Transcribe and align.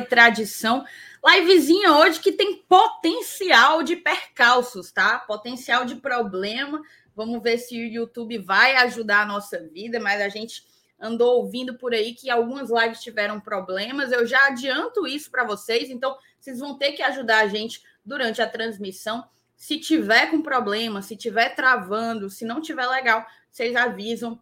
e 0.00 0.06
Tradição. 0.06 0.84
Livezinha 1.24 1.92
hoje 1.96 2.18
que 2.20 2.32
tem 2.32 2.56
potencial 2.68 3.82
de 3.82 3.96
percalços, 3.96 4.90
tá? 4.90 5.18
Potencial 5.18 5.84
de 5.84 5.96
problema. 5.96 6.82
Vamos 7.14 7.42
ver 7.42 7.58
se 7.58 7.76
o 7.76 7.86
YouTube 7.86 8.38
vai 8.38 8.76
ajudar 8.76 9.22
a 9.22 9.26
nossa 9.26 9.58
vida, 9.68 10.00
mas 10.00 10.20
a 10.20 10.28
gente 10.28 10.64
andou 10.98 11.36
ouvindo 11.42 11.76
por 11.78 11.94
aí 11.94 12.14
que 12.14 12.30
algumas 12.30 12.70
lives 12.70 13.00
tiveram 13.00 13.40
problemas. 13.40 14.12
Eu 14.12 14.26
já 14.26 14.46
adianto 14.46 15.06
isso 15.06 15.30
para 15.30 15.44
vocês, 15.44 15.90
então 15.90 16.16
vocês 16.38 16.58
vão 16.58 16.76
ter 16.76 16.92
que 16.92 17.02
ajudar 17.02 17.40
a 17.40 17.46
gente 17.46 17.82
durante 18.04 18.40
a 18.42 18.48
transmissão. 18.48 19.24
Se 19.56 19.78
tiver 19.78 20.30
com 20.30 20.40
problema, 20.40 21.02
se 21.02 21.16
tiver 21.16 21.54
travando, 21.54 22.30
se 22.30 22.44
não 22.44 22.60
tiver 22.60 22.86
legal, 22.86 23.26
vocês 23.50 23.76
avisam 23.76 24.40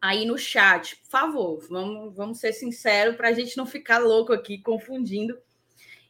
aí 0.00 0.24
no 0.24 0.38
chat. 0.38 0.96
Por 0.96 1.10
favor, 1.10 1.66
vamos, 1.68 2.14
vamos 2.14 2.38
ser 2.38 2.52
sinceros 2.52 3.16
para 3.16 3.28
a 3.28 3.32
gente 3.32 3.56
não 3.56 3.66
ficar 3.66 3.98
louco 3.98 4.32
aqui 4.32 4.58
confundindo. 4.58 5.38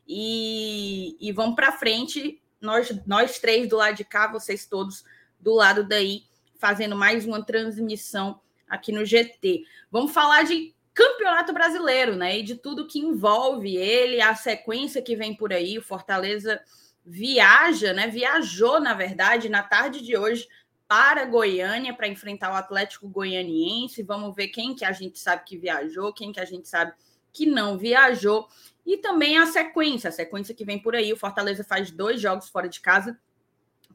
E, 0.07 1.17
e 1.21 1.33
vamos 1.33 1.55
para 1.55 1.73
frente, 1.73 2.41
nós, 2.61 2.91
nós 3.07 3.39
três 3.39 3.69
do 3.69 3.77
lado 3.77 3.97
de 3.97 4.05
cá, 4.05 4.27
vocês 4.27 4.67
todos 4.67 5.05
do 5.39 5.55
lado 5.55 5.87
daí, 5.87 6.23
fazendo 6.59 6.97
mais 6.97 7.25
uma 7.25 7.45
transmissão 7.45 8.41
aqui 8.69 8.91
no 8.91 9.05
GT. 9.05 9.65
Vamos 9.91 10.13
falar 10.13 10.45
de 10.45 10.75
Campeonato 10.95 11.53
Brasileiro, 11.53 12.17
né? 12.17 12.39
E 12.39 12.43
de 12.43 12.57
tudo 12.57 12.87
que 12.87 12.99
envolve 12.99 13.77
ele, 13.77 14.21
a 14.21 14.35
sequência 14.35 15.01
que 15.01 15.15
vem 15.15 15.35
por 15.35 15.53
aí. 15.53 15.79
O 15.79 15.83
Fortaleza 15.83 16.61
viaja, 17.05 17.93
né? 17.93 18.09
Viajou, 18.09 18.81
na 18.81 18.95
verdade, 18.95 19.49
na 19.49 19.63
tarde 19.63 20.03
de 20.03 20.17
hoje 20.17 20.49
para 20.89 21.27
Goiânia 21.27 21.95
para 21.95 22.09
enfrentar 22.09 22.51
o 22.51 22.57
Atlético 22.57 23.07
Goianiense. 23.07 24.03
Vamos 24.03 24.35
ver 24.35 24.49
quem 24.49 24.75
que 24.75 24.87
a 24.87 24.93
gente 24.93 25.19
sabe 25.19 25.45
que 25.45 25.59
viajou, 25.59 26.13
quem 26.15 26.33
que 26.33 26.41
a 26.41 26.47
gente 26.47 26.67
sabe 26.67 26.93
que 27.33 27.45
não 27.45 27.77
viajou. 27.77 28.49
E 28.87 28.97
também 28.97 29.37
a 29.37 29.47
sequência, 29.47 30.09
a 30.09 30.13
sequência 30.13 30.55
que 30.55 30.65
vem 30.65 30.79
por 30.79 30.97
aí. 30.97 31.13
O 31.13 31.17
Fortaleza 31.17 31.63
faz 31.63 31.91
dois 31.91 32.21
jogos 32.21 32.49
fora 32.49 32.69
de 32.69 32.81
casa 32.81 33.21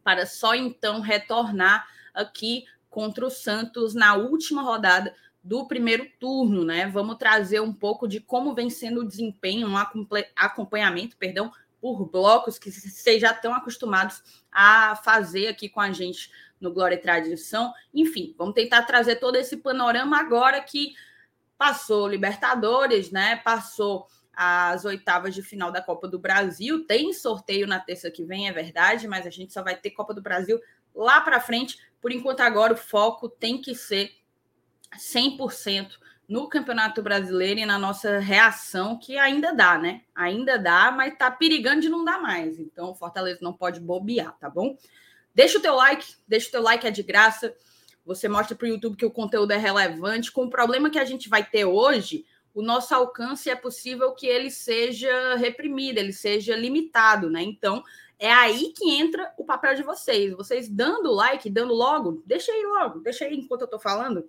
para 0.03 0.27
só 0.27 0.53
então 0.53 1.01
retornar 1.01 1.87
aqui 2.13 2.65
contra 2.89 3.25
o 3.25 3.31
Santos 3.31 3.95
na 3.95 4.13
última 4.15 4.61
rodada 4.61 5.15
do 5.43 5.67
primeiro 5.67 6.07
turno, 6.19 6.63
né? 6.63 6.87
Vamos 6.87 7.17
trazer 7.17 7.59
um 7.59 7.73
pouco 7.73 8.07
de 8.07 8.19
como 8.19 8.53
vem 8.53 8.69
sendo 8.69 9.01
o 9.01 9.07
desempenho, 9.07 9.67
um 9.67 9.75
acompanhamento, 10.35 11.17
perdão, 11.17 11.51
por 11.81 12.05
blocos 12.05 12.57
que 12.57 12.71
vocês 12.71 13.19
já 13.19 13.31
estão 13.31 13.53
acostumados 13.53 14.23
a 14.51 14.95
fazer 15.03 15.47
aqui 15.47 15.67
com 15.67 15.81
a 15.81 15.91
gente 15.91 16.31
no 16.59 16.73
Glória 16.73 16.95
e 16.95 16.99
Tradição. 16.99 17.73
Enfim, 17.93 18.33
vamos 18.37 18.53
tentar 18.53 18.83
trazer 18.83 19.17
todo 19.17 19.35
esse 19.35 19.57
panorama 19.57 20.19
agora 20.19 20.61
que 20.61 20.93
passou 21.57 22.07
Libertadores, 22.07 23.11
né? 23.11 23.37
Passou 23.37 24.07
as 24.35 24.83
oitavas 24.85 25.35
de 25.35 25.43
final 25.43 25.71
da 25.71 25.81
Copa 25.81 26.07
do 26.07 26.17
Brasil. 26.17 26.85
Tem 26.85 27.13
sorteio 27.13 27.67
na 27.67 27.79
terça 27.79 28.09
que 28.09 28.23
vem, 28.23 28.47
é 28.47 28.51
verdade, 28.51 29.07
mas 29.07 29.27
a 29.27 29.29
gente 29.29 29.53
só 29.53 29.61
vai 29.61 29.75
ter 29.75 29.91
Copa 29.91 30.13
do 30.13 30.21
Brasil 30.21 30.59
lá 30.93 31.21
para 31.21 31.39
frente. 31.39 31.77
Por 32.01 32.11
enquanto, 32.11 32.41
agora 32.41 32.73
o 32.73 32.77
foco 32.77 33.29
tem 33.29 33.61
que 33.61 33.75
ser 33.75 34.11
100% 34.97 35.97
no 36.27 36.47
Campeonato 36.47 37.01
Brasileiro 37.01 37.59
e 37.59 37.65
na 37.65 37.77
nossa 37.77 38.17
reação, 38.17 38.97
que 38.97 39.17
ainda 39.17 39.53
dá, 39.53 39.77
né? 39.77 40.01
Ainda 40.15 40.57
dá, 40.57 40.91
mas 40.91 41.17
tá 41.17 41.29
perigando 41.29 41.81
de 41.81 41.89
não 41.89 42.03
dar 42.03 42.19
mais. 42.19 42.59
Então, 42.59 42.91
o 42.91 42.95
Fortaleza 42.95 43.39
não 43.41 43.53
pode 43.53 43.79
bobear, 43.79 44.35
tá 44.39 44.49
bom? 44.49 44.75
Deixa 45.33 45.57
o 45.57 45.61
teu 45.61 45.75
like, 45.75 46.15
deixa 46.27 46.47
o 46.49 46.51
teu 46.51 46.61
like, 46.61 46.85
é 46.85 46.91
de 46.91 47.03
graça. 47.03 47.55
Você 48.05 48.27
mostra 48.27 48.55
para 48.55 48.65
o 48.65 48.69
YouTube 48.69 48.97
que 48.97 49.05
o 49.05 49.11
conteúdo 49.11 49.51
é 49.51 49.57
relevante. 49.57 50.31
Com 50.31 50.45
o 50.45 50.49
problema 50.49 50.89
que 50.89 50.99
a 50.99 51.05
gente 51.05 51.29
vai 51.29 51.43
ter 51.43 51.65
hoje, 51.65 52.25
o 52.53 52.61
nosso 52.61 52.93
alcance 52.93 53.49
é 53.49 53.55
possível 53.55 54.13
que 54.13 54.27
ele 54.27 54.51
seja 54.51 55.35
reprimido, 55.35 55.97
ele 55.97 56.13
seja 56.13 56.55
limitado, 56.55 57.29
né? 57.29 57.41
Então, 57.41 57.83
é 58.19 58.31
aí 58.31 58.73
que 58.75 58.91
entra 58.91 59.33
o 59.37 59.45
papel 59.45 59.75
de 59.75 59.83
vocês. 59.83 60.33
Vocês 60.33 60.69
dando 60.69 61.11
like, 61.11 61.49
dando 61.49 61.73
logo, 61.73 62.21
deixa 62.25 62.51
aí 62.51 62.63
logo, 62.63 62.99
deixa 62.99 63.25
aí 63.25 63.35
enquanto 63.35 63.61
eu 63.61 63.65
estou 63.65 63.79
falando 63.79 64.27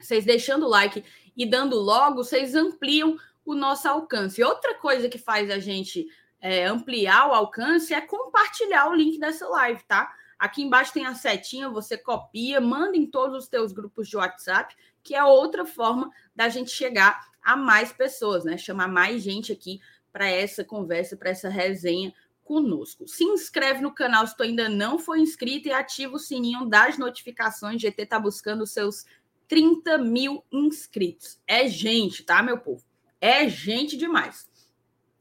vocês 0.00 0.24
deixando 0.24 0.66
o 0.66 0.68
like 0.68 1.04
e 1.36 1.46
dando 1.46 1.76
logo, 1.76 2.24
vocês 2.24 2.54
ampliam 2.54 3.18
o 3.44 3.54
nosso 3.54 3.88
alcance. 3.88 4.42
Outra 4.42 4.74
coisa 4.74 5.08
que 5.08 5.18
faz 5.18 5.50
a 5.50 5.58
gente 5.58 6.06
é, 6.40 6.64
ampliar 6.64 7.28
o 7.28 7.34
alcance 7.34 7.92
é 7.92 8.00
compartilhar 8.00 8.88
o 8.88 8.94
link 8.94 9.18
dessa 9.18 9.46
live, 9.48 9.82
tá? 9.84 10.12
Aqui 10.38 10.62
embaixo 10.62 10.94
tem 10.94 11.06
a 11.06 11.14
setinha, 11.14 11.68
você 11.68 11.98
copia, 11.98 12.60
manda 12.60 12.96
em 12.96 13.06
todos 13.06 13.44
os 13.44 13.48
teus 13.48 13.72
grupos 13.72 14.08
de 14.08 14.16
WhatsApp, 14.16 14.74
que 15.02 15.14
é 15.14 15.22
outra 15.22 15.66
forma 15.66 16.10
da 16.34 16.48
gente 16.48 16.70
chegar 16.70 17.20
a 17.42 17.56
mais 17.56 17.92
pessoas, 17.92 18.44
né? 18.44 18.56
Chamar 18.56 18.88
mais 18.88 19.22
gente 19.22 19.52
aqui 19.52 19.80
para 20.10 20.26
essa 20.26 20.64
conversa, 20.64 21.16
para 21.16 21.30
essa 21.30 21.48
resenha 21.48 22.12
conosco. 22.42 23.06
Se 23.06 23.22
inscreve 23.22 23.80
no 23.80 23.94
canal 23.94 24.26
se 24.26 24.36
tu 24.36 24.42
ainda 24.42 24.68
não 24.68 24.98
for 24.98 25.16
inscrito 25.16 25.68
e 25.68 25.72
ativa 25.72 26.16
o 26.16 26.18
sininho 26.18 26.66
das 26.66 26.98
notificações. 26.98 27.80
GT 27.80 28.06
tá 28.06 28.18
buscando 28.18 28.62
os 28.62 28.72
seus 28.72 29.04
30 29.46 29.98
mil 29.98 30.42
inscritos. 30.50 31.38
É 31.46 31.68
gente, 31.68 32.24
tá, 32.24 32.42
meu 32.42 32.58
povo? 32.58 32.82
É 33.20 33.48
gente 33.48 33.96
demais. 33.96 34.49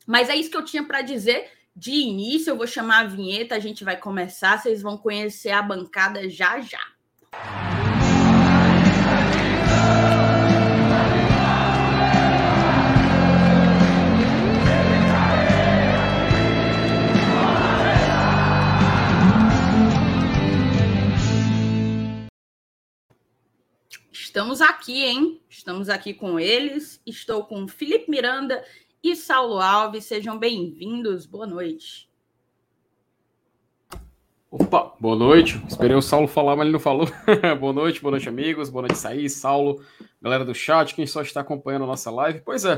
Mas 0.10 0.28
é 0.28 0.36
isso 0.36 0.50
que 0.50 0.58
eu 0.58 0.66
tinha 0.66 0.84
para 0.84 1.04
dizer. 1.04 1.52
De 1.76 1.92
início, 1.92 2.50
eu 2.50 2.58
vou 2.58 2.66
chamar 2.66 3.02
a 3.02 3.08
vinheta, 3.08 3.54
a 3.54 3.60
gente 3.60 3.84
vai 3.84 3.96
começar, 3.96 4.58
vocês 4.58 4.82
vão 4.82 4.98
conhecer 4.98 5.52
a 5.52 5.62
bancada 5.62 6.28
já 6.28 6.60
já. 6.62 6.80
Estamos 24.12 24.60
aqui, 24.60 25.04
hein? 25.04 25.40
Estamos 25.48 25.88
aqui 25.88 26.16
com 26.16 26.40
eles. 26.40 27.00
Estou 27.06 27.44
com 27.44 27.68
Felipe 27.68 28.10
Miranda 28.10 28.66
e 29.04 29.16
Saulo 29.16 29.60
Alves. 29.60 30.06
Sejam 30.06 30.38
bem-vindos. 30.38 31.26
Boa 31.26 31.48
noite. 31.48 32.10
Opa, 34.52 34.94
boa 35.00 35.16
noite. 35.16 35.62
Esperei 35.68 35.96
o 35.96 36.02
Saulo 36.02 36.28
falar, 36.28 36.56
mas 36.56 36.66
ele 36.66 36.74
não 36.74 36.80
falou. 36.80 37.08
boa 37.60 37.72
noite, 37.72 38.02
boa 38.02 38.12
noite, 38.12 38.28
amigos. 38.28 38.70
Boa 38.70 38.84
noite, 38.84 38.98
Saí, 38.98 39.30
Saulo, 39.30 39.84
galera 40.22 40.44
do 40.44 40.56
chat, 40.56 40.96
quem 40.96 41.06
só 41.06 41.22
está 41.22 41.42
acompanhando 41.42 41.84
a 41.84 41.88
nossa 41.88 42.10
live. 42.10 42.42
Pois 42.42 42.66
é. 42.66 42.76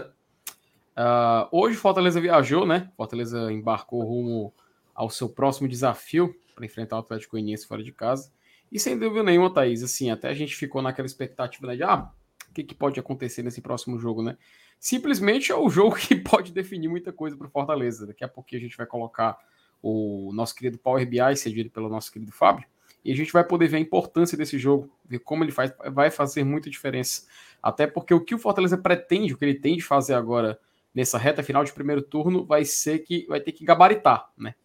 Uh, 0.91 1.47
hoje 1.51 1.77
Fortaleza 1.77 2.19
viajou, 2.19 2.65
né? 2.65 2.91
Fortaleza 2.97 3.51
embarcou 3.51 4.03
rumo 4.03 4.53
ao 4.93 5.09
seu 5.09 5.29
próximo 5.29 5.67
desafio 5.67 6.35
para 6.53 6.65
enfrentar 6.65 6.97
o 6.97 6.99
Atlético 6.99 7.31
Goianiense 7.31 7.65
fora 7.65 7.81
de 7.81 7.91
casa. 7.91 8.31
E 8.71 8.77
sem 8.79 8.97
dúvida 8.97 9.23
nenhuma, 9.23 9.53
Thaís, 9.53 9.81
assim, 9.81 10.11
até 10.11 10.29
a 10.29 10.33
gente 10.33 10.55
ficou 10.55 10.81
naquela 10.81 11.05
expectativa 11.05 11.67
né, 11.67 11.75
de 11.75 11.83
ah, 11.83 12.09
o 12.49 12.53
que, 12.53 12.63
que 12.63 12.75
pode 12.75 12.99
acontecer 12.99 13.43
nesse 13.43 13.61
próximo 13.61 13.97
jogo, 13.97 14.21
né? 14.21 14.37
Simplesmente 14.81 15.51
é 15.51 15.55
o 15.55 15.69
jogo 15.69 15.95
que 15.95 16.15
pode 16.17 16.51
definir 16.51 16.87
muita 16.87 17.13
coisa 17.13 17.37
para 17.37 17.45
o 17.45 17.49
Fortaleza. 17.51 18.07
Daqui 18.07 18.23
a 18.23 18.27
pouco 18.27 18.49
a 18.51 18.57
gente 18.57 18.75
vai 18.75 18.87
colocar 18.87 19.37
o 19.79 20.31
nosso 20.33 20.55
querido 20.55 20.79
Power 20.79 21.07
BI, 21.07 21.37
cedido 21.37 21.69
pelo 21.69 21.87
nosso 21.87 22.11
querido 22.11 22.31
Fábio, 22.31 22.65
e 23.05 23.11
a 23.11 23.15
gente 23.15 23.31
vai 23.31 23.43
poder 23.43 23.67
ver 23.67 23.77
a 23.77 23.79
importância 23.79 24.35
desse 24.35 24.57
jogo, 24.57 24.91
ver 25.05 25.19
como 25.19 25.43
ele 25.43 25.51
faz, 25.51 25.71
vai 25.91 26.09
fazer 26.09 26.43
muita 26.43 26.67
diferença. 26.67 27.27
Até 27.61 27.85
porque 27.85 28.11
o 28.11 28.19
que 28.19 28.33
o 28.33 28.39
Fortaleza 28.39 28.75
pretende, 28.75 29.33
o 29.33 29.37
que 29.37 29.45
ele 29.45 29.55
tem 29.55 29.77
de 29.77 29.83
fazer 29.83 30.15
agora 30.15 30.59
nessa 30.93 31.17
reta 31.17 31.43
final 31.43 31.63
de 31.63 31.71
primeiro 31.71 32.01
turno, 32.01 32.43
vai 32.43 32.65
ser 32.65 32.99
que 32.99 33.25
vai 33.27 33.39
ter 33.39 33.51
que 33.51 33.63
gabaritar, 33.63 34.31
né? 34.35 34.55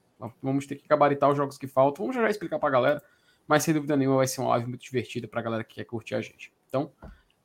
Vamos 0.42 0.66
ter 0.66 0.76
que 0.76 0.88
gabaritar 0.88 1.30
os 1.30 1.36
jogos 1.36 1.58
que 1.58 1.66
faltam. 1.66 2.06
Vamos 2.06 2.16
já 2.16 2.28
explicar 2.28 2.58
para 2.58 2.68
a 2.70 2.72
galera 2.72 3.02
mas 3.46 3.62
sem 3.62 3.72
dúvida 3.72 3.96
nenhuma 3.96 4.16
vai 4.16 4.26
ser 4.26 4.40
uma 4.40 4.50
live 4.50 4.68
muito 4.68 4.82
divertida 4.82 5.28
para 5.28 5.40
a 5.40 5.42
galera 5.42 5.64
que 5.64 5.76
quer 5.76 5.84
curtir 5.84 6.14
a 6.14 6.20
gente. 6.20 6.52
Então, 6.68 6.90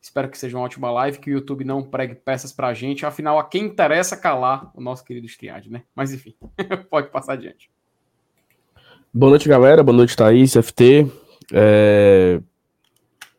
espero 0.02 0.30
que 0.30 0.38
seja 0.38 0.58
uma 0.58 0.66
ótima 0.66 0.90
live, 0.92 1.20
que 1.20 1.30
o 1.30 1.34
YouTube 1.34 1.64
não 1.64 1.84
pregue 1.84 2.16
peças 2.16 2.52
para 2.52 2.68
a 2.68 2.74
gente. 2.74 3.06
Afinal, 3.06 3.38
a 3.38 3.44
quem 3.44 3.66
interessa 3.66 4.18
calar 4.18 4.72
o 4.76 4.82
nosso 4.82 5.06
querido 5.06 5.28
Striade, 5.28 5.70
né? 5.70 5.84
Mas 5.96 6.12
enfim, 6.12 6.36
pode 6.90 7.10
passar 7.10 7.34
adiante. 7.34 7.70
Boa 9.14 9.30
noite, 9.30 9.48
galera. 9.48 9.84
Boa 9.84 9.96
noite, 9.96 10.16
Thaís, 10.16 10.54
FT. 10.54 11.06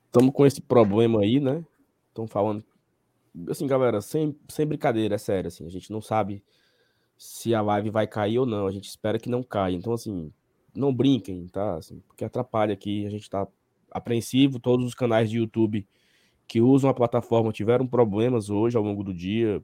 Estamos 0.06 0.30
é... 0.30 0.32
com 0.32 0.46
esse 0.46 0.60
problema 0.60 1.20
aí, 1.20 1.40
né? 1.40 1.64
Estão 2.08 2.28
falando. 2.28 2.62
Assim, 3.48 3.66
galera, 3.66 4.00
sem, 4.00 4.36
sem 4.48 4.66
brincadeira, 4.66 5.16
é 5.16 5.18
sério. 5.18 5.48
Assim, 5.48 5.66
a 5.66 5.70
gente 5.70 5.90
não 5.90 6.00
sabe 6.00 6.44
se 7.18 7.54
a 7.54 7.60
live 7.60 7.90
vai 7.90 8.06
cair 8.06 8.38
ou 8.38 8.46
não. 8.46 8.68
A 8.68 8.72
gente 8.72 8.88
espera 8.88 9.18
que 9.18 9.28
não 9.28 9.42
caia. 9.42 9.74
Então, 9.74 9.94
assim, 9.94 10.30
não 10.74 10.94
brinquem, 10.94 11.48
tá? 11.48 11.74
Assim, 11.74 12.00
porque 12.06 12.24
atrapalha 12.24 12.72
aqui, 12.72 13.04
a 13.04 13.10
gente 13.10 13.28
tá 13.28 13.48
apreensivo, 13.90 14.60
todos 14.60 14.86
os 14.86 14.94
canais 14.94 15.28
de 15.28 15.38
YouTube 15.38 15.86
que 16.46 16.60
usam 16.60 16.90
a 16.90 16.94
plataforma 16.94 17.52
tiveram 17.52 17.86
problemas 17.86 18.50
hoje 18.50 18.76
ao 18.76 18.82
longo 18.82 19.02
do 19.02 19.14
dia. 19.14 19.62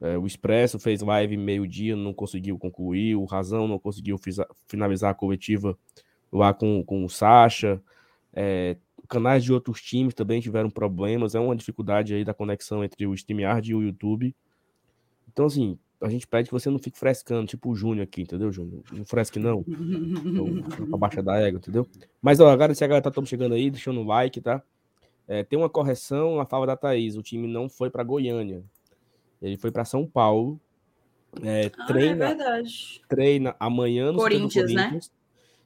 É, 0.00 0.18
o 0.18 0.26
Expresso 0.26 0.78
fez 0.78 1.00
live 1.00 1.36
meio-dia, 1.36 1.96
não 1.96 2.12
conseguiu 2.12 2.58
concluir, 2.58 3.16
o 3.16 3.24
Razão 3.24 3.66
não 3.66 3.78
conseguiu 3.78 4.18
finalizar 4.68 5.10
a 5.10 5.14
coletiva 5.14 5.76
lá 6.30 6.52
com, 6.52 6.84
com 6.84 7.04
o 7.04 7.08
Sacha. 7.08 7.80
É, 8.32 8.76
canais 9.08 9.42
de 9.42 9.52
outros 9.52 9.80
times 9.80 10.14
também 10.14 10.40
tiveram 10.40 10.68
problemas. 10.68 11.34
É 11.34 11.40
uma 11.40 11.56
dificuldade 11.56 12.14
aí 12.14 12.24
da 12.24 12.34
conexão 12.34 12.84
entre 12.84 13.06
o 13.06 13.14
StreamYard 13.14 13.70
e 13.70 13.74
o 13.74 13.82
YouTube. 13.82 14.34
Então, 15.32 15.46
assim, 15.46 15.78
a 16.00 16.08
gente 16.08 16.26
pede 16.26 16.48
que 16.48 16.52
você 16.52 16.68
não 16.68 16.78
fique 16.78 16.98
frescando, 16.98 17.46
tipo 17.46 17.70
o 17.70 17.74
Júnior 17.74 18.04
aqui, 18.04 18.22
entendeu, 18.22 18.52
Júnior? 18.52 18.82
Não 18.92 19.04
fresque, 19.04 19.38
não. 19.38 19.64
Então, 20.26 20.86
pra 20.88 20.98
baixa 20.98 21.22
da 21.22 21.38
égua, 21.38 21.58
entendeu? 21.58 21.86
Mas, 22.20 22.40
ó, 22.40 22.50
agora 22.50 22.74
se 22.74 22.84
a 22.84 22.86
galera 22.86 23.10
tá 23.10 23.24
chegando 23.24 23.54
aí, 23.54 23.70
deixando 23.70 24.00
um 24.00 24.06
like, 24.06 24.40
tá? 24.40 24.62
É, 25.28 25.42
tem 25.42 25.58
uma 25.58 25.68
correção 25.68 26.36
na 26.36 26.46
fala 26.46 26.66
da 26.66 26.76
Thaís. 26.76 27.16
O 27.16 27.22
time 27.22 27.46
não 27.48 27.68
foi 27.68 27.90
para 27.90 28.04
Goiânia. 28.04 28.62
Ele 29.40 29.56
foi 29.56 29.70
para 29.70 29.84
São 29.84 30.06
Paulo. 30.06 30.60
É, 31.42 31.70
ah, 31.76 31.86
treina, 31.86 32.24
é 32.24 32.28
verdade. 32.28 33.02
Treina 33.08 33.56
amanhã 33.58 34.12
no 34.12 34.18
Corinthians, 34.18 34.72
né? 34.72 34.98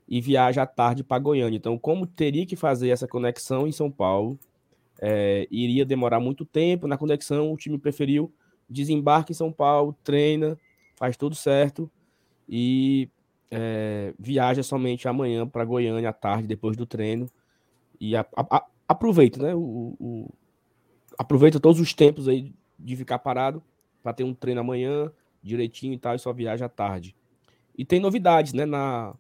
E 0.09 0.21
viaja 0.21 0.63
à 0.63 0.67
tarde 0.67 1.05
para 1.05 1.19
Goiânia. 1.19 1.57
Então, 1.57 1.79
como 1.79 2.07
teria 2.07 2.45
que 2.45 2.57
fazer 2.57 2.89
essa 2.89 3.07
conexão 3.07 3.67
em 3.67 3.73
São 3.73 3.91
Paulo, 3.91 4.39
é, 5.01 5.47
iria 5.51 5.85
demorar 5.85 6.19
muito 6.19 6.45
tempo 6.45 6.87
na 6.87 6.99
conexão, 6.99 7.53
o 7.53 7.57
time 7.57 7.79
preferiu 7.79 8.33
desembarque 8.69 9.33
em 9.33 9.35
São 9.35 9.53
Paulo, 9.53 9.97
treina, 10.05 10.59
faz 10.97 11.17
tudo 11.17 11.35
certo 11.35 11.91
e 12.49 13.09
é, 13.51 14.13
viaja 14.19 14.63
somente 14.63 15.09
amanhã 15.09 15.47
para 15.47 15.65
Goiânia 15.65 16.11
à 16.11 16.13
tarde, 16.13 16.47
depois 16.47 16.77
do 16.77 16.87
treino. 16.87 17.27
E 18.01 18.15
a, 18.15 18.27
a, 18.37 18.57
a, 18.57 18.67
aproveita, 18.91 19.41
né? 19.41 19.55
O, 19.55 19.97
o, 20.01 20.35
aproveita 21.17 21.61
todos 21.61 21.81
os 21.81 21.95
tempos 21.95 22.29
aí 22.29 22.53
de 22.79 22.97
ficar 22.97 23.21
parado 23.21 23.63
para 24.03 24.13
ter 24.13 24.25
um 24.25 24.35
treino 24.35 24.61
amanhã 24.61 25.13
direitinho 25.43 25.95
e 25.95 25.99
tal, 25.99 26.15
e 26.15 26.19
só 26.19 26.33
viaja 26.33 26.67
à 26.67 26.69
tarde. 26.69 27.15
E 27.77 27.85
tem 27.85 28.01
novidades, 28.01 28.53
né? 28.53 28.67
Na, 28.67 29.15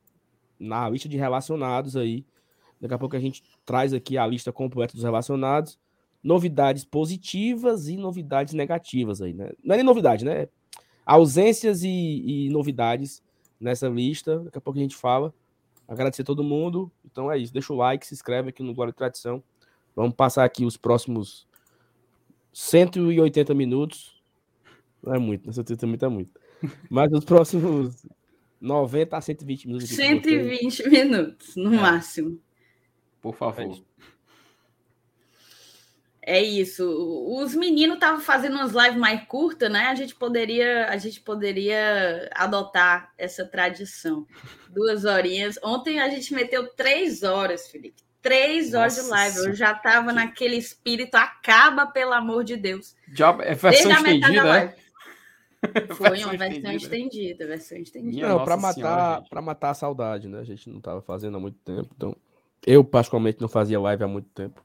na 0.58 0.88
lista 0.88 1.08
de 1.08 1.16
relacionados 1.16 1.96
aí. 1.96 2.26
Daqui 2.80 2.94
a 2.94 2.98
pouco 2.98 3.14
a 3.14 3.20
gente 3.20 3.42
traz 3.64 3.94
aqui 3.94 4.18
a 4.18 4.26
lista 4.26 4.52
completa 4.52 4.94
dos 4.94 5.04
relacionados 5.04 5.78
novidades 6.22 6.84
positivas 6.84 7.88
e 7.88 7.96
novidades 7.96 8.52
negativas 8.52 9.22
aí, 9.22 9.32
né? 9.32 9.50
Não 9.64 9.74
é 9.74 9.78
nem 9.78 9.86
novidade, 9.86 10.24
né? 10.24 10.48
Ausências 11.04 11.82
e, 11.82 11.88
e 11.88 12.50
novidades 12.50 13.22
nessa 13.58 13.88
lista. 13.88 14.38
Daqui 14.40 14.58
a 14.58 14.60
pouco 14.60 14.78
a 14.78 14.82
gente 14.82 14.96
fala. 14.96 15.32
Agradecer 15.88 16.22
a 16.22 16.24
todo 16.24 16.44
mundo. 16.44 16.90
Então 17.04 17.30
é 17.30 17.38
isso. 17.38 17.52
Deixa 17.52 17.72
o 17.72 17.76
like, 17.76 18.06
se 18.06 18.14
inscreve 18.14 18.50
aqui 18.50 18.62
no 18.62 18.72
e 18.72 18.92
Tradição. 18.92 19.42
Vamos 19.94 20.14
passar 20.14 20.44
aqui 20.44 20.64
os 20.64 20.76
próximos 20.76 21.46
180 22.52 23.54
minutos. 23.54 24.22
Não 25.02 25.14
é 25.14 25.18
muito, 25.18 25.46
né? 25.46 25.52
180 25.52 25.86
minutos 25.86 26.06
é 26.06 26.08
muito. 26.08 26.32
Mas 26.90 27.12
os 27.12 27.24
próximos 27.24 28.06
90 28.60 29.16
a 29.16 29.20
120 29.20 29.66
minutos. 29.66 29.88
120 29.88 30.88
minutos, 30.88 31.56
no 31.56 31.74
é. 31.74 31.78
máximo. 31.78 32.40
Por 33.20 33.34
favor. 33.34 33.62
É 33.62 33.90
é 36.22 36.40
isso. 36.40 36.86
Os 37.26 37.54
meninos 37.54 37.94
estavam 37.94 38.20
fazendo 38.20 38.54
umas 38.54 38.72
lives 38.72 38.96
mais 38.96 39.26
curtas, 39.26 39.70
né? 39.70 39.86
A 39.86 39.94
gente 39.94 40.14
poderia, 40.14 40.86
a 40.88 40.96
gente 40.96 41.20
poderia 41.20 42.30
adotar 42.34 43.12
essa 43.18 43.44
tradição. 43.44 44.26
Duas 44.68 45.04
horinhas. 45.04 45.58
Ontem 45.62 45.98
a 45.98 46.08
gente 46.08 46.32
meteu 46.34 46.68
três 46.74 47.22
horas, 47.22 47.68
Felipe. 47.68 48.02
Três 48.22 48.74
horas 48.74 48.96
Nossa, 48.96 49.04
de 49.04 49.10
live. 49.10 49.38
Eu 49.38 49.54
já 49.54 49.72
estava 49.72 50.12
naquele 50.12 50.56
espírito. 50.56 51.14
Acaba, 51.14 51.86
pelo 51.86 52.12
amor 52.12 52.44
de 52.44 52.56
Deus. 52.56 52.94
Já 53.12 53.30
é 53.40 53.54
versão 53.54 53.90
estendida, 53.90 54.44
né? 54.44 54.74
Foi 55.94 56.24
uma 56.24 56.36
versão 56.36 56.72
estendida, 56.72 57.46
versão 57.46 57.78
estendida. 57.78 58.28
Não, 58.28 58.44
para 58.44 58.56
matar, 58.56 59.22
para 59.28 59.42
matar 59.42 59.70
a 59.70 59.74
saudade, 59.74 60.28
né? 60.28 60.40
A 60.40 60.44
gente 60.44 60.68
não 60.68 60.78
estava 60.78 61.02
fazendo 61.02 61.36
há 61.36 61.40
muito 61.40 61.58
tempo, 61.58 61.90
então 61.94 62.16
eu 62.66 62.84
particularmente 62.84 63.40
não 63.40 63.48
fazia 63.48 63.80
live 63.80 64.04
há 64.04 64.08
muito 64.08 64.28
tempo. 64.30 64.64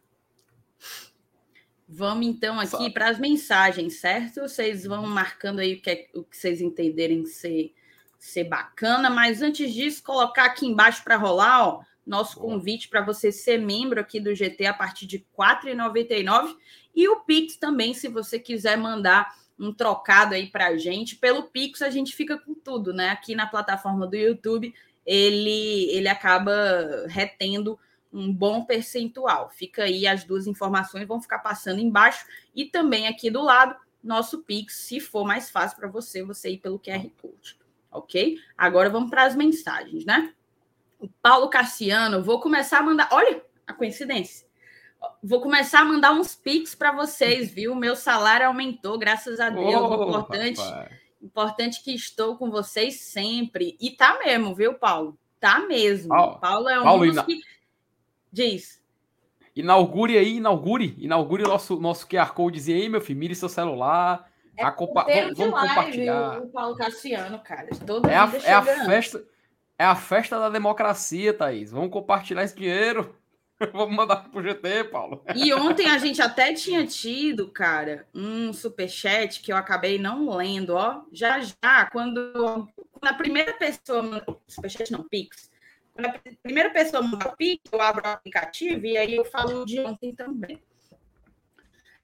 Vamos 1.87 2.25
então 2.25 2.59
aqui 2.59 2.89
para 2.89 3.09
as 3.09 3.19
mensagens, 3.19 3.99
certo? 3.99 4.41
Vocês 4.41 4.85
vão 4.85 5.03
uhum. 5.03 5.09
marcando 5.09 5.59
aí 5.59 5.75
o 5.75 5.81
que, 5.81 5.89
é, 5.89 6.07
o 6.15 6.23
que 6.23 6.35
vocês 6.35 6.59
entenderem 6.59 7.25
ser, 7.25 7.73
ser 8.17 8.45
bacana, 8.45 9.09
mas 9.09 9.41
antes 9.41 9.71
disso, 9.71 10.03
colocar 10.03 10.45
aqui 10.45 10.65
embaixo 10.65 11.03
para 11.03 11.15
rolar, 11.15 11.67
ó, 11.67 11.81
nosso 12.05 12.39
convite 12.39 12.87
para 12.87 13.01
você 13.01 13.31
ser 13.31 13.57
membro 13.57 13.99
aqui 13.99 14.19
do 14.19 14.33
GT 14.33 14.65
a 14.67 14.73
partir 14.73 15.07
de 15.07 15.17
R$ 15.17 15.25
4,99 15.37 16.55
e 16.95 17.07
o 17.09 17.21
Pix 17.21 17.57
também, 17.57 17.93
se 17.93 18.07
você 18.07 18.39
quiser 18.39 18.77
mandar 18.77 19.35
um 19.57 19.73
trocado 19.73 20.35
aí 20.35 20.47
para 20.47 20.67
a 20.67 20.77
gente. 20.77 21.15
Pelo 21.15 21.43
Pix 21.43 21.81
a 21.81 21.89
gente 21.89 22.15
fica 22.15 22.37
com 22.37 22.53
tudo, 22.53 22.93
né? 22.93 23.09
Aqui 23.09 23.33
na 23.33 23.47
plataforma 23.47 24.05
do 24.05 24.15
YouTube 24.15 24.73
ele, 25.05 25.89
ele 25.91 26.07
acaba 26.07 27.05
retendo 27.07 27.79
um 28.11 28.33
bom 28.33 28.63
percentual. 28.65 29.49
Fica 29.49 29.83
aí 29.83 30.07
as 30.07 30.23
duas 30.23 30.47
informações, 30.47 31.07
vão 31.07 31.21
ficar 31.21 31.39
passando 31.39 31.79
embaixo 31.79 32.25
e 32.55 32.65
também 32.65 33.07
aqui 33.07 33.29
do 33.29 33.41
lado, 33.41 33.75
nosso 34.03 34.43
Pix, 34.43 34.75
se 34.75 34.99
for 34.99 35.25
mais 35.25 35.49
fácil 35.49 35.77
para 35.77 35.89
você, 35.89 36.23
você 36.23 36.51
ir 36.51 36.57
pelo 36.57 36.79
QR 36.79 37.07
Code. 37.21 37.57
Ok? 37.91 38.37
Agora 38.57 38.89
vamos 38.89 39.09
para 39.09 39.25
as 39.25 39.35
mensagens, 39.35 40.05
né? 40.05 40.33
O 40.99 41.07
Paulo 41.21 41.49
Cassiano, 41.49 42.23
vou 42.23 42.39
começar 42.39 42.79
a 42.79 42.83
mandar. 42.83 43.09
Olha 43.11 43.43
a 43.67 43.73
coincidência. 43.73 44.45
Vou 45.23 45.41
começar 45.41 45.81
a 45.81 45.85
mandar 45.85 46.11
uns 46.13 46.35
Pix 46.35 46.73
para 46.73 46.91
vocês, 46.91 47.51
viu? 47.51 47.75
Meu 47.75 47.95
salário 47.95 48.47
aumentou, 48.47 48.97
graças 48.97 49.39
a 49.39 49.49
Deus. 49.49 49.75
Oh, 49.75 50.09
importante, 50.09 50.61
importante 51.21 51.83
que 51.83 51.93
estou 51.93 52.37
com 52.37 52.49
vocês 52.49 53.01
sempre. 53.01 53.77
E 53.79 53.91
tá 53.91 54.17
mesmo, 54.23 54.55
viu, 54.55 54.73
Paulo? 54.73 55.17
Tá 55.39 55.59
mesmo. 55.59 56.09
Paulo, 56.09 56.39
Paulo 56.39 56.69
é 56.69 56.79
um 56.79 56.83
Paulo, 56.83 57.05
dos 57.05 57.21
que 57.23 57.39
Diz. 58.31 58.83
Inaugure 59.55 60.17
aí, 60.17 60.35
inaugure, 60.35 60.95
inaugure 60.99 61.43
o 61.43 61.47
nosso, 61.47 61.79
nosso 61.79 62.05
QR 62.05 62.33
Code 62.33 62.59
aí, 62.73 62.89
meu 62.89 62.99
filho, 62.99 63.19
mire 63.19 63.33
seu 63.33 63.47
celular. 63.47 64.29
É 64.57 64.65
a 64.65 64.71
compa 64.71 65.03
vamos, 65.03 65.37
vamos 65.37 65.53
live, 65.53 65.69
compartilhar. 65.69 66.41
O 66.41 66.47
Paulo 66.49 66.75
Cassiano, 66.75 67.39
cara. 67.39 67.69
Todo 67.85 68.09
é, 68.09 68.15
a, 68.15 68.31
é 68.43 68.53
a 68.53 68.61
festa. 68.61 69.23
É 69.77 69.85
a 69.85 69.95
festa 69.95 70.39
da 70.39 70.49
democracia, 70.49 71.33
Thaís. 71.33 71.71
Vamos 71.71 71.91
compartilhar 71.91 72.43
esse 72.43 72.55
dinheiro. 72.55 73.15
Vamos 73.73 73.95
mandar 73.95 74.29
pro 74.29 74.43
GT, 74.43 74.85
Paulo. 74.85 75.23
E 75.33 75.53
ontem 75.53 75.87
a 75.89 75.97
gente 75.97 76.21
até 76.21 76.53
tinha 76.53 76.85
tido, 76.85 77.49
cara, 77.49 78.07
um 78.13 78.51
superchat 78.51 79.41
que 79.41 79.51
eu 79.51 79.57
acabei 79.57 79.97
não 79.97 80.29
lendo, 80.35 80.75
ó. 80.75 81.03
Já 81.11 81.39
já, 81.39 81.85
quando, 81.91 82.67
quando 82.91 83.11
a 83.11 83.13
primeira 83.13 83.53
pessoa. 83.53 84.25
Superchat 84.47 84.91
não, 84.91 85.03
Pix 85.03 85.49
quando 85.95 86.07
a 86.07 86.19
primeira 86.43 86.69
pessoa 86.71 87.01
manda 87.01 87.33
Pix, 87.37 87.63
eu 87.71 87.81
abro 87.81 88.05
o 88.05 88.11
aplicativo 88.11 88.85
e 88.85 88.97
aí 88.97 89.15
eu 89.15 89.23
falo 89.23 89.65
de 89.65 89.79
ontem 89.79 90.13
também. 90.13 90.61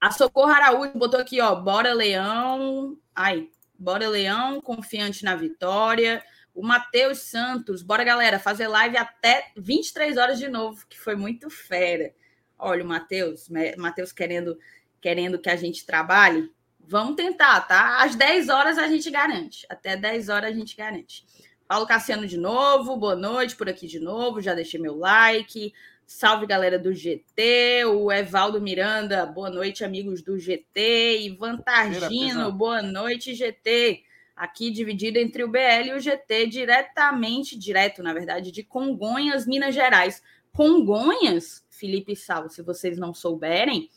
A 0.00 0.10
Socorro 0.10 0.50
Araújo 0.50 0.98
botou 0.98 1.20
aqui, 1.20 1.40
ó, 1.40 1.54
bora 1.54 1.92
Leão. 1.92 2.96
Ai, 3.14 3.50
bora 3.78 4.08
Leão, 4.08 4.62
confiante 4.62 5.22
na 5.24 5.36
vitória. 5.36 6.24
O 6.54 6.62
Matheus 6.62 7.18
Santos, 7.18 7.82
bora 7.82 8.04
galera, 8.04 8.38
fazer 8.38 8.68
live 8.68 8.96
até 8.96 9.50
23 9.56 10.16
horas 10.18 10.38
de 10.38 10.48
novo, 10.48 10.86
que 10.86 10.98
foi 10.98 11.16
muito 11.16 11.48
fera. 11.48 12.14
Olha, 12.58 12.84
o 12.84 12.86
Matheus, 12.86 13.48
Matheus 13.78 14.12
querendo, 14.12 14.58
querendo 15.00 15.38
que 15.38 15.48
a 15.48 15.56
gente 15.56 15.86
trabalhe. 15.86 16.52
Vamos 16.78 17.16
tentar, 17.16 17.60
tá? 17.62 18.02
Às 18.02 18.14
10 18.14 18.48
horas 18.48 18.78
a 18.78 18.86
gente 18.86 19.10
garante. 19.10 19.66
Até 19.68 19.96
10 19.96 20.28
horas 20.28 20.50
a 20.50 20.54
gente 20.54 20.76
garante. 20.76 21.24
Paulo 21.66 21.86
Cassiano 21.86 22.26
de 22.26 22.36
novo, 22.36 22.96
boa 22.96 23.16
noite 23.16 23.56
por 23.56 23.68
aqui 23.68 23.86
de 23.86 23.98
novo, 23.98 24.42
já 24.42 24.52
deixei 24.52 24.78
meu 24.78 24.96
like. 24.96 25.72
Salve 26.04 26.46
galera 26.46 26.78
do 26.78 26.92
GT, 26.92 27.86
o 27.86 28.12
Evaldo 28.12 28.60
Miranda, 28.60 29.24
boa 29.24 29.48
noite, 29.48 29.82
amigos 29.82 30.20
do 30.20 30.38
GT. 30.38 31.22
Ivan 31.22 31.56
Targino, 31.56 32.52
boa 32.52 32.82
noite, 32.82 33.34
GT. 33.34 34.04
Aqui 34.34 34.70
dividido 34.70 35.18
entre 35.18 35.44
o 35.44 35.48
BL 35.48 35.88
e 35.88 35.92
o 35.94 36.00
GT, 36.00 36.46
diretamente, 36.46 37.58
direto, 37.58 38.02
na 38.02 38.12
verdade, 38.12 38.50
de 38.50 38.62
Congonhas, 38.62 39.46
Minas 39.46 39.74
Gerais. 39.74 40.22
Congonhas, 40.52 41.64
Felipe 41.70 42.16
Salvo, 42.16 42.48
se 42.48 42.62
vocês 42.62 42.98
não 42.98 43.14
souberem, 43.14 43.88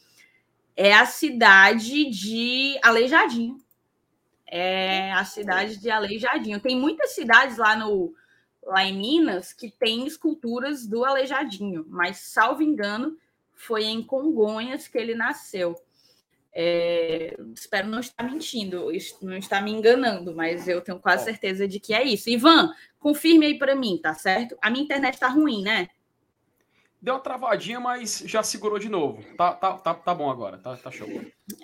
é 0.76 0.94
a 0.94 1.06
cidade 1.06 2.10
de 2.10 2.78
Aleijadinho 2.82 3.66
é 4.48 5.12
a 5.12 5.26
cidade 5.26 5.78
de 5.78 5.90
Aleijadinho. 5.90 6.60
Tem 6.60 6.80
muitas 6.80 7.12
cidades 7.12 7.58
lá 7.58 7.76
no 7.76 8.14
lá 8.64 8.84
em 8.84 8.98
Minas 8.98 9.54
que 9.54 9.70
tem 9.70 10.08
esculturas 10.08 10.88
do 10.88 11.06
Aleijadinho, 11.06 11.86
mas 11.88 12.18
salvo 12.18 12.64
engano 12.64 13.16
foi 13.54 13.84
em 13.84 14.02
Congonhas 14.02 14.88
que 14.88 14.98
ele 14.98 15.14
nasceu. 15.14 15.76
É, 16.58 17.36
espero 17.54 17.90
não 17.90 18.00
estar 18.00 18.24
mentindo, 18.24 18.88
não 19.22 19.38
estar 19.38 19.62
me 19.62 19.72
enganando, 19.72 20.34
mas 20.34 20.70
eu 20.70 20.80
tenho 20.80 20.98
quase 21.00 21.26
certeza 21.26 21.68
de 21.68 21.82
que 21.82 21.94
é 21.94 22.02
isso. 22.02 22.30
Ivan, 22.30 22.74
confirme 22.98 23.46
aí 23.46 23.60
para 23.60 23.76
mim, 23.76 24.00
tá 24.02 24.14
certo? 24.14 24.58
A 24.62 24.70
minha 24.70 24.86
internet 24.86 25.16
está 25.16 25.28
ruim, 25.28 25.62
né? 25.62 25.90
Deu 27.02 27.16
uma 27.16 27.20
travadinha, 27.20 27.80
mas 27.80 28.24
já 28.26 28.42
segurou 28.42 28.80
de 28.80 28.88
novo. 28.88 29.22
Tá, 29.36 29.52
tá, 29.52 29.74
tá, 29.74 29.94
tá 29.94 30.16
bom 30.16 30.32
agora, 30.32 30.58
tá, 30.58 30.78
tá 30.78 30.90
show. 30.90 31.08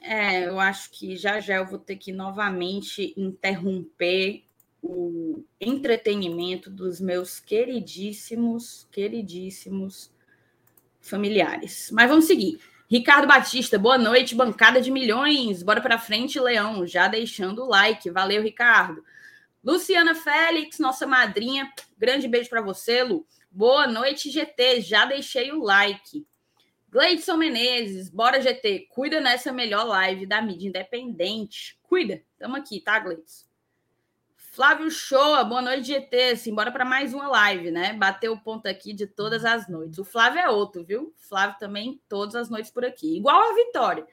É, 0.02 0.46
eu 0.46 0.60
acho 0.60 0.92
que 0.92 1.16
já 1.16 1.40
já 1.40 1.56
eu 1.56 1.66
vou 1.66 1.80
ter 1.80 1.96
que 1.96 2.12
novamente 2.12 3.14
interromper 3.16 4.44
o 4.84 5.44
entretenimento 5.60 6.70
dos 6.70 7.00
meus 7.00 7.40
queridíssimos, 7.40 8.88
queridíssimos 8.92 10.12
familiares. 11.00 11.90
Mas 11.92 12.10
vamos 12.10 12.26
seguir. 12.26 12.60
Ricardo 12.92 13.26
Batista, 13.26 13.80
boa 13.80 13.98
noite, 13.98 14.36
bancada 14.36 14.82
de 14.82 14.92
milhões. 14.92 15.64
Bora 15.64 15.80
para 15.80 15.98
frente, 15.98 16.38
Leão. 16.38 16.86
Já 16.86 17.08
deixando 17.08 17.64
o 17.64 17.66
like. 17.66 18.10
Valeu, 18.10 18.44
Ricardo. 18.44 19.02
Luciana 19.64 20.14
Félix, 20.14 20.78
nossa 20.78 21.08
madrinha. 21.08 21.72
Grande 21.98 22.28
beijo 22.28 22.50
para 22.50 22.62
você, 22.62 23.02
Lu. 23.02 23.26
Boa 23.50 23.88
noite, 23.88 24.30
GT. 24.30 24.82
Já 24.82 25.06
deixei 25.06 25.54
o 25.54 25.64
like. 25.64 26.28
Gleidson 26.90 27.38
Menezes, 27.38 28.10
bora 28.10 28.42
GT. 28.42 28.88
Cuida 28.90 29.22
nessa 29.22 29.54
melhor 29.54 29.86
live 29.86 30.26
da 30.26 30.42
mídia 30.42 30.68
independente. 30.68 31.80
Cuida. 31.84 32.22
Tamo 32.38 32.58
aqui, 32.58 32.82
tá, 32.82 33.00
Gleidson? 33.00 33.51
Flávio 34.54 34.92
Shoa, 34.92 35.46
boa 35.46 35.62
noite, 35.62 35.88
GT. 35.88 36.36
Simbora 36.36 36.74
para 36.74 36.84
mais 36.84 37.14
uma 37.14 37.26
live, 37.26 37.72
né? 37.72 37.94
Bateu 37.94 38.34
o 38.34 38.38
ponto 38.38 38.68
aqui 38.68 38.92
de 38.92 39.08
todas 39.08 39.46
as 39.46 39.70
noites. 39.70 39.98
O 39.98 40.04
Flávio 40.04 40.42
é 40.42 40.50
outro, 40.50 40.84
viu? 40.84 41.14
Flávio 41.16 41.56
também 41.58 42.02
todas 42.10 42.36
as 42.36 42.50
noites 42.50 42.70
por 42.70 42.84
aqui. 42.84 43.16
Igual 43.16 43.40
a 43.42 43.56
Vitória. 43.56 44.06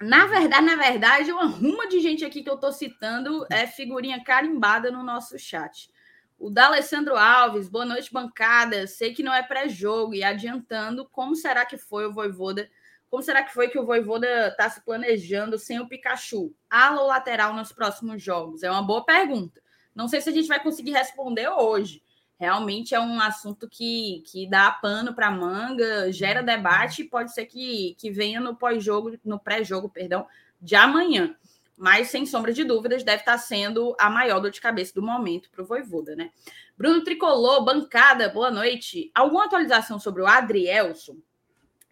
Na 0.00 0.26
verdade, 0.26 0.66
na 0.66 0.74
verdade, 0.74 1.30
uma 1.30 1.46
ruma 1.46 1.86
de 1.86 2.00
gente 2.00 2.24
aqui 2.24 2.42
que 2.42 2.50
eu 2.50 2.56
tô 2.56 2.72
citando 2.72 3.46
é 3.48 3.64
figurinha 3.64 4.24
carimbada 4.24 4.90
no 4.90 5.04
nosso 5.04 5.38
chat. 5.38 5.88
O 6.36 6.50
D'Alessandro 6.50 7.16
Alves, 7.16 7.68
boa 7.68 7.84
noite, 7.84 8.12
bancada. 8.12 8.88
Sei 8.88 9.14
que 9.14 9.22
não 9.22 9.32
é 9.32 9.44
pré-jogo 9.44 10.16
e 10.16 10.24
adiantando, 10.24 11.08
como 11.08 11.36
será 11.36 11.64
que 11.64 11.78
foi 11.78 12.06
o 12.06 12.12
Voivoda 12.12 12.68
como 13.10 13.22
será 13.22 13.42
que 13.42 13.54
foi 13.54 13.68
que 13.68 13.78
o 13.78 13.86
Voivoda 13.86 14.48
está 14.48 14.68
se 14.68 14.84
planejando 14.84 15.58
sem 15.58 15.80
o 15.80 15.88
Pikachu? 15.88 16.54
Ala 16.68 17.00
ou 17.00 17.06
lateral 17.06 17.54
nos 17.54 17.72
próximos 17.72 18.22
jogos? 18.22 18.62
É 18.62 18.70
uma 18.70 18.82
boa 18.82 19.04
pergunta. 19.04 19.62
Não 19.94 20.08
sei 20.08 20.20
se 20.20 20.28
a 20.28 20.32
gente 20.32 20.48
vai 20.48 20.62
conseguir 20.62 20.92
responder 20.92 21.48
hoje. 21.48 22.02
Realmente 22.38 22.94
é 22.94 23.00
um 23.00 23.20
assunto 23.20 23.68
que, 23.68 24.22
que 24.26 24.48
dá 24.48 24.70
pano 24.70 25.12
para 25.12 25.30
manga, 25.30 26.12
gera 26.12 26.42
debate 26.42 27.02
e 27.02 27.08
pode 27.08 27.32
ser 27.32 27.46
que, 27.46 27.96
que 27.98 28.10
venha 28.10 28.40
no 28.40 28.54
pós-jogo, 28.54 29.18
no 29.24 29.40
pré-jogo, 29.40 29.88
perdão, 29.88 30.24
de 30.60 30.76
amanhã. 30.76 31.34
Mas, 31.76 32.10
sem 32.10 32.26
sombra 32.26 32.52
de 32.52 32.62
dúvidas, 32.62 33.02
deve 33.02 33.22
estar 33.22 33.32
tá 33.32 33.38
sendo 33.38 33.96
a 33.98 34.10
maior 34.10 34.40
dor 34.40 34.50
de 34.50 34.60
cabeça 34.60 34.92
do 34.94 35.02
momento 35.02 35.50
para 35.50 35.62
o 35.62 35.66
Voivoda, 35.66 36.14
né? 36.14 36.30
Bruno 36.76 37.02
Tricolor, 37.02 37.64
bancada, 37.64 38.28
boa 38.28 38.50
noite. 38.50 39.10
Alguma 39.14 39.46
atualização 39.46 39.98
sobre 39.98 40.22
o 40.22 40.26
Adrielson? 40.26 41.16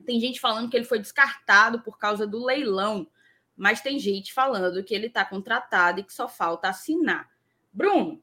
Tem 0.07 0.21
gente 0.21 0.41
falando 0.41 0.71
que 0.71 0.77
ele 0.77 0.85
foi 0.85 0.99
descartado 0.99 1.81
por 1.81 1.99
causa 1.99 2.27
do 2.27 2.45
leilão, 2.45 3.07
mas 3.57 3.81
tem 3.81 3.99
gente 3.99 4.33
falando 4.33 4.83
que 4.85 4.95
ele 4.95 5.09
está 5.09 5.25
contratado 5.25 6.01
e 6.01 6.05
que 6.05 6.13
só 6.13 6.29
falta 6.29 6.69
assinar. 6.69 7.29
Bruno, 7.73 8.23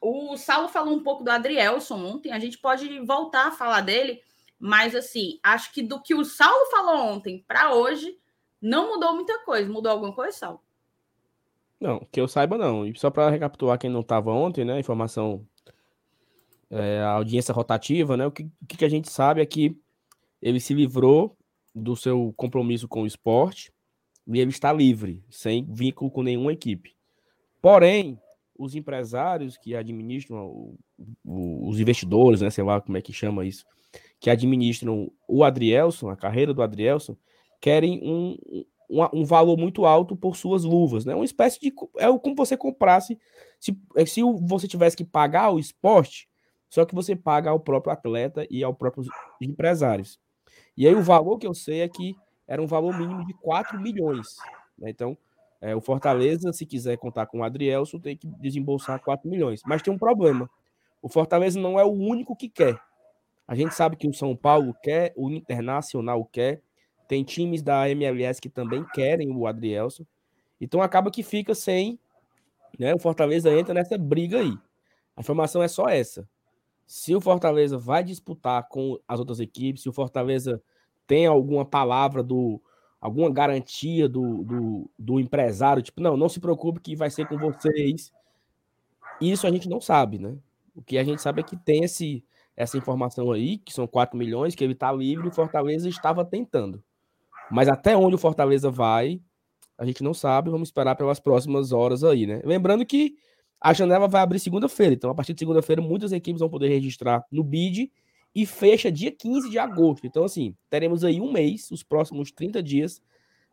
o 0.00 0.36
Saulo 0.36 0.68
falou 0.68 0.94
um 0.94 1.02
pouco 1.02 1.22
do 1.22 1.30
Adrielson 1.30 2.04
ontem, 2.04 2.32
a 2.32 2.38
gente 2.38 2.58
pode 2.58 2.98
voltar 3.00 3.48
a 3.48 3.52
falar 3.52 3.82
dele, 3.82 4.20
mas 4.58 4.94
assim, 4.94 5.38
acho 5.42 5.72
que 5.72 5.82
do 5.82 6.00
que 6.02 6.14
o 6.14 6.24
Saulo 6.24 6.66
falou 6.70 6.96
ontem 6.96 7.44
para 7.46 7.74
hoje, 7.74 8.18
não 8.60 8.94
mudou 8.94 9.14
muita 9.14 9.38
coisa. 9.44 9.70
Mudou 9.70 9.92
alguma 9.92 10.12
coisa, 10.12 10.36
Saulo? 10.36 10.60
Não, 11.80 12.00
que 12.10 12.20
eu 12.20 12.26
saiba 12.26 12.58
não. 12.58 12.86
E 12.86 12.98
só 12.98 13.10
para 13.10 13.30
recapitular 13.30 13.78
quem 13.78 13.88
não 13.88 14.00
estava 14.00 14.32
ontem, 14.32 14.64
né? 14.64 14.80
Informação, 14.80 15.46
é, 16.70 17.00
a 17.00 17.10
audiência 17.10 17.54
rotativa, 17.54 18.16
né? 18.16 18.26
O 18.26 18.32
que, 18.32 18.50
que 18.66 18.84
a 18.84 18.88
gente 18.88 19.08
sabe 19.08 19.40
é 19.40 19.46
que 19.46 19.80
ele 20.40 20.60
se 20.60 20.74
livrou 20.74 21.36
do 21.74 21.96
seu 21.96 22.32
compromisso 22.36 22.88
com 22.88 23.02
o 23.02 23.06
esporte 23.06 23.72
e 24.26 24.38
ele 24.38 24.50
está 24.50 24.72
livre, 24.72 25.24
sem 25.30 25.64
vínculo 25.64 26.10
com 26.10 26.22
nenhuma 26.22 26.52
equipe. 26.52 26.94
Porém, 27.60 28.18
os 28.58 28.74
empresários 28.74 29.56
que 29.56 29.74
administram, 29.74 30.46
o, 30.46 30.78
o, 31.24 31.68
os 31.68 31.80
investidores, 31.80 32.40
né, 32.40 32.50
sei 32.50 32.64
lá 32.64 32.80
como 32.80 32.98
é 32.98 33.02
que 33.02 33.12
chama 33.12 33.46
isso, 33.46 33.64
que 34.20 34.28
administram 34.28 35.10
o 35.28 35.44
Adrielson, 35.44 36.10
a 36.10 36.16
carreira 36.16 36.52
do 36.52 36.62
Adrielson, 36.62 37.16
querem 37.60 38.00
um, 38.02 38.36
um, 38.90 39.20
um, 39.20 39.24
valor 39.24 39.56
muito 39.56 39.86
alto 39.86 40.16
por 40.16 40.36
suas 40.36 40.64
luvas, 40.64 41.04
né? 41.04 41.14
Uma 41.14 41.24
espécie 41.24 41.58
de 41.60 41.72
é 41.96 42.06
como 42.18 42.34
você 42.34 42.56
comprasse 42.56 43.18
se, 43.58 43.76
é, 43.96 44.04
se 44.04 44.20
você 44.42 44.68
tivesse 44.68 44.96
que 44.96 45.04
pagar 45.04 45.50
o 45.50 45.58
esporte, 45.58 46.28
só 46.68 46.84
que 46.84 46.94
você 46.94 47.16
paga 47.16 47.50
ao 47.50 47.60
próprio 47.60 47.92
atleta 47.92 48.46
e 48.50 48.62
ao 48.62 48.74
próprio 48.74 49.04
empresários. 49.40 50.18
E 50.78 50.86
aí 50.86 50.94
o 50.94 51.02
valor 51.02 51.38
que 51.38 51.46
eu 51.46 51.52
sei 51.52 51.80
é 51.80 51.88
que 51.88 52.14
era 52.46 52.62
um 52.62 52.66
valor 52.66 52.96
mínimo 52.96 53.26
de 53.26 53.34
4 53.34 53.80
milhões. 53.80 54.36
Né? 54.78 54.90
Então, 54.90 55.18
é, 55.60 55.74
o 55.74 55.80
Fortaleza, 55.80 56.52
se 56.52 56.64
quiser 56.64 56.96
contar 56.96 57.26
com 57.26 57.40
o 57.40 57.42
Adrielson, 57.42 57.98
tem 57.98 58.16
que 58.16 58.28
desembolsar 58.38 59.02
4 59.02 59.28
milhões. 59.28 59.60
Mas 59.66 59.82
tem 59.82 59.92
um 59.92 59.98
problema. 59.98 60.48
O 61.02 61.08
Fortaleza 61.08 61.58
não 61.58 61.80
é 61.80 61.84
o 61.84 61.90
único 61.90 62.36
que 62.36 62.48
quer. 62.48 62.80
A 63.44 63.56
gente 63.56 63.74
sabe 63.74 63.96
que 63.96 64.06
o 64.06 64.14
São 64.14 64.36
Paulo 64.36 64.72
quer, 64.80 65.12
o 65.16 65.28
Internacional 65.28 66.24
quer, 66.24 66.62
tem 67.08 67.24
times 67.24 67.60
da 67.60 67.90
MLS 67.90 68.40
que 68.40 68.48
também 68.48 68.84
querem 68.94 69.34
o 69.34 69.48
Adrielson. 69.48 70.04
Então 70.60 70.80
acaba 70.80 71.10
que 71.10 71.24
fica 71.24 71.56
sem. 71.56 71.98
Né? 72.78 72.94
O 72.94 73.00
Fortaleza 73.00 73.50
entra 73.50 73.74
nessa 73.74 73.98
briga 73.98 74.38
aí. 74.38 74.56
A 75.16 75.22
informação 75.22 75.60
é 75.60 75.66
só 75.66 75.88
essa 75.88 76.24
se 76.88 77.14
o 77.14 77.20
Fortaleza 77.20 77.76
vai 77.76 78.02
disputar 78.02 78.66
com 78.66 78.98
as 79.06 79.20
outras 79.20 79.40
equipes, 79.40 79.82
se 79.82 79.90
o 79.90 79.92
Fortaleza 79.92 80.62
tem 81.06 81.26
alguma 81.26 81.62
palavra 81.62 82.22
do 82.22 82.58
alguma 82.98 83.30
garantia 83.30 84.08
do, 84.08 84.42
do, 84.42 84.90
do, 84.98 85.20
empresário, 85.20 85.82
tipo, 85.82 86.00
não, 86.00 86.16
não 86.16 86.28
se 86.28 86.40
preocupe 86.40 86.80
que 86.80 86.96
vai 86.96 87.10
ser 87.10 87.28
com 87.28 87.36
vocês. 87.38 88.10
Isso 89.20 89.46
a 89.46 89.50
gente 89.50 89.68
não 89.68 89.80
sabe, 89.80 90.18
né? 90.18 90.36
O 90.74 90.82
que 90.82 90.96
a 90.98 91.04
gente 91.04 91.20
sabe 91.22 91.40
é 91.40 91.44
que 91.44 91.56
tem 91.56 91.84
esse, 91.84 92.24
essa 92.56 92.76
informação 92.76 93.30
aí, 93.30 93.58
que 93.58 93.72
são 93.72 93.86
4 93.86 94.18
milhões, 94.18 94.54
que 94.54 94.64
ele 94.64 94.72
está 94.72 94.90
livre 94.90 95.26
e 95.26 95.28
o 95.28 95.32
Fortaleza 95.32 95.88
estava 95.88 96.24
tentando. 96.24 96.82
Mas 97.50 97.68
até 97.68 97.96
onde 97.96 98.16
o 98.16 98.18
Fortaleza 98.18 98.70
vai, 98.70 99.20
a 99.76 99.84
gente 99.84 100.02
não 100.02 100.14
sabe, 100.14 100.50
vamos 100.50 100.68
esperar 100.68 100.96
pelas 100.96 101.20
próximas 101.20 101.70
horas 101.70 102.02
aí, 102.02 102.26
né? 102.26 102.40
Lembrando 102.44 102.84
que 102.84 103.16
a 103.60 103.72
janela 103.72 104.06
vai 104.06 104.22
abrir 104.22 104.38
segunda-feira, 104.38 104.94
então 104.94 105.10
a 105.10 105.14
partir 105.14 105.34
de 105.34 105.40
segunda-feira 105.40 105.82
muitas 105.82 106.12
equipes 106.12 106.40
vão 106.40 106.48
poder 106.48 106.68
registrar 106.68 107.24
no 107.30 107.42
BID 107.42 107.90
e 108.34 108.46
fecha 108.46 108.90
dia 108.90 109.10
15 109.10 109.50
de 109.50 109.58
agosto. 109.58 110.06
Então, 110.06 110.24
assim, 110.24 110.54
teremos 110.70 111.02
aí 111.04 111.20
um 111.20 111.32
mês, 111.32 111.70
os 111.70 111.82
próximos 111.82 112.30
30 112.30 112.62
dias 112.62 113.02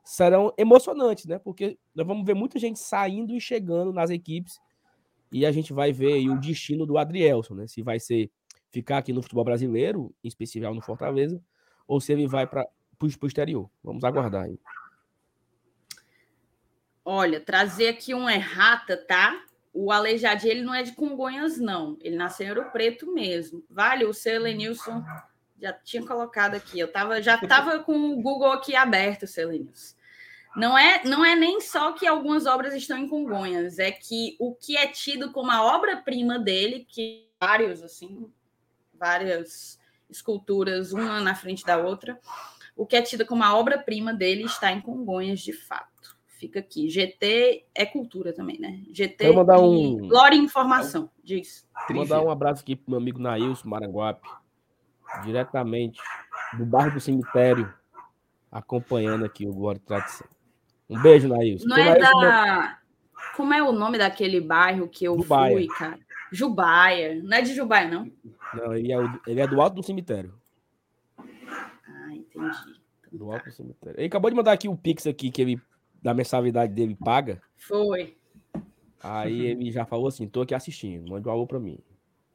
serão 0.04 0.54
emocionantes, 0.58 1.26
né? 1.26 1.40
Porque 1.40 1.78
nós 1.96 2.06
vamos 2.06 2.26
ver 2.26 2.36
muita 2.36 2.60
gente 2.60 2.80
saindo 2.80 3.34
e 3.36 3.42
chegando 3.42 3.92
nas 3.92 4.12
equipes 4.12 4.60
e 5.32 5.46
a 5.46 5.52
gente 5.52 5.74
vai 5.74 5.92
ver 5.92 6.30
o 6.30 6.40
destino 6.40 6.86
do 6.86 6.98
Adrielson, 6.98 7.56
né? 7.56 7.68
Se 7.68 7.82
vai 7.82 8.00
ser 8.00 8.30
ficar 8.70 9.00
aqui 9.00 9.12
no 9.12 9.22
futebol 9.22 9.44
brasileiro, 9.44 10.14
em 10.24 10.28
especial 10.28 10.76
no 10.76 10.82
Fortaleza, 10.82 11.42
ou 11.88 12.00
se 12.00 12.12
ele 12.12 12.28
vai 12.28 12.46
para 12.46 12.68
o 13.02 13.28
exterior. 13.28 13.70
Vamos 13.84 14.04
aguardar 14.04 14.44
aí. 14.44 14.60
Olha, 17.04 17.40
trazer 17.40 17.90
aqui 17.90 18.14
um 18.14 18.30
errata, 18.30 18.98
tá? 18.98 19.44
O 19.76 19.92
Aleijadinho, 19.92 20.52
ele 20.52 20.62
não 20.62 20.74
é 20.74 20.84
de 20.84 20.94
Congonhas, 20.94 21.58
não. 21.58 21.98
Ele 22.00 22.16
nasceu 22.16 22.48
em 22.48 22.50
Ouro 22.50 22.72
Preto 22.72 23.14
mesmo. 23.14 23.62
Vale, 23.70 24.06
o 24.06 24.14
seu 24.14 24.36
Helenilson 24.36 25.04
já 25.62 25.74
tinha 25.74 26.06
colocado 26.06 26.56
aqui. 26.56 26.80
Eu 26.80 26.90
tava, 26.90 27.22
já 27.22 27.36
estava 27.36 27.80
com 27.80 28.14
o 28.14 28.22
Google 28.22 28.54
aqui 28.54 28.74
aberto, 28.74 29.28
seu 29.28 29.50
Helenilson. 29.50 29.94
Não 30.56 30.78
é, 30.78 31.04
não 31.04 31.26
é 31.26 31.36
nem 31.36 31.60
só 31.60 31.92
que 31.92 32.08
algumas 32.08 32.46
obras 32.46 32.74
estão 32.74 32.98
em 32.98 33.10
Congonhas, 33.10 33.78
é 33.78 33.92
que 33.92 34.38
o 34.40 34.56
que 34.56 34.78
é 34.78 34.88
tido 34.88 35.34
como 35.34 35.52
a 35.52 35.62
obra-prima 35.62 36.40
dele, 36.40 36.88
que 36.88 37.28
vários, 37.38 37.84
assim, 37.84 38.32
várias 38.94 39.78
esculturas, 40.10 40.94
uma 40.94 41.20
na 41.20 41.36
frente 41.36 41.66
da 41.66 41.78
outra, 41.78 42.18
o 42.74 42.86
que 42.86 42.96
é 42.96 43.02
tido 43.02 43.26
como 43.26 43.44
a 43.44 43.54
obra-prima 43.54 44.14
dele 44.14 44.44
está 44.44 44.72
em 44.72 44.80
Congonhas, 44.80 45.42
de 45.42 45.52
fato. 45.52 45.95
Fica 46.38 46.60
aqui. 46.60 46.90
GT 46.90 47.66
é 47.74 47.86
cultura 47.86 48.34
também, 48.34 48.60
né? 48.60 48.82
GT 48.92 49.28
Vou 49.28 49.36
mandar 49.38 49.60
um... 49.60 49.98
Glória 50.08 50.36
e 50.36 50.40
Informação, 50.40 51.10
diz. 51.24 51.68
Vou 51.88 51.98
mandar 51.98 52.22
um 52.22 52.30
abraço 52.30 52.62
aqui 52.62 52.76
pro 52.76 52.92
meu 52.92 53.00
amigo 53.00 53.20
Nailson 53.20 53.70
Maranguape, 53.70 54.28
diretamente 55.24 56.00
do 56.58 56.66
bairro 56.66 56.94
do 56.94 57.00
cemitério, 57.00 57.74
acompanhando 58.52 59.24
aqui 59.24 59.48
o 59.48 59.54
Glória 59.54 59.80
e 59.80 59.88
Tradição. 59.88 60.28
Um 60.90 61.02
beijo, 61.02 61.28
Nailson. 61.30 61.68
Não 61.68 61.78
é 61.78 61.98
Nailson, 61.98 62.20
da... 62.20 62.80
Como 63.36 63.54
é 63.54 63.64
o 63.64 63.72
nome 63.72 63.98
daquele 63.98 64.42
bairro 64.42 64.90
que 64.90 65.06
eu 65.06 65.18
Jubaia. 65.18 65.56
fui, 65.56 65.68
cara? 65.68 66.00
Jubaia. 66.32 67.22
Não 67.24 67.38
é 67.38 67.42
de 67.42 67.54
Jubaia, 67.54 67.90
não? 67.90 68.12
Não, 68.54 68.74
ele 68.74 68.92
é, 68.92 69.00
o... 69.00 69.20
ele 69.26 69.40
é 69.40 69.48
do 69.48 69.62
alto 69.62 69.76
do 69.76 69.84
cemitério. 69.84 70.34
Ah, 71.18 72.14
entendi. 72.14 72.82
Do 73.12 73.32
alto 73.32 73.46
do 73.46 73.52
cemitério. 73.52 73.98
Ele 73.98 74.08
acabou 74.08 74.30
de 74.30 74.36
mandar 74.36 74.52
aqui 74.52 74.68
o 74.68 74.76
Pix 74.76 75.08
aqui, 75.08 75.32
que 75.32 75.42
ele 75.42 75.62
da 76.06 76.14
mensalidade 76.14 76.72
dele 76.72 76.96
paga. 76.96 77.42
Foi. 77.58 78.16
Aí 79.02 79.48
ele 79.48 79.72
já 79.72 79.88
falou 79.88 80.08
assim: 80.08 80.28
tô 80.28 80.44
aqui 80.44 80.54
assistindo, 80.54 81.10
mande 81.10 81.28
um 81.28 81.32
alô 81.32 81.48
pra 81.48 81.60
mim. 81.60 81.80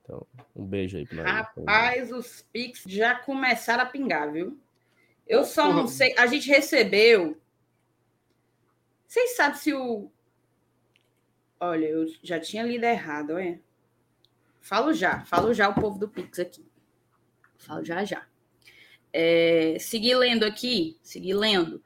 Então, 0.02 0.26
um 0.56 0.66
beijo 0.66 0.96
aí 0.96 1.06
pra 1.06 1.22
Rapaz, 1.22 2.10
os 2.10 2.44
Pix 2.52 2.82
já 2.84 3.14
começaram 3.14 3.84
a 3.84 3.86
pingar, 3.86 4.32
viu? 4.32 4.58
Eu 5.24 5.44
só 5.44 5.72
não 5.72 5.86
sei. 5.86 6.12
A 6.18 6.26
gente 6.26 6.48
recebeu. 6.48 7.40
Vocês 9.06 9.36
sabem 9.36 9.56
se 9.56 9.72
o. 9.72 10.10
Olha, 11.60 11.86
eu 11.86 12.06
já 12.24 12.40
tinha 12.40 12.64
lido 12.64 12.82
errado, 12.82 13.34
olha. 13.34 13.60
Falo 14.60 14.92
já, 14.92 15.24
falo 15.26 15.54
já 15.54 15.68
o 15.68 15.74
povo 15.74 15.96
do 15.96 16.08
Pix 16.08 16.40
aqui. 16.40 16.66
Falo 17.56 17.84
já 17.84 18.04
já. 18.04 18.26
É, 19.12 19.76
seguir 19.78 20.16
lendo 20.16 20.44
aqui, 20.44 20.98
seguir 21.04 21.34
lendo. 21.34 21.80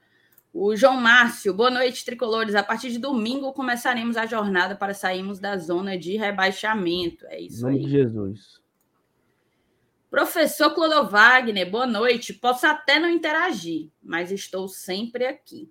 O 0.57 0.77
João 0.77 1.01
Márcio, 1.01 1.53
boa 1.53 1.69
noite, 1.69 2.05
tricolores. 2.05 2.55
A 2.55 2.63
partir 2.63 2.93
de 2.93 2.99
domingo 3.01 3.53
começaremos 3.53 4.17
a 4.17 4.25
jornada 4.25 4.77
para 4.77 4.95
sairmos 4.95 5.41
da 5.41 5.59
zona 5.59 5.99
de 5.99 6.17
rebaixamento. 6.17 7.27
É 7.27 7.41
isso 7.41 7.63
nome 7.63 7.79
aí. 7.79 7.85
de 7.85 7.91
Jesus. 7.91 8.61
Professor 10.09 10.73
Clodovagner, 10.73 11.69
boa 11.69 11.89
noite. 11.89 12.33
Posso 12.33 12.69
até 12.69 13.01
não 13.01 13.11
interagir, 13.11 13.91
mas 14.01 14.31
estou 14.31 14.69
sempre 14.69 15.27
aqui. 15.27 15.69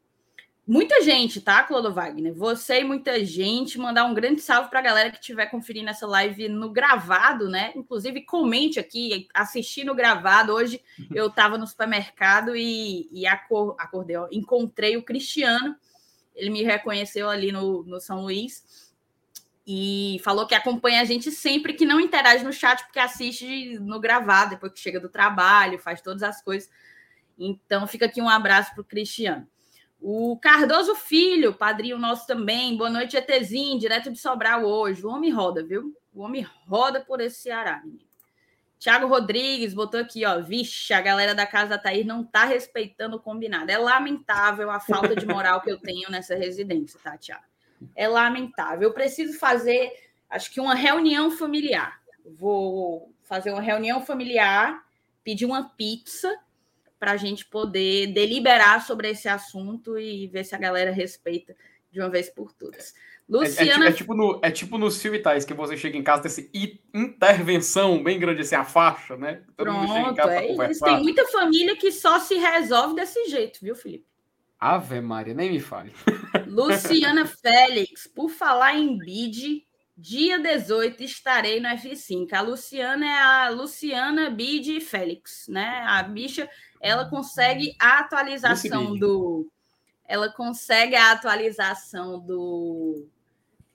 Muita 0.66 1.02
gente, 1.02 1.42
tá, 1.42 1.62
Clodo 1.64 1.94
Wagner? 1.94 2.34
Você 2.34 2.80
e 2.80 2.84
muita 2.86 3.24
gente. 3.26 3.78
Mandar 3.78 4.06
um 4.06 4.14
grande 4.14 4.40
salve 4.40 4.70
para 4.70 4.80
a 4.80 4.84
galera 4.84 5.12
que 5.12 5.20
estiver 5.20 5.48
conferindo 5.48 5.90
essa 5.90 6.08
live 6.08 6.48
no 6.48 6.70
gravado, 6.72 7.50
né? 7.50 7.74
Inclusive, 7.76 8.22
comente 8.22 8.80
aqui, 8.80 9.28
assisti 9.34 9.84
no 9.84 9.94
gravado. 9.94 10.54
Hoje 10.54 10.82
eu 11.14 11.28
estava 11.28 11.58
no 11.58 11.68
supermercado 11.68 12.56
e, 12.56 13.10
e 13.12 13.28
acordei, 13.28 14.16
ó, 14.16 14.30
encontrei 14.32 14.96
o 14.96 15.04
Cristiano. 15.04 15.76
Ele 16.34 16.50
me 16.50 16.64
reconheceu 16.64 17.30
ali 17.30 17.52
no, 17.52 17.84
no 17.84 18.00
São 18.00 18.22
Luís 18.22 18.94
e 19.68 20.22
falou 20.24 20.48
que 20.48 20.56
acompanha 20.56 21.02
a 21.02 21.06
gente 21.06 21.30
sempre, 21.30 21.74
que 21.74 21.86
não 21.86 22.00
interage 22.00 22.44
no 22.44 22.54
chat, 22.54 22.84
porque 22.84 23.00
assiste 23.00 23.78
no 23.80 24.00
gravado, 24.00 24.52
depois 24.52 24.72
que 24.72 24.80
chega 24.80 25.00
do 25.00 25.10
trabalho, 25.10 25.78
faz 25.78 26.02
todas 26.02 26.24
as 26.24 26.42
coisas. 26.42 26.70
Então, 27.38 27.86
fica 27.86 28.06
aqui 28.06 28.22
um 28.22 28.30
abraço 28.30 28.72
para 28.74 28.82
o 28.82 28.86
Cristiano. 28.86 29.46
O 30.06 30.36
Cardoso 30.36 30.96
Filho, 30.96 31.54
padrinho 31.54 31.98
nosso 31.98 32.28
também. 32.28 32.76
Boa 32.76 32.90
noite, 32.90 33.16
ETzinho, 33.16 33.80
direto 33.80 34.12
de 34.12 34.20
Sobral 34.20 34.66
hoje. 34.66 35.06
O 35.06 35.10
homem 35.10 35.32
roda, 35.32 35.64
viu? 35.64 35.98
O 36.14 36.24
homem 36.24 36.46
roda 36.68 37.00
por 37.00 37.22
esse 37.22 37.44
Ceará. 37.44 37.82
Tiago 38.78 39.08
Rodrigues 39.08 39.74
botou 39.74 40.02
aqui, 40.02 40.26
ó. 40.26 40.42
Vixe, 40.42 40.94
a 40.94 41.00
galera 41.00 41.34
da 41.34 41.48
casa 41.48 41.70
da 41.70 41.78
Thaís 41.78 42.06
não 42.06 42.22
tá 42.22 42.44
respeitando 42.44 43.16
o 43.16 43.20
combinado. 43.20 43.72
É 43.72 43.78
lamentável 43.78 44.70
a 44.70 44.78
falta 44.78 45.16
de 45.16 45.26
moral 45.26 45.62
que 45.62 45.72
eu 45.72 45.80
tenho 45.80 46.12
nessa 46.12 46.36
residência, 46.36 47.00
tá, 47.02 47.18
Tiago? 47.18 47.46
É 47.96 48.06
lamentável. 48.06 48.90
Eu 48.90 48.94
preciso 48.94 49.40
fazer, 49.40 49.90
acho 50.30 50.52
que 50.52 50.60
uma 50.60 50.76
reunião 50.76 51.32
familiar. 51.32 52.02
Vou 52.26 53.16
fazer 53.22 53.52
uma 53.54 53.62
reunião 53.62 54.06
familiar, 54.06 54.84
pedir 55.24 55.46
uma 55.46 55.70
pizza 55.70 56.38
para 57.04 57.12
a 57.12 57.18
gente 57.18 57.44
poder 57.44 58.14
deliberar 58.14 58.82
sobre 58.82 59.10
esse 59.10 59.28
assunto 59.28 60.00
e 60.00 60.26
ver 60.28 60.46
se 60.46 60.56
a 60.56 60.58
galera 60.58 60.90
respeita 60.90 61.54
de 61.92 62.00
uma 62.00 62.10
vez 62.10 62.30
por 62.30 62.54
todas. 62.54 62.94
Luciana... 63.28 63.88
É, 63.88 63.88
é, 63.90 63.92
é 63.92 63.94
tipo 63.94 64.16
no, 64.16 64.40
é 64.42 64.50
tipo 64.50 64.78
no 64.78 64.90
Civitais, 64.90 65.44
que 65.44 65.54
você 65.54 65.76
chega 65.76 65.98
em 65.98 66.02
casa, 66.02 66.22
tem 66.22 66.32
essa 66.32 66.50
intervenção 66.94 68.02
bem 68.02 68.18
grande, 68.18 68.40
assim, 68.40 68.56
a 68.56 68.64
faixa, 68.64 69.18
né? 69.18 69.42
Todo 69.58 69.66
Pronto, 69.66 70.30
é 70.30 70.70
isso. 70.72 70.80
Tem 70.80 71.04
muita 71.04 71.28
família 71.28 71.76
que 71.76 71.92
só 71.92 72.20
se 72.20 72.36
resolve 72.36 72.96
desse 72.96 73.26
jeito, 73.26 73.60
viu, 73.62 73.76
Felipe? 73.76 74.06
Ave 74.58 75.02
Maria, 75.02 75.34
nem 75.34 75.52
me 75.52 75.60
fale. 75.60 75.92
Luciana 76.48 77.26
Félix, 77.26 78.08
por 78.08 78.30
falar 78.30 78.76
em 78.76 78.98
bid, 78.98 79.66
dia 79.98 80.40
18 80.40 81.04
estarei 81.04 81.60
no 81.60 81.68
F5. 81.68 82.32
A 82.32 82.42
Luciana 82.42 83.06
é 83.06 83.22
a 83.22 83.50
Luciana 83.50 84.30
Bid 84.30 84.80
Félix, 84.80 85.48
né? 85.50 85.84
A 85.86 86.02
bicha 86.04 86.50
ela 86.84 87.06
consegue 87.06 87.74
a 87.80 88.00
atualização 88.00 88.94
do. 88.98 89.50
Ela 90.06 90.30
consegue 90.30 90.98
a 90.98 91.14
atualização 91.14 92.20
do, 92.20 93.08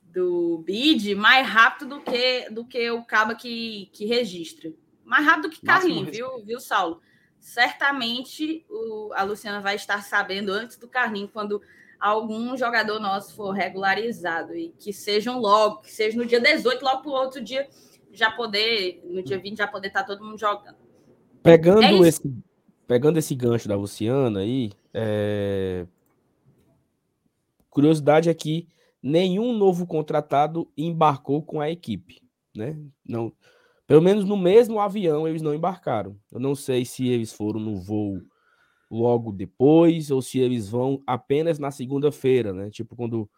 do 0.03 0.63
bid 0.65 1.15
mais 1.15 1.49
rápido 1.49 1.97
do 1.97 2.01
que, 2.03 2.51
do 2.51 2.67
que 2.67 2.91
o 2.91 3.03
cabo 3.03 3.35
que, 3.35 3.89
que 3.95 4.05
registra. 4.05 4.71
Mais 5.03 5.25
rápido 5.25 5.49
que 5.49 5.65
Carlinhos, 5.65 6.11
viu, 6.15 6.45
viu, 6.45 6.61
Saulo? 6.61 7.01
Certamente 7.41 8.67
o, 8.69 9.11
a 9.15 9.23
Luciana 9.23 9.63
vai 9.63 9.75
estar 9.75 10.03
sabendo 10.03 10.53
antes 10.53 10.77
do 10.77 10.87
Carlinhos, 10.87 11.31
quando 11.33 11.63
algum 11.99 12.55
jogador 12.59 13.01
nosso 13.01 13.35
for 13.35 13.53
regularizado. 13.53 14.55
E 14.55 14.75
que 14.79 14.93
sejam 14.93 15.39
logo, 15.39 15.81
que 15.81 15.91
seja 15.91 16.15
no 16.19 16.27
dia 16.27 16.41
18, 16.41 16.85
logo 16.85 17.01
para 17.01 17.11
o 17.11 17.15
outro 17.15 17.41
dia 17.41 17.67
já 18.13 18.31
poder, 18.31 19.01
no 19.03 19.23
dia 19.23 19.39
20, 19.39 19.57
já 19.57 19.67
poder 19.67 19.89
estar 19.89 20.05
todo 20.05 20.23
mundo 20.23 20.39
jogando. 20.39 20.77
Pegando 21.43 21.83
é 21.83 22.09
esse 22.09 22.21
pegando 22.89 23.19
esse 23.19 23.35
gancho 23.35 23.69
da 23.69 23.77
Luciana 23.77 24.41
aí, 24.41 24.73
é... 24.95 25.87
curiosidade 27.69 28.31
é 28.31 28.35
que 28.35 28.67
nenhum 29.01 29.53
novo 29.53 29.87
contratado 29.87 30.67
embarcou 30.75 31.43
com 31.43 31.61
a 31.61 31.71
equipe, 31.71 32.23
né? 32.57 32.81
Não, 33.07 33.31
pelo 33.87 34.01
menos 34.01 34.25
no 34.25 34.39
mesmo 34.39 34.81
avião 34.81 35.29
eles 35.29 35.43
não 35.43 35.55
embarcaram. 35.55 36.19
Eu 36.33 36.41
não 36.41 36.55
sei 36.55 36.87
se 36.87 37.07
eles 37.07 37.31
foram 37.31 37.61
no 37.61 37.77
voo 37.77 38.23
logo 38.91 39.33
depois 39.33 40.11
ou 40.11 40.23
se 40.23 40.39
eles 40.39 40.67
vão 40.67 41.03
apenas 41.07 41.59
na 41.59 41.71
segunda-feira, 41.71 42.55
né? 42.55 42.71
Tipo 42.71 42.97
quando 42.97 43.31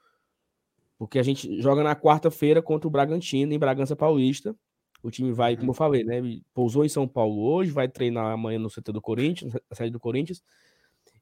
porque 0.97 1.19
a 1.19 1.23
gente 1.23 1.61
joga 1.61 1.83
na 1.83 1.97
quarta-feira 1.97 2.63
contra 2.63 2.87
o 2.87 2.91
Bragantino 2.91 3.53
em 3.53 3.59
Bragança 3.59 3.97
Paulista 3.97 4.55
o 5.03 5.11
time 5.11 5.33
vai, 5.33 5.57
como 5.57 5.69
eu 5.69 5.71
uhum. 5.71 5.75
falei, 5.75 6.05
né? 6.05 6.21
Pousou 6.53 6.85
em 6.85 6.89
São 6.89 7.09
Paulo 7.09 7.43
hoje, 7.43 7.71
vai 7.71 7.89
treinar 7.89 8.33
amanhã 8.33 8.59
no 8.59 8.69
CT 8.69 8.93
do 8.93 9.01
Corinthians, 9.01 9.53
na 9.53 9.77
sede 9.77 9.91
do 9.91 10.01
Corinthians, 10.01 10.43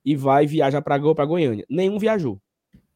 e 0.04 0.16
vai 0.16 0.46
viajar 0.46 0.82
para 0.82 0.98
Go, 0.98 1.14
para 1.14 1.24
Goiânia. 1.24 1.64
Nenhum 1.68 1.98
viajou. 1.98 2.40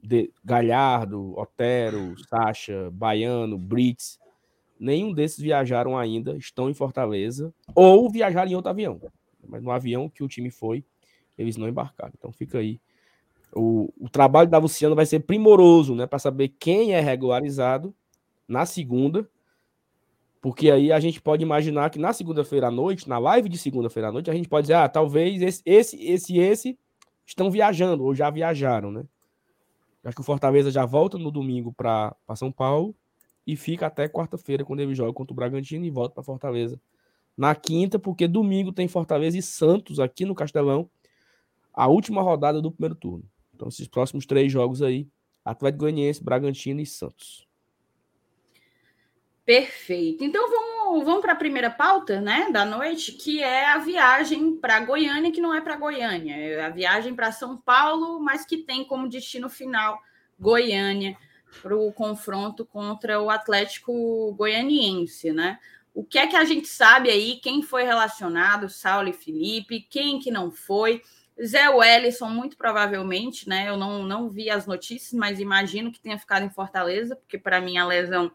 De 0.02 0.32
Galhardo, 0.44 1.38
Otero, 1.38 2.14
Sacha, 2.28 2.90
Baiano, 2.90 3.56
Brits, 3.56 4.18
nenhum 4.78 5.12
desses 5.12 5.38
viajaram 5.38 5.96
ainda, 5.96 6.36
estão 6.36 6.68
em 6.68 6.74
Fortaleza, 6.74 7.54
ou 7.72 8.10
viajaram 8.10 8.50
em 8.50 8.56
outro 8.56 8.70
avião. 8.70 9.00
Mas 9.46 9.62
no 9.62 9.70
avião 9.70 10.08
que 10.08 10.24
o 10.24 10.28
time 10.28 10.50
foi, 10.50 10.84
eles 11.38 11.56
não 11.56 11.68
embarcaram. 11.68 12.12
Então 12.18 12.32
fica 12.32 12.58
aí. 12.58 12.80
O, 13.54 13.92
o 14.00 14.08
trabalho 14.08 14.48
da 14.48 14.58
Luciana 14.58 14.94
vai 14.94 15.06
ser 15.06 15.20
primoroso, 15.20 15.94
né? 15.94 16.06
Para 16.06 16.18
saber 16.18 16.48
quem 16.48 16.94
é 16.94 17.00
regularizado 17.00 17.94
na 18.48 18.66
segunda 18.66 19.28
porque 20.42 20.72
aí 20.72 20.90
a 20.90 20.98
gente 20.98 21.22
pode 21.22 21.44
imaginar 21.44 21.88
que 21.88 22.00
na 22.00 22.12
segunda-feira 22.12 22.66
à 22.66 22.70
noite, 22.70 23.08
na 23.08 23.16
live 23.16 23.48
de 23.48 23.56
segunda-feira 23.56 24.08
à 24.08 24.12
noite, 24.12 24.28
a 24.28 24.34
gente 24.34 24.48
pode 24.48 24.64
dizer, 24.64 24.74
ah, 24.74 24.88
talvez 24.88 25.40
esse, 25.40 25.62
esse, 25.64 26.04
esse, 26.04 26.36
esse 26.36 26.78
estão 27.24 27.48
viajando 27.48 28.02
ou 28.04 28.12
já 28.12 28.28
viajaram, 28.28 28.90
né? 28.90 29.04
Acho 30.02 30.16
que 30.16 30.20
o 30.20 30.24
Fortaleza 30.24 30.68
já 30.68 30.84
volta 30.84 31.16
no 31.16 31.30
domingo 31.30 31.72
para 31.72 32.12
São 32.34 32.50
Paulo 32.50 32.92
e 33.46 33.54
fica 33.54 33.86
até 33.86 34.08
quarta-feira 34.08 34.64
quando 34.64 34.80
ele 34.80 34.96
joga 34.96 35.12
contra 35.12 35.32
o 35.32 35.36
Bragantino 35.36 35.84
e 35.84 35.90
volta 35.90 36.16
para 36.16 36.24
Fortaleza 36.24 36.78
na 37.36 37.54
quinta, 37.54 37.96
porque 37.96 38.26
domingo 38.26 38.72
tem 38.72 38.88
Fortaleza 38.88 39.38
e 39.38 39.42
Santos 39.42 40.00
aqui 40.00 40.24
no 40.24 40.34
Castelão, 40.34 40.90
a 41.72 41.86
última 41.86 42.20
rodada 42.20 42.60
do 42.60 42.72
primeiro 42.72 42.96
turno. 42.96 43.24
Então, 43.54 43.68
esses 43.68 43.86
próximos 43.86 44.26
três 44.26 44.50
jogos 44.50 44.82
aí, 44.82 45.08
Atlético 45.44 45.84
Goianiense, 45.84 46.22
Bragantino 46.22 46.80
e 46.80 46.86
Santos. 46.86 47.46
Perfeito. 49.44 50.22
Então 50.22 50.48
vamos, 50.48 51.04
vamos 51.04 51.20
para 51.20 51.32
a 51.32 51.36
primeira 51.36 51.68
pauta 51.68 52.20
né, 52.20 52.48
da 52.52 52.64
noite, 52.64 53.12
que 53.12 53.42
é 53.42 53.66
a 53.66 53.78
viagem 53.78 54.56
para 54.56 54.80
Goiânia, 54.80 55.32
que 55.32 55.40
não 55.40 55.52
é 55.52 55.60
para 55.60 55.76
Goiânia, 55.76 56.36
é 56.36 56.64
a 56.64 56.68
viagem 56.68 57.14
para 57.14 57.32
São 57.32 57.56
Paulo, 57.56 58.20
mas 58.20 58.46
que 58.46 58.58
tem 58.58 58.84
como 58.84 59.08
destino 59.08 59.50
final 59.50 60.00
Goiânia 60.38 61.16
para 61.60 61.76
o 61.76 61.92
confronto 61.92 62.64
contra 62.64 63.20
o 63.20 63.28
Atlético 63.28 64.32
Goianiense, 64.34 65.32
né? 65.32 65.58
O 65.92 66.04
que 66.04 66.18
é 66.18 66.26
que 66.26 66.36
a 66.36 66.44
gente 66.44 66.68
sabe 66.68 67.10
aí? 67.10 67.38
Quem 67.42 67.62
foi 67.62 67.82
relacionado? 67.82 68.68
Saulo 68.68 69.08
e 69.08 69.12
Felipe, 69.12 69.86
quem 69.90 70.18
que 70.20 70.30
não 70.30 70.50
foi? 70.50 71.02
Zé 71.44 71.68
Wellison, 71.68 72.28
muito 72.28 72.56
provavelmente, 72.56 73.48
né? 73.48 73.68
Eu 73.68 73.76
não, 73.76 74.04
não 74.04 74.30
vi 74.30 74.48
as 74.48 74.66
notícias, 74.66 75.12
mas 75.12 75.40
imagino 75.40 75.90
que 75.90 76.00
tenha 76.00 76.18
ficado 76.18 76.44
em 76.44 76.50
Fortaleza, 76.50 77.16
porque 77.16 77.36
para 77.36 77.60
mim 77.60 77.76
a 77.76 77.86
lesão 77.86 78.30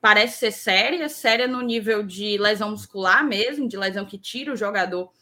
parece 0.00 0.38
ser 0.38 0.52
séria, 0.52 1.08
séria 1.08 1.46
no 1.46 1.60
nível 1.60 2.02
de 2.02 2.38
lesão 2.38 2.70
muscular 2.70 3.26
mesmo, 3.26 3.68
de 3.68 3.76
lesão 3.76 4.06
que 4.06 4.18
tira 4.18 4.52
o 4.52 4.56
jogador 4.56 5.12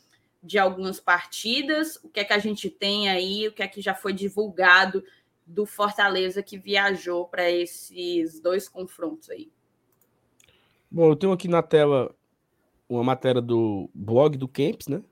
de 0.43 0.59
algumas 0.59 1.01
partidas. 1.01 1.97
O 2.03 2.09
que 2.09 2.21
é 2.21 2.25
que 2.25 2.33
a 2.33 2.38
gente 2.38 2.71
tem 2.71 3.09
aí? 3.09 3.49
O 3.49 3.53
que 3.53 3.62
é 3.62 3.69
que 3.69 3.81
já 3.81 3.95
foi 3.95 4.12
divulgado 4.12 5.03
do 5.47 5.67
Fortaleza 5.67 6.43
que 6.43 6.59
viajou 6.59 7.27
para 7.27 7.51
esses 7.51 8.41
dois 8.41 8.69
confrontos 8.69 9.31
aí? 9.31 9.51
Bom, 10.91 11.11
eu 11.11 11.17
tenho 11.17 11.33
aqui 11.33 11.49
na 11.49 11.62
tela 11.62 12.14
uma 12.88 13.03
matéria 13.03 13.43
do 13.43 13.91
blog 13.93 14.37
do 14.37 14.49
Camps, 14.49 14.88
né? 14.88 15.03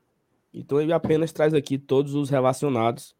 Então 0.55 0.81
ele 0.81 0.93
apenas 0.93 1.33
traz 1.33 1.53
aqui 1.53 1.77
todos 1.77 2.15
os 2.15 2.31
relacionados, 2.31 3.15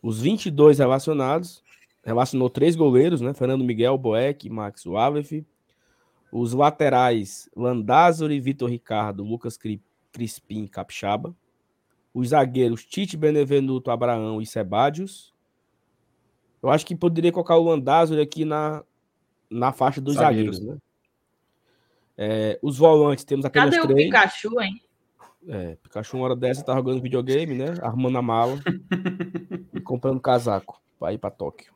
os 0.00 0.20
22 0.20 0.78
relacionados, 0.78 1.62
relacionou 2.02 2.48
três 2.48 2.76
goleiros, 2.76 3.20
né? 3.20 3.34
Fernando 3.34 3.64
Miguel, 3.64 3.98
Boeck, 3.98 4.48
Max 4.48 4.84
Wavef, 4.86 5.44
os 6.36 6.52
laterais, 6.52 7.48
Landázuri, 7.54 8.40
Vitor 8.40 8.68
Ricardo, 8.68 9.22
Lucas 9.22 9.56
Crispim, 10.10 10.66
Capixaba. 10.66 11.32
Os 12.12 12.30
zagueiros, 12.30 12.84
Tite, 12.84 13.16
Benevenuto, 13.16 13.88
Abraão 13.88 14.42
e 14.42 14.46
Sebadios. 14.46 15.32
Eu 16.60 16.70
acho 16.70 16.84
que 16.84 16.96
poderia 16.96 17.30
colocar 17.30 17.56
o 17.56 17.62
Landázuri 17.62 18.20
aqui 18.20 18.44
na, 18.44 18.82
na 19.48 19.70
faixa 19.70 20.00
dos 20.00 20.16
zagueiros, 20.16 20.56
zagueiros 20.56 20.74
né? 20.74 20.82
É, 22.18 22.58
os 22.60 22.78
volantes, 22.78 23.24
temos 23.24 23.44
apenas 23.44 23.72
Cadê 23.72 23.86
três. 23.86 24.08
o 24.08 24.10
Pikachu, 24.10 24.60
hein? 24.60 24.82
É, 25.46 25.76
Pikachu 25.76 26.16
uma 26.16 26.24
hora 26.24 26.36
dessa 26.36 26.64
tá 26.64 26.74
jogando 26.74 27.00
videogame, 27.00 27.54
né? 27.54 27.74
Arrumando 27.80 28.18
a 28.18 28.22
mala 28.22 28.58
e 29.72 29.80
comprando 29.80 30.20
casaco 30.20 30.82
pra 30.98 31.12
ir 31.12 31.18
pra 31.18 31.30
Tóquio. 31.30 31.72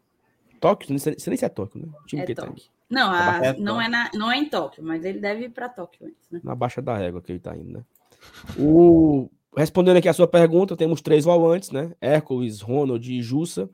Tóquio? 0.61 0.99
Você 0.99 1.11
nem 1.29 1.37
se 1.37 1.45
é 1.45 1.49
Tóquio, 1.49 1.81
né? 1.81 1.93
O 2.03 2.07
time 2.07 2.23
é 2.23 2.27
que 2.27 2.35
tá 2.35 2.45
aqui. 2.45 2.69
Não, 2.91 3.11
a, 3.11 3.45
é 3.45 3.59
não, 3.59 3.81
é 3.81 3.89
na, 3.89 4.11
não 4.15 4.33
é 4.33 4.39
em 4.39 4.49
Tóquio, 4.49 4.83
mas 4.83 5.05
ele 5.05 5.19
deve 5.19 5.45
ir 5.45 5.51
pra 5.51 5.69
Tóquio 5.69 6.07
antes, 6.07 6.31
né? 6.31 6.41
Na 6.43 6.55
Baixa 6.55 6.81
da 6.81 6.97
Régua 6.97 7.21
que 7.21 7.33
ele 7.33 7.39
tá 7.39 7.55
indo, 7.55 7.71
né? 7.71 7.85
O... 8.59 9.29
Respondendo 9.57 9.97
aqui 9.97 10.09
a 10.09 10.13
sua 10.13 10.27
pergunta, 10.27 10.77
temos 10.77 11.03
três 11.03 11.25
volantes, 11.25 11.71
né? 11.71 11.95
Hércules, 12.01 12.61
Ronald 12.61 13.13
e 13.13 13.21
Jussa. 13.21 13.69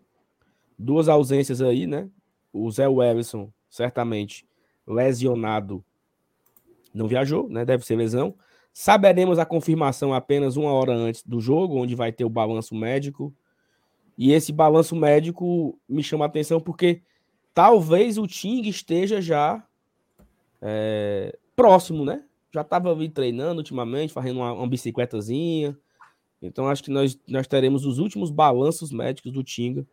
Duas 0.79 1.09
ausências 1.09 1.61
aí, 1.61 1.87
né? 1.87 2.09
O 2.53 2.69
Zé 2.71 2.89
Wellison, 2.89 3.53
certamente 3.69 4.47
lesionado, 4.87 5.85
não 6.93 7.07
viajou, 7.07 7.49
né? 7.49 7.65
Deve 7.65 7.85
ser 7.85 7.97
lesão. 7.97 8.35
Saberemos 8.73 9.39
a 9.39 9.47
confirmação 9.47 10.13
apenas 10.13 10.57
uma 10.57 10.73
hora 10.73 10.93
antes 10.93 11.23
do 11.23 11.41
jogo, 11.41 11.77
onde 11.77 11.95
vai 11.95 12.11
ter 12.11 12.25
o 12.25 12.31
balanço 12.31 12.75
médico. 12.75 13.33
E 14.19 14.33
esse 14.33 14.53
balanço 14.53 14.97
médico 14.97 15.79
me 15.89 16.03
chama 16.03 16.25
a 16.25 16.29
atenção 16.29 16.61
porque 16.61 17.03
talvez 17.55 18.19
o 18.19 18.27
Ting 18.27 18.69
esteja 18.69 19.21
já 19.21 19.65
é, 20.61 21.39
próximo, 21.55 22.05
né? 22.05 22.25
Já 22.53 22.61
estava 22.61 22.95
treinando 23.09 23.59
ultimamente, 23.59 24.13
fazendo 24.13 24.41
uma, 24.41 24.53
uma, 24.53 24.69
bicicletazinha. 24.69 25.77
Então 26.43 26.69
acho 26.69 26.83
que 26.83 26.91
nós, 26.91 27.19
nós 27.27 27.47
teremos 27.47 27.87
os 27.87 27.99
últimos 27.99 28.31
balanços 28.31 28.91
médicos 28.93 29.33
do 29.33 29.43
Tinga. 29.43 29.87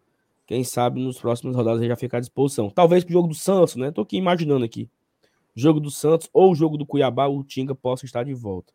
Quem 0.45 0.63
sabe 0.63 0.99
nos 0.99 1.19
próximos 1.19 1.55
rodadas 1.55 1.79
ele 1.79 1.89
já 1.89 1.95
ficar 1.95 2.17
à 2.17 2.21
disposição. 2.21 2.69
Talvez 2.69 3.03
pro 3.03 3.13
jogo 3.13 3.27
do 3.29 3.35
Santos, 3.35 3.75
né? 3.75 3.91
Tô 3.91 4.01
aqui 4.01 4.17
imaginando 4.17 4.65
aqui 4.65 4.89
jogo 5.55 5.79
do 5.79 5.91
Santos 5.91 6.29
ou 6.33 6.55
jogo 6.55 6.77
do 6.77 6.85
Cuiabá, 6.85 7.27
o 7.27 7.43
Tinga 7.43 7.75
possa 7.75 8.05
estar 8.05 8.23
de 8.23 8.33
volta. 8.33 8.73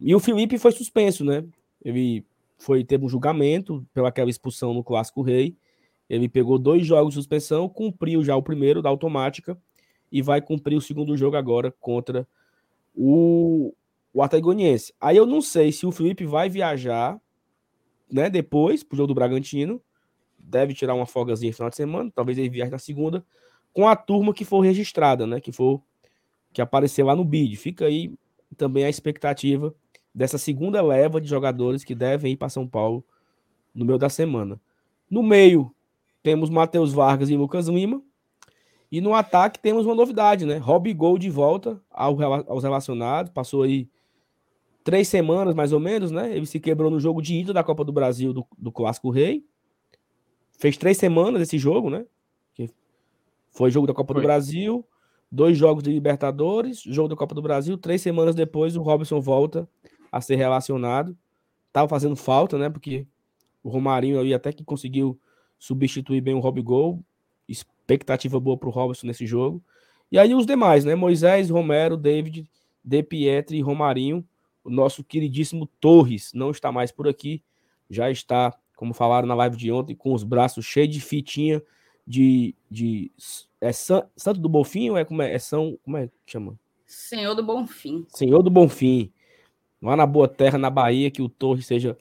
E 0.00 0.14
o 0.14 0.20
Felipe 0.20 0.58
foi 0.58 0.72
suspenso, 0.72 1.24
né? 1.24 1.44
Ele 1.84 2.24
foi 2.56 2.84
teve 2.84 3.04
um 3.04 3.08
julgamento 3.08 3.86
pelaquela 3.92 4.30
expulsão 4.30 4.72
no 4.72 4.82
Clássico 4.82 5.22
Rei. 5.22 5.56
Ele 6.08 6.28
pegou 6.28 6.58
dois 6.58 6.86
jogos 6.86 7.14
de 7.14 7.20
suspensão, 7.20 7.68
cumpriu 7.68 8.24
já 8.24 8.34
o 8.34 8.42
primeiro 8.42 8.80
da 8.80 8.88
automática 8.88 9.58
e 10.10 10.22
vai 10.22 10.40
cumprir 10.40 10.76
o 10.76 10.80
segundo 10.80 11.16
jogo 11.16 11.36
agora 11.36 11.70
contra 11.80 12.26
o, 12.94 13.74
o 14.12 14.22
Atagoniense. 14.22 14.92
Aí 15.00 15.16
eu 15.16 15.26
não 15.26 15.42
sei 15.42 15.70
se 15.70 15.86
o 15.86 15.92
Felipe 15.92 16.24
vai 16.24 16.48
viajar, 16.48 17.20
né, 18.10 18.30
depois 18.30 18.82
pro 18.82 18.96
jogo 18.96 19.08
do 19.08 19.14
Bragantino. 19.14 19.82
Deve 20.38 20.72
tirar 20.72 20.94
uma 20.94 21.04
folgazinha 21.04 21.50
no 21.50 21.56
final 21.56 21.70
de 21.70 21.76
semana, 21.76 22.10
talvez 22.14 22.38
ele 22.38 22.48
viaje 22.48 22.70
na 22.70 22.78
segunda, 22.78 23.24
com 23.72 23.86
a 23.86 23.94
turma 23.94 24.32
que 24.32 24.44
for 24.44 24.60
registrada, 24.60 25.26
né, 25.26 25.40
que 25.40 25.52
for 25.52 25.82
que 26.52 26.62
apareceu 26.62 27.04
lá 27.06 27.14
no 27.14 27.24
bid. 27.24 27.56
Fica 27.56 27.84
aí 27.84 28.14
também 28.56 28.84
a 28.84 28.88
expectativa 28.88 29.74
dessa 30.14 30.38
segunda 30.38 30.80
leva 30.80 31.20
de 31.20 31.28
jogadores 31.28 31.84
que 31.84 31.94
devem 31.94 32.32
ir 32.32 32.36
para 32.36 32.48
São 32.48 32.66
Paulo 32.66 33.04
no 33.74 33.84
meio 33.84 33.98
da 33.98 34.08
semana. 34.08 34.60
No 35.10 35.22
meio, 35.22 35.72
temos 36.22 36.50
Matheus 36.50 36.92
Vargas 36.92 37.30
e 37.30 37.36
Lucas 37.36 37.68
Lima. 37.68 38.02
E 38.90 39.00
no 39.00 39.14
ataque 39.14 39.60
temos 39.60 39.84
uma 39.84 39.94
novidade, 39.94 40.46
né? 40.46 40.56
Rob 40.56 40.92
Gol 40.94 41.18
de 41.18 41.28
volta 41.28 41.80
aos 41.90 42.62
relacionados. 42.62 43.30
Passou 43.32 43.62
aí 43.62 43.88
três 44.82 45.08
semanas, 45.08 45.54
mais 45.54 45.72
ou 45.72 45.80
menos, 45.80 46.10
né? 46.10 46.34
Ele 46.34 46.46
se 46.46 46.58
quebrou 46.58 46.90
no 46.90 46.98
jogo 46.98 47.20
de 47.20 47.34
ida 47.34 47.52
da 47.52 47.62
Copa 47.62 47.84
do 47.84 47.92
Brasil 47.92 48.32
do, 48.32 48.46
do 48.56 48.72
Clássico 48.72 49.10
Rei. 49.10 49.44
Fez 50.58 50.76
três 50.76 50.96
semanas 50.96 51.42
esse 51.42 51.58
jogo, 51.58 51.90
né? 51.90 52.06
Que 52.54 52.70
foi 53.50 53.70
jogo 53.70 53.86
da 53.86 53.92
Copa 53.92 54.14
foi. 54.14 54.22
do 54.22 54.26
Brasil 54.26 54.84
dois 55.30 55.56
jogos 55.56 55.82
de 55.82 55.92
Libertadores, 55.92 56.80
jogo 56.80 57.08
da 57.08 57.16
Copa 57.16 57.34
do 57.34 57.42
Brasil. 57.42 57.76
Três 57.76 58.00
semanas 58.00 58.34
depois, 58.34 58.76
o 58.76 58.82
Robson 58.82 59.20
volta 59.20 59.68
a 60.10 60.20
ser 60.20 60.36
relacionado. 60.36 61.16
Tava 61.72 61.88
fazendo 61.88 62.16
falta, 62.16 62.58
né? 62.58 62.70
Porque 62.70 63.06
o 63.62 63.68
Romarinho 63.68 64.18
aí 64.18 64.32
até 64.32 64.52
que 64.52 64.64
conseguiu 64.64 65.18
substituir 65.58 66.20
bem 66.20 66.34
o 66.34 66.40
Rob 66.40 66.60
Gol. 66.62 67.02
Expectativa 67.48 68.38
boa 68.38 68.56
para 68.56 68.68
o 68.68 68.72
Robson 68.72 69.06
nesse 69.06 69.26
jogo. 69.26 69.62
E 70.10 70.18
aí 70.18 70.34
os 70.34 70.46
demais, 70.46 70.84
né? 70.84 70.94
Moisés, 70.94 71.50
Romero, 71.50 71.96
David, 71.96 72.48
De 72.84 73.02
Pietri 73.02 73.58
e 73.58 73.62
Romarinho. 73.62 74.26
O 74.64 74.70
nosso 74.70 75.02
queridíssimo 75.02 75.66
Torres 75.80 76.32
não 76.34 76.50
está 76.50 76.70
mais 76.70 76.92
por 76.92 77.08
aqui. 77.08 77.42
Já 77.90 78.10
está, 78.10 78.54
como 78.76 78.94
falaram 78.94 79.26
na 79.26 79.34
live 79.34 79.56
de 79.56 79.72
ontem, 79.72 79.94
com 79.94 80.12
os 80.12 80.22
braços 80.22 80.64
cheios 80.64 80.92
de 80.92 81.00
fitinha 81.00 81.62
de, 82.06 82.54
de 82.70 83.12
é 83.60 83.70
San, 83.70 84.06
Santo 84.16 84.40
do 84.40 84.48
Bonfim 84.48 84.90
ou 84.90 84.96
é 84.96 85.04
como 85.04 85.20
é? 85.20 85.34
É 85.34 85.38
São, 85.38 85.78
como 85.82 85.96
é 85.96 86.06
que 86.06 86.32
chama? 86.32 86.58
Senhor 86.86 87.34
do 87.34 87.42
Bonfim. 87.42 88.06
Senhor 88.08 88.42
do 88.42 88.50
Bonfim. 88.50 89.12
Lá 89.80 89.94
na 89.94 90.06
Boa 90.06 90.26
Terra, 90.26 90.56
na 90.56 90.70
Bahia, 90.70 91.10
que 91.10 91.20
o 91.20 91.28
Torre 91.28 91.62
seja 91.62 91.96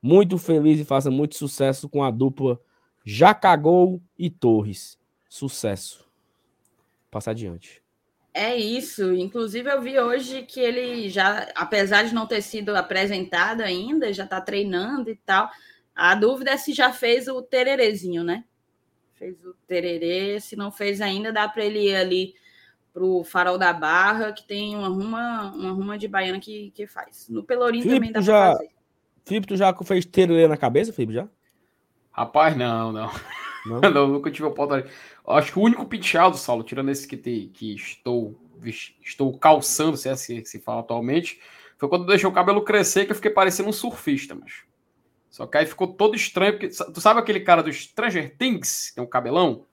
muito 0.00 0.38
feliz 0.38 0.80
e 0.80 0.84
faça 0.84 1.10
muito 1.10 1.36
sucesso 1.36 1.88
com 1.88 2.04
a 2.04 2.10
dupla 2.10 2.60
Jacagol 3.04 4.00
e 4.18 4.30
Torres. 4.30 4.98
Sucesso. 5.28 6.08
Passa 7.10 7.30
adiante. 7.30 7.82
É 8.32 8.56
isso. 8.56 9.12
Inclusive, 9.14 9.70
eu 9.70 9.82
vi 9.82 9.98
hoje 9.98 10.42
que 10.42 10.60
ele 10.60 11.08
já, 11.08 11.48
apesar 11.54 12.04
de 12.04 12.14
não 12.14 12.26
ter 12.26 12.42
sido 12.42 12.76
apresentado 12.76 13.62
ainda, 13.62 14.12
já 14.12 14.24
está 14.24 14.40
treinando 14.40 15.10
e 15.10 15.16
tal. 15.16 15.50
A 15.94 16.14
dúvida 16.14 16.52
é 16.52 16.56
se 16.56 16.72
já 16.72 16.92
fez 16.92 17.26
o 17.28 17.42
tererezinho, 17.42 18.22
né? 18.22 18.44
fez 19.20 19.44
o 19.44 19.54
tererê. 19.68 20.40
Se 20.40 20.56
não 20.56 20.72
fez 20.72 21.02
ainda, 21.02 21.30
dá 21.30 21.46
para 21.46 21.62
ele 21.62 21.90
ir 21.90 21.94
ali 21.94 22.34
pro 22.92 23.22
Farol 23.22 23.58
da 23.58 23.72
Barra, 23.72 24.32
que 24.32 24.44
tem 24.44 24.74
uma 24.74 24.88
ruma, 24.88 25.52
uma 25.54 25.70
ruma 25.70 25.98
de 25.98 26.08
baiana 26.08 26.40
que, 26.40 26.70
que 26.70 26.86
faz. 26.86 27.28
No 27.28 27.44
Pelourinho 27.44 27.82
Filipe, 27.82 27.98
também 27.98 28.12
dá 28.12 28.20
já... 28.22 28.32
pra 28.32 28.52
fazer. 28.56 28.70
Felipe, 29.26 29.46
tu 29.46 29.56
já 29.56 29.74
fez 29.84 30.06
tererê 30.06 30.48
na 30.48 30.56
cabeça, 30.56 30.92
Felipe, 30.92 31.12
já? 31.12 31.28
Rapaz, 32.10 32.56
não, 32.56 32.92
não. 32.92 33.10
Não, 33.66 33.80
não 33.90 34.08
nunca 34.08 34.30
tive 34.30 34.46
a 34.46 34.50
oportunidade. 34.50 34.92
Acho 35.26 35.52
que 35.52 35.58
o 35.58 35.62
único 35.62 35.86
penteado, 35.86 36.36
Saulo, 36.36 36.64
tirando 36.64 36.90
esse 36.90 37.06
que, 37.06 37.16
te, 37.16 37.50
que 37.54 37.74
estou, 37.74 38.38
estou 39.02 39.38
calçando, 39.38 39.96
se 39.96 40.08
é 40.08 40.12
assim 40.12 40.40
que 40.40 40.48
se 40.48 40.58
fala 40.58 40.80
atualmente, 40.80 41.40
foi 41.78 41.88
quando 41.88 42.06
deixou 42.06 42.30
o 42.30 42.34
cabelo 42.34 42.62
crescer 42.62 43.06
que 43.06 43.12
eu 43.12 43.16
fiquei 43.16 43.30
parecendo 43.30 43.68
um 43.68 43.72
surfista, 43.72 44.34
mas. 44.34 44.64
Só 45.30 45.46
que 45.46 45.56
aí 45.56 45.64
ficou 45.64 45.86
todo 45.86 46.16
estranho, 46.16 46.58
porque 46.58 46.68
tu 46.68 47.00
sabe 47.00 47.20
aquele 47.20 47.40
cara 47.40 47.62
do 47.62 47.72
Stranger 47.72 48.36
Things, 48.36 48.88
que 48.88 48.96
tem 48.96 49.04
um 49.04 49.06
cabelão? 49.06 49.64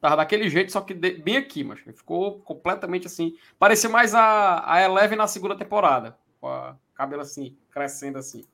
Tava 0.00 0.16
daquele 0.16 0.48
jeito, 0.48 0.72
só 0.72 0.80
que 0.80 0.94
bem 0.94 1.36
aqui, 1.36 1.62
mas 1.62 1.80
ficou 1.80 2.40
completamente 2.40 3.06
assim. 3.06 3.36
Parecia 3.58 3.88
mais 3.88 4.14
a, 4.14 4.64
a 4.70 4.82
Eleven 4.82 5.16
na 5.16 5.26
segunda 5.26 5.56
temporada, 5.56 6.18
com 6.40 6.48
a 6.48 6.76
cabelo 6.94 7.22
assim, 7.22 7.56
crescendo 7.70 8.18
assim. 8.18 8.44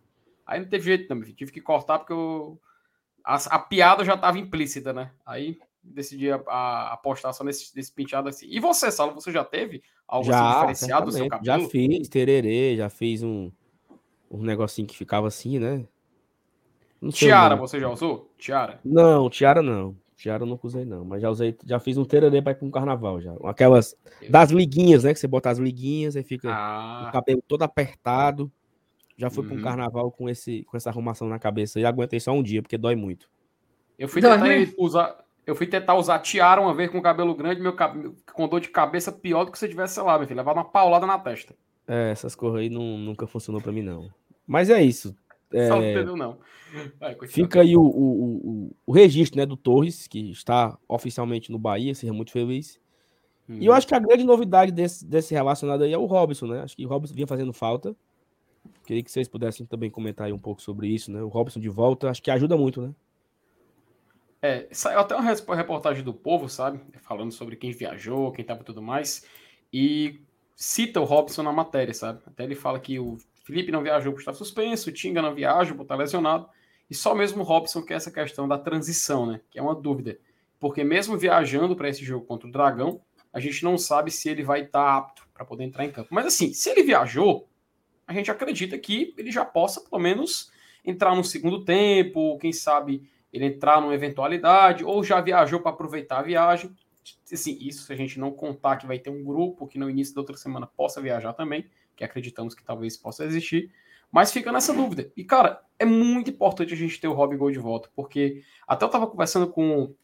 Aí 0.44 0.60
não 0.60 0.68
teve 0.68 0.84
jeito 0.84 1.08
também, 1.08 1.32
tive 1.32 1.52
que 1.52 1.60
cortar 1.60 2.00
porque 2.00 2.12
eu, 2.12 2.60
a, 3.24 3.34
a 3.36 3.58
piada 3.58 4.04
já 4.04 4.14
estava 4.14 4.38
implícita, 4.38 4.92
né? 4.92 5.10
Aí 5.24 5.58
decidi 5.82 6.30
a, 6.30 6.36
a, 6.46 6.92
apostar 6.92 7.32
só 7.32 7.42
nesse, 7.42 7.74
nesse 7.74 7.92
penteado 7.92 8.28
assim. 8.28 8.46
E 8.48 8.60
você, 8.60 8.90
Saulo, 8.90 9.14
você 9.14 9.32
já 9.32 9.44
teve 9.44 9.82
algo 10.06 10.26
já, 10.26 10.40
assim 10.40 10.54
diferenciado 10.54 11.06
do 11.06 11.12
seu 11.12 11.28
cabelo? 11.28 11.62
Já 11.62 11.68
fiz 11.68 12.08
tererê, 12.08 12.76
já 12.76 12.88
fiz 12.88 13.22
um, 13.22 13.50
um 14.30 14.42
negocinho 14.42 14.86
que 14.86 14.96
ficava 14.96 15.28
assim, 15.28 15.58
né? 15.58 15.84
Tiara, 17.12 17.56
você 17.56 17.80
já 17.80 17.88
usou? 17.88 18.30
Tiara? 18.36 18.78
Não, 18.84 19.30
tiara 19.30 19.62
não. 19.62 19.96
Tiara 20.16 20.42
eu 20.42 20.46
nunca 20.46 20.66
usei, 20.66 20.84
não. 20.84 21.02
Mas 21.02 21.22
já 21.22 21.30
usei, 21.30 21.56
já 21.64 21.80
fiz 21.80 21.96
um 21.96 22.04
tererê 22.04 22.42
para 22.42 22.52
ir 22.52 22.56
para 22.56 22.66
um 22.66 22.70
carnaval 22.70 23.22
já. 23.22 23.32
Aquelas 23.44 23.96
das 24.28 24.50
liguinhas, 24.50 25.04
né? 25.04 25.14
Que 25.14 25.18
você 25.18 25.26
bota 25.26 25.48
as 25.48 25.58
liguinhas 25.58 26.14
e 26.14 26.22
fica 26.22 26.52
ah. 26.52 27.06
o 27.08 27.12
cabelo 27.12 27.42
todo 27.48 27.62
apertado. 27.62 28.52
Já 29.20 29.28
fui 29.28 29.42
uhum. 29.42 29.50
para 29.50 29.58
um 29.58 29.62
carnaval 29.62 30.10
com, 30.10 30.30
esse, 30.30 30.64
com 30.64 30.78
essa 30.78 30.88
arrumação 30.88 31.28
na 31.28 31.38
cabeça 31.38 31.78
e 31.78 31.84
aguentei 31.84 32.18
só 32.18 32.32
um 32.32 32.42
dia, 32.42 32.62
porque 32.62 32.78
dói 32.78 32.96
muito. 32.96 33.28
Eu 33.98 34.08
fui 34.08 34.22
tentar 34.22 34.46
usar. 34.78 35.24
Eu 35.46 35.54
fui 35.54 35.66
tentar 35.66 35.94
usar 35.96 36.20
tiara 36.20 36.58
uma 36.58 36.72
vez 36.72 36.90
com 36.90 37.02
cabelo 37.02 37.34
grande, 37.34 37.60
meu 37.60 37.74
cabelo, 37.74 38.16
com 38.32 38.48
dor 38.48 38.60
de 38.60 38.70
cabeça 38.70 39.12
pior 39.12 39.44
do 39.44 39.52
que 39.52 39.58
se 39.58 39.66
eu 39.66 39.68
tivesse 39.68 40.00
lá, 40.00 40.16
meu 40.16 40.26
filho. 40.26 40.38
Levar 40.38 40.54
uma 40.54 40.64
paulada 40.64 41.06
na 41.06 41.18
testa. 41.18 41.54
É, 41.86 42.10
essas 42.10 42.34
coisas 42.34 42.60
aí 42.60 42.70
não, 42.70 42.96
nunca 42.96 43.26
funcionou 43.26 43.60
para 43.60 43.72
mim, 43.72 43.82
não. 43.82 44.08
Mas 44.46 44.70
é 44.70 44.82
isso. 44.82 45.14
É, 45.52 45.66
Só 45.66 45.76
não 45.76 45.84
entendeu, 45.84 46.16
não. 46.16 46.38
Vai, 46.98 47.14
fica 47.26 47.60
aí 47.60 47.76
o, 47.76 47.82
o, 47.82 47.86
o, 47.86 48.76
o, 48.86 48.92
registro 48.92 49.38
né, 49.38 49.44
do 49.44 49.56
Torres, 49.56 50.06
que 50.06 50.30
está 50.30 50.78
oficialmente 50.88 51.52
no 51.52 51.58
Bahia, 51.58 51.94
seja 51.94 52.12
muito 52.12 52.32
feliz. 52.32 52.80
Hum. 53.46 53.58
E 53.60 53.66
eu 53.66 53.72
uhum. 53.72 53.76
acho 53.76 53.86
que 53.86 53.94
a 53.94 53.98
grande 53.98 54.24
novidade 54.24 54.72
desse, 54.72 55.04
desse 55.04 55.34
relacionado 55.34 55.82
aí 55.82 55.92
é 55.92 55.98
o 55.98 56.06
Robson, 56.06 56.46
né? 56.46 56.62
Acho 56.62 56.74
que 56.74 56.86
o 56.86 56.88
Robson 56.88 57.14
vinha 57.14 57.26
fazendo 57.26 57.52
falta. 57.52 57.94
Queria 58.84 59.02
que 59.02 59.10
vocês 59.10 59.28
pudessem 59.28 59.64
também 59.66 59.90
comentar 59.90 60.26
aí 60.26 60.32
um 60.32 60.38
pouco 60.38 60.60
sobre 60.60 60.88
isso, 60.88 61.12
né? 61.12 61.22
O 61.22 61.28
Robson 61.28 61.60
de 61.60 61.68
volta, 61.68 62.10
acho 62.10 62.22
que 62.22 62.30
ajuda 62.30 62.56
muito, 62.56 62.82
né? 62.82 62.94
É, 64.42 64.66
saiu 64.72 65.00
até 65.00 65.14
uma 65.14 65.56
reportagem 65.56 66.02
do 66.02 66.14
Povo, 66.14 66.48
sabe? 66.48 66.80
Falando 67.02 67.30
sobre 67.30 67.56
quem 67.56 67.72
viajou, 67.72 68.32
quem 68.32 68.44
tava 68.44 68.62
e 68.62 68.64
tudo 68.64 68.80
mais. 68.80 69.26
E 69.72 70.20
cita 70.56 71.00
o 71.00 71.04
Robson 71.04 71.42
na 71.42 71.52
matéria, 71.52 71.92
sabe? 71.92 72.20
Até 72.26 72.44
ele 72.44 72.54
fala 72.54 72.80
que 72.80 72.98
o 72.98 73.18
Felipe 73.44 73.70
não 73.70 73.82
viajou 73.82 74.12
por 74.12 74.20
estar 74.20 74.32
suspenso, 74.32 74.90
o 74.90 74.92
Tinga 74.92 75.20
não 75.20 75.34
viaja 75.34 75.74
por 75.74 75.82
estar 75.82 75.96
lesionado, 75.96 76.48
e 76.88 76.94
só 76.94 77.14
mesmo 77.14 77.42
o 77.42 77.44
Robson 77.44 77.82
que 77.82 77.92
essa 77.92 78.10
questão 78.10 78.48
da 78.48 78.58
transição, 78.58 79.26
né? 79.26 79.40
Que 79.50 79.58
é 79.58 79.62
uma 79.62 79.74
dúvida. 79.74 80.18
Porque 80.58 80.84
mesmo 80.84 81.16
viajando 81.16 81.76
para 81.76 81.88
esse 81.88 82.04
jogo 82.04 82.26
contra 82.26 82.48
o 82.48 82.52
Dragão, 82.52 83.00
a 83.32 83.40
gente 83.40 83.62
não 83.62 83.78
sabe 83.78 84.10
se 84.10 84.28
ele 84.28 84.42
vai 84.42 84.62
estar 84.62 84.96
apto 84.96 85.26
para 85.32 85.44
poder 85.44 85.64
entrar 85.64 85.84
em 85.84 85.92
campo. 85.92 86.08
Mas 86.10 86.26
assim, 86.26 86.52
se 86.52 86.68
ele 86.68 86.82
viajou, 86.82 87.48
a 88.10 88.12
gente 88.12 88.28
acredita 88.28 88.76
que 88.76 89.14
ele 89.16 89.30
já 89.30 89.44
possa, 89.44 89.80
pelo 89.80 90.02
menos, 90.02 90.50
entrar 90.84 91.14
no 91.14 91.22
segundo 91.22 91.64
tempo, 91.64 92.36
quem 92.38 92.52
sabe 92.52 93.08
ele 93.32 93.44
entrar 93.44 93.80
numa 93.80 93.94
eventualidade, 93.94 94.84
ou 94.84 95.04
já 95.04 95.20
viajou 95.20 95.60
para 95.60 95.70
aproveitar 95.70 96.18
a 96.18 96.22
viagem. 96.22 96.74
Assim, 97.32 97.56
isso 97.60 97.84
se 97.84 97.92
a 97.92 97.96
gente 97.96 98.18
não 98.18 98.32
contar 98.32 98.78
que 98.78 98.86
vai 98.86 98.98
ter 98.98 99.10
um 99.10 99.22
grupo 99.22 99.68
que 99.68 99.78
no 99.78 99.88
início 99.88 100.12
da 100.12 100.22
outra 100.22 100.36
semana 100.36 100.66
possa 100.66 101.00
viajar 101.00 101.32
também, 101.34 101.66
que 101.94 102.02
acreditamos 102.02 102.52
que 102.52 102.64
talvez 102.64 102.96
possa 102.96 103.24
existir. 103.24 103.70
Mas 104.10 104.32
fica 104.32 104.50
nessa 104.50 104.74
dúvida. 104.74 105.12
E, 105.16 105.22
cara, 105.22 105.62
é 105.78 105.84
muito 105.84 106.30
importante 106.30 106.74
a 106.74 106.76
gente 106.76 107.00
ter 107.00 107.06
o 107.06 107.12
Rob 107.12 107.36
Gol 107.36 107.52
de 107.52 107.60
volta, 107.60 107.88
porque 107.94 108.42
até 108.66 108.84
eu 108.84 108.88
estava 108.88 109.06
conversando 109.06 109.46
com, 109.46 109.94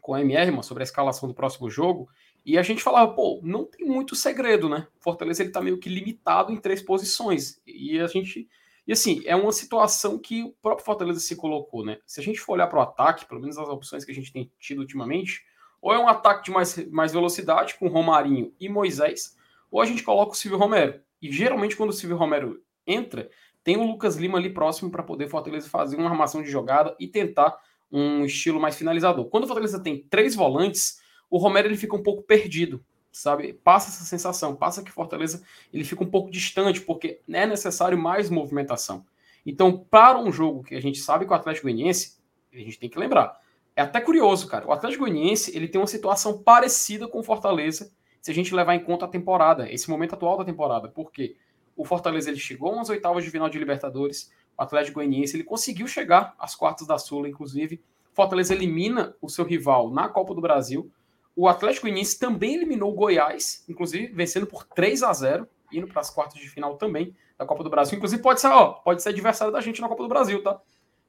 com 0.00 0.14
a 0.14 0.22
MR, 0.22 0.62
sobre 0.62 0.82
a 0.82 0.84
escalação 0.84 1.28
do 1.28 1.34
próximo 1.34 1.68
jogo, 1.68 2.08
e 2.44 2.58
a 2.58 2.62
gente 2.62 2.82
falava, 2.82 3.12
pô, 3.12 3.40
não 3.42 3.64
tem 3.64 3.86
muito 3.86 4.16
segredo, 4.16 4.68
né? 4.68 4.86
Fortaleza 5.00 5.42
ele 5.42 5.52
tá 5.52 5.60
meio 5.60 5.78
que 5.78 5.88
limitado 5.88 6.52
em 6.52 6.56
três 6.56 6.82
posições. 6.82 7.60
E 7.66 7.98
a 8.00 8.06
gente. 8.06 8.48
E 8.86 8.92
assim, 8.92 9.22
é 9.24 9.36
uma 9.36 9.52
situação 9.52 10.18
que 10.18 10.42
o 10.42 10.52
próprio 10.60 10.84
Fortaleza 10.84 11.20
se 11.20 11.36
colocou, 11.36 11.84
né? 11.84 11.98
Se 12.04 12.20
a 12.20 12.22
gente 12.22 12.40
for 12.40 12.54
olhar 12.54 12.66
para 12.66 12.80
o 12.80 12.82
ataque, 12.82 13.26
pelo 13.26 13.40
menos 13.40 13.56
as 13.56 13.68
opções 13.68 14.04
que 14.04 14.10
a 14.10 14.14
gente 14.14 14.32
tem 14.32 14.50
tido 14.58 14.80
ultimamente, 14.80 15.44
ou 15.80 15.92
é 15.92 15.98
um 15.98 16.08
ataque 16.08 16.44
de 16.44 16.50
mais, 16.50 16.76
mais 16.90 17.12
velocidade 17.12 17.76
com 17.76 17.86
Romarinho 17.86 18.52
e 18.58 18.68
Moisés, 18.68 19.36
ou 19.70 19.80
a 19.80 19.86
gente 19.86 20.02
coloca 20.02 20.32
o 20.32 20.34
Silvio 20.34 20.58
Romero. 20.58 21.00
E 21.20 21.30
geralmente, 21.30 21.76
quando 21.76 21.90
o 21.90 21.92
Silvio 21.92 22.16
Romero 22.16 22.60
entra, 22.84 23.30
tem 23.62 23.76
o 23.76 23.86
Lucas 23.86 24.16
Lima 24.16 24.38
ali 24.38 24.50
próximo 24.52 24.90
para 24.90 25.04
poder 25.04 25.28
Fortaleza 25.28 25.68
fazer 25.68 25.96
uma 25.96 26.10
armação 26.10 26.42
de 26.42 26.50
jogada 26.50 26.96
e 26.98 27.06
tentar 27.06 27.56
um 27.90 28.24
estilo 28.24 28.58
mais 28.60 28.76
finalizador. 28.76 29.26
Quando 29.26 29.44
o 29.44 29.46
Fortaleza 29.46 29.80
tem 29.80 30.02
três 30.08 30.34
volantes, 30.34 31.00
o 31.32 31.38
Romero 31.38 31.66
ele 31.66 31.78
fica 31.78 31.96
um 31.96 32.02
pouco 32.02 32.22
perdido, 32.22 32.84
sabe? 33.10 33.54
Passa 33.54 33.88
essa 33.88 34.04
sensação, 34.04 34.54
passa 34.54 34.82
que 34.82 34.92
Fortaleza 34.92 35.42
ele 35.72 35.82
fica 35.82 36.04
um 36.04 36.10
pouco 36.10 36.30
distante, 36.30 36.82
porque 36.82 37.22
é 37.26 37.46
necessário 37.46 37.96
mais 37.96 38.28
movimentação. 38.28 39.06
Então, 39.46 39.78
para 39.90 40.18
um 40.20 40.30
jogo 40.30 40.62
que 40.62 40.74
a 40.74 40.80
gente 40.82 40.98
sabe 40.98 41.24
que 41.24 41.32
o 41.32 41.34
Atlético 41.34 41.66
Goianiense, 41.66 42.18
a 42.52 42.58
gente 42.58 42.78
tem 42.78 42.90
que 42.90 42.98
lembrar, 42.98 43.40
é 43.74 43.80
até 43.80 43.98
curioso, 43.98 44.46
cara. 44.46 44.68
O 44.68 44.72
Atlético 44.72 45.04
Goianiense 45.04 45.56
ele 45.56 45.68
tem 45.68 45.80
uma 45.80 45.86
situação 45.86 46.36
parecida 46.36 47.08
com 47.08 47.20
o 47.20 47.24
Fortaleza, 47.24 47.90
se 48.20 48.30
a 48.30 48.34
gente 48.34 48.54
levar 48.54 48.74
em 48.74 48.84
conta 48.84 49.06
a 49.06 49.08
temporada, 49.08 49.72
esse 49.72 49.88
momento 49.88 50.14
atual 50.14 50.36
da 50.36 50.44
temporada. 50.44 50.86
Por 50.86 51.10
quê? 51.10 51.34
O 51.74 51.86
Fortaleza 51.86 52.28
ele 52.28 52.38
chegou 52.38 52.78
às 52.78 52.90
oitavas 52.90 53.24
de 53.24 53.30
final 53.30 53.48
de 53.48 53.58
Libertadores. 53.58 54.30
O 54.56 54.62
Atlético 54.62 54.96
Goianiense 54.96 55.34
ele 55.34 55.44
conseguiu 55.44 55.86
chegar 55.86 56.34
às 56.38 56.54
quartas 56.54 56.86
da 56.86 56.98
Sula, 56.98 57.26
inclusive. 57.26 57.82
Fortaleza 58.12 58.54
elimina 58.54 59.16
o 59.22 59.30
seu 59.30 59.46
rival 59.46 59.90
na 59.90 60.10
Copa 60.10 60.34
do 60.34 60.42
Brasil. 60.42 60.92
O 61.34 61.48
Atlético 61.48 61.86
Goianiense 61.86 62.18
também 62.18 62.54
eliminou 62.54 62.92
o 62.92 62.94
Goiás, 62.94 63.64
inclusive 63.68 64.08
vencendo 64.08 64.46
por 64.46 64.64
3 64.64 65.02
a 65.02 65.12
0, 65.12 65.48
indo 65.72 65.86
para 65.86 66.00
as 66.00 66.10
quartas 66.10 66.38
de 66.38 66.48
final 66.48 66.76
também 66.76 67.16
da 67.38 67.46
Copa 67.46 67.64
do 67.64 67.70
Brasil. 67.70 67.96
Inclusive 67.96 68.20
pode 68.20 68.40
ser, 68.40 68.48
ó, 68.48 68.72
pode 68.72 69.02
ser 69.02 69.08
adversário 69.08 69.52
da 69.52 69.60
gente 69.60 69.80
na 69.80 69.88
Copa 69.88 70.02
do 70.02 70.08
Brasil, 70.08 70.42
tá? 70.42 70.60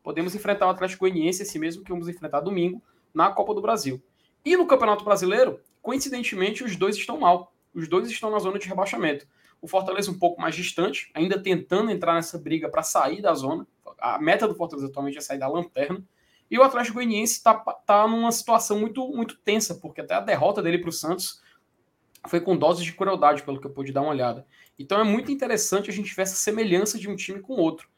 Podemos 0.02 0.34
enfrentar 0.34 0.68
o 0.68 0.70
Atlético 0.70 1.02
Goianiense, 1.02 1.44
esse 1.44 1.60
mesmo 1.60 1.84
que 1.84 1.92
vamos 1.92 2.08
enfrentar 2.08 2.40
domingo 2.40 2.82
na 3.14 3.32
Copa 3.32 3.54
do 3.54 3.62
Brasil. 3.62 4.02
E 4.46 4.58
no 4.58 4.66
Campeonato 4.66 5.06
Brasileiro, 5.06 5.60
coincidentemente, 5.82 6.64
os 6.64 6.76
dois 6.76 6.96
estão 6.96 7.20
mal. 7.20 7.54
Os 7.74 7.88
dois 7.88 8.10
estão 8.10 8.30
na 8.30 8.40
zona 8.40 8.60
de 8.60 8.68
rebaixamento. 8.68 9.26
O 9.62 9.68
Fortaleza 9.68 10.12
um 10.12 10.20
pouco 10.20 10.42
mais 10.42 10.56
distante, 10.56 11.10
ainda 11.14 11.42
tentando 11.42 11.90
entrar 11.90 12.16
nessa 12.16 12.38
briga 12.38 12.70
para 12.70 12.84
sair 12.84 13.22
da 13.22 13.34
zona. 13.34 13.66
A 13.98 14.20
meta 14.20 14.48
do 14.48 14.56
Fortaleza 14.56 14.88
atualmente 14.88 15.18
é 15.18 15.22
sair 15.22 15.40
da 15.40 15.48
lanterna. 15.48 16.04
E 16.54 16.58
o 16.60 16.62
Atlético 16.62 16.94
Goianiense 16.94 17.34
está 17.34 17.56
tá 17.56 18.08
numa 18.08 18.32
situação 18.32 18.78
muito, 18.80 19.08
muito 19.08 19.36
tensa, 19.38 19.74
porque 19.74 20.02
até 20.02 20.14
a 20.14 20.20
derrota 20.20 20.62
dele 20.62 20.78
para 20.78 20.90
o 20.90 20.92
Santos 20.92 21.42
foi 22.28 22.40
com 22.40 22.56
doses 22.56 22.86
de 22.86 22.94
crueldade, 22.94 23.42
pelo 23.42 23.60
que 23.60 23.66
eu 23.66 23.72
pude 23.72 23.92
dar 23.92 24.02
uma 24.02 24.12
olhada. 24.12 24.46
Então 24.78 25.02
é 25.02 25.04
muito 25.04 25.32
interessante 25.32 25.90
a 25.90 25.94
gente 25.94 26.16
ver 26.16 26.22
essa 26.22 26.36
semelhança 26.36 27.00
de 27.00 27.10
um 27.10 27.16
time 27.16 27.42
com 27.42 27.54
o 27.54 27.60
outro. 27.60 27.90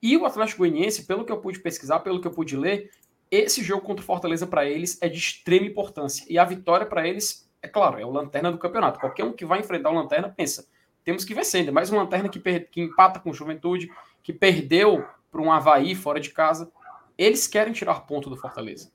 E 0.00 0.16
o 0.16 0.24
Atlético 0.24 0.58
Goianiense, 0.58 1.04
pelo 1.04 1.24
que 1.24 1.32
eu 1.32 1.38
pude 1.38 1.58
pesquisar, 1.58 1.98
pelo 1.98 2.20
que 2.20 2.28
eu 2.28 2.30
pude 2.30 2.56
ler, 2.56 2.92
esse 3.28 3.60
jogo 3.60 3.84
contra 3.84 4.04
o 4.04 4.06
Fortaleza 4.06 4.46
para 4.46 4.64
eles 4.64 5.02
é 5.02 5.08
de 5.08 5.18
extrema 5.18 5.66
importância. 5.66 6.24
E 6.30 6.38
a 6.38 6.44
vitória 6.44 6.86
para 6.86 7.08
eles, 7.08 7.50
é 7.60 7.66
claro, 7.66 7.98
é 7.98 8.06
o 8.06 8.12
lanterna 8.12 8.52
do 8.52 8.58
campeonato. 8.58 9.00
Qualquer 9.00 9.24
um 9.24 9.32
que 9.32 9.44
vai 9.44 9.58
enfrentar 9.58 9.90
o 9.90 9.94
lanterna 9.94 10.28
pensa: 10.28 10.68
temos 11.02 11.24
que 11.24 11.34
vencer. 11.34 11.62
Ainda 11.62 11.72
mais 11.72 11.90
uma 11.90 12.02
lanterna 12.02 12.28
que, 12.28 12.38
que 12.38 12.80
empata 12.80 13.18
com 13.18 13.32
Juventude, 13.32 13.90
que 14.22 14.32
perdeu 14.32 15.04
para 15.28 15.42
um 15.42 15.50
Havaí 15.50 15.96
fora 15.96 16.20
de 16.20 16.30
casa. 16.30 16.70
Eles 17.18 17.46
querem 17.46 17.72
tirar 17.72 18.00
ponto 18.00 18.28
do 18.28 18.36
Fortaleza. 18.36 18.90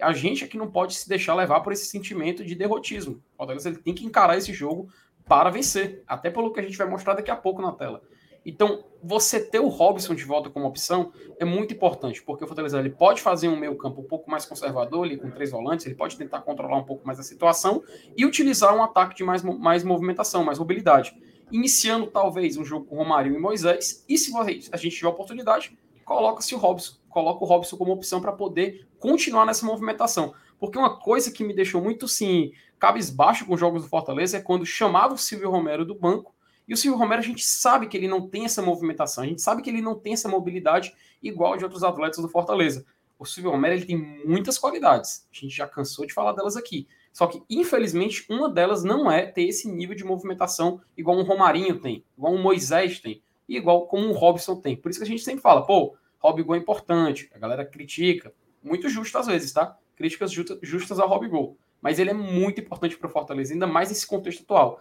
A 0.00 0.12
gente 0.12 0.44
aqui 0.44 0.56
não 0.56 0.70
pode 0.70 0.94
se 0.94 1.08
deixar 1.08 1.34
levar 1.34 1.60
por 1.60 1.72
esse 1.72 1.86
sentimento 1.86 2.44
de 2.44 2.54
derrotismo. 2.54 3.22
O 3.34 3.36
Fortaleza 3.36 3.68
ele 3.68 3.78
tem 3.78 3.94
que 3.94 4.04
encarar 4.04 4.36
esse 4.36 4.52
jogo 4.52 4.88
para 5.26 5.50
vencer, 5.50 6.02
até 6.06 6.30
pelo 6.30 6.52
que 6.52 6.60
a 6.60 6.62
gente 6.62 6.76
vai 6.76 6.88
mostrar 6.88 7.14
daqui 7.14 7.30
a 7.30 7.36
pouco 7.36 7.62
na 7.62 7.72
tela. 7.72 8.02
Então, 8.46 8.84
você 9.02 9.40
ter 9.40 9.58
o 9.58 9.68
Robson 9.68 10.14
de 10.14 10.22
volta 10.22 10.50
como 10.50 10.66
opção 10.66 11.12
é 11.38 11.44
muito 11.46 11.72
importante, 11.72 12.22
porque 12.22 12.44
o 12.44 12.46
Fortaleza 12.46 12.78
ele 12.78 12.90
pode 12.90 13.22
fazer 13.22 13.48
um 13.48 13.56
meio 13.56 13.74
campo 13.76 14.02
um 14.02 14.04
pouco 14.04 14.30
mais 14.30 14.44
conservador, 14.44 15.06
ali, 15.06 15.16
com 15.16 15.30
três 15.30 15.50
volantes, 15.50 15.86
ele 15.86 15.94
pode 15.94 16.18
tentar 16.18 16.42
controlar 16.42 16.76
um 16.76 16.84
pouco 16.84 17.06
mais 17.06 17.18
a 17.18 17.22
situação 17.22 17.82
e 18.14 18.26
utilizar 18.26 18.76
um 18.76 18.82
ataque 18.82 19.16
de 19.16 19.24
mais, 19.24 19.42
mais 19.42 19.82
movimentação, 19.82 20.44
mais 20.44 20.58
mobilidade 20.58 21.16
iniciando 21.50 22.06
talvez 22.06 22.56
um 22.56 22.64
jogo 22.64 22.86
com 22.86 22.96
Romário 22.96 23.34
e 23.34 23.38
Moisés, 23.38 24.04
e 24.08 24.18
se 24.18 24.32
a 24.72 24.76
gente 24.76 24.96
tiver 24.96 25.08
oportunidade, 25.08 25.76
coloca-se 26.04 26.54
o 26.54 26.58
Robson, 26.58 26.96
coloca 27.14 27.44
o 27.44 27.46
Robson 27.46 27.76
como 27.76 27.92
opção 27.92 28.20
para 28.20 28.32
poder 28.32 28.88
continuar 28.98 29.46
nessa 29.46 29.64
movimentação. 29.64 30.34
Porque 30.58 30.76
uma 30.76 30.98
coisa 30.98 31.30
que 31.30 31.44
me 31.44 31.54
deixou 31.54 31.80
muito, 31.80 32.08
sim, 32.08 32.52
cabisbaixo 32.78 33.46
com 33.46 33.54
os 33.54 33.60
jogos 33.60 33.84
do 33.84 33.88
Fortaleza 33.88 34.36
é 34.36 34.40
quando 34.40 34.66
chamava 34.66 35.14
o 35.14 35.18
Silvio 35.18 35.48
Romero 35.48 35.84
do 35.84 35.94
banco, 35.94 36.34
e 36.66 36.74
o 36.74 36.76
Silvio 36.76 36.98
Romero 36.98 37.20
a 37.20 37.24
gente 37.24 37.44
sabe 37.44 37.86
que 37.86 37.96
ele 37.96 38.08
não 38.08 38.28
tem 38.28 38.44
essa 38.44 38.60
movimentação, 38.60 39.22
a 39.22 39.26
gente 39.26 39.40
sabe 39.40 39.62
que 39.62 39.70
ele 39.70 39.80
não 39.80 39.94
tem 39.94 40.14
essa 40.14 40.28
mobilidade 40.28 40.92
igual 41.22 41.56
de 41.56 41.62
outros 41.62 41.84
atletas 41.84 42.20
do 42.20 42.28
Fortaleza. 42.28 42.84
O 43.18 43.24
Silvio 43.24 43.52
Romero 43.52 43.74
ele 43.74 43.86
tem 43.86 43.96
muitas 44.26 44.58
qualidades, 44.58 45.28
a 45.32 45.38
gente 45.38 45.54
já 45.54 45.68
cansou 45.68 46.04
de 46.04 46.12
falar 46.12 46.32
delas 46.32 46.56
aqui, 46.56 46.88
só 47.12 47.28
que, 47.28 47.40
infelizmente, 47.48 48.26
uma 48.28 48.50
delas 48.50 48.82
não 48.82 49.08
é 49.08 49.24
ter 49.24 49.44
esse 49.44 49.70
nível 49.70 49.94
de 49.94 50.02
movimentação 50.02 50.80
igual 50.96 51.16
um 51.16 51.22
Romarinho 51.22 51.78
tem, 51.78 52.04
igual 52.18 52.34
um 52.34 52.42
Moisés 52.42 52.98
tem, 52.98 53.22
e 53.48 53.56
igual 53.56 53.86
como 53.86 54.08
um 54.08 54.12
Robson 54.12 54.56
tem. 54.56 54.76
Por 54.76 54.90
isso 54.90 54.98
que 54.98 55.04
a 55.04 55.08
gente 55.08 55.22
sempre 55.22 55.42
fala, 55.42 55.64
pô, 55.64 55.94
Gol 56.32 56.54
é 56.54 56.58
importante, 56.58 57.30
a 57.34 57.38
galera 57.38 57.64
critica, 57.64 58.32
muito 58.62 58.88
justo 58.88 59.18
às 59.18 59.26
vezes, 59.26 59.52
tá? 59.52 59.76
Críticas 59.96 60.32
justas 60.32 60.98
ao 60.98 61.28
Gol. 61.28 61.58
Mas 61.80 61.98
ele 61.98 62.10
é 62.10 62.14
muito 62.14 62.60
importante 62.60 62.96
para 62.96 63.06
o 63.06 63.10
Fortaleza, 63.10 63.52
ainda 63.52 63.66
mais 63.66 63.90
nesse 63.90 64.06
contexto 64.06 64.42
atual. 64.42 64.80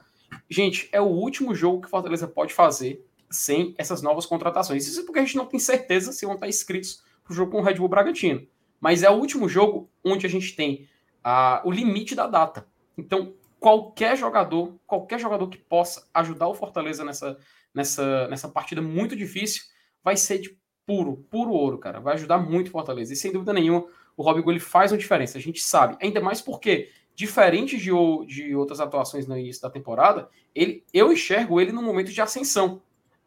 Gente, 0.49 0.89
é 0.91 1.01
o 1.01 1.06
último 1.06 1.53
jogo 1.53 1.82
que 1.82 1.88
o 1.88 1.89
Fortaleza 1.89 2.27
pode 2.27 2.53
fazer 2.53 3.06
sem 3.29 3.73
essas 3.77 4.01
novas 4.01 4.25
contratações. 4.25 4.88
Isso 4.88 5.01
é 5.01 5.03
porque 5.03 5.19
a 5.19 5.23
gente 5.23 5.36
não 5.36 5.45
tem 5.45 5.60
certeza 5.60 6.12
se 6.12 6.25
vão 6.25 6.36
estar 6.36 6.47
inscritos 6.47 7.03
para 7.23 7.36
jogo 7.36 7.51
com 7.51 7.60
o 7.60 7.62
Red 7.62 7.75
Bull 7.75 7.89
Bragantino. 7.89 8.47
Mas 8.79 9.03
é 9.03 9.10
o 9.10 9.13
último 9.15 9.49
jogo 9.49 9.89
onde 10.03 10.25
a 10.25 10.29
gente 10.29 10.56
tem 10.56 10.88
a, 11.23 11.62
o 11.65 11.71
limite 11.71 12.15
da 12.15 12.27
data. 12.27 12.67
Então, 12.97 13.34
qualquer 13.60 14.17
jogador, 14.17 14.75
qualquer 14.86 15.19
jogador 15.19 15.47
que 15.47 15.58
possa 15.58 16.08
ajudar 16.13 16.47
o 16.47 16.53
Fortaleza 16.53 17.03
nessa, 17.03 17.38
nessa, 17.73 18.27
nessa 18.27 18.49
partida 18.49 18.82
muito 18.82 19.15
difícil, 19.15 19.63
vai 20.03 20.17
ser 20.17 20.39
de 20.39 20.58
puro, 20.86 21.17
puro 21.30 21.52
ouro, 21.52 21.78
cara. 21.78 22.00
Vai 22.00 22.15
ajudar 22.15 22.38
muito 22.38 22.67
o 22.67 22.72
Fortaleza. 22.72 23.13
E 23.13 23.15
sem 23.15 23.32
dúvida 23.32 23.54
nenhuma, 23.54 23.86
o 24.15 24.24
Robin 24.24 24.43
ele 24.50 24.60
faz 24.60 24.91
uma 24.91 24.98
diferença. 24.98 25.38
A 25.38 25.41
gente 25.41 25.62
sabe. 25.62 25.98
Ainda 26.02 26.22
mais 26.22 26.41
porque, 26.41 26.89
diferente 27.15 27.78
de, 27.78 27.91
de 28.28 28.56
outras 28.56 28.80
atuações 28.80 29.28
no 29.28 29.38
início 29.38 29.62
da 29.62 29.69
temporada, 29.69 30.30
ele, 30.54 30.84
eu 30.93 31.12
enxergo 31.12 31.60
ele 31.60 31.72
no 31.72 31.82
momento 31.82 32.12
de 32.12 32.22
ascensão. 32.22 32.82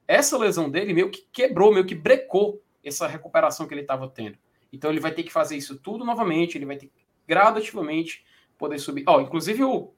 Essa 0.07 0.39
lesão 0.39 0.71
dele 0.71 0.95
meio 0.95 1.11
que 1.11 1.27
quebrou, 1.33 1.73
meio 1.73 1.87
que 1.87 1.95
brecou 1.95 2.63
essa 2.85 3.07
recuperação 3.07 3.67
que 3.67 3.75
ele 3.75 3.81
estava 3.81 4.09
tendo. 4.09 4.39
Então 4.73 4.91
ele 4.91 5.01
vai 5.01 5.13
ter 5.13 5.23
que 5.23 5.33
fazer 5.33 5.57
isso 5.57 5.79
tudo 5.79 6.05
novamente, 6.05 6.57
ele 6.57 6.67
vai 6.67 6.77
ter 6.77 6.87
que 6.87 6.93
gradativamente 7.27 8.25
poder 8.57 8.79
subir. 8.79 9.05
Ó, 9.07 9.21
inclusive 9.21 9.65
o 9.65 9.93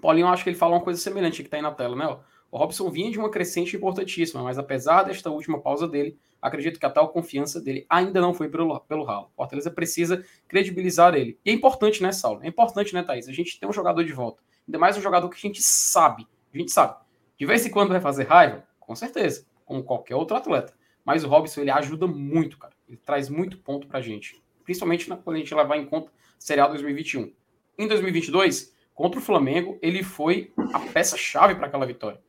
Paulinho, 0.00 0.28
acho 0.28 0.42
que 0.42 0.50
ele 0.50 0.56
fala 0.56 0.74
uma 0.74 0.82
coisa 0.82 0.98
semelhante 0.98 1.42
que 1.42 1.48
está 1.48 1.56
aí 1.56 1.62
na 1.62 1.72
tela, 1.72 1.94
né? 1.94 2.18
O 2.50 2.58
Robson 2.58 2.90
vinha 2.90 3.10
de 3.10 3.18
uma 3.18 3.30
crescente 3.30 3.76
importantíssima, 3.76 4.42
mas 4.42 4.58
apesar 4.58 5.04
desta 5.04 5.30
última 5.30 5.60
pausa 5.60 5.88
dele, 5.88 6.18
acredito 6.42 6.80
que 6.80 6.84
a 6.84 6.90
tal 6.90 7.08
confiança 7.10 7.60
dele 7.60 7.86
ainda 7.88 8.20
não 8.20 8.34
foi 8.34 8.48
pelo, 8.48 8.78
pelo 8.80 9.04
ralo. 9.04 9.30
O 9.32 9.36
Fortaleza 9.36 9.70
precisa 9.70 10.24
credibilizar 10.48 11.14
ele. 11.14 11.38
E 11.44 11.50
é 11.50 11.52
importante, 11.52 12.02
né, 12.02 12.10
Saulo? 12.10 12.40
É 12.42 12.48
importante, 12.48 12.92
né, 12.92 13.02
Thaís? 13.04 13.28
A 13.28 13.32
gente 13.32 13.58
tem 13.60 13.68
um 13.68 13.72
jogador 13.72 14.02
de 14.02 14.12
volta. 14.12 14.42
Ainda 14.66 14.78
mais 14.78 14.96
um 14.96 15.00
jogador 15.00 15.28
que 15.28 15.36
a 15.36 15.40
gente 15.40 15.62
sabe. 15.62 16.26
A 16.52 16.58
gente 16.58 16.72
sabe. 16.72 16.96
De 17.38 17.46
vez 17.46 17.64
em 17.64 17.70
quando 17.70 17.90
vai 17.90 18.00
fazer 18.00 18.24
raiva? 18.24 18.64
Com 18.80 18.94
certeza. 18.96 19.46
Como 19.64 19.84
qualquer 19.84 20.16
outro 20.16 20.36
atleta. 20.36 20.74
Mas 21.04 21.24
o 21.24 21.28
Robson, 21.28 21.60
ele 21.60 21.70
ajuda 21.70 22.06
muito, 22.06 22.58
cara. 22.58 22.74
Ele 22.88 22.96
traz 22.96 23.28
muito 23.28 23.56
ponto 23.58 23.86
pra 23.86 24.00
gente. 24.00 24.42
Principalmente 24.64 25.06
quando 25.06 25.36
a 25.36 25.38
gente 25.38 25.54
levar 25.54 25.76
em 25.76 25.86
conta 25.86 26.12
Serial 26.38 26.68
2021. 26.70 27.32
Em 27.78 27.86
2022, 27.86 28.74
contra 28.94 29.18
o 29.20 29.22
Flamengo, 29.22 29.78
ele 29.80 30.02
foi 30.02 30.52
a 30.72 30.80
peça-chave 30.80 31.54
para 31.54 31.66
aquela 31.66 31.86
vitória. 31.86 32.20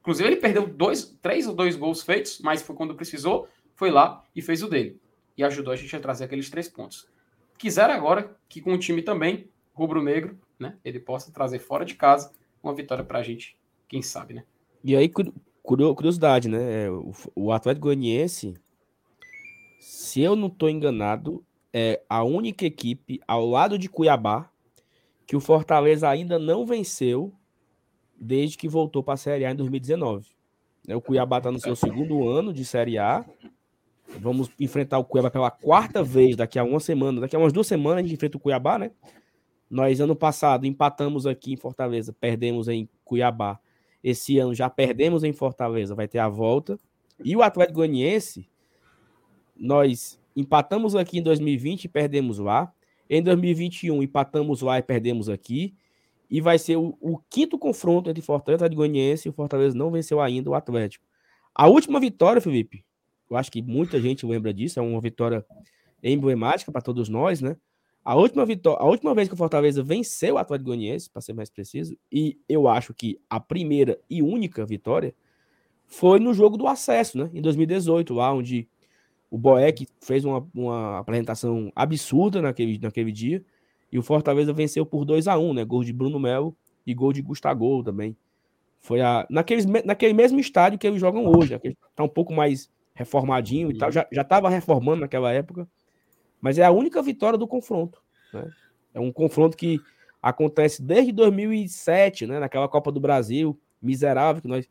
Inclusive, 0.00 0.28
ele 0.28 0.36
perdeu 0.36 0.66
dois, 0.66 1.16
três 1.22 1.46
ou 1.46 1.54
dois 1.54 1.76
gols 1.76 2.02
feitos, 2.02 2.40
mas 2.40 2.60
foi 2.60 2.74
quando 2.74 2.94
precisou, 2.94 3.48
foi 3.82 3.90
lá 3.90 4.22
e 4.32 4.40
fez 4.40 4.62
o 4.62 4.68
dele. 4.68 5.00
E 5.36 5.42
ajudou 5.42 5.72
a 5.72 5.76
gente 5.76 5.96
a 5.96 5.98
trazer 5.98 6.22
aqueles 6.22 6.48
três 6.48 6.68
pontos. 6.68 7.08
Quiser 7.58 7.90
agora 7.90 8.36
que 8.48 8.60
com 8.60 8.72
o 8.72 8.78
time 8.78 9.02
também, 9.02 9.48
rubro-negro, 9.74 10.38
né, 10.56 10.76
ele 10.84 11.00
possa 11.00 11.32
trazer 11.32 11.58
fora 11.58 11.84
de 11.84 11.96
casa 11.96 12.30
uma 12.62 12.72
vitória 12.72 13.02
para 13.02 13.18
a 13.18 13.22
gente, 13.24 13.58
quem 13.88 14.00
sabe, 14.00 14.34
né? 14.34 14.44
E 14.84 14.94
aí, 14.94 15.10
curiosidade, 15.64 16.48
né? 16.48 16.84
É, 16.84 16.90
o, 17.34 17.50
Atlético 17.50 17.88
Goianiense, 17.88 18.54
se 19.80 20.20
eu 20.20 20.36
não 20.36 20.46
estou 20.46 20.70
enganado, 20.70 21.44
é 21.72 22.00
a 22.08 22.22
única 22.22 22.64
equipe 22.64 23.20
ao 23.26 23.44
lado 23.44 23.76
de 23.76 23.88
Cuiabá 23.88 24.48
que 25.26 25.34
o 25.34 25.40
Fortaleza 25.40 26.08
ainda 26.08 26.38
não 26.38 26.64
venceu 26.64 27.32
desde 28.16 28.56
que 28.56 28.68
voltou 28.68 29.02
para 29.02 29.14
a 29.14 29.16
Série 29.16 29.44
A 29.44 29.50
em 29.50 29.56
2019. 29.56 30.28
Né, 30.86 30.94
o 30.94 31.00
Cuiabá 31.00 31.38
está 31.38 31.50
no 31.50 31.58
seu 31.58 31.74
segundo 31.74 32.28
ano 32.28 32.52
de 32.52 32.64
Série 32.64 32.96
A. 32.96 33.24
Vamos 34.18 34.50
enfrentar 34.58 34.98
o 34.98 35.04
Cuiabá 35.04 35.30
pela 35.30 35.50
quarta 35.50 36.02
vez 36.02 36.36
daqui 36.36 36.58
a 36.58 36.64
uma 36.64 36.80
semana. 36.80 37.20
Daqui 37.20 37.36
a 37.36 37.38
umas 37.38 37.52
duas 37.52 37.66
semanas 37.66 37.98
a 37.98 38.02
gente 38.02 38.14
enfrenta 38.14 38.36
o 38.36 38.40
Cuiabá, 38.40 38.78
né? 38.78 38.90
Nós, 39.70 40.00
ano 40.00 40.14
passado, 40.14 40.66
empatamos 40.66 41.26
aqui 41.26 41.54
em 41.54 41.56
Fortaleza, 41.56 42.12
perdemos 42.12 42.68
em 42.68 42.88
Cuiabá. 43.04 43.58
Esse 44.04 44.38
ano 44.38 44.54
já 44.54 44.68
perdemos 44.68 45.24
em 45.24 45.32
Fortaleza, 45.32 45.94
vai 45.94 46.06
ter 46.06 46.18
a 46.18 46.28
volta. 46.28 46.78
E 47.24 47.34
o 47.34 47.42
Atlético 47.42 47.76
Goianiense, 47.76 48.48
nós 49.56 50.20
empatamos 50.36 50.94
aqui 50.94 51.18
em 51.18 51.22
2020 51.22 51.84
e 51.84 51.88
perdemos 51.88 52.38
lá. 52.38 52.72
Em 53.08 53.22
2021, 53.22 54.02
empatamos 54.02 54.60
lá 54.60 54.78
e 54.78 54.82
perdemos 54.82 55.28
aqui. 55.28 55.74
E 56.30 56.40
vai 56.40 56.58
ser 56.58 56.76
o, 56.76 56.96
o 57.00 57.18
quinto 57.30 57.58
confronto 57.58 58.10
entre 58.10 58.22
Fortaleza 58.22 58.66
e 58.66 58.74
Goianiense. 58.74 59.28
E 59.28 59.30
o 59.30 59.32
Fortaleza 59.32 59.76
não 59.76 59.90
venceu 59.90 60.20
ainda 60.20 60.50
o 60.50 60.54
Atlético. 60.54 61.04
A 61.54 61.66
última 61.68 62.00
vitória, 62.00 62.40
Felipe, 62.40 62.84
eu 63.32 63.36
acho 63.38 63.50
que 63.50 63.62
muita 63.62 63.98
gente 63.98 64.26
lembra 64.26 64.52
disso, 64.52 64.78
é 64.78 64.82
uma 64.82 65.00
vitória 65.00 65.44
emblemática 66.02 66.70
para 66.70 66.82
todos 66.82 67.08
nós, 67.08 67.40
né? 67.40 67.56
A 68.04 68.14
última, 68.14 68.44
vitória, 68.44 68.78
a 68.82 68.84
última 68.84 69.14
vez 69.14 69.26
que 69.26 69.34
o 69.34 69.36
Fortaleza 69.36 69.82
venceu 69.82 70.34
o 70.34 70.38
Atlético 70.38 70.68
Goianiense, 70.68 71.08
para 71.08 71.22
ser 71.22 71.32
mais 71.32 71.48
preciso, 71.48 71.96
e 72.10 72.38
eu 72.46 72.68
acho 72.68 72.92
que 72.92 73.18
a 73.30 73.40
primeira 73.40 73.98
e 74.10 74.20
única 74.20 74.66
vitória 74.66 75.14
foi 75.86 76.18
no 76.18 76.34
jogo 76.34 76.58
do 76.58 76.66
acesso, 76.66 77.16
né? 77.16 77.30
Em 77.32 77.40
2018, 77.40 78.12
lá 78.12 78.34
onde 78.34 78.68
o 79.30 79.38
Boeck 79.38 79.86
fez 80.02 80.26
uma, 80.26 80.46
uma 80.54 80.98
apresentação 80.98 81.72
absurda 81.74 82.42
naquele, 82.42 82.78
naquele 82.78 83.12
dia 83.12 83.42
e 83.90 83.98
o 83.98 84.02
Fortaleza 84.02 84.52
venceu 84.52 84.84
por 84.84 85.06
2 85.06 85.26
a 85.26 85.38
1 85.38 85.54
né? 85.54 85.64
Gol 85.64 85.84
de 85.84 85.92
Bruno 85.92 86.20
Melo 86.20 86.54
e 86.86 86.92
gol 86.92 87.14
de 87.14 87.22
Gustavo 87.22 87.82
também. 87.82 88.14
Foi 88.80 89.00
a, 89.00 89.26
naqueles, 89.30 89.64
naquele 89.64 90.12
mesmo 90.12 90.38
estádio 90.38 90.78
que 90.78 90.86
eles 90.86 91.00
jogam 91.00 91.24
hoje, 91.26 91.58
que 91.60 91.74
tá 91.94 92.02
um 92.02 92.08
pouco 92.08 92.34
mais 92.34 92.68
reformadinho 92.94 93.70
e 93.70 93.78
tal. 93.78 93.90
Já 93.90 94.06
estava 94.10 94.48
reformando 94.48 95.00
naquela 95.00 95.32
época. 95.32 95.68
Mas 96.40 96.58
é 96.58 96.64
a 96.64 96.70
única 96.70 97.00
vitória 97.02 97.38
do 97.38 97.46
confronto. 97.46 98.02
Né? 98.32 98.50
É 98.94 99.00
um 99.00 99.12
confronto 99.12 99.56
que 99.56 99.80
acontece 100.20 100.82
desde 100.82 101.12
2007, 101.12 102.26
né? 102.26 102.40
Naquela 102.40 102.68
Copa 102.68 102.90
do 102.90 103.00
Brasil, 103.00 103.58
miserável, 103.80 104.42
que 104.42 104.48
nós. 104.48 104.68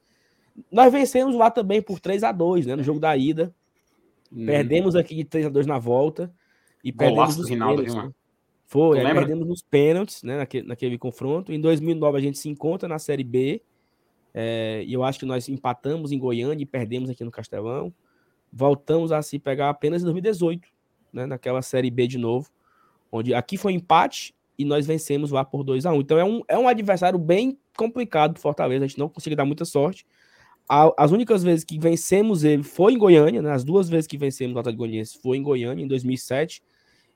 Nós 0.69 0.91
vencemos 0.91 1.34
lá 1.34 1.49
também 1.49 1.81
por 1.81 1.99
3 1.99 2.23
a 2.23 2.31
2 2.31 2.65
né? 2.65 2.75
No 2.75 2.84
jogo 2.84 2.99
da 2.99 3.15
ida. 3.15 3.53
Hum. 4.31 4.45
Perdemos 4.45 4.95
aqui 4.95 5.15
de 5.15 5.23
3 5.23 5.45
a 5.45 5.49
2 5.49 5.65
na 5.65 5.79
volta. 5.79 6.31
E 6.84 6.91
perdemos 6.91 7.38
os 7.38 7.49
Rinaldo, 7.49 7.84
pênaltis, 7.84 7.95
né? 7.95 8.13
Foi, 8.65 8.99
aí 8.99 9.13
perdemos 9.13 9.45
nos 9.45 9.62
pênaltis, 9.62 10.23
né, 10.23 10.38
naquele, 10.38 10.65
naquele, 10.65 10.97
confronto. 10.97 11.51
Em 11.51 11.60
2009 11.60 12.17
a 12.17 12.21
gente 12.21 12.38
se 12.38 12.47
encontra 12.47 12.88
na 12.88 12.97
Série 12.97 13.23
B, 13.23 13.62
é, 14.34 14.81
e 14.88 14.93
eu 14.93 15.03
acho 15.03 15.19
que 15.19 15.25
nós 15.25 15.49
empatamos 15.49 16.13
em 16.13 16.17
Goiânia 16.17 16.63
e 16.63 16.65
perdemos 16.65 17.10
aqui 17.10 17.21
no 17.23 17.31
Castelão. 17.31 17.93
Voltamos 18.51 19.11
a 19.11 19.21
se 19.21 19.39
pegar 19.39 19.69
apenas 19.69 20.01
em 20.01 20.05
2018, 20.05 20.67
né, 21.13 21.25
naquela 21.25 21.61
Série 21.61 21.89
B 21.89 22.07
de 22.07 22.17
novo, 22.17 22.49
onde 23.11 23.33
aqui 23.33 23.57
foi 23.57 23.73
empate 23.73 24.33
e 24.57 24.65
nós 24.65 24.85
vencemos 24.85 25.31
lá 25.31 25.43
por 25.43 25.63
2 25.63 25.85
a 25.85 25.91
1 25.91 26.01
Então 26.01 26.19
é 26.19 26.25
um, 26.25 26.41
é 26.47 26.57
um 26.57 26.67
adversário 26.67 27.17
bem 27.17 27.57
complicado 27.75 28.33
do 28.33 28.39
Fortaleza, 28.39 28.85
a 28.85 28.87
gente 28.87 28.99
não 28.99 29.09
conseguiu 29.09 29.37
dar 29.37 29.45
muita 29.45 29.65
sorte. 29.65 30.05
As 30.97 31.11
únicas 31.11 31.43
vezes 31.43 31.65
que 31.65 31.77
vencemos 31.77 32.43
ele 32.43 32.63
foi 32.63 32.93
em 32.93 32.97
Goiânia, 32.97 33.41
né, 33.41 33.51
as 33.51 33.63
duas 33.63 33.89
vezes 33.89 34.07
que 34.07 34.17
vencemos 34.17 34.55
o 34.55 34.59
Atlético 34.59 34.83
Goianiense 34.83 35.19
foi 35.21 35.37
em 35.37 35.43
Goiânia, 35.43 35.83
em 35.83 35.87
2007 35.87 36.61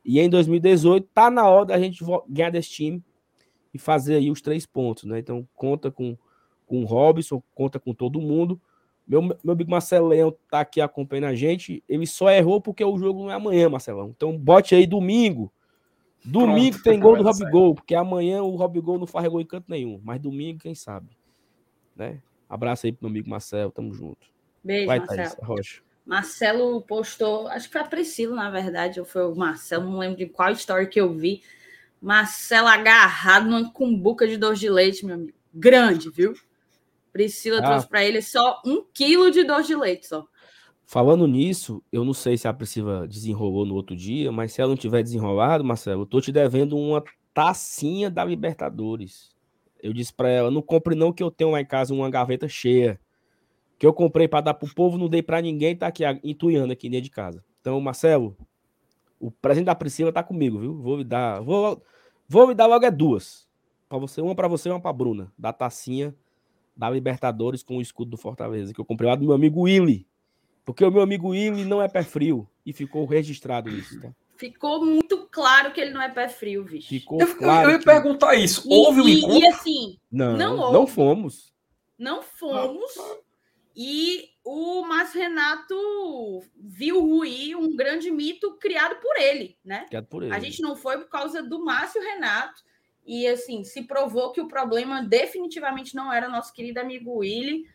e 0.03 0.19
em 0.19 0.29
2018 0.29 1.07
tá 1.13 1.31
na 1.31 1.47
hora 1.47 1.65
da 1.65 1.79
gente 1.79 2.03
ganhar 2.29 2.49
desse 2.49 2.69
time 2.69 3.03
e 3.73 3.79
fazer 3.79 4.15
aí 4.15 4.31
os 4.31 4.41
três 4.41 4.65
pontos, 4.65 5.03
né? 5.03 5.19
Então 5.19 5.45
conta 5.53 5.91
com, 5.91 6.17
com 6.65 6.81
o 6.81 6.85
Robson, 6.85 7.43
conta 7.53 7.77
com 7.77 7.93
todo 7.93 8.21
mundo. 8.21 8.59
Meu, 9.07 9.21
meu 9.21 9.37
amigo 9.47 9.69
Marcelão 9.69 10.35
tá 10.49 10.61
aqui 10.61 10.81
acompanhando 10.81 11.25
a 11.25 11.35
gente. 11.35 11.83
Ele 11.87 12.07
só 12.07 12.29
errou 12.31 12.59
porque 12.59 12.83
o 12.83 12.97
jogo 12.97 13.23
não 13.23 13.31
é 13.31 13.35
amanhã, 13.35 13.69
Marcelão. 13.69 14.13
Então 14.15 14.37
bote 14.37 14.73
aí 14.73 14.87
domingo. 14.87 15.51
Domingo 16.23 16.77
Pronto, 16.77 16.83
tem 16.83 16.99
gol 16.99 17.17
do 17.17 17.23
Robigol, 17.23 17.75
porque 17.75 17.93
amanhã 17.93 18.41
o 18.41 18.55
Robigol 18.55 18.97
não 18.97 19.05
faz 19.05 19.27
gol 19.27 19.41
em 19.41 19.45
canto 19.45 19.69
nenhum. 19.69 20.01
Mas 20.03 20.19
domingo, 20.19 20.59
quem 20.59 20.73
sabe? 20.73 21.15
Né? 21.95 22.19
Abraço 22.49 22.87
aí 22.87 22.91
pro 22.91 23.03
meu 23.03 23.11
amigo 23.11 23.29
Marcelo, 23.29 23.71
tamo 23.71 23.93
junto. 23.93 24.27
Beijo, 24.63 24.87
Vai, 24.87 24.99
Marcelo. 24.99 25.21
Thaís, 25.21 25.37
Rocha. 25.43 25.81
Marcelo 26.03 26.81
postou, 26.81 27.47
acho 27.47 27.67
que 27.67 27.73
foi 27.73 27.81
a 27.81 27.85
Priscila, 27.85 28.35
na 28.35 28.49
verdade, 28.49 28.99
ou 28.99 29.05
foi 29.05 29.23
o 29.23 29.35
Marcelo, 29.35 29.85
não 29.85 29.97
lembro 29.97 30.17
de 30.17 30.27
qual 30.27 30.51
story 30.51 30.87
que 30.87 30.99
eu 30.99 31.13
vi. 31.13 31.41
Marcelo 32.01 32.67
agarrado 32.67 33.47
numa 33.47 33.71
cumbuca 33.71 34.27
de 34.27 34.37
doce 34.37 34.61
de 34.61 34.69
leite, 34.69 35.05
meu 35.05 35.15
amigo. 35.15 35.37
Grande, 35.53 36.09
viu? 36.11 36.33
Priscila 37.15 37.59
ah. 37.59 37.61
trouxe 37.61 37.87
para 37.87 38.03
ele 38.03 38.21
só 38.21 38.61
um 38.65 38.83
quilo 38.93 39.31
de 39.31 39.45
doce 39.45 39.67
de 39.67 39.75
leite 39.77 40.05
só. 40.05 40.27
Falando 40.85 41.25
nisso, 41.25 41.81
eu 41.89 42.03
não 42.03 42.13
sei 42.13 42.37
se 42.37 42.45
a 42.45 42.53
Priscila 42.53 43.07
desenrolou 43.07 43.65
no 43.65 43.73
outro 43.73 43.95
dia, 43.95 44.33
mas 44.33 44.51
se 44.51 44.59
ela 44.59 44.71
não 44.71 44.75
tiver 44.75 45.01
desenrolado, 45.01 45.63
Marcelo, 45.63 46.01
eu 46.01 46.05
tô 46.05 46.19
te 46.19 46.29
devendo 46.29 46.77
uma 46.77 47.01
tacinha 47.33 48.11
da 48.11 48.25
Libertadores. 48.25 49.33
Eu 49.81 49.93
disse 49.93 50.13
para 50.13 50.27
ela, 50.27 50.51
não 50.51 50.61
compre 50.61 50.93
não 50.93 51.13
que 51.13 51.23
eu 51.23 51.31
tenho 51.31 51.51
lá 51.51 51.61
em 51.61 51.65
casa 51.65 51.93
uma 51.93 52.09
gaveta 52.09 52.49
cheia 52.49 52.99
que 53.79 53.87
eu 53.87 53.93
comprei 53.93 54.27
para 54.27 54.41
dar 54.41 54.53
pro 54.53 54.73
povo, 54.75 54.97
não 54.97 55.07
dei 55.07 55.23
para 55.23 55.41
ninguém, 55.41 55.73
tá 55.73 55.87
aqui 55.87 56.03
intuindo 56.21 56.71
aqui 56.71 56.89
dentro 56.89 57.05
de 57.05 57.11
casa. 57.11 57.41
Então, 57.61 57.79
Marcelo, 57.79 58.35
o 59.17 59.31
presente 59.31 59.65
da 59.65 59.75
Priscila 59.75 60.11
tá 60.11 60.21
comigo, 60.21 60.59
viu? 60.59 60.75
Vou 60.81 60.97
me 60.97 61.05
dar, 61.05 61.39
vou, 61.39 61.81
vou 62.27 62.47
me 62.47 62.53
dar 62.53 62.65
logo 62.65 62.85
é 62.85 62.91
duas. 62.91 63.47
Para 63.87 63.99
você, 63.99 64.19
uma 64.19 64.35
para 64.35 64.49
você 64.49 64.67
e 64.67 64.71
uma 64.73 64.81
para 64.81 64.91
Bruna, 64.91 65.31
da 65.37 65.53
tacinha 65.53 66.13
da 66.75 66.89
Libertadores 66.89 67.63
com 67.63 67.77
o 67.77 67.81
escudo 67.81 68.11
do 68.11 68.17
Fortaleza, 68.17 68.73
que 68.73 68.79
eu 68.79 68.85
comprei 68.85 69.09
lá 69.09 69.15
do 69.15 69.25
meu 69.25 69.33
amigo 69.33 69.61
Willy. 69.61 70.07
Porque 70.63 70.83
o 70.83 70.91
meu 70.91 71.01
amigo 71.01 71.29
Willy 71.29 71.63
não 71.63 71.81
é 71.81 71.87
pé 71.87 72.03
frio 72.03 72.47
e 72.65 72.73
ficou 72.73 73.05
registrado 73.05 73.69
isso, 73.69 74.01
tá? 74.01 74.11
Ficou 74.37 74.83
muito 74.83 75.27
claro 75.31 75.71
que 75.71 75.79
ele 75.79 75.91
não 75.91 76.01
é 76.01 76.09
pé 76.09 76.27
frio, 76.27 76.65
bicho. 76.65 76.89
Ficou 76.89 77.21
eu, 77.21 77.37
claro. 77.37 77.67
Eu, 77.67 77.69
eu 77.69 77.73
ia 77.73 77.79
que... 77.79 77.85
perguntar 77.85 78.35
isso. 78.35 78.67
Houve 78.67 79.01
um 79.01 79.07
encontro? 79.07 79.39
E 79.39 79.47
assim, 79.47 79.99
não, 80.11 80.35
não, 80.35 80.73
não 80.73 80.87
fomos. 80.87 81.53
Não 81.97 82.21
fomos. 82.21 82.91
E 83.75 84.29
o 84.43 84.83
Márcio 84.85 85.21
Renato 85.21 85.75
viu 86.57 87.01
ruir 87.01 87.57
um 87.57 87.75
grande 87.75 88.11
mito 88.11 88.57
criado 88.57 88.95
por 89.01 89.17
ele, 89.17 89.57
né? 89.63 89.85
Criado 89.87 90.07
por 90.07 90.23
ele. 90.23 90.33
A 90.33 90.39
gente 90.39 90.61
não 90.61 90.75
foi 90.75 90.97
por 90.97 91.09
causa 91.09 91.41
do 91.41 91.63
Márcio 91.63 92.01
Renato. 92.01 92.61
E 93.05 93.27
assim, 93.27 93.63
se 93.63 93.83
provou 93.83 94.31
que 94.31 94.41
o 94.41 94.47
problema 94.47 95.03
definitivamente 95.03 95.95
não 95.95 96.11
era 96.11 96.27
nosso 96.27 96.51
querido 96.53 96.79
amigo 96.79 97.17
Willy. 97.17 97.65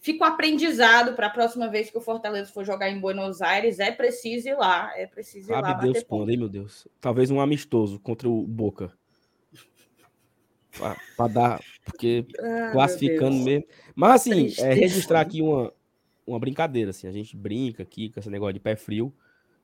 Fica 0.00 0.24
o 0.24 0.26
aprendizado 0.26 1.14
para 1.14 1.26
a 1.26 1.30
próxima 1.30 1.68
vez 1.68 1.90
que 1.90 1.98
o 1.98 2.00
Fortaleza 2.00 2.52
for 2.52 2.64
jogar 2.64 2.90
em 2.90 3.00
Buenos 3.00 3.40
Aires. 3.40 3.78
É 3.78 3.90
preciso 3.90 4.48
ir 4.48 4.54
lá. 4.54 4.92
É 4.96 5.06
preciso 5.06 5.50
ir 5.50 5.54
Sabe 5.54 5.68
lá. 5.68 5.74
Deus 5.74 6.02
quando, 6.02 6.30
hein, 6.30 6.38
meu 6.38 6.48
Deus? 6.48 6.86
Talvez 7.00 7.30
um 7.30 7.40
amistoso 7.40 7.98
contra 8.00 8.28
o 8.28 8.46
Boca 8.46 8.92
para 11.16 11.28
dar, 11.28 11.60
porque 11.84 12.26
ah, 12.38 12.70
classificando 12.72 13.36
mesmo. 13.36 13.66
Mas 13.94 14.22
assim, 14.22 14.52
é, 14.58 14.72
registrar 14.72 15.20
aqui 15.20 15.42
uma, 15.42 15.72
uma 16.26 16.38
brincadeira, 16.38 16.90
assim, 16.90 17.06
a 17.06 17.12
gente 17.12 17.36
brinca 17.36 17.82
aqui 17.82 18.10
com 18.10 18.20
esse 18.20 18.30
negócio 18.30 18.54
de 18.54 18.60
pé 18.60 18.76
frio. 18.76 19.12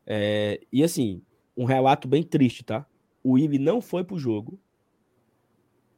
É, 0.06 0.60
e 0.72 0.82
assim, 0.82 1.22
um 1.56 1.64
relato 1.64 2.08
bem 2.08 2.22
triste, 2.22 2.64
tá? 2.64 2.86
O 3.22 3.32
Willi 3.32 3.58
não 3.58 3.80
foi 3.80 4.04
pro 4.04 4.18
jogo 4.18 4.58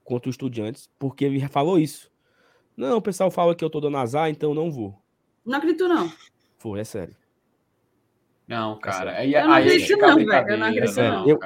contra 0.09 0.31
os 0.31 0.35
estudiantes, 0.35 0.89
porque 0.99 1.27
ele 1.27 1.47
falou 1.49 1.79
isso. 1.79 2.11
Não, 2.75 2.97
o 2.97 3.03
pessoal 3.03 3.31
fala 3.31 3.55
que 3.55 3.63
eu 3.63 3.69
tô 3.69 3.79
dando 3.79 3.99
azar, 3.99 4.31
então 4.31 4.55
não 4.55 4.71
vou. 4.71 4.99
Não 5.45 5.59
acredito, 5.59 5.87
não. 5.87 6.11
Foi, 6.57 6.81
é 6.81 6.85
sério. 6.85 7.15
Não, 8.47 8.77
é 8.77 8.81
cara. 8.81 9.19
Aí, 9.19 9.35
eu 9.35 9.47
não 9.47 9.53
acredito, 9.53 9.99
não, 9.99 10.17
velho. 10.17 10.49
Eu 10.49 10.57
não 10.59 10.67
acredito, 10.67 11.01
é 11.01 11.11
não. 11.11 11.29
Eu, 11.29 11.39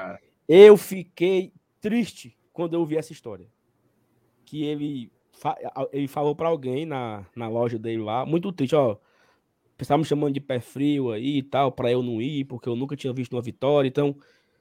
eu 0.49 0.77
fiquei 0.77 1.53
triste 1.81 2.39
quando 2.53 2.75
eu 2.75 2.87
vi 2.87 2.97
essa 2.97 3.13
história. 3.13 3.49
Que 4.45 4.63
ele, 4.63 5.11
ele 5.93 6.07
falou 6.07 6.37
para 6.37 6.49
alguém 6.49 6.87
na, 6.87 7.27
na 7.35 7.49
loja 7.49 7.81
dele 7.81 8.03
lá, 8.03 8.25
muito 8.25 8.53
triste, 8.53 8.77
ó. 8.77 8.97
Pessoal 9.77 9.99
me 9.99 10.05
chamando 10.05 10.35
de 10.35 10.41
pé 10.41 10.61
frio 10.61 11.11
aí 11.11 11.39
e 11.39 11.43
tal, 11.43 11.73
para 11.73 11.91
eu 11.91 12.01
não 12.01 12.23
ir, 12.23 12.45
porque 12.45 12.69
eu 12.69 12.77
nunca 12.77 12.95
tinha 12.95 13.13
visto 13.13 13.33
uma 13.33 13.43
vitória. 13.43 13.89
Então, 13.89 14.15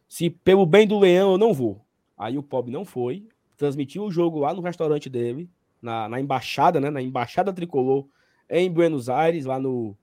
se 0.07 0.27
pelo 0.27 0.65
bem 0.65 0.87
do 0.87 0.97
leão 0.97 1.33
eu 1.33 1.37
não 1.37 1.53
vou. 1.53 1.85
Aí 2.17 2.35
o 2.37 2.43
pobre 2.43 2.71
não 2.71 2.83
foi, 2.83 3.27
transmitiu 3.61 4.03
o 4.05 4.11
jogo 4.11 4.39
lá 4.39 4.55
no 4.55 4.61
restaurante 4.61 5.07
dele, 5.07 5.47
na, 5.79 6.09
na 6.09 6.19
embaixada, 6.19 6.81
né? 6.81 6.89
Na 6.89 6.99
embaixada 6.99 7.53
tricolor 7.53 8.07
em 8.49 8.71
Buenos 8.71 9.07
Aires, 9.07 9.45
lá 9.45 9.59
no. 9.59 9.95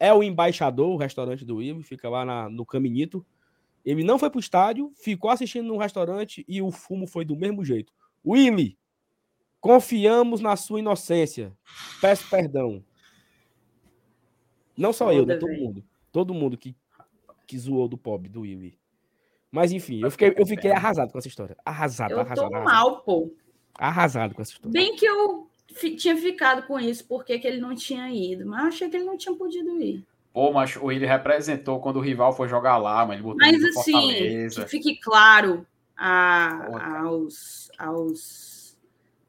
É 0.00 0.12
o 0.12 0.20
embaixador, 0.20 0.88
o 0.88 0.96
restaurante 0.96 1.44
do 1.44 1.62
Ivo, 1.62 1.80
fica 1.84 2.08
lá 2.08 2.24
na, 2.24 2.50
no 2.50 2.66
Caminito. 2.66 3.24
Ele 3.84 4.02
não 4.02 4.18
foi 4.18 4.30
pro 4.30 4.40
estádio, 4.40 4.90
ficou 4.96 5.30
assistindo 5.30 5.68
no 5.68 5.76
restaurante 5.76 6.44
e 6.48 6.60
o 6.60 6.72
fumo 6.72 7.06
foi 7.06 7.24
do 7.24 7.36
mesmo 7.36 7.64
jeito. 7.64 7.92
Willy, 8.26 8.76
confiamos 9.60 10.40
na 10.40 10.56
sua 10.56 10.80
inocência. 10.80 11.56
Peço 12.00 12.28
perdão. 12.28 12.84
Não 14.76 14.92
só 14.92 15.04
Foda, 15.04 15.16
eu, 15.16 15.26
né? 15.26 15.36
Todo 15.36 15.52
mundo. 15.52 15.84
Todo 16.10 16.34
mundo 16.34 16.58
que, 16.58 16.74
que 17.46 17.56
zoou 17.56 17.86
do 17.86 17.96
pobre, 17.96 18.28
do 18.28 18.40
Will. 18.40 18.72
Mas 19.54 19.70
enfim, 19.70 20.00
eu 20.02 20.10
fiquei, 20.10 20.34
eu 20.36 20.44
fiquei 20.44 20.72
arrasado 20.72 21.12
com 21.12 21.18
essa 21.18 21.28
história. 21.28 21.56
Arrasado, 21.64 22.12
eu 22.12 22.18
arrasado. 22.18 22.48
Tô 22.50 22.56
arrasado. 22.56 22.74
mal, 22.74 23.02
pô. 23.02 23.32
Arrasado 23.78 24.34
com 24.34 24.42
essa 24.42 24.50
história. 24.50 24.72
Bem 24.72 24.96
que 24.96 25.06
eu 25.06 25.48
tinha 25.96 26.16
ficado 26.16 26.66
com 26.66 26.76
isso 26.80 27.04
porque 27.06 27.38
que 27.38 27.46
ele 27.46 27.60
não 27.60 27.72
tinha 27.72 28.10
ido, 28.10 28.44
mas 28.44 28.60
eu 28.60 28.66
achei 28.66 28.90
que 28.90 28.96
ele 28.96 29.04
não 29.04 29.16
tinha 29.16 29.32
podido 29.36 29.80
ir. 29.80 30.04
Pô, 30.32 30.52
mas 30.52 30.74
o 30.74 30.90
ele 30.90 31.06
representou 31.06 31.78
quando 31.78 31.98
o 31.98 32.00
rival 32.00 32.34
foi 32.36 32.48
jogar 32.48 32.78
lá, 32.78 33.06
mas 33.06 33.14
ele 33.14 33.22
botou 33.22 33.38
Mas 33.38 33.62
assim, 33.62 33.92
Fortaleza. 33.92 34.64
que 34.64 34.70
fique 34.70 34.96
claro 34.96 35.64
a, 35.96 37.02
aos, 37.02 37.70
aos, 37.78 38.76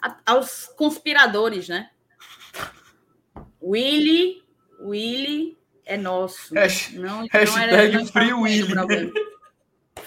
a, 0.02 0.18
aos 0.26 0.66
conspiradores, 0.76 1.70
né? 1.70 1.92
Willy, 3.62 4.42
Willy 4.82 5.56
é 5.86 5.98
nosso. 5.98 6.56
Hashtag, 6.56 6.98
não, 6.98 7.22
não 7.22 7.58
era, 7.60 7.92
não 7.92 8.08
Free 8.08 8.34
Willy. 8.34 8.74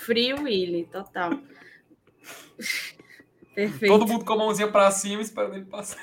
Free 0.08 0.32
Willy, 0.32 0.86
total. 0.86 1.32
Perfeito. 3.54 3.92
Todo 3.92 4.06
mundo 4.06 4.24
com 4.24 4.32
a 4.32 4.36
mãozinha 4.38 4.72
para 4.72 4.90
cima 4.90 5.20
esperando 5.20 5.56
ele 5.56 5.66
passar. 5.66 6.00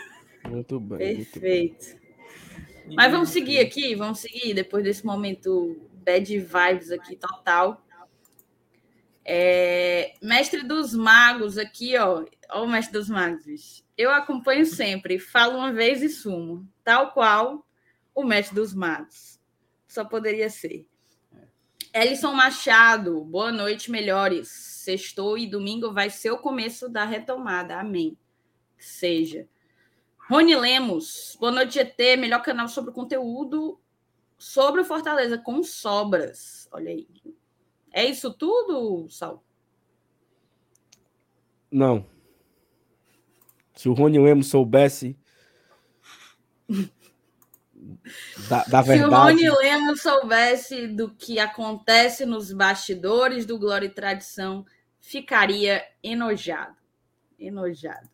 Muito 0.48 0.80
bem. 0.80 1.00
Perfeito. 1.00 1.86
Muito 1.86 2.86
bem. 2.86 2.96
Mas 2.96 3.12
vamos 3.12 3.30
seguir 3.30 3.58
aqui, 3.60 3.96
vamos 3.96 4.20
seguir 4.20 4.54
depois 4.54 4.84
desse 4.84 5.04
momento 5.04 5.76
bad 6.04 6.38
vibes 6.38 6.92
aqui 6.92 7.16
total. 7.16 7.84
É, 9.26 10.14
mestre 10.22 10.62
dos 10.62 10.94
Magos 10.94 11.58
aqui, 11.58 11.98
ó. 11.98 12.24
Ó, 12.52 12.64
o 12.64 12.68
Mestre 12.68 12.94
dos 12.94 13.10
Magos, 13.10 13.44
bicho. 13.44 13.84
Eu 13.98 14.12
acompanho 14.12 14.68
sempre, 14.68 15.18
falo 15.18 15.58
uma 15.58 15.74
vez 15.74 16.04
e 16.04 16.10
sumo. 16.10 16.70
Tal 16.84 17.12
qual 17.12 17.66
o 18.14 18.24
Mestre 18.24 18.54
dos 18.54 18.72
Magos. 18.76 19.40
Só 19.88 20.06
poderia 20.06 20.48
ser. 20.48 20.86
Elison 21.98 22.34
Machado, 22.34 23.24
boa 23.24 23.54
noite, 23.54 23.90
melhores. 23.90 24.50
Sextou 24.50 25.38
e 25.38 25.48
domingo 25.48 25.94
vai 25.94 26.10
ser 26.10 26.30
o 26.30 26.38
começo 26.38 26.90
da 26.90 27.06
retomada. 27.06 27.80
Amém. 27.80 28.18
seja. 28.78 29.48
Rony 30.30 30.58
Lemos, 30.58 31.38
boa 31.40 31.54
noite, 31.54 31.76
GT. 31.76 32.18
Melhor 32.18 32.42
canal 32.42 32.68
sobre 32.68 32.92
conteúdo 32.92 33.80
sobre 34.38 34.82
o 34.82 34.86
Fortaleza, 34.86 35.38
com 35.38 35.64
sobras. 35.64 36.68
Olha 36.70 36.92
aí. 36.92 37.08
É 37.94 38.04
isso 38.04 38.34
tudo, 38.34 39.08
Sal? 39.10 39.42
Não. 41.72 42.06
Se 43.74 43.88
o 43.88 43.94
Rony 43.94 44.20
Lemos 44.20 44.48
soubesse 44.48 45.18
da, 48.50 48.64
da 48.64 48.82
verdade. 48.82 49.38
Se 49.38 49.44
o 49.44 49.50
Rony 49.50 49.58
Lemos 49.62 50.02
soubesse 50.02 50.88
do 50.88 51.10
que 51.14 51.40
acontece 51.40 52.26
nos 52.26 52.52
bastidores 52.52 53.46
do 53.46 53.58
Glória 53.58 53.88
e 53.88 53.94
Tradição, 53.94 54.66
ficaria 55.00 55.84
enojado. 56.04 56.76
Enojado. 57.40 58.10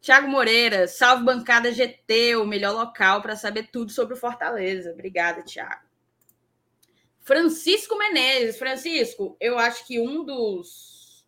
Tiago 0.00 0.28
Moreira, 0.28 0.88
salve 0.88 1.24
bancada 1.24 1.72
GT, 1.72 2.36
o 2.36 2.46
melhor 2.46 2.72
local 2.72 3.20
para 3.20 3.36
saber 3.36 3.68
tudo 3.70 3.92
sobre 3.92 4.14
o 4.14 4.16
Fortaleza. 4.16 4.92
Obrigada, 4.92 5.42
Tiago. 5.42 5.90
Francisco 7.20 7.96
Menezes. 7.98 8.58
Francisco, 8.58 9.36
eu 9.38 9.58
acho 9.58 9.86
que 9.86 10.00
um 10.00 10.24
dos, 10.24 11.24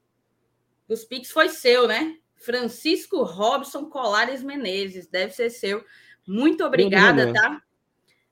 dos 0.88 1.04
pics 1.04 1.30
foi 1.30 1.48
seu, 1.50 1.86
né? 1.86 2.16
Francisco 2.36 3.22
Robson 3.22 3.86
Colares 3.88 4.42
Menezes, 4.42 5.06
deve 5.06 5.32
ser 5.32 5.50
seu. 5.50 5.84
Muito 6.26 6.64
obrigada, 6.64 7.32
tá? 7.32 7.62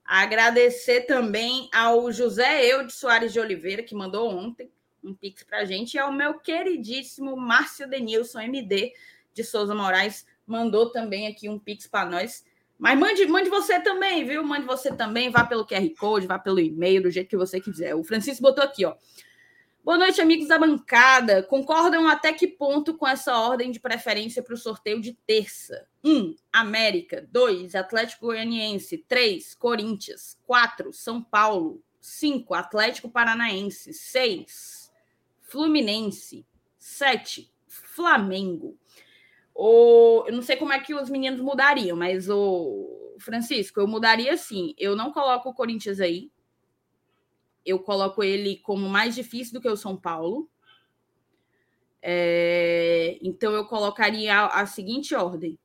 Agradecer 0.05 1.03
também 1.03 1.69
ao 1.73 2.11
José 2.11 2.67
Eudes 2.67 2.97
Soares 2.97 3.33
de 3.33 3.41
Oliveira, 3.41 3.83
que 3.83 3.95
mandou 3.95 4.29
ontem 4.29 4.71
um 5.03 5.15
pix 5.15 5.43
para 5.43 5.59
a 5.59 5.65
gente, 5.65 5.95
e 5.95 5.99
ao 5.99 6.13
meu 6.13 6.35
queridíssimo 6.35 7.37
Márcio 7.37 7.89
Denilson, 7.89 8.41
MD 8.41 8.93
de 9.33 9.45
Souza 9.45 9.75
Moraes, 9.75 10.27
mandou 10.47 10.91
também 10.91 11.27
aqui 11.27 11.49
um 11.49 11.59
pix 11.59 11.87
para 11.87 12.09
nós. 12.09 12.45
Mas 12.79 12.99
mande, 12.99 13.27
mande 13.27 13.49
você 13.49 13.79
também, 13.79 14.25
viu? 14.25 14.43
Mande 14.43 14.67
você 14.67 14.93
também, 14.93 15.31
vá 15.31 15.45
pelo 15.45 15.67
QR 15.67 15.89
Code, 15.99 16.27
vá 16.27 16.39
pelo 16.39 16.59
e-mail, 16.59 17.03
do 17.03 17.11
jeito 17.11 17.29
que 17.29 17.37
você 17.37 17.61
quiser. 17.61 17.95
O 17.95 18.03
Francisco 18.03 18.43
botou 18.43 18.65
aqui, 18.65 18.85
ó. 18.85 18.95
Boa 19.83 19.97
noite, 19.97 20.21
amigos 20.21 20.47
da 20.47 20.59
bancada. 20.59 21.43
Concordam 21.43 22.07
até 22.07 22.35
que 22.35 22.47
ponto 22.47 22.95
com 22.99 23.09
essa 23.09 23.35
ordem 23.35 23.71
de 23.71 23.81
preferência 23.81 24.43
para 24.43 24.53
o 24.53 24.59
sorteio 24.59 25.01
de 25.01 25.15
terça? 25.27 25.89
1. 26.05 26.11
Um, 26.11 26.37
América. 26.53 27.27
2. 27.33 27.75
Atlético 27.75 28.27
Goianiense. 28.27 28.99
3. 28.99 29.55
Corinthians. 29.55 30.39
4. 30.47 30.93
São 30.93 31.23
Paulo. 31.23 31.83
5. 31.99 32.53
Atlético 32.53 33.09
Paranaense. 33.09 33.95
6. 33.95 34.93
Fluminense. 35.41 36.47
7. 36.79 37.51
Flamengo. 37.67 38.77
O, 39.55 40.25
eu 40.27 40.33
não 40.35 40.43
sei 40.43 40.57
como 40.57 40.75
é 40.75 40.79
que 40.79 40.95
os 40.95 41.09
meninos 41.09 41.41
mudariam, 41.41 41.97
mas 41.97 42.29
o 42.29 43.17
Francisco, 43.19 43.81
eu 43.81 43.89
mudaria 43.89 44.35
assim. 44.35 44.75
Eu 44.77 44.95
não 44.95 45.11
coloco 45.11 45.49
o 45.49 45.55
Corinthians 45.55 46.01
aí, 46.01 46.31
eu 47.65 47.79
coloco 47.79 48.23
ele 48.23 48.57
como 48.59 48.89
mais 48.89 49.15
difícil 49.15 49.55
do 49.55 49.61
que 49.61 49.69
o 49.69 49.77
São 49.77 49.97
Paulo. 49.97 50.49
É, 52.03 53.19
então 53.23 53.53
eu 53.53 53.65
colocaria 53.67 54.35
a, 54.35 54.61
a, 54.63 54.67
seguinte 54.67 55.15
ordem: 55.15 55.59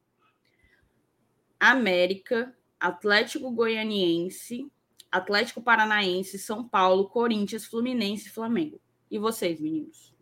América, 1.60 2.54
Atlético 2.80 3.50
Goianiense, 3.52 4.70
Atlético 5.12 5.62
Paranaense, 5.62 6.38
São 6.38 6.68
Paulo, 6.68 7.10
Corinthians, 7.10 7.66
Fluminense, 7.66 8.30
Flamengo. 8.30 8.82
E 9.10 9.18
vocês, 9.18 9.62
meninos? 9.62 10.14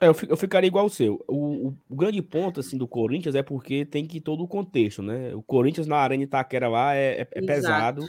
É, 0.00 0.08
eu, 0.08 0.14
eu 0.28 0.36
ficaria 0.36 0.68
igual 0.68 0.86
o 0.86 0.90
seu. 0.90 1.24
O, 1.26 1.68
o, 1.68 1.78
o, 1.88 1.96
grande 1.96 2.20
ponto 2.20 2.60
assim 2.60 2.76
do 2.76 2.86
Corinthians 2.86 3.34
é 3.34 3.42
porque 3.42 3.86
tem 3.86 4.06
que 4.06 4.20
todo 4.20 4.44
o 4.44 4.48
contexto, 4.48 5.02
né? 5.02 5.34
O 5.34 5.42
Corinthians 5.42 5.86
na 5.86 5.96
Arena 5.96 6.24
Itaquera 6.24 6.68
lá 6.68 6.94
é, 6.94 7.22
é, 7.22 7.28
é 7.30 7.42
pesado. 7.42 8.06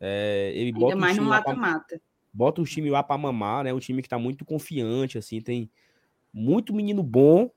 É, 0.00 0.52
ele 0.54 0.68
Ainda 0.68 0.80
bota 0.80 0.96
mais 0.96 1.16
no 1.18 1.24
mata-mata. 1.24 2.00
Bota 2.32 2.62
o 2.62 2.64
time 2.64 2.88
lá 2.88 3.02
para 3.02 3.18
mamar, 3.18 3.64
né? 3.64 3.74
Um 3.74 3.78
time 3.78 4.02
que 4.02 4.08
tá 4.08 4.18
muito 4.18 4.44
confiante, 4.44 5.18
assim, 5.18 5.40
tem 5.40 5.70
muito 6.32 6.72
menino 6.72 7.02
bom, 7.02 7.50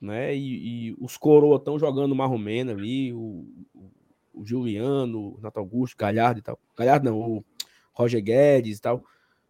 né? 0.00 0.34
E, 0.34 0.88
e 0.88 0.96
os 0.98 1.16
coroa 1.16 1.56
estão 1.56 1.78
jogando 1.78 2.14
marromeno 2.14 2.70
ali, 2.70 3.12
o, 3.12 3.46
o, 4.32 4.46
Juliano, 4.46 5.36
o 5.36 5.40
Nato 5.42 5.58
Augusto, 5.58 5.96
Galhardo 5.96 6.40
e 6.40 6.42
tal. 6.42 6.58
Galhardo 6.76 7.10
não, 7.10 7.18
o 7.18 7.44
Roger 7.92 8.22
Guedes 8.22 8.78
e 8.78 8.80
tal. 8.80 9.04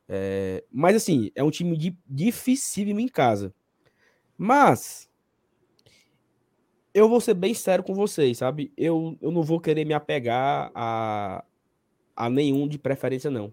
É, 0.09 0.65
mas 0.73 0.97
assim, 0.97 1.31
é 1.37 1.45
um 1.45 1.51
time 1.51 1.77
de, 1.77 1.97
dificílimo 2.05 2.99
em 2.99 3.07
casa. 3.07 3.55
Mas 4.37 5.09
eu 6.93 7.09
vou 7.09 7.21
ser 7.21 7.35
bem 7.35 7.55
sério 7.55 7.85
com 7.85 7.95
vocês, 7.95 8.39
sabe? 8.39 8.73
Eu, 8.77 9.17
eu 9.21 9.31
não 9.31 9.43
vou 9.43 9.61
querer 9.61 9.85
me 9.85 9.95
apegar 9.95 10.73
a, 10.75 11.45
a 12.21 12.29
nenhum 12.29 12.69
de 12.69 12.79
preferência, 12.79 13.31
não. 13.31 13.53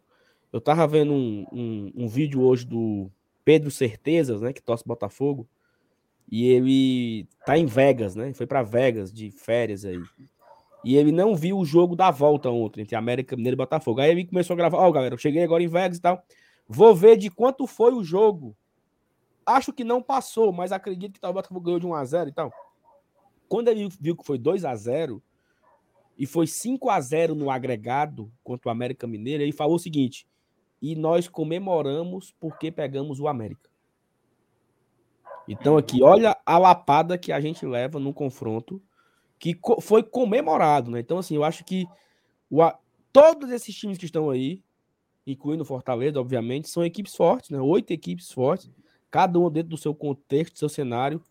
Eu 0.52 0.60
tava 0.60 0.86
vendo 0.86 1.14
um, 1.14 1.46
um, 1.54 1.92
um 1.96 2.08
vídeo 2.08 2.42
hoje 2.42 2.66
do 2.66 3.10
Pedro 3.46 3.72
Certezas, 3.72 4.42
né, 4.42 4.52
que 4.52 4.62
torce 4.62 4.86
Botafogo, 4.86 5.48
e 6.30 6.48
ele 6.48 7.28
tá 7.46 7.58
em 7.58 7.66
Vegas, 7.66 8.14
né? 8.14 8.34
Foi 8.34 8.46
para 8.46 8.62
Vegas 8.64 9.14
de 9.14 9.32
férias 9.32 9.86
aí. 9.86 10.02
E 10.84 10.98
ele 10.98 11.14
não 11.14 11.34
viu 11.34 11.58
o 11.58 11.64
jogo 11.64 11.96
da 11.96 12.12
volta 12.12 12.50
ontem 12.50 12.82
entre 12.82 12.98
América 12.98 13.38
Mineiro 13.38 13.56
e 13.56 13.58
Botafogo. 13.58 14.02
Aí 14.02 14.12
ele 14.12 14.26
começou 14.26 14.54
a 14.54 14.58
gravar, 14.58 14.80
ó, 14.80 14.90
oh, 14.90 14.92
galera, 14.92 15.16
eu 15.16 15.18
cheguei 15.18 15.44
agora 15.44 15.64
em 15.64 15.68
Vegas 15.68 15.98
e 15.98 16.02
tal. 16.02 16.22
Vou 16.68 16.94
ver 16.94 17.16
de 17.16 17.30
quanto 17.30 17.66
foi 17.66 17.94
o 17.94 18.04
jogo. 18.04 18.54
Acho 19.46 19.72
que 19.72 19.86
não 19.86 20.02
passou, 20.02 20.52
mas 20.52 20.74
acredito 20.74 21.14
que 21.14 21.22
tal 21.22 21.32
o 21.32 21.34
Botafogo 21.34 21.62
ganhou 21.62 21.80
de 21.80 21.88
1 21.88 21.94
a 21.94 22.04
0 22.04 22.30
e 22.30 22.34
tal. 22.34 22.52
Quando 23.48 23.70
ele 23.70 23.88
viu 24.02 24.18
que 24.18 24.26
foi 24.26 24.38
2 24.38 24.66
a 24.66 24.76
0, 24.76 25.24
e 26.18 26.26
foi 26.26 26.48
5 26.48 26.90
a 26.90 27.00
0 27.00 27.36
no 27.36 27.52
agregado 27.52 28.32
contra 28.44 28.70
o 28.70 28.72
América 28.72 29.06
Mineiro, 29.06 29.44
ele 29.44 29.52
falou 29.52 29.76
o 29.76 29.80
seguinte: 29.80 30.28
e 30.82 30.96
nós 30.96 31.28
comemoramos 31.28 32.34
porque 32.40 32.72
pegamos 32.72 33.20
o 33.20 33.28
América. 33.28 33.70
Então 35.48 35.78
aqui, 35.78 36.04
olha 36.04 36.38
a 36.46 36.58
lapada 36.58 37.18
que 37.18 37.32
a 37.32 37.40
gente 37.40 37.66
leva 37.66 38.00
no 38.00 38.14
confronto 38.14 38.82
que 39.40 39.58
foi 39.82 40.04
comemorado, 40.04 40.92
né? 40.92 41.00
Então 41.00 41.20
assim, 41.20 41.36
eu 41.36 41.44
acho 41.44 41.64
que 41.64 41.86
o, 42.50 42.60
todos 43.14 43.50
esses 43.52 43.74
times 43.74 43.98
que 43.98 44.06
estão 44.06 44.30
aí, 44.30 44.64
incluindo 45.26 45.64
Fortaleza, 45.64 46.20
obviamente, 46.20 46.70
são 46.70 46.84
equipes 46.84 47.16
fortes, 47.16 47.52
né? 47.52 47.60
Oito 47.60 47.92
equipes 47.92 48.32
fortes, 48.32 48.70
cada 49.10 49.40
uma 49.40 49.50
dentro 49.50 49.70
do 49.70 49.78
seu 49.78 49.94
contexto, 49.94 50.54
do 50.54 50.60
seu 50.60 50.70
cenário. 50.70 51.22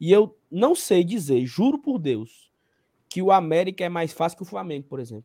E 0.00 0.10
eu 0.10 0.38
não 0.50 0.74
sei 0.74 1.04
dizer, 1.04 1.44
juro 1.44 1.78
por 1.78 1.98
Deus, 1.98 2.49
que 3.10 3.20
o 3.20 3.32
América 3.32 3.84
é 3.84 3.88
mais 3.88 4.12
fácil 4.12 4.38
que 4.38 4.44
o 4.44 4.46
Flamengo, 4.46 4.86
por 4.88 5.00
exemplo. 5.00 5.24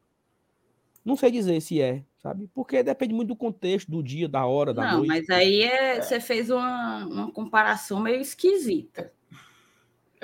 Não 1.06 1.16
sei 1.16 1.30
dizer 1.30 1.62
se 1.62 1.80
é, 1.80 2.04
sabe? 2.18 2.50
Porque 2.52 2.82
depende 2.82 3.14
muito 3.14 3.28
do 3.28 3.36
contexto, 3.36 3.92
do 3.92 4.02
dia, 4.02 4.28
da 4.28 4.44
hora, 4.44 4.74
da 4.74 4.84
Não, 4.88 4.98
noite. 4.98 5.08
mas 5.08 5.30
aí 5.30 5.62
é, 5.62 6.02
você 6.02 6.20
fez 6.20 6.50
uma, 6.50 7.06
uma 7.06 7.32
comparação 7.32 8.00
meio 8.00 8.20
esquisita. 8.20 9.14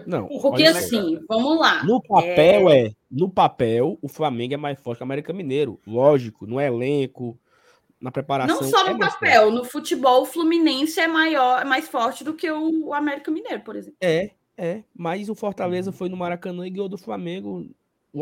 Não, 0.07 0.28
porque 0.28 0.64
assim, 0.64 1.24
vamos 1.28 1.59
lá. 1.59 1.84
No 1.84 2.01
papel 2.01 2.70
é... 2.72 2.88
é... 2.88 2.91
no 3.12 3.30
papel 3.30 3.99
o 4.01 4.07
Flamengo 4.07 4.55
é 4.55 4.57
mais 4.57 4.80
forte 4.80 4.97
que 4.97 5.03
o 5.03 5.05
América 5.05 5.32
Mineiro, 5.32 5.80
lógico, 5.86 6.47
no 6.47 6.59
elenco, 6.59 7.38
na 7.99 8.12
preparação. 8.12 8.59
Não 8.59 8.68
só 8.68 8.88
é 8.88 8.93
no 8.93 8.99
papel, 8.99 9.43
forte. 9.43 9.55
no 9.55 9.64
futebol 9.64 10.24
o 10.24 10.26
Fluminense 10.26 10.99
é 10.99 11.07
maior, 11.07 11.62
é 11.62 11.66
mais 11.66 11.88
forte 11.88 12.24
do 12.24 12.34
que 12.34 12.49
o 12.49 12.91
América 12.95 13.30
Mineiro, 13.30 13.62
por 13.62 13.76
exemplo. 13.76 13.97
É, 14.01 14.32
é, 14.62 14.84
mas 14.95 15.28
o 15.28 15.34
Fortaleza 15.34 15.91
foi 15.91 16.07
no 16.07 16.16
Maracanã 16.16 16.68
e 16.68 16.70
ganhou 16.70 16.88
do 16.88 16.95
Flamengo 16.95 17.68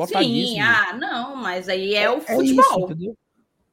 Sim, 0.08 0.62
ah, 0.62 0.94
não, 0.94 1.36
mas 1.36 1.68
aí 1.68 1.96
é, 1.96 2.04
é 2.04 2.12
o 2.12 2.20
é 2.20 2.22
futebol. 2.22 2.92
Isso, 2.92 3.18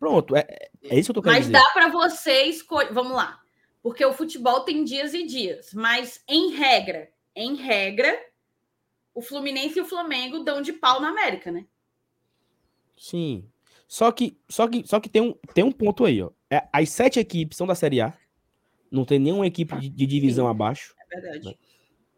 Pronto, 0.00 0.34
é, 0.34 0.46
é 0.82 0.98
isso 0.98 1.06
que 1.06 1.10
eu 1.10 1.14
tô 1.14 1.22
querendo 1.22 1.36
mas 1.36 1.46
dizer. 1.46 1.58
Mas 1.58 1.64
dá 1.64 1.72
para 1.72 1.88
você 1.90 2.44
escolher, 2.44 2.92
vamos 2.92 3.12
lá. 3.12 3.40
Porque 3.82 4.04
o 4.04 4.12
futebol 4.12 4.60
tem 4.60 4.82
dias 4.82 5.14
e 5.14 5.24
dias, 5.24 5.72
mas 5.74 6.20
em 6.26 6.54
regra, 6.54 7.08
em 7.36 7.54
regra, 7.54 8.18
o 9.14 9.22
Fluminense 9.22 9.78
e 9.78 9.82
o 9.82 9.86
Flamengo 9.86 10.40
dão 10.40 10.60
de 10.60 10.72
pau 10.72 11.00
na 11.00 11.10
América, 11.10 11.52
né? 11.52 11.66
Sim. 12.96 13.48
Só 13.86 14.10
que, 14.10 14.36
só 14.48 14.66
que, 14.66 14.84
só 14.84 14.98
que 14.98 15.08
tem, 15.08 15.22
um, 15.22 15.34
tem 15.54 15.62
um 15.62 15.70
ponto 15.70 16.04
aí, 16.04 16.20
ó. 16.20 16.30
É, 16.50 16.66
as 16.72 16.88
sete 16.88 17.20
equipes 17.20 17.56
são 17.56 17.66
da 17.66 17.76
Série 17.76 18.00
A. 18.00 18.12
Não 18.90 19.04
tem 19.04 19.20
nenhuma 19.20 19.46
equipe 19.46 19.78
de, 19.78 19.88
de 19.88 20.06
divisão 20.06 20.46
Sim, 20.46 20.50
abaixo. 20.50 20.96
É 20.98 21.20
verdade. 21.20 21.46
Né? 21.46 21.54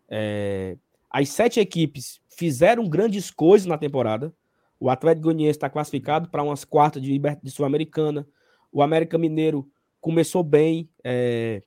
É, 0.09 0.76
as 1.11 1.28
sete 1.28 1.61
equipes 1.61 2.20
fizeram 2.28 2.88
grandes 2.88 3.30
coisas 3.30 3.66
na 3.66 3.78
temporada. 3.78 4.32
O 4.80 4.88
Atlético 4.88 5.24
Goianiense 5.24 5.56
está 5.56 5.68
classificado 5.68 6.28
para 6.28 6.42
umas 6.42 6.64
quartas 6.64 7.02
de, 7.02 7.18
de 7.42 7.50
Sul-Americana. 7.50 8.26
O 8.72 8.82
América 8.82 9.18
Mineiro 9.18 9.68
começou 10.00 10.42
bem. 10.42 10.88
É, 11.02 11.62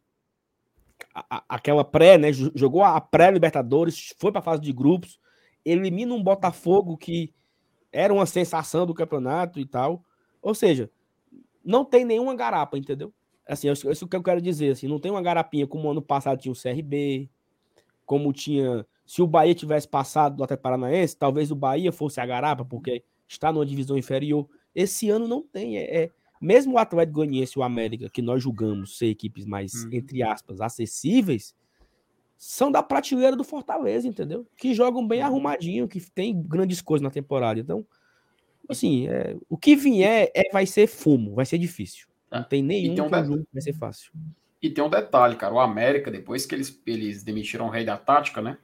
a, 1.13 1.43
aquela 1.49 1.83
pré, 1.83 2.17
né? 2.17 2.31
Jogou 2.31 2.83
a 2.83 2.99
pré-Libertadores, 3.01 4.13
foi 4.19 4.31
para 4.31 4.39
a 4.39 4.43
fase 4.43 4.61
de 4.61 4.71
grupos, 4.71 5.19
elimina 5.65 6.13
um 6.13 6.23
Botafogo 6.23 6.97
que 6.97 7.33
era 7.91 8.13
uma 8.13 8.25
sensação 8.25 8.85
do 8.85 8.93
campeonato 8.93 9.59
e 9.59 9.65
tal. 9.65 10.03
Ou 10.41 10.55
seja, 10.55 10.89
não 11.63 11.83
tem 11.83 12.05
nenhuma 12.05 12.35
garapa, 12.35 12.77
entendeu? 12.77 13.13
Assim, 13.47 13.67
é 13.67 13.71
isso 13.71 14.07
que 14.07 14.15
eu 14.15 14.23
quero 14.23 14.41
dizer, 14.41 14.71
assim, 14.71 14.87
não 14.87 14.99
tem 14.99 15.11
uma 15.11 15.21
garapinha 15.21 15.67
como 15.67 15.89
ano 15.89 16.01
passado 16.01 16.39
tinha 16.39 16.51
o 16.51 16.55
CRB, 16.55 17.29
como 18.11 18.33
tinha, 18.33 18.85
se 19.05 19.21
o 19.21 19.25
Bahia 19.25 19.55
tivesse 19.55 19.87
passado 19.87 20.35
do 20.35 20.43
Atlético 20.43 20.63
Paranaense, 20.63 21.15
talvez 21.15 21.49
o 21.49 21.55
Bahia 21.55 21.93
fosse 21.93 22.19
a 22.19 22.25
garapa, 22.25 22.65
porque 22.65 23.05
está 23.25 23.53
numa 23.53 23.65
divisão 23.65 23.97
inferior. 23.97 24.49
Esse 24.75 25.09
ano 25.09 25.29
não 25.29 25.41
tem, 25.41 25.77
é, 25.77 26.03
é 26.03 26.11
mesmo 26.41 26.73
o 26.73 26.77
Atlético 26.77 27.19
Goianiense 27.19 27.53
e 27.55 27.59
o 27.59 27.63
América, 27.63 28.09
que 28.09 28.21
nós 28.21 28.43
julgamos 28.43 28.97
ser 28.97 29.05
equipes 29.05 29.45
mais, 29.45 29.85
uhum. 29.85 29.91
entre 29.93 30.21
aspas, 30.21 30.59
acessíveis, 30.59 31.55
são 32.35 32.69
da 32.69 32.83
prateleira 32.83 33.37
do 33.37 33.45
Fortaleza, 33.45 34.09
entendeu? 34.09 34.45
Que 34.57 34.73
jogam 34.73 35.07
bem 35.07 35.21
uhum. 35.21 35.27
arrumadinho, 35.27 35.87
que 35.87 36.01
tem 36.11 36.43
grandes 36.43 36.81
coisas 36.81 37.01
na 37.01 37.09
temporada. 37.09 37.61
Então, 37.61 37.87
assim, 38.67 39.07
é, 39.07 39.37
o 39.47 39.57
que 39.57 39.73
vier 39.73 40.29
é, 40.35 40.51
vai 40.51 40.65
ser 40.65 40.85
fumo, 40.85 41.33
vai 41.33 41.45
ser 41.45 41.57
difícil. 41.57 42.09
Não 42.29 42.39
é. 42.39 42.43
tem 42.43 42.61
nenhum 42.61 42.91
um 42.91 42.97
que 43.45 43.53
vai 43.53 43.61
ser 43.61 43.71
fácil. 43.71 44.11
E 44.61 44.69
tem 44.69 44.83
um 44.83 44.89
detalhe, 44.89 45.35
cara. 45.35 45.53
O 45.53 45.59
América, 45.59 46.11
depois 46.11 46.45
que 46.45 46.53
eles, 46.55 46.81
eles 46.85 47.23
demitiram 47.23 47.67
o 47.67 47.69
rei 47.69 47.83
da 47.83 47.97
tática, 47.97 48.41
né? 48.41 48.57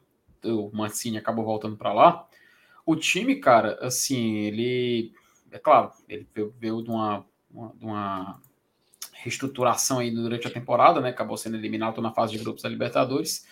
O 0.44 0.70
Mancini 0.72 1.18
acabou 1.18 1.44
voltando 1.44 1.76
para 1.76 1.94
lá. 1.94 2.28
O 2.86 2.96
time, 2.96 3.38
cara, 3.38 3.78
assim, 3.82 4.38
ele. 4.38 5.14
É 5.52 5.58
claro, 5.58 5.92
ele 6.08 6.28
veio, 6.60 6.84
de 6.84 6.90
uma 6.90 7.26
uma, 7.50 7.74
uma 7.82 8.42
reestruturação 9.14 10.00
aí 10.00 10.12
durante 10.12 10.48
a 10.48 10.52
temporada, 10.52 11.02
né? 11.02 11.10
Acabou 11.10 11.38
sendo 11.38 11.58
eliminado 11.58 12.02
na 12.02 12.14
fase 12.14 12.34
de 12.34 12.40
grupos 12.40 12.64
da 12.64 12.70
Libertadores. 12.70 13.46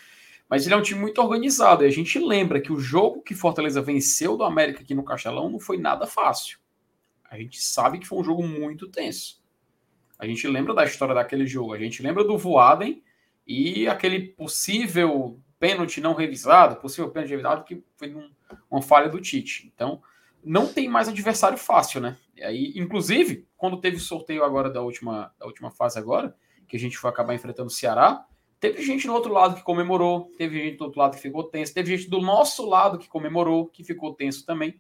Mas 0.48 0.66
ele 0.66 0.76
é 0.76 0.78
um 0.78 0.82
time 0.82 1.00
muito 1.00 1.20
organizado. 1.20 1.84
E 1.84 1.88
a 1.88 1.91
gente 1.91 2.20
lembra 2.20 2.62
que 2.62 2.72
o 2.72 2.80
jogo 2.80 3.24
que 3.24 3.34
Fortaleza 3.34 3.82
venceu 3.82 4.38
do 4.38 4.43
América 4.43 4.82
aqui 4.82 4.93
no 4.93 5.04
Castelão 5.04 5.50
não 5.50 5.60
foi 5.60 5.78
nada 5.78 6.06
fácil. 6.06 6.60
A 7.30 7.38
gente 7.38 7.60
sabe 7.60 7.98
que 7.98 8.06
foi 8.06 8.20
um 8.20 8.24
jogo 8.24 8.48
muito 8.48 8.88
tenso. 8.88 9.43
A 10.18 10.26
gente 10.26 10.47
lembra 10.47 10.74
da 10.74 10.86
história 10.86 11.13
daquele 11.13 11.45
jogo. 11.45 11.74
A 11.74 11.80
gente 11.80 12.01
lembra 12.01 12.24
do 12.24 12.38
Voaden 12.38 13.03
e 13.45 13.88
aquele 13.88 14.20
possível 14.20 15.39
pênalti 15.59 16.01
não 16.01 16.13
revisado, 16.13 16.78
possível 16.78 17.09
pênalti 17.09 17.32
revisado 17.32 17.63
que 17.63 17.84
foi 17.97 18.13
um, 18.13 18.30
uma 18.70 18.82
falha 18.82 19.09
do 19.09 19.20
Tite. 19.20 19.72
Então, 19.74 20.01
não 20.43 20.68
tem 20.72 20.88
mais 20.88 21.07
adversário 21.07 21.57
fácil, 21.57 21.99
né? 21.99 22.18
E 22.36 22.43
aí, 22.43 22.74
inclusive, 22.76 23.47
quando 23.57 23.80
teve 23.80 23.97
o 23.97 23.99
sorteio 23.99 24.43
agora 24.43 24.70
da 24.70 24.82
última, 24.82 25.34
da 25.39 25.45
última 25.45 25.72
fase 25.72 25.97
agora, 25.97 26.36
que 26.68 26.78
a 26.78 26.80
gente 26.80 26.97
foi 26.97 27.09
acabar 27.09 27.34
enfrentando 27.34 27.68
o 27.68 27.72
Ceará, 27.72 28.26
teve 28.59 28.82
gente 28.84 29.07
do 29.07 29.13
outro 29.13 29.34
lado 29.34 29.55
que 29.55 29.63
comemorou, 29.63 30.32
teve 30.38 30.59
gente 30.59 30.78
do 30.78 30.86
outro 30.86 30.99
lado 30.99 31.16
que 31.16 31.22
ficou 31.22 31.43
tenso, 31.43 31.74
teve 31.74 31.97
gente 31.97 32.09
do 32.09 32.22
nosso 32.22 32.68
lado 32.68 32.97
que 32.97 33.07
comemorou, 33.07 33.68
que 33.68 33.84
ficou 33.84 34.13
tenso 34.13 34.45
também. 34.45 34.80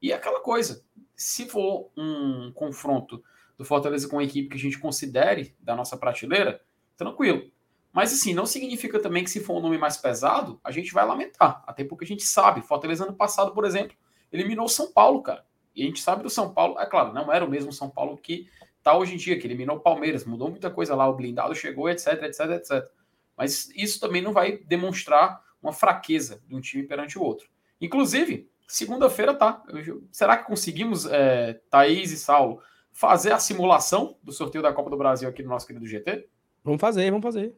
E 0.00 0.12
aquela 0.12 0.40
coisa, 0.40 0.84
se 1.14 1.46
for 1.46 1.90
um 1.96 2.52
confronto 2.52 3.22
do 3.56 3.64
Fortaleza 3.64 4.08
com 4.08 4.16
uma 4.16 4.24
equipe 4.24 4.48
que 4.48 4.56
a 4.56 4.60
gente 4.60 4.78
considere 4.78 5.56
da 5.60 5.74
nossa 5.74 5.96
prateleira, 5.96 6.60
tranquilo. 6.96 7.50
Mas 7.92 8.12
assim, 8.12 8.34
não 8.34 8.44
significa 8.44 9.00
também 9.00 9.24
que 9.24 9.30
se 9.30 9.40
for 9.40 9.56
um 9.56 9.60
nome 9.60 9.78
mais 9.78 9.96
pesado, 9.96 10.60
a 10.62 10.70
gente 10.70 10.92
vai 10.92 11.06
lamentar. 11.06 11.64
Até 11.66 11.82
porque 11.82 12.04
a 12.04 12.06
gente 12.06 12.24
sabe, 12.24 12.60
Fortaleza 12.60 13.04
ano 13.04 13.14
passado, 13.14 13.52
por 13.54 13.64
exemplo, 13.64 13.96
eliminou 14.30 14.66
o 14.66 14.68
São 14.68 14.92
Paulo, 14.92 15.22
cara. 15.22 15.46
E 15.74 15.82
a 15.82 15.86
gente 15.86 16.00
sabe 16.00 16.22
do 16.22 16.30
São 16.30 16.52
Paulo, 16.52 16.78
é 16.78 16.86
claro, 16.86 17.12
não 17.12 17.32
era 17.32 17.44
o 17.44 17.50
mesmo 17.50 17.72
São 17.72 17.88
Paulo 17.88 18.16
que 18.16 18.48
está 18.76 18.96
hoje 18.96 19.14
em 19.14 19.16
dia, 19.16 19.38
que 19.38 19.46
eliminou 19.46 19.76
o 19.76 19.80
Palmeiras, 19.80 20.24
mudou 20.24 20.50
muita 20.50 20.70
coisa 20.70 20.94
lá, 20.94 21.08
o 21.08 21.14
blindado 21.14 21.54
chegou, 21.54 21.88
etc, 21.88 22.22
etc, 22.22 22.40
etc. 22.50 22.90
Mas 23.36 23.70
isso 23.74 23.98
também 23.98 24.22
não 24.22 24.32
vai 24.32 24.58
demonstrar 24.58 25.42
uma 25.62 25.72
fraqueza 25.72 26.42
de 26.46 26.54
um 26.54 26.60
time 26.60 26.84
perante 26.84 27.18
o 27.18 27.22
outro. 27.22 27.48
Inclusive, 27.80 28.50
segunda-feira 28.66 29.34
tá. 29.34 29.62
Será 30.12 30.36
que 30.36 30.46
conseguimos, 30.46 31.06
é, 31.06 31.54
Thaís 31.70 32.12
e 32.12 32.16
Saulo, 32.16 32.60
fazer 32.96 33.30
a 33.30 33.38
simulação 33.38 34.16
do 34.22 34.32
sorteio 34.32 34.62
da 34.62 34.72
Copa 34.72 34.88
do 34.88 34.96
Brasil 34.96 35.28
aqui 35.28 35.42
no 35.42 35.50
nosso 35.50 35.66
querido 35.66 35.86
GT? 35.86 36.26
Vamos 36.64 36.80
fazer, 36.80 37.10
vamos 37.10 37.22
fazer. 37.22 37.54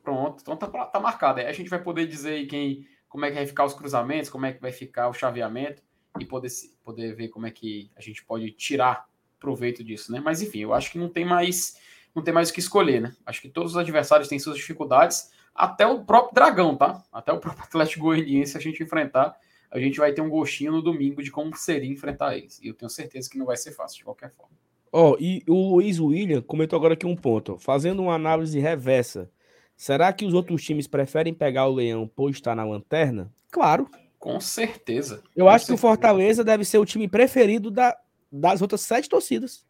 Pronto, 0.00 0.40
então 0.42 0.56
tá, 0.56 0.68
tá 0.68 1.00
marcado. 1.00 1.40
Aí 1.40 1.46
a 1.46 1.52
gente 1.52 1.68
vai 1.68 1.82
poder 1.82 2.06
dizer 2.06 2.34
aí 2.34 2.46
quem, 2.46 2.86
como 3.08 3.24
é 3.24 3.30
que 3.30 3.34
vai 3.34 3.46
ficar 3.46 3.64
os 3.64 3.74
cruzamentos, 3.74 4.30
como 4.30 4.46
é 4.46 4.52
que 4.52 4.60
vai 4.60 4.70
ficar 4.70 5.08
o 5.08 5.12
chaveamento 5.12 5.82
e 6.20 6.24
poder, 6.24 6.48
poder 6.84 7.16
ver 7.16 7.28
como 7.30 7.48
é 7.48 7.50
que 7.50 7.90
a 7.96 8.00
gente 8.00 8.24
pode 8.24 8.48
tirar 8.52 9.08
proveito 9.40 9.82
disso, 9.82 10.12
né? 10.12 10.20
Mas 10.24 10.40
enfim, 10.40 10.60
eu 10.60 10.72
acho 10.72 10.92
que 10.92 10.98
não 10.98 11.08
tem 11.08 11.24
mais 11.24 11.76
não 12.14 12.22
tem 12.22 12.32
mais 12.32 12.50
o 12.50 12.52
que 12.52 12.60
escolher, 12.60 13.00
né? 13.00 13.16
Acho 13.26 13.42
que 13.42 13.48
todos 13.48 13.72
os 13.72 13.76
adversários 13.76 14.28
têm 14.28 14.38
suas 14.38 14.56
dificuldades, 14.56 15.32
até 15.52 15.84
o 15.84 16.04
próprio 16.04 16.32
Dragão, 16.32 16.76
tá? 16.76 17.02
Até 17.12 17.32
o 17.32 17.40
próprio 17.40 17.64
Atlético 17.66 18.04
Goianiense 18.04 18.56
a 18.56 18.60
gente 18.60 18.84
enfrentar, 18.84 19.36
a 19.74 19.80
gente 19.80 19.98
vai 19.98 20.12
ter 20.12 20.20
um 20.20 20.30
gostinho 20.30 20.70
no 20.70 20.80
domingo 20.80 21.20
de 21.20 21.32
como 21.32 21.54
seria 21.56 21.92
enfrentar 21.92 22.36
eles. 22.36 22.60
E 22.62 22.68
eu 22.68 22.74
tenho 22.74 22.88
certeza 22.88 23.28
que 23.28 23.36
não 23.36 23.44
vai 23.44 23.56
ser 23.56 23.72
fácil 23.72 23.98
de 23.98 24.04
qualquer 24.04 24.32
forma. 24.32 24.54
Ó, 24.92 25.10
oh, 25.10 25.16
e 25.18 25.42
o 25.48 25.74
Luiz 25.74 25.98
William 25.98 26.40
comentou 26.40 26.76
agora 26.76 26.94
aqui 26.94 27.04
um 27.04 27.16
ponto, 27.16 27.58
fazendo 27.58 28.00
uma 28.00 28.14
análise 28.14 28.60
reversa. 28.60 29.28
Será 29.76 30.12
que 30.12 30.24
os 30.24 30.32
outros 30.32 30.62
times 30.62 30.86
preferem 30.86 31.34
pegar 31.34 31.66
o 31.66 31.74
Leão 31.74 32.06
por 32.06 32.30
estar 32.30 32.54
na 32.54 32.64
lanterna? 32.64 33.32
Claro. 33.50 33.90
Com 34.16 34.38
certeza. 34.38 35.24
Eu 35.34 35.46
com 35.46 35.50
acho 35.50 35.66
certeza. 35.66 35.66
que 35.66 35.74
o 35.74 35.76
Fortaleza 35.76 36.44
deve 36.44 36.64
ser 36.64 36.78
o 36.78 36.86
time 36.86 37.08
preferido 37.08 37.68
da, 37.68 37.98
das 38.30 38.62
outras 38.62 38.82
sete 38.82 39.08
torcidas. 39.08 39.66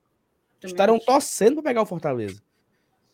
Também 0.60 0.74
Estarão 0.74 0.96
acho. 0.96 1.06
torcendo 1.06 1.54
para 1.54 1.70
pegar 1.70 1.80
o 1.80 1.86
Fortaleza. 1.86 2.42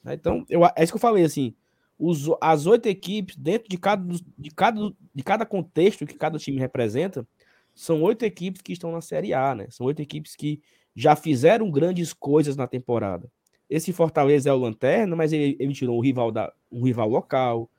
Né, 0.03 0.14
então, 0.14 0.45
eu, 0.51 0.66
é 0.66 0.82
isso 0.82 0.93
que 0.93 0.97
eu 0.97 1.01
falei, 1.01 1.22
assim. 1.22 1.55
Os, 2.03 2.30
as 2.40 2.64
oito 2.64 2.86
equipes, 2.86 3.36
dentro 3.36 3.68
de 3.68 3.76
cada, 3.76 4.03
de, 4.38 4.51
cada, 4.51 4.92
de 5.14 5.22
cada 5.22 5.44
contexto 5.44 6.07
que 6.07 6.14
cada 6.14 6.38
time 6.38 6.59
representa, 6.59 7.28
são 7.74 8.03
oito 8.03 8.24
equipes 8.24 8.62
que 8.62 8.72
estão 8.72 8.90
na 8.90 9.03
Série 9.03 9.34
A, 9.34 9.55
né? 9.55 9.66
São 9.68 9.86
oito 9.86 10.01
equipes 10.01 10.34
que 10.34 10.62
já 10.96 11.14
fizeram 11.14 11.70
grandes 11.70 12.14
coisas 12.14 12.57
na 12.57 12.66
temporada. 12.66 13.30
Esse 13.68 13.92
Fortaleza 13.92 14.48
é 14.48 14.53
o 14.53 14.59
Lanterna, 14.59 15.14
mas 15.14 15.30
ele, 15.30 15.57
ele 15.61 15.74
tirou 15.74 15.98
um 15.98 16.01
rival, 16.01 16.32
da, 16.32 16.51
um 16.72 16.82
rival 16.82 17.09
local. 17.09 17.70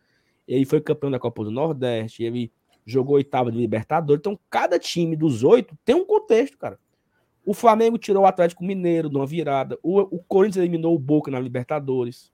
Ele 0.48 0.66
foi 0.66 0.80
campeão 0.80 1.10
da 1.10 1.20
Copa 1.20 1.44
do 1.44 1.52
Nordeste. 1.52 2.24
Ele 2.24 2.52
jogou 2.86 3.16
oitava 3.16 3.52
de 3.52 3.58
Libertadores. 3.58 4.20
Então, 4.20 4.40
cada 4.50 4.78
time 4.78 5.16
dos 5.16 5.44
oito 5.44 5.76
tem 5.84 5.96
um 5.96 6.06
contexto, 6.06 6.60
cara. 6.60 6.80
O 7.44 7.56
Flamengo 7.56 7.98
tirou 7.98 8.24
o 8.24 8.28
Atlético 8.28 8.64
Mineiro 8.64 9.10
numa 9.10 9.26
virada. 9.26 9.78
O, 9.82 10.00
o 10.00 10.24
Corinthians 10.24 10.64
eliminou 10.64 10.96
o 10.96 11.00
Boca 11.00 11.32
na 11.32 11.40
Libertadores. 11.40 12.32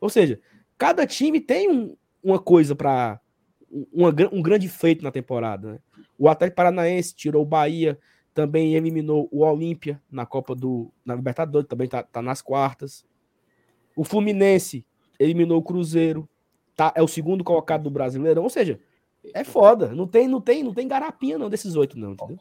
Ou 0.00 0.08
seja, 0.08 0.40
cada 0.80 1.06
time 1.06 1.38
tem 1.38 1.70
um, 1.70 1.94
uma 2.24 2.38
coisa 2.38 2.74
para 2.74 3.20
um 3.92 4.40
grande 4.40 4.66
feito 4.66 5.04
na 5.04 5.12
temporada. 5.12 5.72
Né? 5.72 5.78
O 6.18 6.26
Atlético 6.26 6.56
Paranaense 6.56 7.14
tirou 7.14 7.42
o 7.42 7.46
Bahia, 7.46 7.98
também 8.32 8.74
eliminou 8.74 9.28
o 9.30 9.44
Olímpia 9.44 10.00
na 10.10 10.24
Copa 10.24 10.54
do 10.54 10.90
na 11.04 11.14
Libertadores, 11.14 11.68
também 11.68 11.86
tá, 11.86 12.02
tá 12.02 12.22
nas 12.22 12.40
quartas. 12.40 13.04
O 13.94 14.04
Fluminense 14.04 14.86
eliminou 15.18 15.58
o 15.58 15.62
Cruzeiro, 15.62 16.26
tá, 16.74 16.90
é 16.96 17.02
o 17.02 17.08
segundo 17.08 17.44
colocado 17.44 17.82
do 17.82 17.90
Brasileirão, 17.90 18.42
ou 18.42 18.50
seja, 18.50 18.80
é 19.34 19.44
foda. 19.44 19.94
Não 19.94 20.06
tem, 20.06 20.26
não 20.26 20.40
tem, 20.40 20.62
não 20.62 20.72
tem 20.72 20.88
garapinha 20.88 21.36
não 21.36 21.50
desses 21.50 21.76
oito, 21.76 21.98
não, 21.98 22.12
entendeu? 22.12 22.38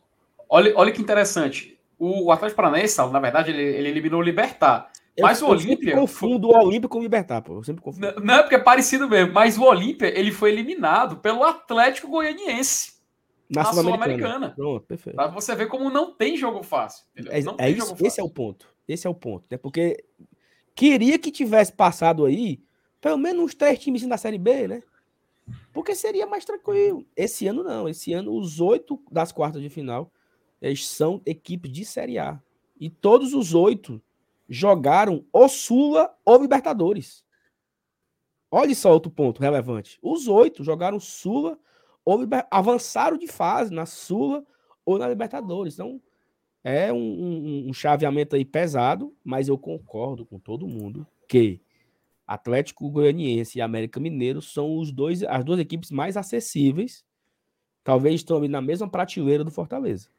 Olha, 0.47 0.71
olha 0.77 0.93
que 0.93 1.01
interessante. 1.01 1.77
O, 1.99 2.27
o 2.27 2.31
Atlético 2.31 2.55
Paranaense, 2.55 2.97
na 3.11 3.19
verdade, 3.19 3.51
ele, 3.51 3.61
ele 3.61 3.89
eliminou 3.89 4.21
o 4.21 4.23
Libertar. 4.23 4.89
Mas 5.22 5.41
o 5.41 5.47
Olímpia. 5.47 5.91
Eu 5.91 6.01
confundo 6.01 6.49
o 6.49 6.57
Olímpia 6.57 6.89
com 6.89 6.99
o 6.99 7.01
Libertar, 7.01 7.41
pô. 7.41 7.55
Eu 7.55 7.63
sempre 7.63 7.82
confundo. 7.82 8.13
Não, 8.15 8.24
não 8.24 8.34
é 8.36 8.41
porque 8.41 8.55
é 8.55 8.59
parecido 8.59 9.07
mesmo, 9.09 9.34
mas 9.34 9.57
o 9.57 9.63
Olímpia 9.63 10.07
ele 10.07 10.32
foi 10.32 10.51
eliminado 10.51 11.17
pelo 11.17 11.43
Atlético 11.43 12.07
Goianiense. 12.07 12.99
Na, 13.49 13.63
na 13.63 13.74
Sul-Americana. 13.74 14.51
Pronto, 14.55 14.86
perfeito. 14.86 15.15
Pra 15.15 15.28
você 15.28 15.55
ver 15.55 15.67
como 15.67 15.89
não 15.89 16.13
tem 16.13 16.38
jogo 16.38 16.61
fácil. 16.61 17.05
É, 17.15 17.39
é 17.65 17.70
isso, 17.72 17.95
esse 18.01 18.20
é 18.20 18.24
o 18.24 18.30
ponto. 18.30 18.67
Esse 18.88 19.07
é 19.07 19.09
o 19.09 19.15
ponto. 19.15 19.45
Né? 19.49 19.57
Porque 19.57 20.03
queria 20.76 21.17
que 21.17 21.32
tivesse 21.32 21.74
passado 21.74 22.26
aí 22.26 22.61
pelo 23.01 23.17
menos 23.17 23.43
uns 23.43 23.55
três 23.55 23.80
times 23.80 24.05
da 24.05 24.17
Série 24.17 24.38
B, 24.38 24.67
né? 24.67 24.84
Porque 25.74 25.95
seria 25.95 26.28
mais 26.28 26.45
tranquilo. 26.45 27.05
Esse 27.15 27.47
ano 27.47 27.63
não. 27.63 27.89
Esse 27.89 28.13
ano, 28.13 28.36
os 28.36 28.59
oito 28.61 29.01
das 29.09 29.32
quartas 29.32 29.61
de 29.61 29.70
final 29.70 30.11
eles 30.61 30.88
são 30.88 31.22
equipes 31.26 31.72
de 31.72 31.86
Série 31.86 32.20
A. 32.20 32.39
E 32.80 32.89
todos 32.89 33.34
os 33.34 33.53
oito 33.53 34.01
jogaram 34.50 35.24
ou 35.32 35.47
Sula 35.47 36.14
ou 36.26 36.41
Libertadores. 36.41 37.24
Olha 38.52 38.74
só 38.74 38.91
outro 38.91 39.12
ponto 39.12 39.41
relevante. 39.41 40.00
Os 40.02 40.28
oito 40.28 40.64
jogaram 40.64 41.00
Sula 41.00 41.58
ou 42.04 42.20
avançaram 42.50 43.18
de 43.18 43.28
fase 43.28 43.72
na 43.72 43.86
Sula 43.86 44.43
ou 44.84 44.97
na 44.97 45.08
Libertadores. 45.08 45.76
Então, 45.76 46.02
é 46.64 46.91
um, 46.91 46.97
um, 46.97 47.70
um 47.70 47.74
chaveamento 47.74 48.36
aí 48.36 48.43
pesado, 48.43 49.16
mas 49.24 49.47
eu 49.47 49.58
concordo 49.58 50.26
com 50.26 50.39
todo 50.39 50.68
mundo 50.68 51.06
que 51.28 51.62
Atlético 52.26 52.89
Goianiense 52.89 53.58
e 53.58 53.62
América 53.62 54.00
Mineiro 54.00 54.41
são 54.41 54.78
os 54.78 54.91
dois, 54.91 55.24
as 55.24 55.45
duas 55.45 55.60
equipes 55.60 55.91
mais 55.91 56.18
acessíveis. 56.18 57.06
Talvez 57.84 58.16
estão 58.16 58.38
ali 58.38 58.47
na 58.47 58.62
mesma 58.62 58.89
prateleira 58.89 59.43
do 59.43 59.52
Fortaleza. 59.52 60.10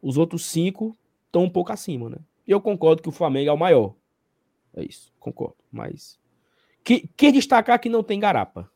Os 0.00 0.18
outros 0.18 0.44
cinco 0.44 0.96
estão 1.26 1.44
um 1.44 1.50
pouco 1.50 1.72
acima, 1.72 2.10
né? 2.10 2.18
E 2.46 2.50
eu 2.50 2.60
concordo 2.60 3.02
que 3.02 3.08
o 3.08 3.12
Flamengo 3.12 3.50
é 3.50 3.52
o 3.52 3.58
maior. 3.58 3.94
É 4.74 4.84
isso, 4.84 5.12
concordo. 5.18 5.56
Mas. 5.70 6.20
Que, 6.82 7.08
que 7.16 7.30
destacar 7.30 7.80
que 7.80 7.88
não 7.88 8.02
tem 8.02 8.18
garapa. 8.18 8.68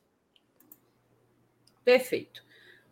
Perfeito. 1.85 2.45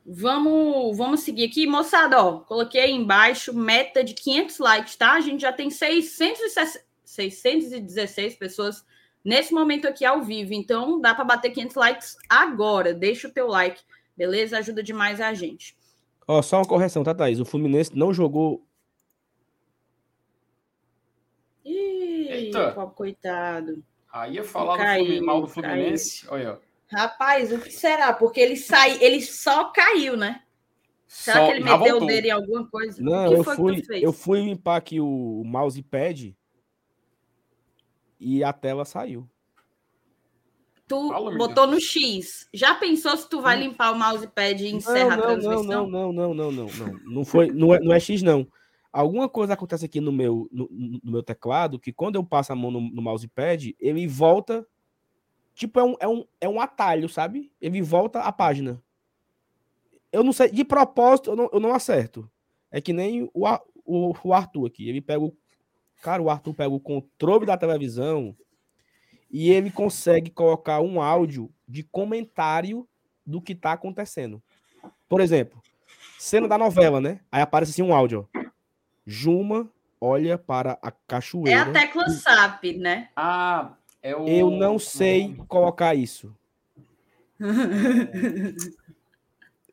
Vamos, 0.07 0.97
vamos 0.97 1.21
seguir 1.21 1.47
aqui. 1.47 1.67
Moçada, 1.67 2.23
ó, 2.23 2.41
coloquei 2.41 2.83
aí 2.83 2.93
embaixo 2.93 3.55
meta 3.55 4.05
de 4.05 4.13
500 4.15 4.59
likes, 4.59 4.97
tá? 4.97 5.13
A 5.13 5.21
gente 5.21 5.41
já 5.41 5.53
tem 5.53 5.71
616 5.71 8.37
pessoas 8.37 8.85
nesse 9.25 9.55
momento 9.55 9.89
aqui 9.89 10.05
ao 10.05 10.23
vivo. 10.23 10.53
Então, 10.53 11.01
dá 11.01 11.15
para 11.15 11.25
bater 11.25 11.51
500 11.51 11.77
likes 11.77 12.17
agora. 12.29 12.93
Deixa 12.93 13.29
o 13.29 13.33
teu 13.33 13.47
like, 13.47 13.81
beleza? 14.17 14.59
Ajuda 14.59 14.83
demais 14.83 15.21
a 15.21 15.33
gente. 15.33 15.77
Ó, 16.29 16.43
só 16.43 16.59
uma 16.59 16.67
correção, 16.67 17.03
tá, 17.03 17.15
Thaís? 17.15 17.41
O 17.41 17.45
Fluminense 17.45 17.97
não 17.97 18.13
jogou. 18.13 18.63
Eita. 22.59 22.87
coitado. 22.87 23.85
Aí 24.13 24.35
ia 24.35 24.45
falar 24.45 24.77
caiu, 24.77 25.21
do 25.21 25.27
mal 25.27 25.41
do 25.41 25.49
Fluminense. 25.49 26.27
Caiu. 26.27 26.51
Olha. 26.51 26.61
Rapaz, 26.93 27.53
o 27.53 27.59
que 27.59 27.73
será? 27.73 28.13
Porque 28.13 28.41
ele 28.41 28.57
sai, 28.57 29.03
ele 29.03 29.21
só 29.21 29.65
caiu, 29.65 30.17
né? 30.17 30.43
Será 31.07 31.41
só, 31.41 31.47
que 31.47 31.53
ele 31.53 31.65
meteu 31.65 31.97
o 31.99 32.07
dedo 32.07 32.27
em 32.27 32.31
alguma 32.31 32.67
coisa? 32.67 33.03
Não, 33.03 33.33
eu 33.33 33.45
fui, 33.45 33.83
eu 34.01 34.13
fui 34.13 34.41
limpar 34.41 34.77
aqui 34.77 35.01
o 35.01 35.43
mousepad 35.45 36.37
e 38.19 38.45
a 38.45 38.53
tela 38.53 38.85
saiu. 38.85 39.29
Tu 40.87 41.09
Fala, 41.09 41.37
botou 41.37 41.67
no 41.67 41.81
X. 41.81 42.49
Já 42.53 42.75
pensou 42.75 43.17
se 43.17 43.29
tu 43.29 43.41
vai 43.41 43.59
limpar 43.59 43.93
o 43.93 43.99
mousepad 43.99 44.63
e 44.63 44.75
encerra 44.75 45.17
não, 45.17 45.25
a 45.25 45.27
transmissão? 45.27 45.63
Não, 45.63 45.89
não, 45.89 46.13
não, 46.13 46.35
não, 46.35 46.53
não, 46.53 46.67
não. 46.67 47.01
Não 47.05 47.25
foi, 47.25 47.51
não 47.51 47.75
é, 47.75 47.81
não 47.81 47.93
é 47.93 48.01
X 48.01 48.23
não. 48.23 48.47
Alguma 48.95 49.29
coisa 49.29 49.55
acontece 49.55 49.85
aqui 49.85 50.01
no 50.01 50.13
meu, 50.13 50.49
no, 50.53 50.69
no 50.71 51.13
meu 51.13 51.23
teclado 51.23 51.79
que 51.79 51.93
quando 51.93 52.15
eu 52.15 52.25
passo 52.25 52.53
a 52.53 52.57
mão 52.57 52.71
no, 52.71 52.81
no 52.81 53.03
mousepad, 53.03 53.75
ele 53.81 54.07
volta 54.07 54.67
Tipo, 55.55 55.79
é 55.79 55.85
um, 55.85 55.97
é 56.01 56.09
um, 56.09 56.25
é 56.41 56.49
um 56.49 56.61
atalho, 56.61 57.09
sabe? 57.09 57.53
Ele 57.61 57.81
volta 57.81 58.21
a 58.21 58.33
página. 58.33 58.83
Eu 60.11 60.25
não 60.25 60.33
sei, 60.33 60.51
de 60.51 60.65
propósito, 60.65 61.31
eu 61.31 61.37
não, 61.37 61.49
eu 61.53 61.61
não 61.61 61.73
acerto. 61.73 62.29
É 62.71 62.81
que 62.81 62.93
nem 62.93 63.31
o, 63.33 63.47
o, 63.85 64.15
o 64.25 64.33
Arthur 64.33 64.67
aqui. 64.67 64.89
Ele 64.89 65.01
pega 65.01 65.25
o. 65.25 65.37
Cara, 66.03 66.21
o 66.21 66.29
Arthur 66.29 66.55
pega 66.55 66.75
o 66.75 66.81
controle 66.81 67.47
da 67.47 67.57
televisão 67.57 68.37
e 69.31 69.51
ele 69.51 69.71
consegue 69.71 70.31
colocar 70.31 70.81
um 70.81 71.01
áudio 71.01 71.51
de 71.67 71.83
comentário 71.83 72.87
do 73.25 73.41
que 73.41 73.55
tá 73.55 73.73
acontecendo. 73.73 74.43
Por 75.09 75.21
exemplo, 75.21 75.63
cena 76.19 76.49
da 76.49 76.59
novela, 76.59 77.01
né? 77.01 77.21
Aí 77.31 77.41
aparece 77.41 77.71
assim 77.71 77.83
um 77.83 77.95
áudio. 77.95 78.29
Ó. 78.35 78.44
Juma 79.07 79.71
olha 80.01 80.37
para 80.37 80.79
a 80.83 80.91
cachoeira. 80.91 81.59
É 81.59 81.63
a 81.63 81.73
tecla 81.73 82.09
SAP, 82.09 82.65
né? 82.77 83.09
Ah, 83.17 83.75
é 84.03 84.15
o... 84.15 84.29
Eu 84.29 84.51
não 84.51 84.79
sei 84.79 85.35
colocar 85.49 85.95
isso. 85.95 86.37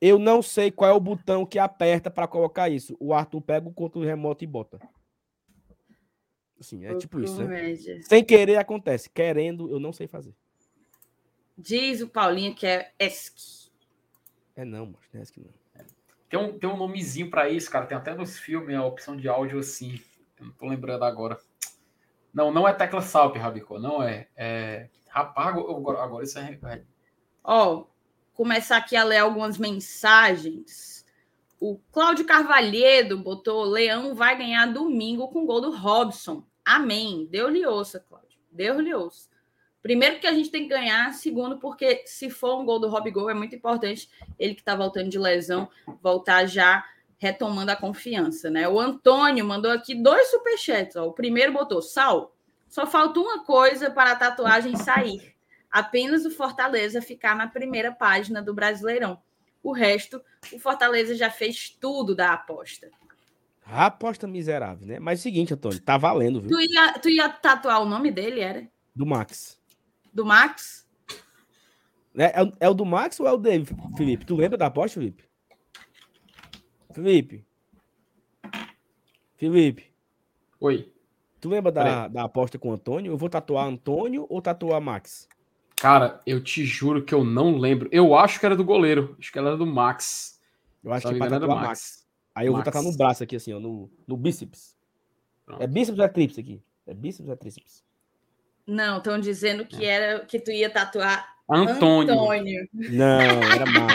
Eu 0.01 0.17
não 0.17 0.41
sei 0.41 0.71
qual 0.71 0.89
é 0.89 0.93
o 0.93 0.99
botão 0.99 1.45
que 1.45 1.59
aperta 1.59 2.09
para 2.09 2.27
colocar 2.27 2.67
isso. 2.69 2.97
O 2.99 3.13
Arthur 3.13 3.39
pega 3.39 3.69
o 3.69 3.73
controle 3.73 4.07
remoto 4.07 4.43
e 4.43 4.47
bota. 4.47 4.79
Assim, 6.59 6.83
é 6.85 6.95
tipo 6.95 7.19
isso. 7.19 7.43
Né? 7.43 7.75
Sem 8.01 8.23
querer 8.23 8.57
acontece. 8.57 9.11
Querendo, 9.11 9.69
eu 9.69 9.79
não 9.79 9.93
sei 9.93 10.07
fazer. 10.07 10.33
Diz 11.55 12.01
o 12.01 12.07
Paulinho 12.07 12.55
que 12.55 12.65
é 12.65 12.91
ESC. 12.97 13.69
É 14.55 14.65
não, 14.65 14.87
mas 14.87 15.01
não 15.13 15.19
é 15.19 15.23
ESC 15.23 15.39
não. 15.39 15.60
Tem 16.31 16.39
um, 16.39 16.57
tem 16.57 16.69
um 16.69 16.77
nomezinho 16.77 17.29
para 17.29 17.49
isso, 17.49 17.69
cara. 17.69 17.85
Tem 17.85 17.97
até 17.97 18.15
nos 18.15 18.39
filmes 18.39 18.73
a 18.73 18.85
opção 18.85 19.17
de 19.17 19.27
áudio 19.27 19.59
assim. 19.59 19.99
Eu 20.39 20.45
não 20.45 20.53
tô 20.53 20.65
lembrando 20.65 21.03
agora. 21.03 21.37
Não, 22.33 22.49
não 22.49 22.65
é 22.65 22.71
tecla 22.71 23.01
SALP, 23.01 23.35
Rabicó, 23.35 23.77
não 23.77 24.01
é. 24.01 24.29
é... 24.37 24.89
Rapaz, 25.09 25.49
agora, 25.49 26.01
agora 26.01 26.23
isso 26.23 26.39
é. 26.39 26.85
Ó, 27.43 27.85
começar 28.33 28.77
aqui 28.77 28.95
a 28.95 29.03
ler 29.03 29.17
algumas 29.17 29.57
mensagens. 29.57 31.05
O 31.59 31.77
Cláudio 31.91 32.25
Carvalhedo 32.25 33.17
botou: 33.17 33.65
Leão 33.65 34.15
vai 34.15 34.37
ganhar 34.37 34.67
domingo 34.67 35.27
com 35.27 35.45
gol 35.45 35.59
do 35.59 35.75
Robson. 35.75 36.45
Amém. 36.63 37.27
Deu-lhe 37.29 37.65
ouça, 37.65 37.99
Cláudio. 37.99 38.39
Deu-lhe 38.49 38.93
ouça. 38.93 39.29
Primeiro, 39.81 40.15
porque 40.15 40.27
a 40.27 40.33
gente 40.33 40.51
tem 40.51 40.63
que 40.63 40.69
ganhar. 40.69 41.13
Segundo, 41.13 41.57
porque 41.57 42.03
se 42.05 42.29
for 42.29 42.59
um 42.59 42.65
gol 42.65 42.79
do 42.79 42.89
Robigol, 42.89 43.29
é 43.29 43.33
muito 43.33 43.55
importante 43.55 44.09
ele 44.37 44.53
que 44.53 44.61
está 44.61 44.75
voltando 44.75 45.09
de 45.09 45.17
lesão 45.17 45.67
voltar 46.01 46.45
já 46.45 46.85
retomando 47.17 47.71
a 47.71 47.75
confiança, 47.75 48.49
né? 48.49 48.67
O 48.67 48.79
Antônio 48.79 49.45
mandou 49.45 49.71
aqui 49.71 49.93
dois 49.93 50.31
superchats. 50.31 50.95
Ó. 50.95 51.07
O 51.07 51.13
primeiro 51.13 51.53
botou: 51.53 51.81
Sal, 51.81 52.35
só 52.67 52.87
falta 52.87 53.19
uma 53.19 53.43
coisa 53.43 53.91
para 53.91 54.11
a 54.11 54.15
tatuagem 54.15 54.75
sair. 54.75 55.35
Apenas 55.69 56.25
o 56.25 56.31
Fortaleza 56.31 57.01
ficar 57.01 57.35
na 57.35 57.47
primeira 57.47 57.91
página 57.91 58.41
do 58.41 58.53
Brasileirão. 58.53 59.21
O 59.63 59.71
resto, 59.71 60.21
o 60.51 60.59
Fortaleza 60.59 61.15
já 61.15 61.29
fez 61.29 61.69
tudo 61.69 62.15
da 62.15 62.33
aposta. 62.33 62.89
A 63.63 63.85
aposta 63.85 64.27
miserável, 64.27 64.85
né? 64.85 64.99
Mas 64.99 65.19
é 65.19 65.21
o 65.21 65.23
seguinte, 65.23 65.53
Antônio, 65.53 65.79
tá 65.79 65.97
valendo, 65.97 66.41
viu? 66.41 66.49
Tu 66.49 66.61
ia, 66.61 66.93
tu 66.93 67.09
ia 67.09 67.29
tatuar 67.29 67.81
o 67.81 67.85
nome 67.85 68.11
dele, 68.11 68.41
era? 68.41 68.67
Do 68.93 69.05
Max. 69.05 69.60
Do 70.13 70.25
Max? 70.25 70.87
É, 72.15 72.41
é, 72.41 72.51
é 72.59 72.69
o 72.69 72.73
do 72.73 72.85
Max 72.85 73.19
ou 73.19 73.27
é 73.27 73.31
o 73.31 73.37
dele, 73.37 73.65
Felipe? 73.95 74.25
Tu 74.25 74.35
lembra 74.35 74.57
da 74.57 74.67
aposta, 74.67 74.99
Felipe? 74.99 75.23
Felipe. 76.93 77.45
Felipe. 79.35 79.91
Oi. 80.59 80.91
Tu 81.39 81.49
lembra 81.49 81.71
da, 81.71 82.07
da 82.07 82.23
aposta 82.23 82.59
com 82.59 82.69
o 82.69 82.73
Antônio? 82.73 83.11
Eu 83.11 83.17
vou 83.17 83.29
tatuar 83.29 83.65
Antônio 83.65 84.27
ou 84.29 84.41
tatuar 84.41 84.79
Max? 84.81 85.27
Cara, 85.75 86.19
eu 86.27 86.43
te 86.43 86.63
juro 86.63 87.03
que 87.03 87.13
eu 87.13 87.23
não 87.23 87.57
lembro. 87.57 87.89
Eu 87.91 88.13
acho 88.13 88.39
que 88.39 88.45
era 88.45 88.55
do 88.55 88.63
goleiro. 88.63 89.15
Acho 89.17 89.31
que 89.31 89.39
era 89.39 89.57
do 89.57 89.65
Max. 89.65 90.39
Eu 90.83 90.93
acho 90.93 91.07
que 91.07 91.15
para 91.15 91.39
tatuar 91.39 91.55
Max. 91.55 91.67
Max. 91.67 92.07
Aí 92.35 92.45
eu 92.45 92.53
Max. 92.53 92.65
vou 92.65 92.71
tatuar 92.71 92.91
no 92.91 92.97
braço 92.97 93.23
aqui, 93.23 93.37
assim, 93.37 93.53
ó, 93.53 93.59
no, 93.59 93.89
no 94.07 94.15
bíceps. 94.15 94.75
Pronto. 95.45 95.63
É 95.63 95.65
bíceps 95.65 95.97
ou 95.97 96.05
é 96.05 96.07
tríceps 96.07 96.37
aqui? 96.37 96.61
É 96.85 96.93
bíceps 96.93 97.27
ou 97.27 97.33
é 97.33 97.35
tríceps? 97.35 97.83
Não, 98.71 98.99
estão 98.99 99.19
dizendo 99.19 99.65
que 99.65 99.85
é. 99.85 99.89
era 99.89 100.25
que 100.25 100.39
tu 100.39 100.49
ia 100.49 100.69
tatuar 100.69 101.35
Antônio. 101.49 102.13
Antônio. 102.13 102.69
Não, 102.73 103.19
era 103.19 103.65
Max. 103.65 103.93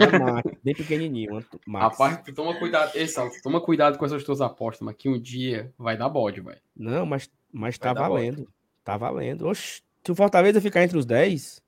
Era 0.00 0.18
Max, 0.18 0.50
bem 0.64 0.74
pequenininho. 0.74 1.44
Max. 1.64 1.84
Rapaz, 1.84 2.22
tu 2.24 2.34
toma 2.34 2.58
cuidado. 2.58 2.90
Ei, 2.96 3.06
toma 3.40 3.60
cuidado 3.60 3.96
com 3.96 4.04
essas 4.04 4.24
tuas 4.24 4.40
apostas, 4.40 4.84
mas 4.84 4.96
que 4.96 5.08
um 5.08 5.16
dia 5.16 5.72
vai 5.78 5.96
dar 5.96 6.08
bode, 6.08 6.40
velho. 6.40 6.60
Não, 6.76 7.06
mas, 7.06 7.30
mas 7.52 7.78
tá 7.78 7.92
valendo. 7.92 8.38
Bode. 8.38 8.48
Tá 8.82 8.96
valendo. 8.96 9.46
Oxe, 9.46 9.82
se 10.04 10.10
o 10.10 10.16
Fortaleza 10.16 10.60
ficar 10.60 10.82
entre 10.82 10.98
os 10.98 11.06
10. 11.06 11.62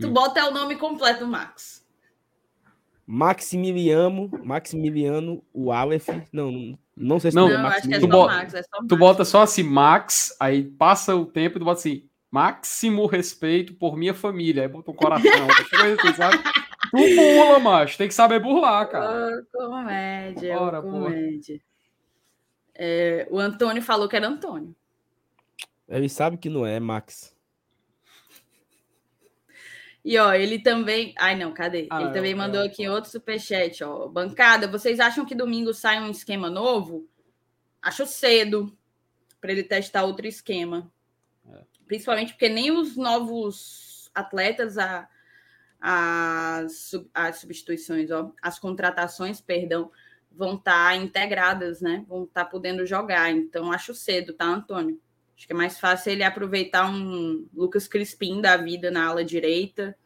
Tu 0.00 0.08
hum. 0.08 0.12
bota 0.12 0.48
o 0.48 0.50
nome 0.52 0.74
completo 0.74 1.20
do 1.20 1.28
Max. 1.28 1.86
Maximiliano, 3.06 4.28
Maximiliano, 4.42 5.44
o 5.52 5.70
Aleph. 5.70 6.08
Não, 6.32 6.76
não 6.96 7.18
sei 7.18 7.30
se 7.30 7.36
não, 7.36 7.48
não 7.48 7.54
é 7.54 7.62
Maximiliano. 7.62 8.04
É 8.04 8.08
tu, 8.08 8.12
bota, 8.12 8.34
Max, 8.34 8.54
é 8.54 8.56
Max. 8.56 8.88
tu 8.88 8.96
bota 8.96 9.24
só 9.24 9.42
assim, 9.42 9.62
Max, 9.62 10.36
aí 10.38 10.62
passa 10.62 11.14
o 11.14 11.26
tempo 11.26 11.58
e 11.58 11.60
tu 11.60 11.64
bota 11.64 11.80
assim, 11.80 12.08
máximo 12.30 13.06
respeito 13.06 13.74
por 13.74 13.96
minha 13.96 14.14
família. 14.14 14.62
Aí 14.62 14.68
botou 14.68 14.94
um 14.94 14.96
coração, 14.96 15.30
assim, 15.30 16.14
sabe? 16.14 16.38
Tu 16.90 17.16
burla, 17.16 17.58
macho. 17.58 17.98
Tem 17.98 18.08
que 18.08 18.14
saber 18.14 18.38
burlar, 18.38 18.88
cara. 18.88 19.44
Oh, 19.52 19.58
comédia, 19.58 20.56
Bora, 20.56 20.82
comédia. 20.82 21.60
É, 22.74 23.26
o 23.30 23.38
Antônio 23.38 23.82
falou 23.82 24.08
que 24.08 24.16
era 24.16 24.28
Antônio. 24.28 24.74
Ele 25.88 26.08
sabe 26.08 26.36
que 26.36 26.48
não 26.48 26.64
é, 26.64 26.78
Max. 26.78 27.33
E 30.04 30.18
ó, 30.18 30.34
ele 30.34 30.58
também. 30.58 31.14
Ai, 31.16 31.34
não, 31.34 31.54
cadê? 31.54 31.88
Ah, 31.90 32.02
ele 32.02 32.12
também 32.12 32.32
é, 32.32 32.34
mandou 32.34 32.60
é, 32.60 32.66
aqui 32.66 32.86
outro 32.86 33.10
superchat, 33.10 33.82
ó. 33.82 34.06
Bancada, 34.06 34.68
vocês 34.68 35.00
acham 35.00 35.24
que 35.24 35.34
domingo 35.34 35.72
sai 35.72 35.98
um 36.00 36.10
esquema 36.10 36.50
novo? 36.50 37.08
Acho 37.80 38.04
cedo 38.04 38.76
para 39.40 39.52
ele 39.52 39.62
testar 39.62 40.04
outro 40.04 40.26
esquema. 40.26 40.92
É. 41.50 41.62
Principalmente 41.86 42.34
porque 42.34 42.50
nem 42.50 42.70
os 42.70 42.96
novos 42.96 44.10
atletas, 44.14 44.76
a, 44.76 45.08
as, 45.80 46.92
as 47.14 47.38
substituições, 47.38 48.10
ó, 48.10 48.30
as 48.42 48.58
contratações, 48.58 49.40
perdão, 49.40 49.90
vão 50.30 50.56
estar 50.56 50.90
tá 50.90 50.96
integradas, 50.96 51.80
né? 51.80 52.04
Vão 52.06 52.24
estar 52.24 52.44
tá 52.44 52.50
podendo 52.50 52.84
jogar. 52.84 53.30
Então, 53.30 53.72
acho 53.72 53.94
cedo, 53.94 54.34
tá, 54.34 54.44
Antônio? 54.44 55.00
Acho 55.36 55.46
que 55.46 55.52
é 55.52 55.56
mais 55.56 55.78
fácil 55.78 56.12
ele 56.12 56.22
aproveitar 56.22 56.88
um 56.88 57.46
Lucas 57.52 57.88
Crispim 57.88 58.40
da 58.40 58.56
vida 58.56 58.90
na 58.90 59.06
ala 59.06 59.24
direita 59.24 59.96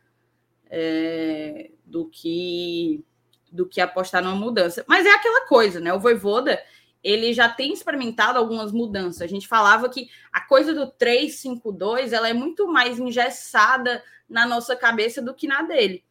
é, 0.70 1.70
do 1.84 2.08
que 2.08 3.04
do 3.50 3.66
que 3.66 3.80
apostar 3.80 4.22
numa 4.22 4.36
mudança. 4.36 4.84
Mas 4.86 5.06
é 5.06 5.10
aquela 5.10 5.46
coisa, 5.46 5.80
né? 5.80 5.92
O 5.94 5.98
Voivoda, 5.98 6.62
ele 7.02 7.32
já 7.32 7.48
tem 7.48 7.72
experimentado 7.72 8.38
algumas 8.38 8.72
mudanças. 8.72 9.22
A 9.22 9.26
gente 9.26 9.48
falava 9.48 9.88
que 9.88 10.10
a 10.30 10.42
coisa 10.42 10.74
do 10.74 10.92
3-5-2, 10.92 12.12
ela 12.12 12.28
é 12.28 12.34
muito 12.34 12.68
mais 12.68 12.98
engessada 12.98 14.04
na 14.28 14.46
nossa 14.46 14.76
cabeça 14.76 15.22
do 15.22 15.34
que 15.34 15.46
na 15.46 15.62
dele. 15.62 16.04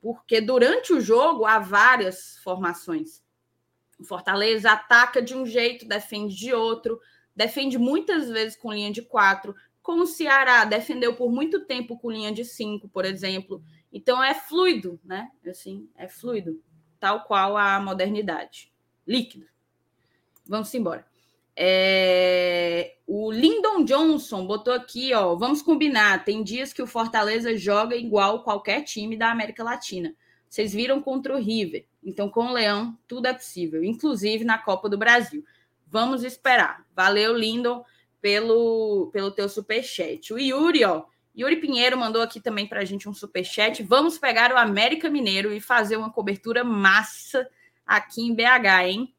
Porque 0.00 0.40
durante 0.40 0.94
o 0.94 1.00
jogo 1.00 1.44
há 1.44 1.58
várias 1.58 2.38
formações. 2.42 3.22
O 3.98 4.04
Fortaleza 4.04 4.70
ataca 4.70 5.20
de 5.20 5.34
um 5.34 5.44
jeito, 5.44 5.86
defende 5.86 6.34
de 6.34 6.54
outro, 6.54 7.00
defende 7.38 7.78
muitas 7.78 8.28
vezes 8.28 8.56
com 8.56 8.72
linha 8.72 8.90
de 8.90 9.00
quatro, 9.00 9.54
como 9.80 10.02
o 10.02 10.06
Ceará 10.08 10.64
defendeu 10.64 11.14
por 11.14 11.30
muito 11.30 11.64
tempo 11.64 11.96
com 11.96 12.10
linha 12.10 12.32
de 12.32 12.44
cinco, 12.44 12.88
por 12.88 13.04
exemplo. 13.04 13.62
Então 13.92 14.20
é 14.22 14.34
fluido, 14.34 14.98
né? 15.04 15.30
Assim, 15.46 15.88
é 15.96 16.08
fluido, 16.08 16.60
tal 16.98 17.22
qual 17.22 17.56
a 17.56 17.78
modernidade. 17.78 18.72
Líquido. 19.06 19.46
Vamos 20.44 20.74
embora. 20.74 21.06
É... 21.54 22.96
O 23.06 23.30
Lyndon 23.30 23.84
Johnson 23.84 24.44
botou 24.44 24.74
aqui, 24.74 25.14
ó. 25.14 25.36
Vamos 25.36 25.62
combinar. 25.62 26.24
Tem 26.24 26.42
dias 26.42 26.72
que 26.72 26.82
o 26.82 26.88
Fortaleza 26.88 27.56
joga 27.56 27.94
igual 27.94 28.42
qualquer 28.42 28.82
time 28.82 29.16
da 29.16 29.30
América 29.30 29.62
Latina. 29.62 30.12
Vocês 30.48 30.72
viram 30.72 31.00
contra 31.00 31.36
o 31.36 31.40
River. 31.40 31.86
Então, 32.02 32.28
com 32.28 32.46
o 32.46 32.52
Leão, 32.52 32.98
tudo 33.06 33.26
é 33.26 33.32
possível, 33.32 33.84
inclusive 33.84 34.44
na 34.44 34.58
Copa 34.58 34.88
do 34.88 34.98
Brasil. 34.98 35.44
Vamos 35.90 36.22
esperar. 36.22 36.84
Valeu, 36.94 37.36
Lindon, 37.36 37.84
pelo, 38.20 39.10
pelo 39.12 39.30
teu 39.30 39.48
superchat. 39.48 40.32
O 40.32 40.38
Yuri, 40.38 40.84
ó. 40.84 41.04
Yuri 41.36 41.56
Pinheiro 41.56 41.96
mandou 41.96 42.20
aqui 42.20 42.40
também 42.40 42.66
para 42.66 42.80
a 42.80 42.84
gente 42.84 43.08
um 43.08 43.14
superchat. 43.14 43.82
Vamos 43.82 44.18
pegar 44.18 44.52
o 44.52 44.58
América 44.58 45.08
Mineiro 45.08 45.52
e 45.52 45.60
fazer 45.60 45.96
uma 45.96 46.10
cobertura 46.10 46.64
massa 46.64 47.48
aqui 47.86 48.22
em 48.22 48.34
BH, 48.34 48.84
hein? 48.84 49.14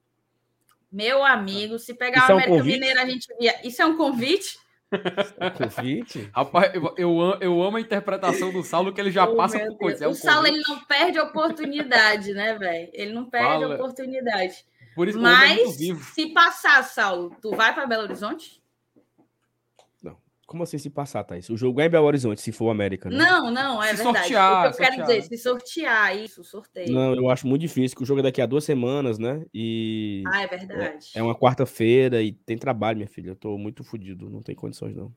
Meu 0.91 1.23
amigo, 1.23 1.79
se 1.79 1.93
pegar 1.93 2.23
Isso 2.23 2.31
o 2.31 2.33
América 2.33 2.57
é 2.57 2.61
um 2.61 2.65
Mineiro, 2.65 2.99
a 2.99 3.05
gente 3.05 3.27
via. 3.39 3.55
Isso 3.63 3.81
é 3.81 3.85
um 3.85 3.95
convite? 3.95 4.59
Convite? 5.55 6.29
Rapaz, 6.33 6.73
eu, 6.73 6.95
eu, 6.97 7.37
eu, 7.39 7.61
amo 7.61 7.77
a 7.77 7.81
interpretação 7.81 8.51
do 8.51 8.63
Saulo, 8.63 8.91
que 8.91 8.99
ele 8.99 9.11
já 9.11 9.25
oh, 9.25 9.35
passa 9.35 9.59
por 9.59 9.77
coisa. 9.77 10.05
É 10.05 10.07
um 10.07 10.11
o 10.11 10.15
Saulo 10.15 10.47
ele 10.47 10.61
não 10.67 10.79
perde 10.79 11.19
a 11.19 11.23
oportunidade, 11.23 12.33
né, 12.33 12.57
velho? 12.57 12.89
Ele 12.91 13.13
não 13.13 13.29
perde 13.29 13.47
Fala. 13.47 13.73
a 13.73 13.75
oportunidade. 13.75 14.65
Por 14.99 15.07
isso 15.07 15.17
Mas, 15.17 15.77
se 16.13 16.25
passar, 16.33 16.83
Saulo, 16.83 17.33
tu 17.41 17.51
vai 17.51 17.73
para 17.73 17.87
Belo 17.87 18.03
Horizonte? 18.03 18.61
Não. 20.03 20.17
Como 20.45 20.61
assim 20.61 20.77
se 20.77 20.89
passar, 20.89 21.23
Thaís? 21.23 21.49
O 21.49 21.55
jogo 21.55 21.79
é 21.79 21.85
em 21.85 21.89
Belo 21.89 22.05
Horizonte, 22.05 22.41
se 22.41 22.51
for 22.51 22.65
o 22.65 22.69
América, 22.69 23.09
né? 23.09 23.15
Não, 23.15 23.49
não, 23.49 23.81
é 23.81 23.91
se 23.95 24.03
verdade. 24.03 24.17
Sortear, 24.17 24.51
o 24.51 24.61
que 24.61 24.67
eu 24.67 24.73
sortear. 24.73 24.91
quero 24.91 25.07
dizer, 25.07 25.21
se 25.21 25.37
sortear 25.41 26.17
isso, 26.17 26.43
sorteio. 26.43 26.91
Não, 26.91 27.15
eu 27.15 27.29
acho 27.29 27.47
muito 27.47 27.61
difícil, 27.61 27.95
que 27.95 28.03
o 28.03 28.05
jogo 28.05 28.19
é 28.19 28.23
daqui 28.23 28.41
a 28.41 28.45
duas 28.45 28.65
semanas, 28.65 29.17
né? 29.17 29.45
E. 29.53 30.21
Ah, 30.27 30.41
é 30.41 30.47
verdade. 30.47 31.11
É, 31.15 31.19
é 31.19 31.23
uma 31.23 31.33
quarta-feira 31.33 32.21
e 32.21 32.33
tem 32.33 32.57
trabalho, 32.57 32.97
minha 32.97 33.07
filha. 33.07 33.29
Eu 33.29 33.37
tô 33.37 33.57
muito 33.57 33.85
fodido, 33.85 34.29
não 34.29 34.41
tem 34.41 34.53
condições, 34.53 34.97
não. 34.97 35.13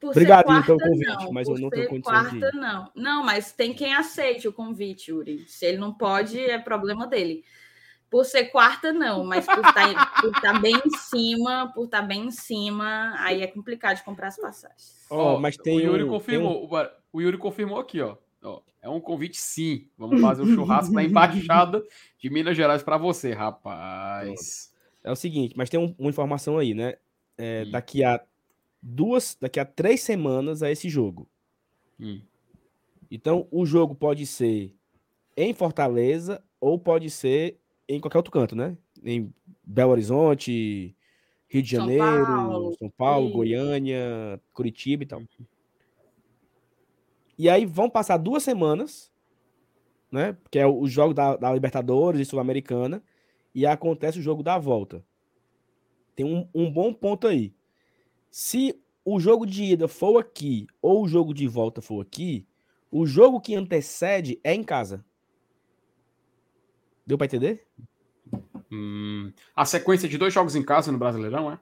Por 0.00 0.10
Obrigado, 0.10 0.46
quarta, 0.46 0.72
então, 0.72 0.76
convite, 0.76 1.06
não. 1.06 1.32
mas 1.32 1.46
Por 1.46 1.56
eu 1.56 1.62
não 1.62 1.70
tenho 1.70 1.88
condições 1.88 2.28
quarta, 2.30 2.50
de 2.50 2.58
não. 2.58 2.90
Não, 2.96 3.24
mas 3.24 3.52
tem 3.52 3.72
quem 3.72 3.94
aceite 3.94 4.48
o 4.48 4.52
convite, 4.52 5.12
Yuri. 5.12 5.44
Se 5.46 5.66
ele 5.66 5.78
não 5.78 5.94
pode, 5.94 6.40
é 6.40 6.58
problema 6.58 7.06
dele. 7.06 7.44
Por 8.10 8.24
ser 8.24 8.46
quarta, 8.46 8.92
não, 8.92 9.24
mas 9.24 9.46
por 9.46 9.58
estar, 9.58 9.72
tá 9.72 10.20
por 10.20 10.30
estar 10.34 10.52
tá 10.54 10.58
bem 10.58 10.74
em 10.84 10.90
cima, 10.98 11.72
por 11.72 11.84
estar 11.84 12.00
tá 12.00 12.06
bem 12.06 12.26
em 12.26 12.30
cima, 12.32 13.14
aí 13.18 13.40
é 13.40 13.46
complicado 13.46 13.98
de 13.98 14.04
comprar 14.04 14.28
as 14.28 14.36
passagens. 14.36 15.06
Oh, 15.08 15.38
mas 15.38 15.56
tem 15.56 15.78
o 15.78 15.80
Yuri 15.80 16.02
um, 16.02 16.08
confirmou, 16.08 16.64
um... 16.64 16.88
o 17.12 17.20
Yuri 17.20 17.38
confirmou 17.38 17.78
aqui, 17.78 18.00
ó. 18.00 18.16
ó. 18.42 18.60
É 18.82 18.88
um 18.88 19.00
convite 19.00 19.36
sim. 19.36 19.88
Vamos 19.96 20.20
fazer 20.20 20.42
o 20.42 20.44
um 20.44 20.54
churrasco 20.54 20.92
da 20.92 21.04
embaixada 21.04 21.84
de 22.18 22.30
Minas 22.30 22.56
Gerais 22.56 22.82
para 22.82 22.96
você, 22.96 23.32
rapaz. 23.32 24.72
É 25.04 25.12
o 25.12 25.16
seguinte, 25.16 25.54
mas 25.56 25.70
tem 25.70 25.78
um, 25.78 25.94
uma 25.96 26.10
informação 26.10 26.58
aí, 26.58 26.74
né? 26.74 26.96
É, 27.38 27.64
hum. 27.64 27.70
Daqui 27.70 28.02
a 28.02 28.20
duas, 28.82 29.36
daqui 29.40 29.60
a 29.60 29.64
três 29.64 30.00
semanas 30.00 30.62
a 30.62 30.70
esse 30.70 30.88
jogo. 30.88 31.28
Hum. 31.98 32.20
Então, 33.10 33.46
o 33.50 33.64
jogo 33.64 33.94
pode 33.94 34.26
ser 34.26 34.74
em 35.36 35.52
Fortaleza 35.54 36.42
ou 36.60 36.78
pode 36.78 37.10
ser 37.10 37.58
em 37.96 38.00
qualquer 38.00 38.18
outro 38.18 38.32
canto, 38.32 38.54
né? 38.54 38.76
Em 39.02 39.32
Belo 39.64 39.92
Horizonte, 39.92 40.96
Rio 41.48 41.62
de 41.62 41.70
São 41.70 41.80
Janeiro, 41.80 42.26
Paulo, 42.26 42.76
São 42.78 42.90
Paulo, 42.90 43.28
e... 43.28 43.32
Goiânia, 43.32 44.40
Curitiba 44.52 45.02
e 45.02 45.06
tal. 45.06 45.22
E 47.36 47.48
aí 47.48 47.66
vão 47.66 47.90
passar 47.90 48.16
duas 48.16 48.42
semanas, 48.42 49.10
né? 50.10 50.36
Que 50.50 50.58
é 50.58 50.66
o 50.66 50.86
jogo 50.86 51.12
da, 51.12 51.36
da 51.36 51.52
Libertadores 51.52 52.20
e 52.20 52.24
Sul-Americana, 52.24 53.02
e 53.54 53.66
acontece 53.66 54.18
o 54.18 54.22
jogo 54.22 54.42
da 54.42 54.58
volta. 54.58 55.04
Tem 56.14 56.24
um, 56.24 56.48
um 56.54 56.70
bom 56.70 56.92
ponto 56.92 57.26
aí. 57.26 57.52
Se 58.30 58.80
o 59.04 59.18
jogo 59.18 59.44
de 59.44 59.64
ida 59.64 59.88
for 59.88 60.18
aqui 60.18 60.66
ou 60.80 61.02
o 61.02 61.08
jogo 61.08 61.34
de 61.34 61.48
volta 61.48 61.82
for 61.82 62.00
aqui, 62.00 62.46
o 62.90 63.06
jogo 63.06 63.40
que 63.40 63.56
antecede 63.56 64.38
é 64.44 64.54
em 64.54 64.62
casa. 64.62 65.04
Deu 67.10 67.18
para 67.18 67.26
entender? 67.26 67.66
Hum, 68.70 69.32
a 69.56 69.64
sequência 69.64 70.08
de 70.08 70.16
dois 70.16 70.32
jogos 70.32 70.54
em 70.54 70.62
casa 70.62 70.92
no 70.92 70.98
Brasileirão, 70.98 71.50
é? 71.50 71.58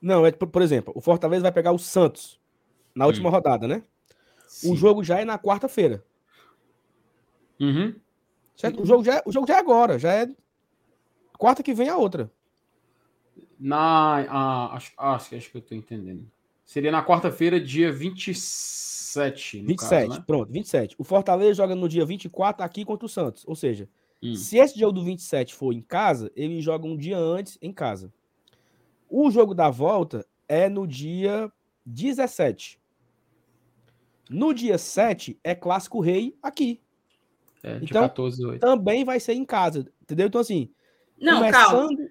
Não, 0.00 0.24
é 0.24 0.30
por 0.30 0.62
exemplo, 0.62 0.92
o 0.94 1.00
Fortaleza 1.00 1.42
vai 1.42 1.50
pegar 1.50 1.72
o 1.72 1.78
Santos 1.78 2.38
na 2.94 3.04
última 3.04 3.28
hum. 3.28 3.32
rodada, 3.32 3.66
né? 3.66 3.82
Sim. 4.46 4.72
O 4.72 4.76
jogo 4.76 5.02
já 5.02 5.18
é 5.18 5.24
na 5.24 5.40
quarta-feira. 5.40 6.04
Uhum. 7.58 7.96
Certo? 8.56 8.80
O 8.80 8.86
jogo, 8.86 9.02
já 9.02 9.16
é, 9.16 9.22
o 9.26 9.32
jogo 9.32 9.48
já 9.48 9.56
é 9.56 9.58
agora, 9.58 9.98
já 9.98 10.12
é 10.12 10.28
quarta 11.36 11.64
que 11.64 11.74
vem 11.74 11.88
a 11.88 11.96
outra. 11.96 12.30
Na. 13.58 14.24
Ah, 14.28 14.76
acho, 14.76 14.92
acho, 14.96 15.34
acho 15.34 15.50
que 15.50 15.56
eu 15.56 15.62
tô 15.62 15.74
entendendo. 15.74 16.30
Seria 16.64 16.92
na 16.92 17.04
quarta-feira, 17.04 17.60
dia 17.60 17.90
27. 17.90 19.62
27, 19.62 20.06
caso, 20.06 20.20
né? 20.20 20.24
pronto, 20.24 20.52
27. 20.52 20.94
O 20.96 21.02
Fortaleza 21.02 21.54
joga 21.54 21.74
no 21.74 21.88
dia 21.88 22.06
24 22.06 22.64
aqui 22.64 22.84
contra 22.84 23.06
o 23.06 23.08
Santos. 23.08 23.42
Ou 23.48 23.56
seja, 23.56 23.88
Hum. 24.22 24.34
Se 24.34 24.58
esse 24.58 24.78
jogo 24.78 24.92
do 24.92 25.04
27 25.04 25.54
for 25.54 25.72
em 25.72 25.80
casa, 25.80 26.30
ele 26.36 26.60
joga 26.60 26.86
um 26.86 26.96
dia 26.96 27.16
antes 27.18 27.58
em 27.62 27.72
casa. 27.72 28.12
O 29.08 29.30
jogo 29.30 29.54
da 29.54 29.70
volta 29.70 30.26
é 30.46 30.68
no 30.68 30.86
dia 30.86 31.50
17. 31.86 32.78
No 34.28 34.54
dia 34.54 34.78
7 34.78 35.38
é 35.42 35.54
clássico 35.54 36.00
rei 36.00 36.36
aqui. 36.42 36.80
É, 37.62 37.78
então, 37.82 38.02
14, 38.02 38.44
8. 38.44 38.60
também 38.60 39.04
vai 39.04 39.20
ser 39.20 39.34
em 39.34 39.44
casa, 39.44 39.86
entendeu? 40.00 40.28
Então 40.28 40.40
assim, 40.40 40.70
Não, 41.20 41.38
começando... 41.38 41.96
calma. 41.96 42.08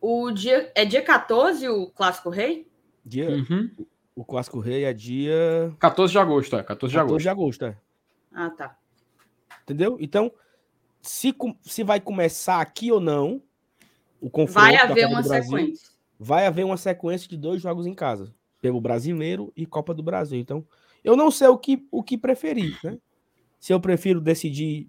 O 0.00 0.30
dia 0.30 0.70
é 0.74 0.84
dia 0.84 1.02
14 1.02 1.66
o 1.68 1.86
clássico 1.88 2.28
rei? 2.28 2.68
Dia 3.04 3.30
uhum. 3.30 3.70
O 4.14 4.24
clássico 4.24 4.60
rei 4.60 4.84
é 4.84 4.92
dia 4.92 5.74
14 5.78 6.12
de 6.12 6.18
agosto, 6.18 6.56
é, 6.56 6.62
14 6.62 6.92
de 6.92 6.98
14 6.98 6.98
agosto. 6.98 7.22
de 7.22 7.28
agosto, 7.28 7.64
é. 7.64 7.76
Ah, 8.32 8.50
tá. 8.50 8.76
Entendeu? 9.62 9.96
Então, 10.00 10.32
se, 11.04 11.34
se 11.62 11.84
vai 11.84 12.00
começar 12.00 12.60
aqui 12.60 12.90
ou 12.90 12.98
não 12.98 13.42
o 14.20 14.30
confronto. 14.30 14.66
Vai 14.66 14.76
haver 14.76 15.06
uma 15.06 15.22
Brasil, 15.22 15.42
sequência. 15.44 15.88
Vai 16.18 16.46
haver 16.46 16.64
uma 16.64 16.76
sequência 16.76 17.28
de 17.28 17.36
dois 17.36 17.60
jogos 17.60 17.86
em 17.86 17.94
casa, 17.94 18.34
pelo 18.60 18.80
Brasileiro 18.80 19.52
e 19.54 19.66
Copa 19.66 19.92
do 19.92 20.02
Brasil. 20.02 20.38
Então, 20.38 20.66
eu 21.02 21.16
não 21.16 21.30
sei 21.30 21.48
o 21.48 21.58
que, 21.58 21.86
o 21.90 22.02
que 22.02 22.16
preferir, 22.16 22.78
né? 22.82 22.98
Se 23.60 23.72
eu 23.72 23.80
prefiro 23.80 24.20
decidir 24.20 24.88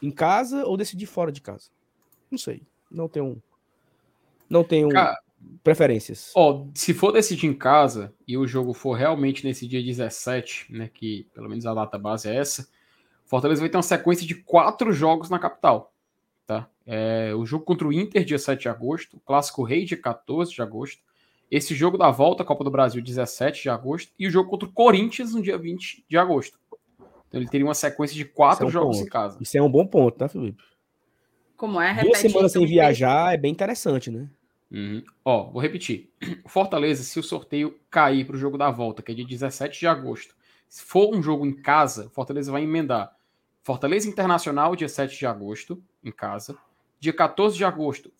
em 0.00 0.10
casa 0.10 0.64
ou 0.64 0.76
decidir 0.76 1.06
fora 1.06 1.30
de 1.30 1.40
casa. 1.40 1.68
Não 2.30 2.38
sei. 2.38 2.62
Não 2.90 3.08
tenho. 3.08 3.42
Não 4.48 4.64
tenho 4.64 4.88
Cara, 4.88 5.18
preferências. 5.62 6.32
Ó, 6.34 6.66
se 6.74 6.94
for 6.94 7.12
decidir 7.12 7.46
em 7.46 7.54
casa 7.54 8.14
e 8.26 8.36
o 8.38 8.46
jogo 8.46 8.72
for 8.72 8.94
realmente 8.94 9.44
nesse 9.44 9.66
dia 9.66 9.82
17, 9.82 10.72
né? 10.72 10.90
Que 10.92 11.26
pelo 11.34 11.48
menos 11.48 11.66
a 11.66 11.74
data 11.74 11.98
base 11.98 12.28
é 12.28 12.36
essa 12.36 12.66
Fortaleza 13.28 13.60
vai 13.60 13.68
ter 13.68 13.76
uma 13.76 13.82
sequência 13.82 14.26
de 14.26 14.34
quatro 14.34 14.90
jogos 14.90 15.28
na 15.28 15.38
capital. 15.38 15.92
Tá? 16.46 16.66
É, 16.86 17.34
o 17.34 17.44
jogo 17.44 17.64
contra 17.64 17.86
o 17.86 17.92
Inter, 17.92 18.24
dia 18.24 18.38
7 18.38 18.62
de 18.62 18.68
agosto, 18.70 19.18
o 19.18 19.20
Clássico 19.20 19.62
Rei, 19.62 19.84
dia 19.84 20.00
14 20.00 20.50
de 20.50 20.62
agosto, 20.62 21.02
esse 21.50 21.74
jogo 21.74 21.98
da 21.98 22.10
volta, 22.10 22.42
Copa 22.42 22.64
do 22.64 22.70
Brasil, 22.70 23.02
17 23.02 23.62
de 23.62 23.70
agosto, 23.70 24.12
e 24.18 24.26
o 24.26 24.30
jogo 24.30 24.48
contra 24.48 24.66
o 24.66 24.72
Corinthians 24.72 25.34
no 25.34 25.42
dia 25.42 25.58
20 25.58 26.04
de 26.08 26.16
agosto. 26.16 26.58
Então 27.28 27.38
ele 27.38 27.48
teria 27.48 27.66
uma 27.66 27.74
sequência 27.74 28.16
de 28.16 28.24
quatro 28.24 28.64
é 28.64 28.68
um 28.68 28.70
jogos 28.70 28.96
ponto. 28.96 29.06
em 29.06 29.10
casa. 29.10 29.38
Isso 29.40 29.58
é 29.58 29.62
um 29.62 29.70
bom 29.70 29.86
ponto, 29.86 30.16
tá, 30.16 30.26
Felipe? 30.26 30.62
Como 31.54 31.78
é? 31.78 31.92
Repete 31.92 32.06
Duas 32.06 32.18
semanas 32.18 32.52
sem 32.52 32.66
viajar 32.66 33.34
é 33.34 33.36
bem 33.36 33.52
interessante, 33.52 34.10
né? 34.10 34.26
Uhum. 34.70 35.02
Ó, 35.22 35.50
vou 35.50 35.60
repetir. 35.60 36.10
Fortaleza, 36.46 37.02
se 37.02 37.20
o 37.20 37.22
sorteio 37.22 37.78
cair 37.90 38.24
para 38.24 38.36
o 38.36 38.38
jogo 38.38 38.56
da 38.56 38.70
volta, 38.70 39.02
que 39.02 39.12
é 39.12 39.14
dia 39.14 39.26
17 39.26 39.80
de 39.80 39.86
agosto, 39.86 40.34
se 40.66 40.82
for 40.82 41.14
um 41.14 41.22
jogo 41.22 41.44
em 41.44 41.52
casa, 41.52 42.08
Fortaleza 42.10 42.50
vai 42.50 42.62
emendar 42.62 43.17
Fortaleza 43.68 44.08
Internacional, 44.08 44.74
dia 44.74 44.88
7 44.88 45.18
de 45.18 45.26
agosto, 45.26 45.84
em 46.02 46.10
casa. 46.10 46.56
Dia 46.98 47.12
14 47.12 47.54
de 47.54 47.66
agosto, 47.66 48.10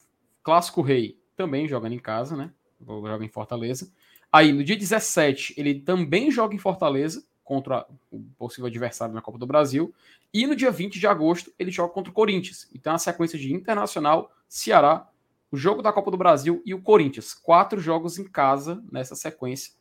Clássico 0.43 0.83
Rei, 0.83 1.19
também 1.35 1.67
jogando 1.67 1.95
em 1.95 1.99
casa, 1.99 2.37
né? 2.37 2.53
Joga 2.87 3.25
em 3.25 3.31
Fortaleza. 3.31 3.91
Aí, 4.31 4.53
no 4.53 4.63
dia 4.63 4.77
17, 4.77 5.55
ele 5.57 5.81
também 5.81 6.31
joga 6.31 6.55
em 6.55 6.59
Fortaleza, 6.59 7.25
contra 7.43 7.87
o 8.11 8.21
possível 8.37 8.67
adversário 8.67 9.15
na 9.15 9.23
Copa 9.23 9.39
do 9.39 9.47
Brasil. 9.47 9.95
E 10.35 10.47
no 10.47 10.55
dia 10.55 10.71
20 10.71 11.01
de 11.01 11.07
agosto, 11.07 11.51
ele 11.59 11.71
joga 11.71 11.95
contra 11.95 12.11
o 12.11 12.15
Corinthians. 12.15 12.69
Então, 12.75 12.93
a 12.93 12.99
sequência 12.99 13.39
de 13.39 13.51
Internacional, 13.51 14.31
Ceará, 14.47 15.09
o 15.51 15.57
jogo 15.57 15.81
da 15.81 15.95
Copa 15.95 16.11
do 16.11 16.19
Brasil 16.19 16.63
e 16.67 16.75
o 16.75 16.83
Corinthians. 16.83 17.33
Quatro 17.33 17.81
jogos 17.81 18.19
em 18.19 18.25
casa 18.25 18.85
nessa 18.93 19.17
sequência. 19.17 19.73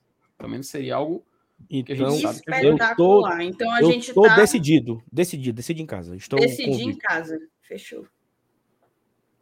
Menos 0.42 0.70
seria 0.70 0.96
algo 0.96 1.26
então. 1.70 2.18
Eu 2.62 2.78
tô, 2.96 3.28
então 3.40 3.72
a 3.72 3.82
eu 3.82 3.92
gente 3.92 4.14
tô 4.14 4.24
tá... 4.24 4.36
decidido, 4.36 5.04
decidido, 5.12 5.56
decidi 5.56 5.82
em 5.82 5.86
casa. 5.86 6.16
Estou 6.16 6.40
Decidi 6.40 6.84
em 6.84 6.96
casa, 6.96 7.40
fechou. 7.62 8.06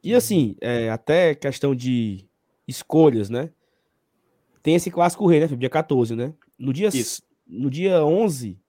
E 0.04 0.14
assim, 0.14 0.56
é, 0.62 0.90
até 0.90 1.34
questão 1.34 1.76
de 1.76 2.26
escolhas, 2.68 3.30
né? 3.30 3.50
Tem 4.62 4.76
esse 4.76 4.90
clássico 4.90 5.28
rei, 5.28 5.40
né, 5.40 5.48
Dia 5.48 5.70
14, 5.70 6.16
né? 6.16 6.34
No 6.58 6.74
dia, 6.74 6.88
Isso. 6.90 7.24
no 7.48 7.70
dia 7.70 8.04
11 8.04 8.60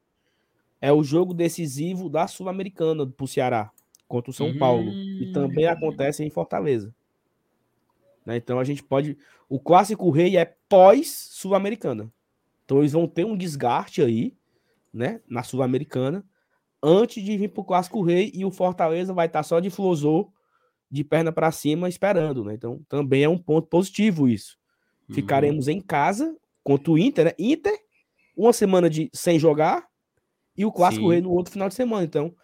é 0.80 0.92
o 0.92 1.02
jogo 1.02 1.32
decisivo 1.32 2.08
da 2.08 2.26
Sul-Americana 2.26 3.06
pro 3.06 3.26
Ceará 3.26 3.70
contra 4.06 4.30
o 4.30 4.34
São 4.34 4.48
hum... 4.48 4.58
Paulo. 4.58 4.92
E 4.92 5.32
também 5.32 5.66
acontece 5.66 6.22
em 6.22 6.30
Fortaleza. 6.30 6.94
Né? 8.24 8.36
Então 8.36 8.58
a 8.58 8.64
gente 8.64 8.82
pode. 8.82 9.16
O 9.48 9.60
clássico 9.60 10.10
rei 10.10 10.36
é 10.36 10.44
pós-Sul-Americana. 10.68 12.12
Então 12.66 12.80
eles 12.80 12.92
vão 12.92 13.06
ter 13.06 13.24
um 13.24 13.36
desgaste 13.36 14.02
aí, 14.02 14.36
né? 14.92 15.20
Na 15.28 15.42
Sul-Americana, 15.44 16.24
antes 16.82 17.22
de 17.22 17.38
vir 17.38 17.48
pro 17.48 17.64
clássico 17.64 18.02
rei 18.02 18.30
e 18.34 18.44
o 18.44 18.50
Fortaleza 18.50 19.14
vai 19.14 19.26
estar 19.26 19.38
tá 19.38 19.42
só 19.44 19.60
de 19.60 19.70
flosor, 19.70 20.28
de 20.90 21.04
perna 21.04 21.32
para 21.32 21.50
cima, 21.52 21.88
esperando, 21.88 22.44
né? 22.44 22.54
Então 22.54 22.84
também 22.88 23.22
é 23.22 23.28
um 23.28 23.38
ponto 23.38 23.68
positivo 23.68 24.28
isso. 24.28 24.58
Uhum. 25.08 25.14
Ficaremos 25.14 25.68
em 25.68 25.80
casa 25.80 26.36
contra 26.64 26.90
o 26.90 26.98
Inter, 26.98 27.26
né? 27.26 27.32
Inter, 27.38 27.78
uma 28.36 28.52
semana 28.52 28.90
de 28.90 29.08
sem 29.14 29.38
jogar 29.38 29.86
e 30.56 30.64
o 30.64 30.72
clássico 30.72 31.04
Sim. 31.04 31.12
rei 31.12 31.20
no 31.20 31.30
outro 31.30 31.52
final 31.52 31.68
de 31.68 31.74
semana. 31.74 32.04
Então 32.04 32.34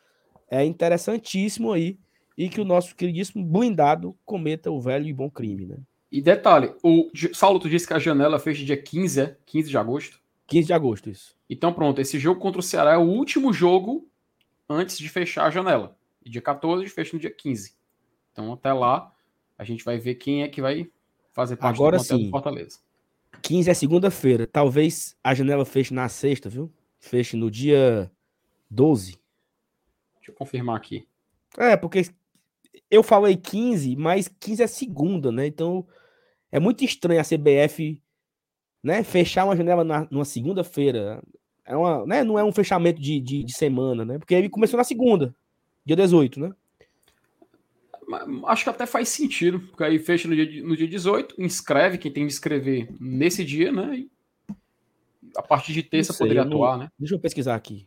é 0.48 0.64
interessantíssimo 0.64 1.72
aí 1.72 1.98
e 2.38 2.48
que 2.48 2.60
o 2.60 2.64
nosso 2.64 2.94
queridíssimo 2.94 3.44
blindado 3.44 4.16
cometa 4.24 4.70
o 4.70 4.80
velho 4.80 5.06
e 5.06 5.12
bom 5.12 5.28
crime, 5.28 5.66
né? 5.66 5.78
E 6.12 6.20
detalhe, 6.20 6.74
o 6.82 7.10
Saulo, 7.32 7.58
tu 7.58 7.70
disse 7.70 7.86
que 7.86 7.94
a 7.94 7.98
janela 7.98 8.38
fecha 8.38 8.62
dia 8.62 8.76
15, 8.76 9.20
é? 9.20 9.36
15 9.46 9.70
de 9.70 9.78
agosto? 9.78 10.20
15 10.46 10.66
de 10.66 10.72
agosto, 10.74 11.08
isso. 11.08 11.34
Então 11.48 11.72
pronto, 11.72 12.02
esse 12.02 12.18
jogo 12.18 12.38
contra 12.38 12.60
o 12.60 12.62
Ceará 12.62 12.92
é 12.92 12.98
o 12.98 13.08
último 13.08 13.50
jogo 13.50 14.06
antes 14.68 14.98
de 14.98 15.08
fechar 15.08 15.46
a 15.46 15.50
janela. 15.50 15.96
E 16.22 16.28
dia 16.28 16.42
14 16.42 16.86
fecha 16.88 17.16
no 17.16 17.18
dia 17.18 17.30
15. 17.30 17.74
Então 18.30 18.52
até 18.52 18.70
lá 18.74 19.10
a 19.56 19.64
gente 19.64 19.82
vai 19.82 19.96
ver 19.96 20.16
quem 20.16 20.42
é 20.42 20.48
que 20.48 20.60
vai 20.60 20.90
fazer 21.32 21.56
parte 21.56 21.76
Agora 21.76 21.96
do 21.96 22.04
sim. 22.04 22.24
do 22.24 22.30
Fortaleza. 22.30 22.78
15 23.40 23.70
é 23.70 23.74
segunda-feira. 23.74 24.46
Talvez 24.46 25.16
a 25.24 25.32
janela 25.32 25.64
feche 25.64 25.94
na 25.94 26.10
sexta, 26.10 26.50
viu? 26.50 26.70
Feche 26.98 27.38
no 27.38 27.50
dia 27.50 28.12
12. 28.70 29.18
Deixa 30.16 30.30
eu 30.30 30.34
confirmar 30.34 30.76
aqui. 30.76 31.08
É, 31.56 31.74
porque 31.74 32.02
eu 32.90 33.02
falei 33.02 33.34
15, 33.34 33.96
mas 33.96 34.28
15 34.28 34.62
é 34.62 34.66
segunda, 34.66 35.32
né? 35.32 35.46
Então 35.46 35.86
é 36.52 36.60
muito 36.60 36.84
estranho 36.84 37.20
a 37.20 37.24
CBF 37.24 37.98
né, 38.82 39.02
fechar 39.02 39.44
uma 39.44 39.56
janela 39.56 39.82
na, 39.82 40.06
numa 40.10 40.24
segunda-feira. 40.24 41.22
É 41.64 41.74
uma, 41.74 42.04
né, 42.04 42.22
não 42.22 42.38
é 42.38 42.44
um 42.44 42.52
fechamento 42.52 43.00
de, 43.00 43.18
de, 43.20 43.44
de, 43.44 43.54
semana, 43.54 44.04
né? 44.04 44.18
Porque 44.18 44.34
ele 44.34 44.48
começou 44.48 44.76
na 44.76 44.84
segunda, 44.84 45.34
dia 45.84 45.96
18, 45.96 46.40
né? 46.40 46.52
Acho 48.46 48.64
que 48.64 48.70
até 48.70 48.84
faz 48.84 49.08
sentido, 49.08 49.60
porque 49.60 49.84
aí 49.84 49.98
fecha 49.98 50.28
no 50.28 50.34
dia, 50.34 50.62
no 50.62 50.76
dia 50.76 50.88
18, 50.88 51.40
inscreve 51.40 51.96
quem 51.96 52.12
tem 52.12 52.26
de 52.26 52.32
escrever 52.32 52.88
nesse 53.00 53.44
dia, 53.44 53.72
né? 53.72 53.96
E 53.96 54.10
a 55.36 55.42
partir 55.42 55.72
de 55.72 55.82
terça 55.82 56.12
sei, 56.12 56.24
poderia 56.24 56.42
atuar, 56.42 56.76
né? 56.76 56.90
Deixa 56.98 57.14
eu 57.14 57.18
pesquisar 57.18 57.54
aqui. 57.54 57.86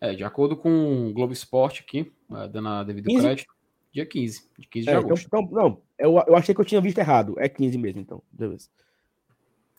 É, 0.00 0.14
de 0.14 0.24
acordo 0.24 0.56
com 0.56 1.08
o 1.08 1.12
Globo 1.12 1.32
Esporte 1.32 1.84
aqui, 1.86 2.10
é, 2.32 2.48
dando 2.48 2.68
a 2.68 2.82
devido 2.82 3.06
15? 3.06 3.22
crédito, 3.22 3.54
dia 3.92 4.06
15, 4.06 4.48
de 4.58 4.68
15 4.68 4.84
de 4.86 4.90
é, 4.90 4.96
agosto. 4.96 5.26
Então, 5.26 5.40
então, 5.40 5.52
não, 5.52 5.82
eu, 5.98 6.22
eu 6.26 6.36
achei 6.36 6.54
que 6.54 6.60
eu 6.60 6.64
tinha 6.64 6.80
visto 6.80 6.98
errado. 6.98 7.34
É 7.38 7.48
15 7.48 7.76
mesmo, 7.78 8.00
então. 8.00 8.22
Beleza. 8.30 8.68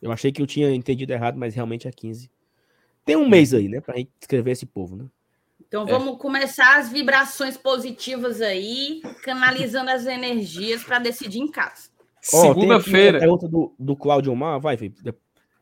Eu 0.02 0.12
achei 0.12 0.32
que 0.32 0.42
eu 0.42 0.48
tinha 0.48 0.74
entendido 0.74 1.14
errado, 1.14 1.38
mas 1.38 1.54
realmente 1.54 1.88
é 1.88 1.92
15. 1.92 2.30
Tem 3.06 3.16
um 3.16 3.30
mês 3.30 3.54
aí, 3.54 3.68
né, 3.68 3.80
pra 3.82 3.98
gente 3.98 4.12
escrever 4.20 4.52
esse 4.52 4.66
povo, 4.66 4.96
né? 4.96 5.06
Então 5.68 5.88
é. 5.88 5.92
vamos 5.92 6.16
é. 6.16 6.18
começar 6.18 6.80
as 6.80 6.92
vibrações 6.92 7.56
positivas 7.56 8.42
aí, 8.42 9.02
canalizando 9.24 9.90
as 9.90 10.06
energias 10.06 10.84
para 10.84 11.00
decidir 11.00 11.40
em 11.40 11.48
casa. 11.48 11.90
Oh, 12.34 12.42
Segunda-feira. 12.42 13.20
Pergunta 13.20 13.48
do, 13.48 13.74
do 13.80 13.96
Claudio 13.96 14.36
Mar, 14.36 14.60
vai, 14.60 14.78
Felipe. 14.78 15.02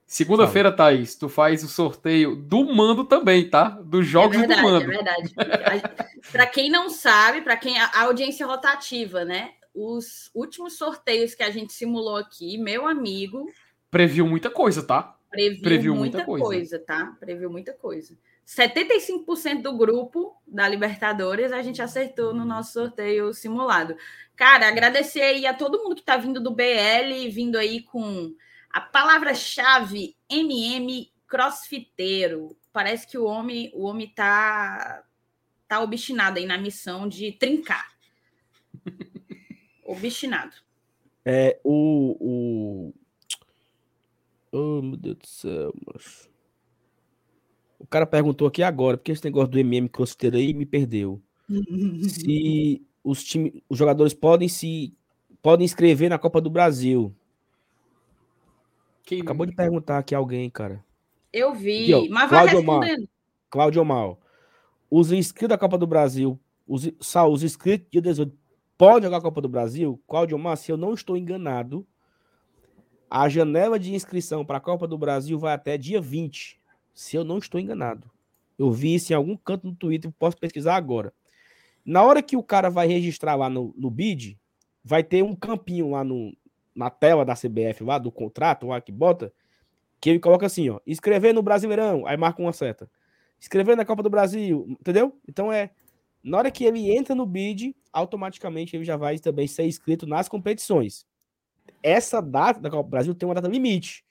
Segunda-feira, 0.10 0.72
Thaís, 0.72 1.14
tu 1.14 1.30
faz 1.30 1.64
o 1.64 1.68
sorteio 1.68 2.36
do 2.36 2.66
mando 2.66 3.06
também, 3.06 3.48
tá? 3.48 3.70
Dos 3.70 4.08
jogos 4.08 4.38
é 4.38 4.40
verdade, 4.40 4.62
do 4.62 4.68
mando. 4.68 4.84
É 4.84 4.88
verdade. 4.88 5.84
para 6.32 6.48
quem 6.48 6.68
não 6.68 6.90
sabe, 6.90 7.42
para 7.42 7.56
quem 7.56 7.80
a 7.80 8.02
audiência 8.02 8.44
rotativa, 8.48 9.24
né? 9.24 9.52
Os 9.72 10.32
últimos 10.34 10.80
sorteios 10.80 11.36
que 11.36 11.44
a 11.44 11.52
gente 11.52 11.74
simulou 11.74 12.16
aqui, 12.16 12.58
meu 12.58 12.88
amigo, 12.88 13.46
previu 13.92 14.26
muita 14.26 14.50
coisa, 14.50 14.82
tá? 14.82 15.16
Previu, 15.30 15.62
previu 15.62 15.96
muita, 15.96 16.18
muita 16.18 16.26
coisa. 16.26 16.44
coisa, 16.44 16.80
tá? 16.80 17.16
Previu 17.20 17.52
muita 17.52 17.74
coisa. 17.74 18.18
75% 18.48 19.62
do 19.62 19.78
grupo 19.78 20.36
da 20.48 20.68
Libertadores 20.68 21.52
a 21.52 21.62
gente 21.62 21.84
acertou 21.84 22.34
no 22.34 22.44
nosso 22.44 22.74
sorteio 22.74 23.32
simulado. 23.32 23.96
Cara, 24.36 24.68
agradecer 24.68 25.22
aí 25.22 25.46
a 25.46 25.54
todo 25.54 25.84
mundo 25.84 25.96
que 25.96 26.02
tá 26.02 26.18
vindo 26.18 26.42
do 26.42 26.50
BL, 26.50 27.30
vindo 27.30 27.60
aí 27.60 27.84
com 27.84 28.34
a 28.72 28.82
palavra-chave 28.82 30.16
MM 30.30 31.12
crossfiteiro. 31.28 32.58
Parece 32.72 33.08
que 33.08 33.18
o 33.18 33.26
homem, 33.26 33.72
o 33.74 33.84
homem 33.84 34.08
tá, 34.08 35.04
tá 35.68 35.82
obstinado 35.82 36.40
aí 36.40 36.46
na 36.46 36.58
missão 36.58 37.08
de 37.08 37.32
trincar. 37.32 37.92
obstinado. 39.86 40.54
É, 41.26 41.60
o, 41.64 42.16
o... 42.20 42.94
Oh, 44.52 44.82
meu 44.82 44.98
Deus 44.98 45.18
do 45.18 45.28
céu, 45.28 45.74
macho. 45.86 46.30
O 47.78 47.88
cara 47.88 48.06
perguntou 48.06 48.48
aqui 48.48 48.62
agora, 48.62 48.98
porque 48.98 49.12
esse 49.12 49.24
negócio 49.24 49.50
do 49.50 49.60
MM 49.60 49.88
crossfiteiro 49.88 50.38
aí 50.38 50.54
me 50.54 50.66
perdeu. 50.66 51.22
se 52.10 52.86
os, 53.04 53.24
time, 53.24 53.64
os 53.70 53.78
jogadores 53.78 54.14
podem 54.14 54.48
se 54.48 54.96
podem 55.42 55.66
inscrever 55.66 56.10
na 56.10 56.20
Copa 56.20 56.42
do 56.42 56.50
Brasil. 56.50 57.16
Quem... 59.10 59.22
Acabou 59.22 59.48
de 59.48 59.56
perguntar 59.56 59.98
aqui 59.98 60.14
alguém, 60.14 60.48
cara. 60.52 60.86
Eu 61.34 61.56
vi, 61.56 61.92
aqui, 61.92 62.10
mas 62.10 62.30
vai 62.30 62.42
Cláudio 62.42 62.58
respondendo. 62.58 63.10
Cláudio 63.50 63.84
Mal. 63.84 64.20
Os 64.88 65.12
inscritos 65.12 65.50
da 65.50 65.58
Copa 65.58 65.80
do 65.80 65.88
Brasil, 65.88 66.40
os, 66.68 66.92
Sal, 67.02 67.32
os 67.32 67.42
inscritos 67.42 67.88
de 67.90 68.02
18 68.02 68.32
podem 68.78 69.06
jogar 69.06 69.18
a 69.18 69.22
Copa 69.22 69.42
do 69.42 69.50
Brasil? 69.50 70.00
Cláudio 70.08 70.38
Mal, 70.38 70.56
se 70.56 70.72
eu 70.72 70.78
não 70.78 70.94
estou 70.94 71.18
enganado, 71.18 71.88
a 73.10 73.28
janela 73.28 73.80
de 73.80 73.96
inscrição 73.96 74.46
para 74.46 74.58
a 74.58 74.62
Copa 74.62 74.88
do 74.88 74.96
Brasil 74.96 75.40
vai 75.40 75.56
até 75.56 75.76
dia 75.76 76.00
20. 76.00 76.62
Se 76.94 77.16
eu 77.16 77.24
não 77.24 77.40
estou 77.40 77.60
enganado. 77.60 78.12
Eu 78.60 78.72
vi 78.72 78.94
isso 78.94 79.12
em 79.12 79.16
algum 79.16 79.36
canto 79.36 79.66
no 79.66 79.76
Twitter, 79.76 80.14
posso 80.20 80.38
pesquisar 80.38 80.76
agora. 80.76 81.12
Na 81.84 82.04
hora 82.04 82.22
que 82.22 82.38
o 82.38 82.44
cara 82.44 82.70
vai 82.70 82.88
registrar 82.88 83.34
lá 83.34 83.50
no, 83.50 83.74
no 83.76 83.90
BID, 83.90 84.38
vai 84.84 85.04
ter 85.04 85.24
um 85.24 85.36
campinho 85.36 85.90
lá 85.90 86.04
no, 86.04 86.32
na 86.76 86.90
tela 86.90 87.26
da 87.26 87.34
CBF 87.34 87.84
lá, 87.84 87.98
do 87.98 88.12
contrato 88.12 88.68
lá 88.68 88.80
que 88.80 88.92
bota, 88.92 89.34
que 90.00 90.10
ele 90.10 90.20
coloca 90.20 90.46
assim, 90.46 90.70
ó, 90.70 90.80
escrever 90.86 91.34
no 91.34 91.42
Brasileirão, 91.42 92.06
aí 92.06 92.16
marca 92.16 92.42
uma 92.42 92.54
seta. 92.54 92.90
Escrever 93.40 93.76
na 93.76 93.86
Copa 93.86 94.04
do 94.04 94.10
Brasil, 94.10 94.66
entendeu? 94.80 95.18
Então 95.28 95.52
é, 95.52 95.72
na 96.24 96.38
hora 96.38 96.52
que 96.52 96.66
ele 96.66 96.92
entra 96.92 97.16
no 97.16 97.26
bid, 97.26 97.76
automaticamente 97.92 98.76
ele 98.76 98.84
já 98.84 98.98
vai 98.98 99.18
também 99.20 99.48
ser 99.48 99.66
inscrito 99.66 100.06
nas 100.06 100.28
competições. 100.28 101.06
Essa 101.82 102.22
data 102.22 102.60
da 102.60 102.70
Copa 102.70 102.84
do 102.84 102.92
Brasil 102.92 103.16
tem 103.16 103.28
uma 103.28 103.36
data 103.36 103.48
limite. 103.48 104.06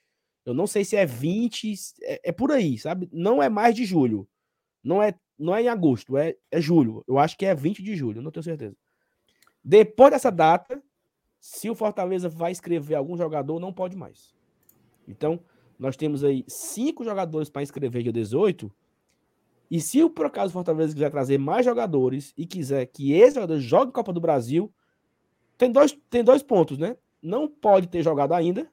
Eu 0.44 0.54
não 0.54 0.66
sei 0.66 0.84
se 0.84 0.96
é 0.96 1.04
20, 1.04 1.74
é, 2.02 2.28
é 2.30 2.32
por 2.32 2.50
aí, 2.50 2.78
sabe? 2.78 3.09
Não 3.12 3.42
é 3.42 3.50
mais 3.50 3.74
de 3.74 3.84
julho. 3.84 4.26
Não 4.82 5.02
é, 5.02 5.14
não 5.38 5.54
é 5.54 5.62
em 5.62 5.68
agosto, 5.68 6.16
é, 6.16 6.34
é 6.50 6.61
julho. 6.61 7.04
Eu 7.06 7.18
acho 7.18 7.36
que 7.36 7.44
é 7.44 7.54
20 7.54 7.82
de 7.82 7.94
julho, 7.94 8.22
não 8.22 8.30
tenho 8.30 8.42
certeza. 8.42 8.74
Depois 9.62 10.11
dessa 10.11 10.30
data, 10.30 10.82
Se 11.41 11.70
o 11.70 11.74
Fortaleza 11.74 12.28
vai 12.28 12.51
inscrever 12.51 12.97
algum 12.97 13.16
jogador, 13.16 13.61
não 13.61 13.72
pode 13.72 13.97
mais. 13.97 14.34
Então, 15.07 15.41
nós 15.78 15.97
temos 15.97 16.24
aí 16.24 16.45
cinco 16.49 17.05
jogadores 17.05 17.49
para 17.49 17.62
inscrever 17.62 18.03
dia 18.03 18.12
18. 18.12 18.70
E 19.70 19.80
se 19.80 20.09
por 20.09 20.26
acaso 20.26 20.51
o 20.51 20.53
Fortaleza 20.53 20.95
quiser 20.95 21.11
trazer 21.11 21.39
mais 21.39 21.64
jogadores 21.64 22.32
e 22.36 22.47
quiser 22.47 22.86
que 22.86 23.12
esse 23.12 23.34
jogador 23.34 23.59
jogue 23.59 23.93
Copa 23.93 24.12
do 24.12 24.20
Brasil, 24.20 24.72
tem 25.57 25.70
dois, 25.70 25.97
tem 26.09 26.24
dois 26.24 26.43
pontos, 26.43 26.78
né? 26.78 26.97
Não 27.22 27.49
pode 27.49 27.89
ter 27.89 28.03
jogado 28.03 28.32
ainda 28.32 28.70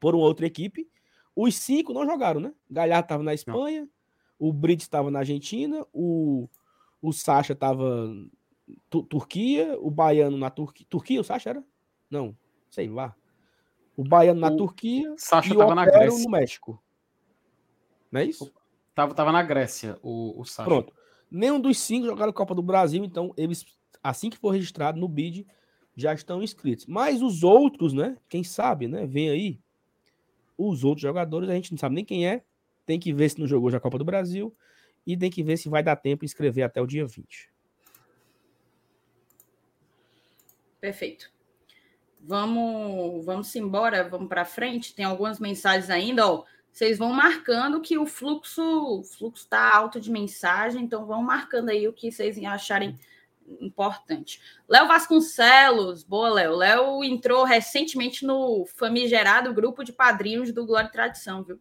por 0.00 0.14
uma 0.14 0.24
outra 0.24 0.46
equipe. 0.46 0.88
Os 1.36 1.56
cinco 1.56 1.92
não 1.92 2.04
jogaram, 2.04 2.40
né? 2.40 2.52
Galhardo 2.70 3.06
estava 3.06 3.22
na 3.22 3.34
Espanha, 3.34 3.82
não. 3.82 3.88
o 4.48 4.52
Brits 4.52 4.84
estava 4.84 5.10
na 5.10 5.20
Argentina, 5.20 5.84
o, 5.92 6.48
o 7.00 7.12
Sacha 7.12 7.52
estava 7.52 8.12
Turquia, 8.88 9.78
o 9.80 9.90
Baiano 9.90 10.36
na 10.36 10.50
Turquia. 10.50 10.86
Turquia, 10.88 11.20
o 11.20 11.24
Sacha 11.24 11.50
era? 11.50 11.64
Não, 12.10 12.36
sei 12.70 12.88
lá. 12.88 13.14
O 13.96 14.02
Baiano 14.02 14.40
na 14.40 14.48
o 14.48 14.56
Turquia 14.56 15.14
Sacha 15.16 15.52
e 15.52 15.56
o 15.56 15.74
na 15.74 15.84
Grécia. 15.84 16.24
no 16.24 16.30
México. 16.30 16.82
Não 18.10 18.20
é 18.20 18.24
isso? 18.24 18.52
Tava, 18.94 19.14
tava 19.14 19.32
na 19.32 19.42
Grécia, 19.42 19.98
o, 20.02 20.40
o 20.40 20.44
Sacha. 20.44 20.68
Pronto. 20.68 20.92
Nenhum 21.30 21.60
dos 21.60 21.78
cinco 21.78 22.06
jogaram 22.06 22.32
Copa 22.32 22.54
do 22.54 22.62
Brasil, 22.62 23.04
então 23.04 23.32
eles, 23.36 23.64
assim 24.02 24.30
que 24.30 24.38
for 24.38 24.50
registrado 24.50 24.98
no 25.00 25.08
BID, 25.08 25.46
já 25.96 26.12
estão 26.12 26.42
inscritos. 26.42 26.86
Mas 26.86 27.22
os 27.22 27.42
outros, 27.42 27.92
né? 27.92 28.16
Quem 28.28 28.44
sabe, 28.44 28.88
né? 28.88 29.06
Vem 29.06 29.30
aí. 29.30 29.60
Os 30.56 30.84
outros 30.84 31.02
jogadores, 31.02 31.48
a 31.48 31.54
gente 31.54 31.72
não 31.72 31.78
sabe 31.78 31.94
nem 31.94 32.04
quem 32.04 32.26
é. 32.26 32.44
Tem 32.86 32.98
que 32.98 33.12
ver 33.12 33.28
se 33.30 33.40
não 33.40 33.46
jogou 33.46 33.70
já 33.70 33.78
a 33.78 33.80
Copa 33.80 33.98
do 33.98 34.04
Brasil. 34.04 34.54
E 35.06 35.16
tem 35.16 35.30
que 35.30 35.42
ver 35.42 35.56
se 35.56 35.68
vai 35.68 35.82
dar 35.82 35.96
tempo 35.96 36.20
de 36.20 36.26
inscrever 36.26 36.64
até 36.64 36.80
o 36.80 36.86
dia 36.86 37.06
20. 37.06 37.53
Perfeito. 40.84 41.30
Vamos, 42.20 43.24
vamos 43.24 43.56
embora, 43.56 44.06
vamos 44.06 44.28
para 44.28 44.44
frente. 44.44 44.94
Tem 44.94 45.02
algumas 45.02 45.40
mensagens 45.40 45.88
ainda, 45.88 46.28
ó. 46.28 46.44
Vocês 46.70 46.98
vão 46.98 47.10
marcando 47.10 47.80
que 47.80 47.96
o 47.96 48.04
fluxo, 48.04 48.62
o 48.62 49.02
fluxo 49.02 49.44
está 49.44 49.74
alto 49.74 49.98
de 49.98 50.10
mensagem, 50.10 50.84
então 50.84 51.06
vão 51.06 51.22
marcando 51.22 51.70
aí 51.70 51.88
o 51.88 51.92
que 51.94 52.12
vocês 52.12 52.36
acharem 52.44 52.98
importante. 53.62 54.42
Léo 54.68 54.86
Vasconcelos, 54.86 56.04
boa, 56.04 56.28
Léo. 56.28 56.54
Léo 56.54 57.02
entrou 57.02 57.44
recentemente 57.44 58.26
no 58.26 58.66
famigerado 58.66 59.54
grupo 59.54 59.82
de 59.82 59.92
padrinhos 59.92 60.52
do 60.52 60.66
Glória 60.66 60.88
e 60.88 60.92
Tradição, 60.92 61.42
viu? 61.42 61.58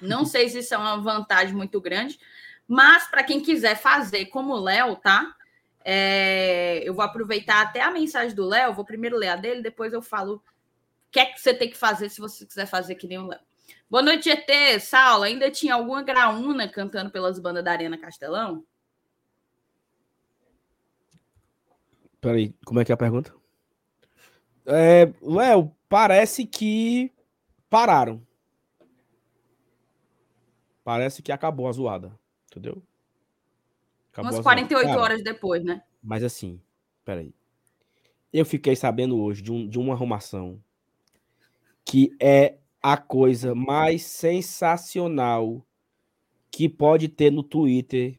Não 0.00 0.24
sei 0.24 0.48
se 0.48 0.60
isso 0.60 0.72
é 0.72 0.78
uma 0.78 0.96
vantagem 0.96 1.54
muito 1.54 1.78
grande, 1.82 2.18
mas 2.66 3.06
para 3.08 3.24
quem 3.24 3.42
quiser 3.42 3.76
fazer 3.76 4.24
como 4.26 4.54
o 4.54 4.60
Léo, 4.60 4.96
tá? 4.96 5.36
É, 5.84 6.80
eu 6.84 6.94
vou 6.94 7.04
aproveitar 7.04 7.62
até 7.62 7.80
a 7.80 7.90
mensagem 7.90 8.34
do 8.34 8.46
Léo, 8.46 8.74
vou 8.74 8.84
primeiro 8.84 9.16
ler 9.16 9.28
a 9.28 9.36
dele, 9.36 9.62
depois 9.62 9.92
eu 9.92 10.02
falo 10.02 10.34
o 10.34 10.42
que 11.10 11.20
é 11.20 11.26
que 11.26 11.40
você 11.40 11.52
tem 11.52 11.68
que 11.68 11.76
fazer 11.76 12.08
se 12.08 12.20
você 12.20 12.46
quiser 12.46 12.66
fazer 12.66 12.94
que 12.94 13.06
nem 13.06 13.18
o 13.18 13.26
Léo. 13.26 13.40
Boa 13.90 14.02
noite, 14.02 14.30
ET. 14.30 14.80
Saulo, 14.80 15.24
ainda 15.24 15.50
tinha 15.50 15.74
alguma 15.74 16.02
graúna 16.02 16.68
cantando 16.68 17.10
pelas 17.10 17.38
bandas 17.38 17.62
da 17.62 17.72
Arena 17.72 17.98
Castelão? 17.98 18.64
Peraí, 22.20 22.54
como 22.64 22.80
é 22.80 22.84
que 22.84 22.92
é 22.92 22.94
a 22.94 22.96
pergunta? 22.96 23.34
É, 24.64 25.12
Léo, 25.20 25.74
parece 25.88 26.46
que 26.46 27.12
pararam. 27.68 28.24
Parece 30.84 31.22
que 31.22 31.30
acabou 31.30 31.68
a 31.68 31.72
zoada, 31.72 32.18
entendeu? 32.46 32.82
Acabou 34.12 34.30
Umas 34.30 34.42
48 34.42 34.86
Cara, 34.86 35.00
horas 35.00 35.24
depois, 35.24 35.64
né? 35.64 35.82
Mas 36.02 36.22
assim, 36.22 36.60
peraí. 37.04 37.34
Eu 38.30 38.44
fiquei 38.44 38.76
sabendo 38.76 39.18
hoje 39.18 39.42
de, 39.42 39.50
um, 39.50 39.66
de 39.66 39.78
uma 39.78 39.94
arrumação 39.94 40.62
que 41.84 42.14
é 42.20 42.58
a 42.82 42.96
coisa 42.96 43.54
mais 43.54 44.02
sensacional 44.02 45.64
que 46.50 46.68
pode 46.68 47.08
ter 47.08 47.30
no 47.30 47.42
Twitter. 47.42 48.18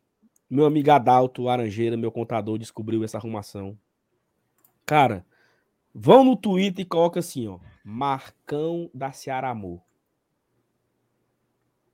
Meu 0.49 0.65
amigo 0.65 0.91
Adalto 0.91 1.43
Laranjeira, 1.43 1.95
meu 1.95 2.11
contador, 2.11 2.57
descobriu 2.57 3.03
essa 3.03 3.17
arrumação. 3.17 3.77
Cara, 4.85 5.25
vão 5.93 6.23
no 6.23 6.35
Twitter 6.35 6.83
e 6.85 6.87
coloca 6.87 7.19
assim, 7.19 7.47
ó. 7.47 7.59
Marcão 7.83 8.89
da 8.93 9.11
Ceará 9.11 9.49
Amor. 9.49 9.81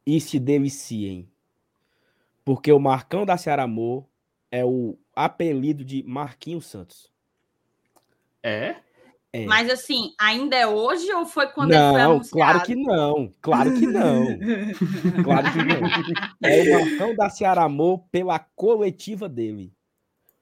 E 0.06 0.22
se 0.22 0.40
deliciem. 0.40 1.30
Porque 2.50 2.72
o 2.72 2.80
Marcão 2.80 3.28
da 3.28 3.38
Ceará 3.38 3.62
Amor 3.62 4.08
é 4.50 4.66
o 4.66 4.98
apelido 5.16 5.86
de 5.86 6.02
Marquinhos 6.02 6.66
Santos. 6.66 7.14
É? 8.42 8.78
é? 9.32 9.46
Mas 9.46 9.70
assim, 9.70 10.16
ainda 10.20 10.56
é 10.56 10.66
hoje 10.66 11.14
ou 11.14 11.28
foi 11.28 11.46
quando 11.50 11.70
não, 11.70 11.78
ele 11.78 11.92
foi 11.92 12.02
anunciado? 12.02 12.52
Claro 12.52 12.66
que 12.66 12.76
não, 12.76 13.34
claro 13.40 13.74
que 13.76 13.86
não. 13.86 14.26
claro 15.24 15.52
que 15.52 15.58
não. 15.64 16.50
É 16.50 16.62
o 16.64 16.86
Marcão 16.90 17.16
da 17.16 17.30
Ceará 17.30 17.66
Amor 17.66 18.00
pela 18.12 18.40
coletiva 18.40 19.30
dele. 19.30 19.72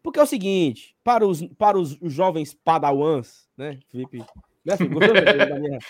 Porque 0.02 0.18
é 0.18 0.24
o 0.24 0.28
seguinte, 0.28 0.96
para 1.04 1.28
os, 1.28 1.46
para 1.58 1.78
os 1.78 1.98
jovens 2.04 2.54
padawans, 2.54 3.50
né, 3.58 3.82
Felipe? 3.92 4.24
Né, 4.64 4.78
Felipe? 4.78 4.96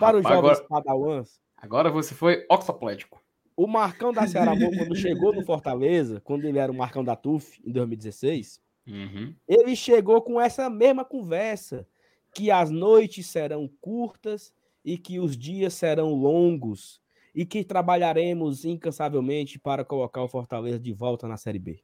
Para 0.00 0.16
os 0.16 0.22
jovens 0.22 0.60
agora, 0.60 0.66
padawans. 0.66 1.40
Agora 1.58 1.90
você 1.90 2.14
foi 2.14 2.46
oxoplético. 2.48 3.20
O 3.58 3.66
Marcão 3.66 4.12
da 4.12 4.24
Ceará 4.24 4.52
quando 4.56 4.94
chegou 4.94 5.32
no 5.32 5.44
Fortaleza, 5.44 6.20
quando 6.20 6.44
ele 6.44 6.60
era 6.60 6.70
o 6.70 6.76
Marcão 6.76 7.02
da 7.02 7.16
TUF, 7.16 7.60
em 7.66 7.72
2016, 7.72 8.62
uhum. 8.86 9.34
ele 9.48 9.74
chegou 9.74 10.22
com 10.22 10.40
essa 10.40 10.70
mesma 10.70 11.04
conversa, 11.04 11.84
que 12.32 12.52
as 12.52 12.70
noites 12.70 13.26
serão 13.26 13.68
curtas 13.80 14.54
e 14.84 14.96
que 14.96 15.18
os 15.18 15.36
dias 15.36 15.74
serão 15.74 16.14
longos 16.14 17.00
e 17.34 17.44
que 17.44 17.64
trabalharemos 17.64 18.64
incansavelmente 18.64 19.58
para 19.58 19.84
colocar 19.84 20.22
o 20.22 20.28
Fortaleza 20.28 20.78
de 20.78 20.92
volta 20.92 21.26
na 21.26 21.36
Série 21.36 21.58
B. 21.58 21.80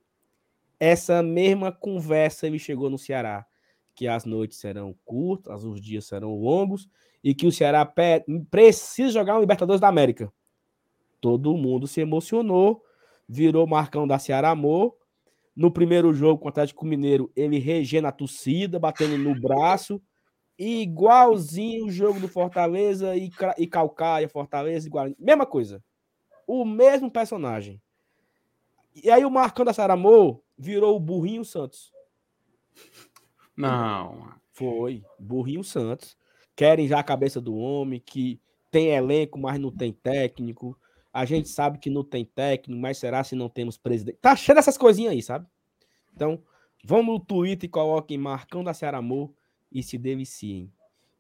Essa 0.79 1.25
mesma 1.25 1.73
conversa 1.73 2.47
ele 2.47 2.61
chegou 2.61 2.89
no 2.89 2.99
Ceará, 2.99 3.45
que 3.97 4.07
as 4.07 4.25
noites 4.25 4.59
serão 4.59 4.95
curtas, 5.05 5.65
os 5.65 5.81
dias 5.81 6.05
serão 6.05 6.37
longos 6.37 6.89
e 7.23 7.35
que 7.35 7.49
o 7.49 7.53
Ceará 7.53 7.85
precisa 8.49 9.11
jogar 9.11 9.37
um 9.37 9.41
Libertadores 9.41 9.81
da 9.81 9.89
América 9.89 10.33
Todo 11.25 11.57
mundo 11.57 11.87
se 11.87 12.03
emocionou, 12.03 12.85
virou 13.27 13.67
Marcão 13.67 14.07
da 14.07 14.19
Ceará 14.19 14.51
Amor. 14.51 14.95
No 15.57 15.71
primeiro 15.71 16.13
jogo 16.13 16.39
com 16.39 16.45
o 16.45 16.49
Atlético 16.51 16.85
Mineiro, 16.85 17.33
ele 17.35 17.59
regena 17.59 18.11
a 18.11 18.13
torcida, 18.13 18.79
batendo 18.79 19.17
no 19.17 19.35
braço. 19.41 20.03
Igualzinho 20.59 21.87
o 21.87 21.91
jogo 21.91 22.21
do 22.21 22.29
Fortaleza 22.29 23.17
e, 23.17 23.31
e 23.57 23.67
Calcaia, 23.67 24.29
Fortaleza, 24.29 24.87
igual. 24.87 25.07
Mesma 25.19 25.47
coisa. 25.47 25.83
O 26.47 26.63
mesmo 26.63 27.11
personagem. 27.11 27.81
E 28.95 29.11
aí 29.11 29.25
o 29.25 29.31
Marcão 29.31 29.65
da 29.65 29.73
Amor 29.91 30.43
virou 30.59 30.95
o 30.95 31.01
Burrinho 31.01 31.43
Santos. 31.43 31.91
Não. 33.57 34.29
Foi. 34.53 35.03
Burrinho 35.19 35.65
Santos. 35.65 36.19
Querem 36.55 36.87
já 36.87 36.99
a 36.99 37.03
cabeça 37.03 37.41
do 37.41 37.57
homem, 37.57 37.99
que 37.99 38.39
tem 38.71 38.89
elenco, 38.89 39.39
mas 39.39 39.59
não 39.59 39.75
tem 39.75 39.91
técnico. 39.91 40.79
A 41.15 41.25
gente 41.25 41.49
sabe 41.49 41.79
que 41.79 41.89
não 41.89 42.03
tem 42.03 42.25
técnico, 42.25 42.81
mas 42.81 42.99
será 42.99 43.23
se 43.23 43.37
não 43.37 43.49
temos 43.49 43.79
presidente? 43.79 44.19
Tá 44.21 44.35
cheio 44.35 44.57
dessas 44.57 44.77
coisinhas 44.77 45.13
aí, 45.13 45.23
sabe? 45.23 45.47
Então, 46.13 46.43
vamos 46.85 47.07
no 47.07 47.21
Twitter 47.21 47.69
e 47.69 47.71
coloquem 47.71 48.19
Marcão 48.19 48.65
da 48.65 48.75
Ceará 48.75 48.99
Amor 48.99 49.33
e 49.71 49.81
se 49.81 49.97
deliciem. 49.97 50.73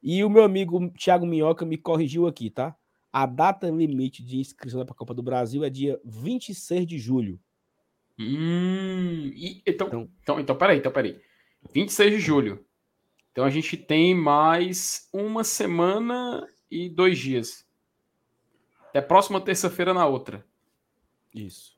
E 0.02 0.24
o 0.24 0.28
meu 0.28 0.42
amigo 0.42 0.90
Thiago 0.90 1.24
Minhoca 1.24 1.64
me 1.64 1.78
corrigiu 1.78 2.26
aqui, 2.26 2.50
tá? 2.50 2.74
A 3.12 3.24
data 3.24 3.70
limite 3.70 4.24
de 4.24 4.40
inscrição 4.40 4.84
para 4.84 4.92
a 4.92 4.98
Copa 4.98 5.14
do 5.14 5.22
Brasil 5.22 5.62
é 5.62 5.70
dia 5.70 6.00
26 6.04 6.84
de 6.84 6.98
julho. 6.98 7.38
Hum, 8.18 9.30
e, 9.32 9.62
então, 9.64 9.86
então, 9.86 10.10
então, 10.20 10.40
então, 10.40 10.56
peraí, 10.56 10.78
então, 10.78 10.90
peraí. 10.90 11.20
26 11.72 12.14
de 12.14 12.18
julho. 12.18 12.64
Então 13.30 13.44
a 13.44 13.50
gente 13.50 13.76
tem 13.76 14.12
mais 14.12 15.08
uma 15.12 15.44
semana 15.44 16.46
e 16.68 16.88
dois 16.88 17.16
dias. 17.16 17.64
É 18.94 19.00
próxima 19.00 19.40
terça-feira 19.40 19.92
na 19.92 20.06
outra. 20.06 20.46
Isso. 21.34 21.76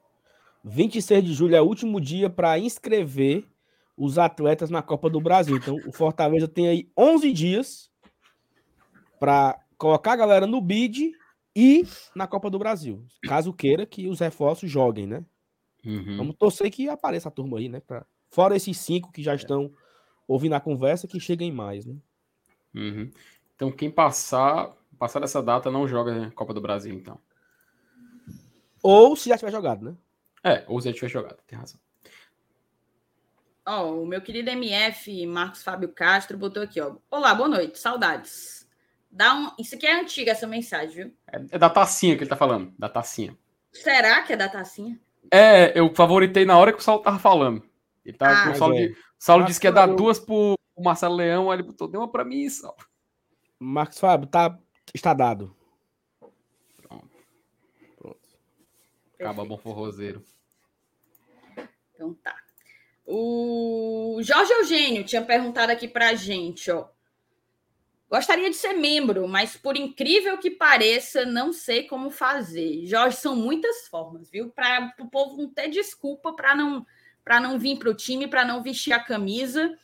26 0.62 1.24
de 1.24 1.32
julho 1.32 1.56
é 1.56 1.62
o 1.62 1.64
último 1.64 1.98
dia 1.98 2.28
para 2.28 2.58
inscrever 2.58 3.46
os 3.96 4.18
atletas 4.18 4.68
na 4.68 4.82
Copa 4.82 5.08
do 5.08 5.18
Brasil. 5.18 5.56
Então, 5.56 5.78
o 5.86 5.92
Fortaleza 5.92 6.46
tem 6.46 6.68
aí 6.68 6.90
11 6.94 7.32
dias 7.32 7.90
para 9.18 9.58
colocar 9.78 10.12
a 10.12 10.16
galera 10.16 10.46
no 10.46 10.60
bid 10.60 11.12
e 11.54 11.86
na 12.14 12.26
Copa 12.26 12.50
do 12.50 12.58
Brasil. 12.58 13.02
Caso 13.22 13.50
queira 13.50 13.86
que 13.86 14.08
os 14.08 14.20
reforços 14.20 14.70
joguem, 14.70 15.06
né? 15.06 15.24
Uhum. 15.86 16.18
Vamos 16.18 16.36
torcer 16.36 16.70
que 16.70 16.86
apareça 16.86 17.28
a 17.28 17.32
turma 17.32 17.58
aí, 17.58 17.70
né? 17.70 17.80
Pra... 17.80 18.04
Fora 18.28 18.54
esses 18.54 18.76
cinco 18.76 19.10
que 19.10 19.22
já 19.22 19.34
estão 19.34 19.72
ouvindo 20.28 20.54
a 20.54 20.60
conversa, 20.60 21.08
que 21.08 21.18
cheguem 21.18 21.50
mais, 21.50 21.86
né? 21.86 21.96
Uhum. 22.74 23.10
Então, 23.54 23.72
quem 23.72 23.90
passar 23.90 24.76
Passar 24.98 25.22
essa 25.22 25.42
data, 25.42 25.70
não 25.70 25.86
joga 25.86 26.30
Copa 26.32 26.54
do 26.54 26.60
Brasil, 26.60 26.94
então. 26.94 27.18
Ou 28.82 29.16
se 29.16 29.28
já 29.28 29.36
tiver 29.36 29.52
jogado, 29.52 29.84
né? 29.84 29.96
É, 30.42 30.64
ou 30.68 30.80
se 30.80 30.88
já 30.88 30.94
tiver 30.94 31.08
jogado, 31.08 31.38
tem 31.46 31.58
razão. 31.58 31.80
Ó, 33.66 33.82
oh, 33.82 34.02
o 34.02 34.06
meu 34.06 34.22
querido 34.22 34.48
MF 34.48 35.26
Marcos 35.26 35.62
Fábio 35.62 35.88
Castro 35.88 36.38
botou 36.38 36.62
aqui, 36.62 36.80
ó. 36.80 36.94
Olá, 37.10 37.34
boa 37.34 37.48
noite, 37.48 37.78
saudades. 37.78 38.68
Dá 39.10 39.34
um... 39.34 39.50
Isso 39.58 39.74
aqui 39.74 39.86
é 39.86 40.00
antiga, 40.00 40.30
essa 40.30 40.46
mensagem, 40.46 40.94
viu? 40.94 41.12
É, 41.26 41.56
é 41.56 41.58
da 41.58 41.68
tacinha 41.68 42.16
que 42.16 42.22
ele 42.22 42.30
tá 42.30 42.36
falando, 42.36 42.72
da 42.78 42.88
tacinha. 42.88 43.36
Será 43.72 44.22
que 44.22 44.32
é 44.32 44.36
da 44.36 44.48
tacinha? 44.48 44.98
É, 45.32 45.78
eu 45.78 45.92
favoritei 45.94 46.44
na 46.44 46.56
hora 46.56 46.72
que 46.72 46.78
o 46.78 46.82
Saulo 46.82 47.02
tava 47.02 47.18
falando. 47.18 47.62
Ele 48.04 48.16
tá, 48.16 48.46
ah, 48.46 48.50
o 48.52 48.54
Saulo, 48.54 48.74
é. 48.76 48.86
de, 48.86 48.96
Saulo 49.18 49.44
disse 49.44 49.60
que 49.60 49.66
ia 49.66 49.72
dar 49.72 49.86
duas 49.86 50.20
pro 50.20 50.54
Marcelo 50.78 51.16
Leão, 51.16 51.50
aí 51.50 51.56
ele 51.56 51.66
botou, 51.66 51.88
deu 51.88 52.00
uma 52.00 52.10
pra 52.10 52.24
mim, 52.24 52.48
Saulo. 52.48 52.76
Marcos 53.58 53.98
Fábio, 53.98 54.28
tá, 54.28 54.56
está 54.94 55.12
dado. 55.12 55.54
Pronto. 56.82 57.10
Pronto. 57.96 58.28
Acaba 59.14 59.44
bom 59.44 59.58
forrozeiro. 59.58 60.24
Então 61.94 62.14
tá. 62.14 62.36
O 63.06 64.18
Jorge 64.22 64.52
Eugênio 64.52 65.04
tinha 65.04 65.22
perguntado 65.22 65.70
aqui 65.70 65.86
pra 65.86 66.14
gente, 66.14 66.70
ó. 66.70 66.88
Gostaria 68.08 68.48
de 68.48 68.56
ser 68.56 68.72
membro, 68.72 69.26
mas 69.26 69.56
por 69.56 69.76
incrível 69.76 70.38
que 70.38 70.50
pareça, 70.50 71.24
não 71.24 71.52
sei 71.52 71.84
como 71.84 72.10
fazer. 72.10 72.86
Jorge, 72.86 73.16
são 73.16 73.34
muitas 73.34 73.88
formas, 73.88 74.30
viu? 74.30 74.50
Para 74.50 74.94
o 75.00 75.08
povo 75.08 75.36
não 75.42 75.50
ter 75.50 75.68
desculpa 75.68 76.32
para 76.32 76.54
não 76.54 76.86
para 77.24 77.40
não 77.40 77.58
vir 77.58 77.76
para 77.76 77.90
o 77.90 77.94
time, 77.94 78.28
para 78.28 78.44
não 78.44 78.62
vestir 78.62 78.92
a 78.92 79.02
camisa. 79.02 79.76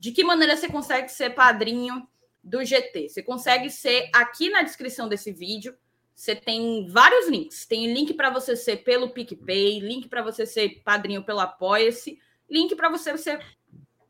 De 0.00 0.10
que 0.10 0.24
maneira 0.24 0.56
você 0.56 0.68
consegue 0.68 1.08
ser 1.08 1.30
padrinho 1.30 2.08
do 2.42 2.64
GT? 2.64 3.08
Você 3.08 3.22
consegue 3.22 3.70
ser 3.70 4.08
aqui 4.12 4.50
na 4.50 4.62
descrição 4.62 5.08
desse 5.08 5.32
vídeo. 5.32 5.76
Você 6.14 6.34
tem 6.34 6.86
vários 6.88 7.28
links. 7.28 7.66
Tem 7.66 7.92
link 7.92 8.14
para 8.14 8.30
você 8.30 8.56
ser 8.56 8.78
pelo 8.78 9.10
PicPay, 9.10 9.80
link 9.80 10.08
para 10.08 10.22
você 10.22 10.44
ser 10.44 10.82
padrinho 10.84 11.22
pelo 11.22 11.40
Apoia-se, 11.40 12.18
link 12.50 12.74
para 12.74 12.88
você 12.88 13.16
ser 13.16 13.40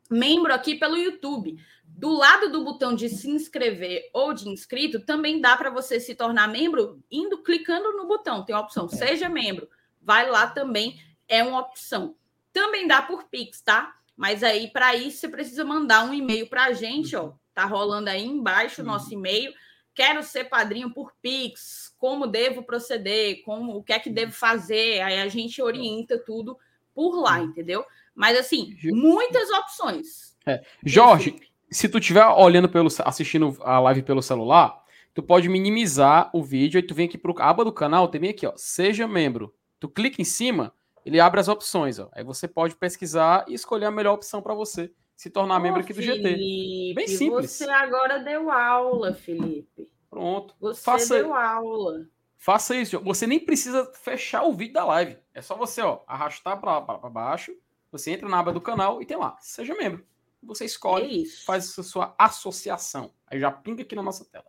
membro 0.09 0.53
aqui 0.53 0.75
pelo 0.75 0.97
YouTube. 0.97 1.57
Do 1.85 2.11
lado 2.11 2.49
do 2.49 2.63
botão 2.63 2.95
de 2.95 3.09
se 3.09 3.29
inscrever 3.29 4.09
ou 4.13 4.33
de 4.33 4.47
inscrito, 4.47 5.01
também 5.01 5.41
dá 5.41 5.57
para 5.57 5.69
você 5.69 5.99
se 5.99 6.15
tornar 6.15 6.47
membro 6.47 7.03
indo 7.11 7.43
clicando 7.43 7.91
no 7.93 8.07
botão. 8.07 8.43
Tem 8.45 8.55
a 8.55 8.59
opção 8.59 8.87
é. 8.91 8.95
seja 8.95 9.29
membro. 9.29 9.69
Vai 10.01 10.29
lá 10.29 10.47
também, 10.47 10.99
é 11.27 11.43
uma 11.43 11.59
opção. 11.59 12.15
Também 12.53 12.87
dá 12.87 13.01
por 13.01 13.25
Pix, 13.25 13.61
tá? 13.61 13.95
Mas 14.15 14.43
aí, 14.43 14.69
para 14.69 14.95
isso, 14.95 15.19
você 15.19 15.29
precisa 15.29 15.63
mandar 15.63 16.05
um 16.05 16.13
e-mail 16.13 16.47
para 16.47 16.65
a 16.65 16.73
gente, 16.73 17.15
ó. 17.15 17.33
Tá 17.59 17.65
rolando 17.65 18.09
aí 18.09 18.25
embaixo 18.25 18.81
o 18.81 18.85
nosso 18.85 19.13
e-mail. 19.13 19.51
Quero 19.93 20.23
ser 20.23 20.45
padrinho 20.45 20.93
por 20.93 21.11
Pix. 21.21 21.93
Como 21.97 22.25
devo 22.25 22.63
proceder? 22.63 23.43
Como, 23.43 23.75
o 23.75 23.83
que 23.83 23.91
é 23.91 23.99
que 23.99 24.09
devo 24.09 24.31
fazer? 24.31 25.01
Aí 25.01 25.19
a 25.19 25.27
gente 25.27 25.61
orienta 25.61 26.17
tudo 26.17 26.57
por 26.95 27.19
lá, 27.19 27.41
entendeu? 27.41 27.83
Mas 28.15 28.39
assim, 28.39 28.77
muitas 28.81 29.49
opções. 29.49 30.37
É. 30.45 30.63
Jorge, 30.85 31.35
se 31.69 31.89
tu 31.89 31.97
estiver 31.97 32.25
olhando 32.27 32.69
pelo 32.69 32.87
assistindo 33.03 33.57
a 33.59 33.77
live 33.81 34.03
pelo 34.03 34.21
celular, 34.21 34.81
tu 35.13 35.21
pode 35.21 35.49
minimizar 35.49 36.29
o 36.33 36.41
vídeo 36.41 36.79
e 36.79 36.81
tu 36.81 36.95
vem 36.95 37.09
aqui 37.09 37.17
para 37.17 37.43
a 37.43 37.49
aba 37.49 37.65
do 37.65 37.73
canal, 37.73 38.07
tem 38.07 38.29
aqui, 38.29 38.47
ó, 38.47 38.53
seja 38.55 39.05
membro. 39.05 39.53
Tu 39.81 39.89
clica 39.89 40.21
em 40.21 40.25
cima, 40.25 40.73
ele 41.05 41.19
abre 41.19 41.41
as 41.41 41.49
opções, 41.49 41.99
ó. 41.99 42.09
Aí 42.13 42.23
você 42.23 42.47
pode 42.47 42.77
pesquisar 42.77 43.43
e 43.49 43.53
escolher 43.53 43.87
a 43.87 43.91
melhor 43.91 44.13
opção 44.13 44.41
para 44.41 44.53
você 44.53 44.89
se 45.19 45.29
tornar 45.29 45.59
membro 45.59 45.81
aqui 45.81 45.91
do 45.91 46.01
Felipe, 46.01 46.29
GT. 46.29 46.93
Bem 46.95 47.07
simples. 47.07 47.51
Você 47.51 47.69
agora 47.69 48.19
deu 48.19 48.49
aula, 48.49 49.13
Felipe. 49.13 49.91
Pronto. 50.09 50.55
Você 50.61 50.81
Faça... 50.81 51.15
deu 51.15 51.33
aula. 51.33 52.07
Faça 52.37 52.73
isso. 52.73 52.97
Você 53.01 53.27
nem 53.27 53.37
precisa 53.39 53.91
fechar 53.93 54.43
o 54.43 54.53
vídeo 54.53 54.75
da 54.75 54.85
live. 54.85 55.17
É 55.33 55.41
só 55.41 55.57
você, 55.57 55.81
ó, 55.81 55.99
arrastar 56.07 56.61
para 56.61 57.09
baixo. 57.09 57.53
Você 57.91 58.11
entra 58.11 58.29
na 58.29 58.39
aba 58.39 58.53
do 58.53 58.61
canal 58.61 59.01
e 59.01 59.05
tem 59.05 59.17
lá, 59.17 59.35
seja 59.41 59.75
membro 59.75 60.07
você 60.41 60.65
escolhe, 60.65 61.23
é 61.23 61.45
faz 61.45 61.77
a 61.77 61.83
sua 61.83 62.15
associação. 62.17 63.13
Aí 63.27 63.39
já 63.39 63.51
pinga 63.51 63.83
aqui 63.83 63.95
na 63.95 64.03
nossa 64.03 64.25
tela. 64.25 64.45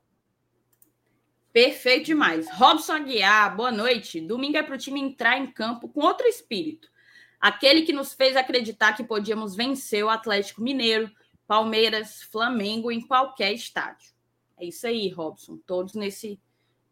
Perfeito 1.53 2.07
demais. 2.07 2.49
Robson 2.53 2.93
Aguiar, 2.93 3.57
boa 3.57 3.73
noite. 3.73 4.21
Domingo 4.21 4.57
é 4.57 4.63
para 4.63 4.77
o 4.77 4.79
time 4.79 5.01
entrar 5.01 5.37
em 5.37 5.51
campo 5.51 5.89
com 5.89 6.01
outro 6.01 6.27
espírito. 6.29 6.89
Aquele 7.41 7.83
que 7.83 7.93
nos 7.93 8.13
fez 8.13 8.37
acreditar 8.37 8.93
que 8.93 9.03
podíamos 9.03 9.57
vencer 9.57 10.05
o 10.05 10.11
Atlético 10.11 10.61
Mineiro, 10.61 11.11
Palmeiras, 11.47 12.23
Flamengo 12.25 12.93
em 12.93 13.01
qualquer 13.01 13.53
estádio. 13.53 14.13
É 14.59 14.67
isso 14.67 14.87
aí, 14.87 15.09
Robson. 15.09 15.59
Todos 15.67 15.95
nesse, 15.95 16.39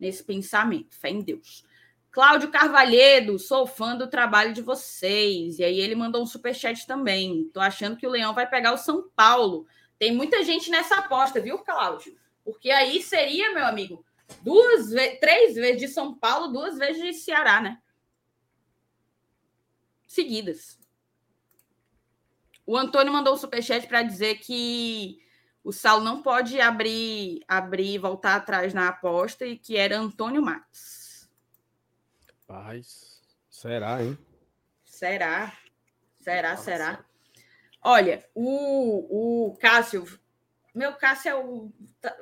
nesse 0.01 0.25
pensamento. 0.25 0.97
Fé 0.97 1.11
em 1.11 1.21
Deus. 1.21 1.65
Cláudio 2.11 2.51
Carvalhedo, 2.51 3.39
sou 3.39 3.67
fã 3.67 3.95
do 3.95 4.09
trabalho 4.09 4.55
de 4.55 4.63
vocês. 4.63 5.59
E 5.59 5.65
aí 5.65 5.79
ele 5.79 5.95
mandou 5.95 6.23
um 6.23 6.27
superchat 6.27 6.87
também. 6.87 7.49
Tô 7.53 7.61
achando 7.61 7.97
que 7.97 8.07
o 8.07 8.11
Leão 8.11 8.35
vai 8.35 8.49
pegar 8.49 8.73
o 8.73 8.79
São 8.79 9.09
Paulo. 9.15 9.67
Tem 9.99 10.15
muita 10.15 10.43
gente 10.43 10.71
nessa 10.71 10.97
aposta, 10.97 11.41
viu, 11.41 11.59
Cláudio? 11.59 12.17
Porque 12.43 12.71
aí 12.71 13.03
seria, 13.03 13.53
meu 13.53 13.67
amigo, 13.67 14.03
duas 14.43 14.89
três 15.21 15.55
vezes 15.55 15.81
de 15.81 15.89
São 15.89 16.15
Paulo, 16.15 16.49
duas 16.49 16.79
vezes 16.79 17.03
de 17.03 17.13
Ceará, 17.13 17.61
né? 17.61 17.79
Seguidas. 20.19 20.77
O 22.67 22.77
Antônio 22.77 23.13
mandou 23.13 23.35
um 23.35 23.37
superchat 23.37 23.87
para 23.87 24.03
dizer 24.03 24.41
que 24.41 25.23
o 25.63 25.73
Saulo 25.73 26.05
não 26.05 26.23
pode 26.23 26.61
abrir, 26.61 27.45
abrir, 27.47 27.99
voltar 27.99 28.35
atrás 28.35 28.75
na 28.75 28.89
aposta 28.89 29.47
e 29.47 29.57
que 29.57 29.77
era 29.77 29.97
Antônio 29.97 30.43
Max. 30.43 31.31
Rapaz, 32.49 33.23
será, 33.49 34.03
hein? 34.03 34.19
Será? 34.83 35.57
Será, 36.19 36.51
Nossa. 36.51 36.65
será? 36.65 37.05
Olha, 37.81 38.29
o, 38.35 39.51
o 39.51 39.57
Cássio, 39.59 40.05
meu 40.75 40.95
Cássio 40.95 41.29
é 41.31 41.35
o, 41.37 41.73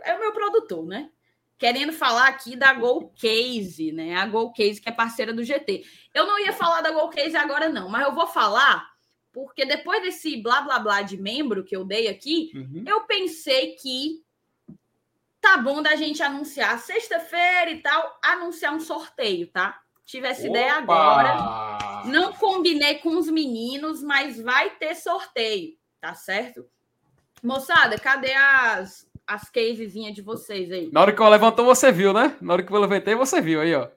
é 0.05 0.14
o 0.14 0.20
meu 0.20 0.35
produtor, 0.35 0.85
né? 0.85 1.10
Querendo 1.58 1.92
falar 1.92 2.28
aqui 2.28 2.54
da 2.54 2.74
Gol 2.74 3.12
Case, 3.18 3.90
né? 3.92 4.14
A 4.16 4.26
Gol 4.26 4.52
Case, 4.52 4.80
que 4.80 4.88
é 4.88 4.92
parceira 4.92 5.32
do 5.32 5.42
GT. 5.42 5.84
Eu 6.12 6.26
não 6.26 6.38
ia 6.38 6.52
falar 6.52 6.82
da 6.82 6.90
Gol 6.90 7.08
Case 7.08 7.36
agora, 7.36 7.68
não, 7.68 7.88
mas 7.88 8.06
eu 8.06 8.14
vou 8.14 8.26
falar 8.26 8.86
porque 9.36 9.66
depois 9.66 10.00
desse 10.00 10.38
blá 10.38 10.62
blá 10.62 10.78
blá 10.78 11.02
de 11.02 11.18
membro 11.18 11.62
que 11.62 11.76
eu 11.76 11.84
dei 11.84 12.08
aqui, 12.08 12.50
uhum. 12.54 12.84
eu 12.86 13.02
pensei 13.02 13.74
que 13.74 14.24
tá 15.42 15.58
bom 15.58 15.82
da 15.82 15.94
gente 15.94 16.22
anunciar 16.22 16.78
sexta-feira 16.78 17.70
e 17.70 17.82
tal, 17.82 18.18
anunciar 18.22 18.72
um 18.72 18.80
sorteio, 18.80 19.46
tá? 19.48 19.78
Tive 20.06 20.26
essa 20.26 20.40
Opa! 20.40 20.48
ideia 20.48 20.72
agora. 20.72 22.02
Não 22.06 22.32
combinei 22.32 22.94
com 22.94 23.10
os 23.10 23.28
meninos, 23.28 24.02
mas 24.02 24.40
vai 24.40 24.70
ter 24.70 24.94
sorteio, 24.94 25.76
tá 26.00 26.14
certo? 26.14 26.66
Moçada, 27.42 27.98
cadê 27.98 28.32
as, 28.32 29.06
as 29.27 29.51
casezinhas 29.51 30.15
de 30.15 30.23
vocês 30.23 30.70
aí? 30.70 30.90
Na 30.93 31.01
hora 31.01 31.12
que 31.12 31.20
eu 31.20 31.28
levantou, 31.28 31.65
você 31.65 31.90
viu, 31.90 32.12
né? 32.12 32.36
Na 32.40 32.53
hora 32.53 32.62
que 32.62 32.73
eu 32.73 32.81
levantei, 32.81 33.15
você 33.15 33.40
viu 33.40 33.61
aí, 33.61 33.74
ó. 33.74 33.90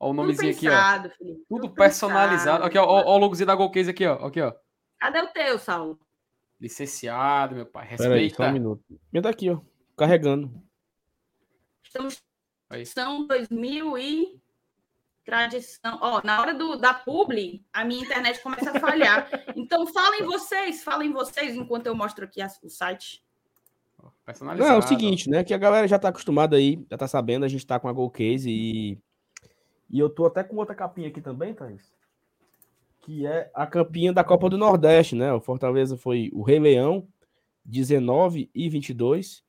Ó 0.00 0.10
o 0.10 0.12
nomezinho 0.12 0.54
pensado, 0.54 1.08
aqui, 1.08 1.14
ó. 1.14 1.18
Felipe, 1.18 1.44
tudo, 1.48 1.62
tudo 1.62 1.74
personalizado. 1.74 2.64
Aqui, 2.64 2.78
ó, 2.78 2.84
ó, 2.84 3.02
ó, 3.04 3.16
o 3.16 3.18
logozinho 3.18 3.46
da 3.46 3.54
Gol 3.54 3.70
Case 3.70 3.90
aqui, 3.90 4.06
ó. 4.06 4.26
Aqui, 4.26 4.40
ó. 4.40 4.52
Cadê 4.98 5.20
o 5.20 5.26
teu, 5.28 5.58
Saulo? 5.58 5.98
Licenciado, 6.60 7.56
meu 7.56 7.66
pai. 7.66 7.86
Respeita. 7.88 8.14
Aí, 8.14 8.30
só 8.30 8.44
um 8.44 8.52
minuto. 8.52 9.00
Meu 9.12 9.22
tá 9.22 9.30
aqui, 9.30 9.50
ó. 9.50 9.60
Carregando. 9.96 10.52
Estamos. 11.82 12.22
Aí. 12.70 12.86
São 12.86 13.26
2000 13.26 13.98
e 13.98 14.40
tradição. 15.24 15.98
Ó, 16.00 16.20
na 16.24 16.40
hora 16.40 16.54
do, 16.54 16.76
da 16.76 16.94
publi, 16.94 17.64
a 17.72 17.84
minha 17.84 18.02
internet 18.02 18.42
começa 18.42 18.70
a 18.70 18.80
falhar. 18.80 19.28
Então, 19.56 19.86
falem 19.88 20.22
vocês, 20.22 20.82
falem 20.84 21.12
vocês, 21.12 21.54
enquanto 21.54 21.86
eu 21.86 21.94
mostro 21.94 22.24
aqui 22.24 22.40
o 22.62 22.68
site. 22.70 23.22
Não, 24.56 24.66
é 24.66 24.76
o 24.76 24.82
seguinte, 24.82 25.30
né? 25.30 25.42
Que 25.42 25.54
a 25.54 25.58
galera 25.58 25.88
já 25.88 25.98
tá 25.98 26.08
acostumada 26.08 26.56
aí, 26.56 26.84
já 26.90 26.98
tá 26.98 27.08
sabendo, 27.08 27.44
a 27.44 27.48
gente 27.48 27.66
tá 27.66 27.80
com 27.80 27.88
a 27.88 27.92
Gold 27.92 28.12
Case 28.12 28.50
e. 28.50 28.98
E 29.90 29.98
eu 29.98 30.10
tô 30.10 30.26
até 30.26 30.44
com 30.44 30.56
outra 30.56 30.74
capinha 30.74 31.08
aqui 31.08 31.20
também, 31.20 31.54
Thaís. 31.54 31.90
Que 33.00 33.26
é 33.26 33.50
a 33.54 33.66
capinha 33.66 34.12
da 34.12 34.22
Copa 34.22 34.50
do 34.50 34.58
Nordeste, 34.58 35.16
né? 35.16 35.32
O 35.32 35.40
Fortaleza 35.40 35.96
foi 35.96 36.30
o 36.34 36.42
Rei 36.42 36.58
Leão, 36.58 37.08
19 37.64 38.50
e 38.54 38.68
22. 38.68 39.42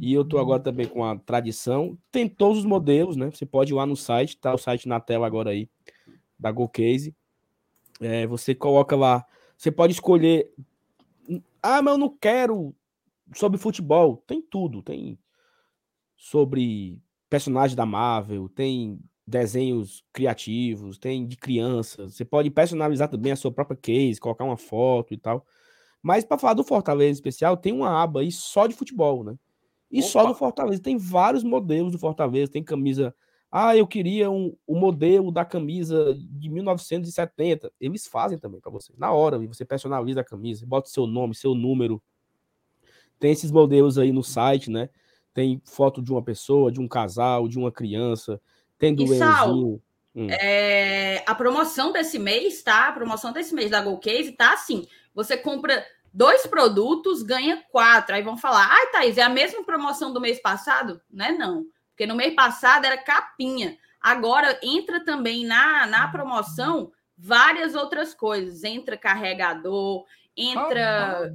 E 0.00 0.14
eu 0.14 0.24
tô 0.24 0.38
agora 0.38 0.62
também 0.62 0.86
com 0.86 1.04
a 1.04 1.18
tradição. 1.18 1.98
Tem 2.10 2.26
todos 2.26 2.60
os 2.60 2.64
modelos, 2.64 3.16
né? 3.16 3.30
Você 3.30 3.44
pode 3.44 3.72
ir 3.72 3.76
lá 3.76 3.84
no 3.84 3.94
site, 3.96 4.38
tá 4.38 4.54
o 4.54 4.58
site 4.58 4.88
na 4.88 5.00
tela 5.00 5.26
agora 5.26 5.50
aí, 5.50 5.68
da 6.38 6.50
GoCase. 6.50 7.14
É, 8.00 8.26
você 8.26 8.54
coloca 8.54 8.96
lá, 8.96 9.26
você 9.56 9.70
pode 9.70 9.92
escolher. 9.92 10.50
Ah, 11.62 11.82
mas 11.82 11.92
eu 11.92 11.98
não 11.98 12.08
quero 12.08 12.74
sobre 13.34 13.58
futebol. 13.58 14.18
Tem 14.26 14.42
tudo, 14.42 14.82
tem 14.82 15.18
sobre 16.16 17.02
personagens 17.28 17.74
da 17.76 17.86
Marvel, 17.86 18.48
tem 18.48 19.00
desenhos 19.26 20.04
criativos, 20.12 20.98
tem 20.98 21.26
de 21.26 21.36
crianças. 21.36 22.14
Você 22.14 22.24
pode 22.24 22.50
personalizar 22.50 23.08
também 23.08 23.32
a 23.32 23.36
sua 23.36 23.52
própria 23.52 23.76
case, 23.76 24.20
colocar 24.20 24.44
uma 24.44 24.56
foto 24.56 25.14
e 25.14 25.16
tal. 25.18 25.46
Mas 26.02 26.24
para 26.24 26.38
falar 26.38 26.54
do 26.54 26.64
Fortaleza 26.64 27.18
especial, 27.18 27.56
tem 27.56 27.72
uma 27.72 28.02
aba 28.02 28.20
aí 28.20 28.30
só 28.30 28.66
de 28.66 28.74
futebol, 28.74 29.24
né? 29.24 29.36
E 29.90 30.00
Opa. 30.00 30.08
só 30.08 30.26
do 30.26 30.34
Fortaleza. 30.34 30.82
Tem 30.82 30.96
vários 30.98 31.44
modelos 31.44 31.92
do 31.92 31.98
Fortaleza. 31.98 32.50
Tem 32.52 32.62
camisa 32.64 33.14
Ah, 33.50 33.76
eu 33.76 33.86
queria 33.86 34.30
um, 34.30 34.56
o 34.66 34.76
modelo 34.76 35.30
da 35.32 35.44
camisa 35.44 36.14
de 36.14 36.50
1970. 36.50 37.72
Eles 37.80 38.06
fazem 38.06 38.38
também 38.38 38.60
para 38.60 38.70
você. 38.70 38.92
Na 38.98 39.12
hora, 39.12 39.38
você 39.38 39.64
personaliza 39.64 40.20
a 40.20 40.24
camisa, 40.24 40.66
bota 40.66 40.88
seu 40.88 41.06
nome, 41.06 41.34
seu 41.34 41.54
número. 41.54 42.02
Tem 43.18 43.32
esses 43.32 43.50
modelos 43.50 43.98
aí 43.98 44.12
no 44.12 44.22
site, 44.22 44.70
né? 44.70 44.88
Tem 45.32 45.60
foto 45.64 46.02
de 46.02 46.12
uma 46.12 46.22
pessoa, 46.22 46.70
de 46.70 46.80
um 46.80 46.88
casal, 46.88 47.48
de 47.48 47.58
uma 47.58 47.72
criança. 47.72 48.40
Tem 48.78 48.94
do 48.94 49.04
leãozinho. 49.04 49.82
Hum. 50.14 50.28
É, 50.30 51.24
a 51.26 51.34
promoção 51.34 51.90
desse 51.92 52.18
mês, 52.18 52.62
tá? 52.62 52.88
A 52.88 52.92
promoção 52.92 53.32
desse 53.32 53.52
mês 53.54 53.70
da 53.70 53.82
Go 53.82 53.98
Case 53.98 54.32
tá 54.32 54.52
assim: 54.52 54.86
você 55.12 55.36
compra 55.36 55.84
dois 56.12 56.46
produtos, 56.46 57.22
ganha 57.22 57.64
quatro. 57.70 58.14
Aí 58.14 58.22
vão 58.22 58.36
falar, 58.36 58.68
ai, 58.70 58.86
Thaís, 58.92 59.18
é 59.18 59.22
a 59.22 59.28
mesma 59.28 59.64
promoção 59.64 60.12
do 60.12 60.20
mês 60.20 60.40
passado? 60.40 61.00
Não 61.10 61.26
é 61.26 61.32
não. 61.32 61.66
Porque 61.90 62.06
no 62.06 62.14
mês 62.14 62.34
passado 62.34 62.84
era 62.84 62.96
capinha. 62.96 63.76
Agora 64.00 64.58
entra 64.62 65.04
também 65.04 65.44
na, 65.44 65.86
na 65.86 66.08
promoção 66.08 66.92
várias 67.18 67.74
outras 67.74 68.14
coisas. 68.14 68.62
Entra 68.62 68.96
carregador, 68.96 70.04
entra. 70.36 71.34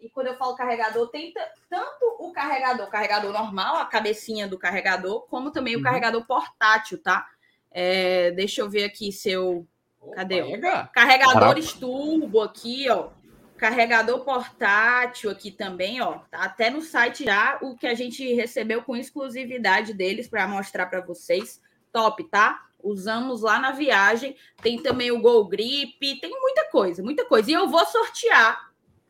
E 0.00 0.08
quando 0.08 0.28
eu 0.28 0.36
falo 0.36 0.54
carregador, 0.54 1.08
tem 1.08 1.32
tanto 1.68 2.16
o 2.20 2.32
carregador, 2.32 2.86
o 2.86 2.90
carregador 2.90 3.32
normal, 3.32 3.76
a 3.76 3.86
cabecinha 3.86 4.46
do 4.46 4.58
carregador, 4.58 5.22
como 5.28 5.50
também 5.50 5.74
o 5.74 5.78
uhum. 5.78 5.84
carregador 5.84 6.24
portátil, 6.26 7.02
tá? 7.02 7.26
É, 7.70 8.30
deixa 8.32 8.60
eu 8.60 8.70
ver 8.70 8.84
aqui 8.84 9.10
se 9.12 9.30
eu. 9.30 9.66
Cadê? 10.14 10.42
Opa, 10.42 10.88
Carregadores 10.94 11.72
turbo 11.72 12.40
aqui, 12.40 12.88
ó 12.88 13.10
carregador 13.58 14.20
portátil 14.20 15.30
aqui 15.30 15.50
também, 15.50 16.00
ó, 16.00 16.20
tá 16.30 16.44
até 16.44 16.70
no 16.70 16.80
site 16.80 17.24
já 17.24 17.58
o 17.60 17.76
que 17.76 17.86
a 17.86 17.94
gente 17.94 18.32
recebeu 18.32 18.82
com 18.82 18.96
exclusividade 18.96 19.92
deles 19.92 20.28
para 20.28 20.46
mostrar 20.46 20.86
para 20.86 21.00
vocês. 21.00 21.60
Top, 21.92 22.22
tá? 22.24 22.66
Usamos 22.82 23.42
lá 23.42 23.58
na 23.58 23.72
viagem. 23.72 24.36
Tem 24.62 24.80
também 24.80 25.10
o 25.10 25.20
Go 25.20 25.44
Grip, 25.44 25.98
tem 26.20 26.40
muita 26.40 26.70
coisa, 26.70 27.02
muita 27.02 27.24
coisa. 27.24 27.50
E 27.50 27.54
eu 27.54 27.68
vou 27.68 27.84
sortear 27.84 28.67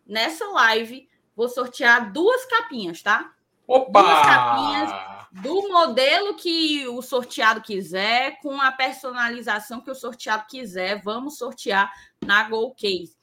nessa 0.08 0.46
live, 0.46 1.08
vou 1.36 1.48
sortear 1.48 2.12
duas 2.12 2.44
capinhas, 2.46 3.02
tá? 3.02 3.32
Opa! 3.66 4.02
Duas 4.02 4.22
capinhas 4.22 5.08
do 5.30 5.68
modelo 5.68 6.34
que 6.34 6.88
o 6.88 7.02
sorteado 7.02 7.60
quiser, 7.60 8.40
com 8.40 8.60
a 8.60 8.72
personalização 8.72 9.80
que 9.80 9.90
o 9.90 9.94
sorteado 9.94 10.46
quiser. 10.48 11.02
Vamos 11.02 11.36
sortear 11.36 11.92
na 12.24 12.48
Go 12.48 12.74
Case. 12.74 13.16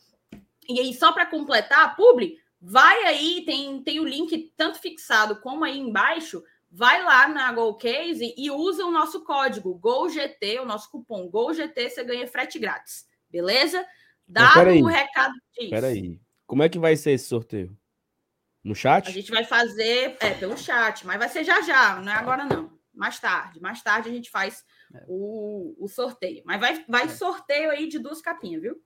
E 0.69 0.79
aí, 0.79 0.93
só 0.93 1.11
para 1.11 1.25
completar, 1.25 1.95
publi, 1.95 2.37
vai 2.61 3.03
aí, 3.05 3.43
tem, 3.45 3.81
tem 3.83 3.99
o 3.99 4.05
link 4.05 4.53
tanto 4.55 4.79
fixado 4.79 5.39
como 5.41 5.63
aí 5.63 5.77
embaixo. 5.77 6.43
Vai 6.71 7.01
lá 7.03 7.27
na 7.27 7.53
GoCase 7.53 8.33
e 8.35 8.51
usa 8.51 8.83
o 8.85 8.91
nosso 8.91 9.23
código 9.23 9.73
GOLGT, 9.75 10.59
o 10.59 10.65
nosso 10.65 10.91
cupom 10.91 11.29
GOLGT, 11.29 11.89
você 11.89 12.03
ganha 12.03 12.27
frete 12.27 12.59
grátis. 12.59 13.07
Beleza? 13.29 13.85
Dado 14.27 14.71
o 14.71 14.85
recado 14.85 15.33
disso. 15.53 15.69
Peraí. 15.69 16.19
Como 16.45 16.63
é 16.63 16.69
que 16.69 16.80
vai 16.80 16.95
ser 16.95 17.11
esse 17.11 17.27
sorteio? 17.27 17.77
No 18.63 18.76
chat? 18.76 19.07
A 19.07 19.11
gente 19.11 19.31
vai 19.31 19.43
fazer 19.43 20.17
é, 20.19 20.34
pelo 20.34 20.57
chat, 20.57 21.05
mas 21.05 21.17
vai 21.17 21.30
ser 21.30 21.43
já 21.43 21.61
já, 21.61 22.01
não 22.01 22.11
é 22.11 22.15
agora 22.15 22.45
não. 22.45 22.76
Mais 22.93 23.19
tarde. 23.19 23.59
Mais 23.59 23.84
tarde 23.84 24.09
a 24.09 24.11
gente 24.11 24.30
faz 24.30 24.63
é. 24.93 25.03
o, 25.07 25.76
o 25.77 25.88
sorteio. 25.88 26.41
Mas 26.45 26.59
vai, 26.59 26.85
vai 26.88 27.03
é. 27.03 27.09
sorteio 27.09 27.69
aí 27.69 27.88
de 27.88 27.99
duas 27.99 28.22
capinhas, 28.22 28.61
viu? 28.61 28.81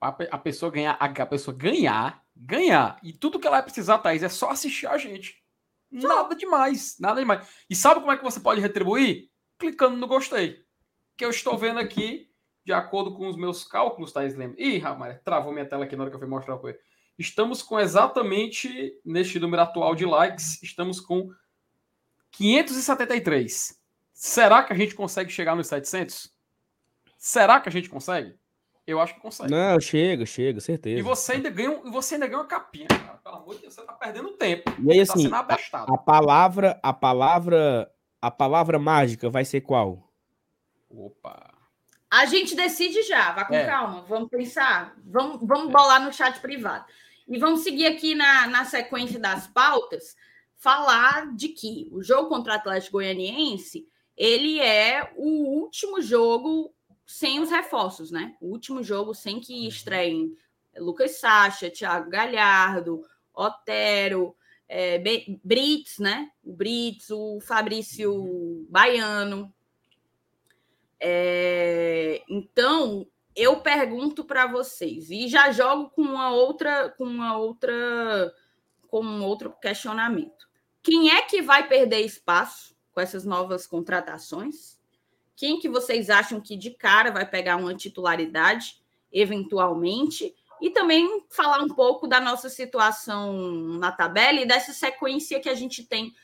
A, 0.00 0.38
pessoa 0.38 0.70
ganhar, 0.72 0.96
a 0.98 1.26
pessoa 1.26 1.54
ganhar, 1.54 2.22
ganhar. 2.34 2.98
E 3.02 3.12
tudo 3.12 3.38
que 3.38 3.46
ela 3.46 3.56
vai 3.56 3.64
precisar, 3.64 3.98
Thaís, 3.98 4.22
é 4.22 4.28
só 4.28 4.50
assistir 4.50 4.86
a 4.86 4.96
gente. 4.96 5.42
Nada 5.90 6.34
demais, 6.34 6.96
nada 6.98 7.20
demais. 7.20 7.46
E 7.68 7.76
sabe 7.76 8.00
como 8.00 8.12
é 8.12 8.16
que 8.16 8.24
você 8.24 8.40
pode 8.40 8.60
retribuir? 8.60 9.30
Clicando 9.58 9.96
no 9.96 10.06
gostei. 10.06 10.64
Que 11.16 11.24
eu 11.24 11.30
estou 11.30 11.56
vendo 11.56 11.78
aqui, 11.78 12.30
de 12.64 12.72
acordo 12.72 13.14
com 13.14 13.28
os 13.28 13.36
meus 13.36 13.64
cálculos, 13.64 14.12
Thaís, 14.12 14.34
lembra? 14.34 14.60
Ih, 14.60 14.78
rapaz, 14.78 15.20
travou 15.22 15.52
minha 15.52 15.66
tela 15.66 15.84
aqui 15.84 15.96
na 15.96 16.04
hora 16.04 16.10
que 16.10 16.16
eu 16.16 16.20
fui 16.20 16.28
mostrar 16.28 16.54
a 16.54 16.58
coisa. 16.58 16.78
Estamos 17.18 17.62
com 17.62 17.78
exatamente, 17.78 18.92
neste 19.04 19.38
número 19.38 19.62
atual 19.62 19.94
de 19.94 20.04
likes, 20.04 20.62
estamos 20.62 21.00
com 21.00 21.30
573. 22.32 23.80
Será 24.12 24.64
que 24.64 24.72
a 24.72 24.76
gente 24.76 24.94
consegue 24.94 25.30
chegar 25.30 25.54
nos 25.54 25.68
700? 25.68 26.32
Será 27.16 27.60
que 27.60 27.68
a 27.68 27.72
gente 27.72 27.88
consegue? 27.88 28.34
Eu 28.86 29.00
acho 29.00 29.14
que 29.14 29.20
consegue. 29.20 29.50
Não, 29.50 29.80
chega, 29.80 30.26
chega, 30.26 30.60
certeza. 30.60 30.98
E 30.98 31.02
você 31.02 31.32
ainda 31.32 31.48
ganha, 31.48 31.80
e 31.84 31.90
você 31.90 32.14
ainda 32.14 32.26
ganha 32.26 32.40
uma 32.40 32.46
capinha, 32.46 32.86
cara. 32.88 33.18
Pelo 33.22 33.36
amor 33.36 33.54
de 33.54 33.62
Deus, 33.62 33.74
você 33.74 33.82
tá 33.82 33.92
perdendo 33.94 34.32
tempo. 34.32 34.70
E 34.82 34.92
aí, 34.92 35.06
tá 35.06 35.12
assim, 35.14 35.32
a, 35.32 35.38
a, 35.38 35.98
palavra, 35.98 36.78
a 36.82 36.92
palavra, 36.92 37.90
a 38.20 38.30
palavra 38.30 38.78
mágica 38.78 39.30
vai 39.30 39.44
ser 39.44 39.62
qual? 39.62 40.12
Opa. 40.90 41.54
A 42.10 42.26
gente 42.26 42.54
decide 42.54 43.02
já, 43.02 43.32
vá 43.32 43.44
com 43.44 43.54
é. 43.54 43.64
calma, 43.66 44.02
vamos 44.02 44.28
pensar, 44.28 44.94
vamos, 45.04 45.40
vamos 45.42 45.70
é. 45.70 45.72
bolar 45.72 46.00
no 46.00 46.12
chat 46.12 46.38
privado. 46.40 46.84
E 47.26 47.38
vamos 47.38 47.60
seguir 47.60 47.86
aqui 47.86 48.14
na, 48.14 48.46
na 48.46 48.64
sequência 48.64 49.18
das 49.18 49.46
pautas, 49.46 50.14
falar 50.56 51.34
de 51.34 51.48
que 51.48 51.88
o 51.92 52.02
jogo 52.02 52.28
contra 52.28 52.52
o 52.52 52.56
Atlético 52.56 52.98
Goianiense, 52.98 53.88
ele 54.16 54.60
é 54.60 55.12
o 55.16 55.60
último 55.60 56.00
jogo 56.00 56.74
sem 57.06 57.40
os 57.40 57.50
reforços, 57.50 58.10
né? 58.10 58.36
O 58.40 58.48
último 58.48 58.82
jogo 58.82 59.14
sem 59.14 59.40
que 59.40 59.66
estreiem 59.66 60.36
Lucas 60.76 61.18
Sacha, 61.18 61.70
Thiago 61.70 62.10
Galhardo, 62.10 63.02
Otero, 63.34 64.34
é, 64.68 64.98
Brits, 65.42 65.98
né? 65.98 66.30
O 66.42 66.52
Brits, 66.52 67.10
o 67.10 67.40
Fabrício. 67.40 68.66
Baiano. 68.68 69.52
É, 70.98 72.22
então, 72.28 73.06
eu 73.36 73.60
pergunto 73.60 74.24
para 74.24 74.46
vocês 74.46 75.10
e 75.10 75.28
já 75.28 75.50
jogo 75.50 75.90
com 75.90 76.02
uma 76.02 76.30
outra, 76.30 76.90
com 76.90 77.04
uma 77.04 77.36
outra, 77.36 78.32
com 78.88 79.04
um 79.04 79.24
outro 79.24 79.52
questionamento. 79.60 80.48
Quem 80.82 81.10
é 81.10 81.22
que 81.22 81.42
vai 81.42 81.66
perder 81.66 82.00
espaço 82.00 82.76
com 82.92 83.00
essas 83.00 83.24
novas 83.24 83.66
contratações? 83.66 84.78
Quem 85.36 85.58
que 85.58 85.68
vocês 85.68 86.10
acham 86.10 86.40
que 86.40 86.56
de 86.56 86.70
cara 86.70 87.10
vai 87.10 87.28
pegar 87.28 87.56
uma 87.56 87.74
titularidade, 87.74 88.80
eventualmente? 89.12 90.34
E 90.60 90.70
também 90.70 91.24
falar 91.28 91.60
um 91.60 91.68
pouco 91.68 92.06
da 92.06 92.20
nossa 92.20 92.48
situação 92.48 93.32
na 93.78 93.90
tabela 93.90 94.40
e 94.40 94.46
dessa 94.46 94.72
sequência 94.72 95.40
que 95.40 95.48
a 95.48 95.54
gente 95.54 95.84
tem 95.84 96.14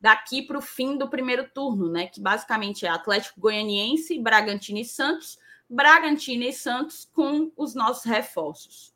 daqui 0.00 0.42
para 0.42 0.56
o 0.56 0.62
fim 0.62 0.96
do 0.96 1.10
primeiro 1.10 1.48
turno, 1.52 1.90
né? 1.90 2.06
Que 2.06 2.20
basicamente 2.20 2.86
é 2.86 2.88
Atlético 2.88 3.40
Goianiense, 3.40 4.18
Bragantino 4.20 4.78
e 4.78 4.84
Santos, 4.84 5.38
Bragantino 5.70 6.42
e 6.42 6.52
Santos 6.52 7.08
com 7.12 7.52
os 7.56 7.74
nossos 7.76 8.04
reforços. 8.04 8.92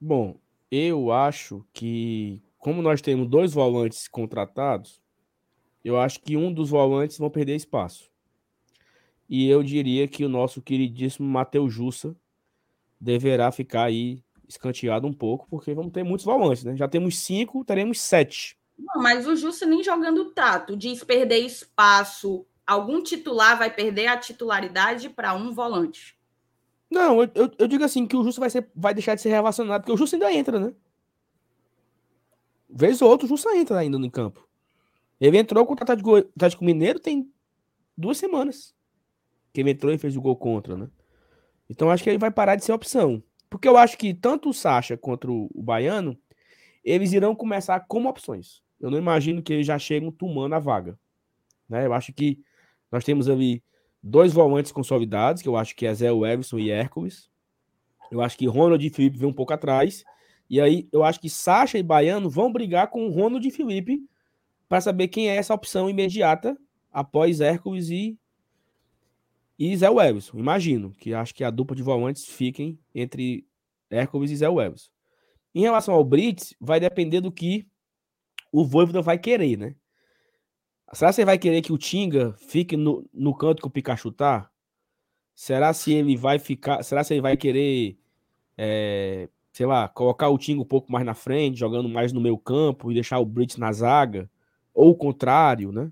Bom, 0.00 0.36
eu 0.70 1.12
acho 1.12 1.64
que, 1.72 2.42
como 2.58 2.82
nós 2.82 3.00
temos 3.00 3.28
dois 3.28 3.54
volantes 3.54 4.08
contratados, 4.08 5.00
eu 5.84 5.98
acho 5.98 6.20
que 6.20 6.36
um 6.36 6.52
dos 6.52 6.70
volantes 6.70 7.16
vão 7.16 7.30
perder 7.30 7.54
espaço. 7.54 8.10
E 9.28 9.48
eu 9.48 9.62
diria 9.62 10.08
que 10.08 10.24
o 10.24 10.28
nosso 10.28 10.60
queridíssimo 10.60 11.28
Matheus 11.28 11.72
Jussa 11.72 12.16
deverá 13.00 13.52
ficar 13.52 13.84
aí 13.84 14.22
escanteado 14.48 15.06
um 15.06 15.12
pouco, 15.12 15.46
porque 15.48 15.72
vamos 15.72 15.92
ter 15.92 16.02
muitos 16.02 16.26
volantes, 16.26 16.64
né? 16.64 16.76
Já 16.76 16.88
temos 16.88 17.18
cinco, 17.18 17.64
teremos 17.64 18.00
sete. 18.00 18.58
Não, 18.78 19.00
mas 19.00 19.26
o 19.26 19.36
Jussa 19.36 19.64
nem 19.64 19.82
jogando 19.82 20.32
tato, 20.32 20.76
diz 20.76 21.04
perder 21.04 21.38
espaço. 21.38 22.44
Algum 22.66 23.02
titular 23.02 23.58
vai 23.58 23.70
perder 23.70 24.06
a 24.06 24.16
titularidade 24.16 25.08
para 25.10 25.34
um 25.34 25.52
volante. 25.52 26.16
Não, 26.90 27.22
eu, 27.22 27.30
eu, 27.34 27.50
eu, 27.58 27.68
digo 27.68 27.84
assim 27.84 28.06
que 28.06 28.16
o 28.16 28.22
Jussa 28.22 28.40
vai, 28.40 28.50
ser, 28.50 28.70
vai 28.74 28.94
deixar 28.94 29.14
de 29.14 29.20
ser 29.20 29.30
relacionado, 29.30 29.82
porque 29.82 29.92
o 29.92 29.96
Jussa 29.96 30.16
ainda 30.16 30.32
entra, 30.32 30.60
né? 30.60 30.72
Vez 32.68 33.02
ou 33.02 33.10
outro, 33.10 33.26
o 33.26 33.28
Jussa 33.28 33.56
entra 33.56 33.78
ainda 33.78 33.98
no 33.98 34.10
campo. 34.10 34.48
Ele 35.20 35.38
entrou 35.38 35.64
contra 35.66 35.84
o 35.84 36.16
Atlético 36.16 36.64
Mineiro 36.64 36.98
tem 36.98 37.30
duas 37.96 38.18
semanas. 38.18 38.74
Que 39.52 39.60
ele 39.60 39.70
entrou 39.70 39.92
e 39.92 39.98
fez 39.98 40.16
o 40.16 40.20
gol 40.20 40.36
contra, 40.36 40.76
né? 40.76 40.88
Então 41.68 41.90
acho 41.90 42.02
que 42.02 42.10
ele 42.10 42.18
vai 42.18 42.30
parar 42.30 42.56
de 42.56 42.64
ser 42.64 42.72
opção. 42.72 43.22
Porque 43.48 43.68
eu 43.68 43.76
acho 43.76 43.96
que 43.96 44.12
tanto 44.12 44.48
o 44.48 44.54
Sacha 44.54 44.96
contra 44.96 45.30
o 45.30 45.50
Baiano, 45.54 46.18
eles 46.84 47.12
irão 47.12 47.34
começar 47.34 47.80
como 47.80 48.08
opções. 48.08 48.62
Eu 48.80 48.90
não 48.90 48.98
imagino 48.98 49.42
que 49.42 49.52
eles 49.52 49.66
já 49.66 49.78
chegam 49.78 50.10
tomando 50.10 50.54
a 50.54 50.58
vaga. 50.58 50.98
Né? 51.68 51.86
Eu 51.86 51.92
acho 51.94 52.12
que 52.12 52.42
nós 52.94 53.02
temos 53.02 53.28
ali 53.28 53.60
dois 54.00 54.32
volantes 54.32 54.70
consolidados, 54.70 55.42
que 55.42 55.48
eu 55.48 55.56
acho 55.56 55.74
que 55.74 55.84
é 55.84 55.92
Zé 55.92 56.06
Everson 56.06 56.60
e 56.60 56.70
Hércules. 56.70 57.28
Eu 58.08 58.20
acho 58.20 58.38
que 58.38 58.46
Ronald 58.46 58.86
e 58.86 58.88
Felipe 58.88 59.18
vem 59.18 59.28
um 59.28 59.32
pouco 59.32 59.52
atrás. 59.52 60.04
E 60.48 60.60
aí 60.60 60.88
eu 60.92 61.02
acho 61.02 61.18
que 61.18 61.28
Sacha 61.28 61.76
e 61.76 61.82
Baiano 61.82 62.30
vão 62.30 62.52
brigar 62.52 62.90
com 62.90 63.04
o 63.04 63.10
Ronald 63.10 63.44
e 63.44 63.50
Felipe 63.50 64.00
para 64.68 64.80
saber 64.80 65.08
quem 65.08 65.28
é 65.28 65.34
essa 65.34 65.52
opção 65.52 65.90
imediata 65.90 66.56
após 66.92 67.40
Hércules 67.40 67.90
e, 67.90 68.16
e 69.58 69.76
Zé 69.76 69.90
Webson. 69.90 70.38
Imagino 70.38 70.92
que 70.92 71.12
acho 71.12 71.34
que 71.34 71.42
a 71.42 71.50
dupla 71.50 71.74
de 71.74 71.82
volantes 71.82 72.26
fiquem 72.26 72.78
entre 72.94 73.44
Hércules 73.90 74.30
e 74.30 74.36
Zé 74.36 74.48
Webson. 74.48 74.88
Em 75.52 75.62
relação 75.62 75.94
ao 75.94 76.04
Brits, 76.04 76.54
vai 76.60 76.78
depender 76.78 77.20
do 77.20 77.32
que 77.32 77.66
o 78.52 78.64
Voivoda 78.64 79.02
vai 79.02 79.18
querer, 79.18 79.58
né? 79.58 79.74
Será 80.94 81.10
que 81.10 81.16
você 81.16 81.24
vai 81.24 81.38
querer 81.38 81.62
que 81.62 81.72
o 81.72 81.78
Tinga 81.78 82.34
fique 82.38 82.76
no, 82.76 83.04
no 83.12 83.34
canto 83.34 83.60
que 83.60 83.66
o 83.66 83.70
Pikachu 83.70 84.12
tá? 84.12 84.48
Será 85.34 85.72
se 85.72 85.92
ele 85.92 86.16
vai 86.16 86.38
ficar. 86.38 86.82
Será 86.82 87.02
se 87.02 87.14
ele 87.14 87.20
vai 87.20 87.36
querer, 87.36 87.98
é, 88.56 89.28
sei 89.52 89.66
lá, 89.66 89.88
colocar 89.88 90.28
o 90.28 90.38
Tinga 90.38 90.62
um 90.62 90.66
pouco 90.66 90.92
mais 90.92 91.04
na 91.04 91.14
frente, 91.14 91.58
jogando 91.58 91.88
mais 91.88 92.12
no 92.12 92.20
meio 92.20 92.38
campo 92.38 92.90
e 92.90 92.94
deixar 92.94 93.18
o 93.18 93.24
Brits 93.26 93.56
na 93.56 93.72
zaga? 93.72 94.30
Ou 94.72 94.90
o 94.90 94.94
contrário, 94.94 95.72
né? 95.72 95.90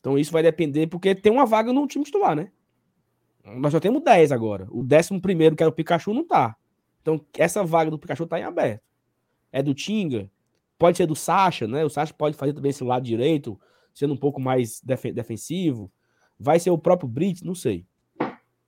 Então 0.00 0.18
isso 0.18 0.32
vai 0.32 0.42
depender, 0.42 0.88
porque 0.88 1.14
tem 1.14 1.32
uma 1.32 1.46
vaga 1.46 1.72
no 1.72 1.86
time 1.86 2.04
titular, 2.04 2.34
né? 2.34 2.50
Nós 3.44 3.72
já 3.72 3.80
temos 3.80 4.02
10 4.02 4.32
agora. 4.32 4.66
O 4.70 4.82
décimo 4.82 5.20
primeiro, 5.20 5.56
que 5.56 5.62
era 5.62 5.70
o 5.70 5.74
Pikachu, 5.74 6.12
não 6.12 6.26
tá. 6.26 6.56
Então 7.00 7.24
essa 7.38 7.64
vaga 7.64 7.90
do 7.90 7.98
Pikachu 7.98 8.26
tá 8.26 8.38
em 8.38 8.44
aberto. 8.44 8.82
É 9.50 9.62
do 9.62 9.74
Tinga, 9.74 10.30
pode 10.78 10.96
ser 10.96 11.06
do 11.06 11.14
Sacha, 11.14 11.66
né? 11.68 11.84
O 11.84 11.90
Sacha 11.90 12.12
pode 12.12 12.36
fazer 12.36 12.52
também 12.52 12.70
esse 12.70 12.82
lado 12.82 13.04
direito, 13.04 13.58
sendo 13.94 14.14
um 14.14 14.16
pouco 14.16 14.40
mais 14.40 14.80
def 14.80 15.04
defensivo. 15.12 15.90
Vai 16.38 16.58
ser 16.58 16.70
o 16.70 16.78
próprio 16.78 17.08
Brits, 17.08 17.42
não 17.42 17.54
sei. 17.54 17.86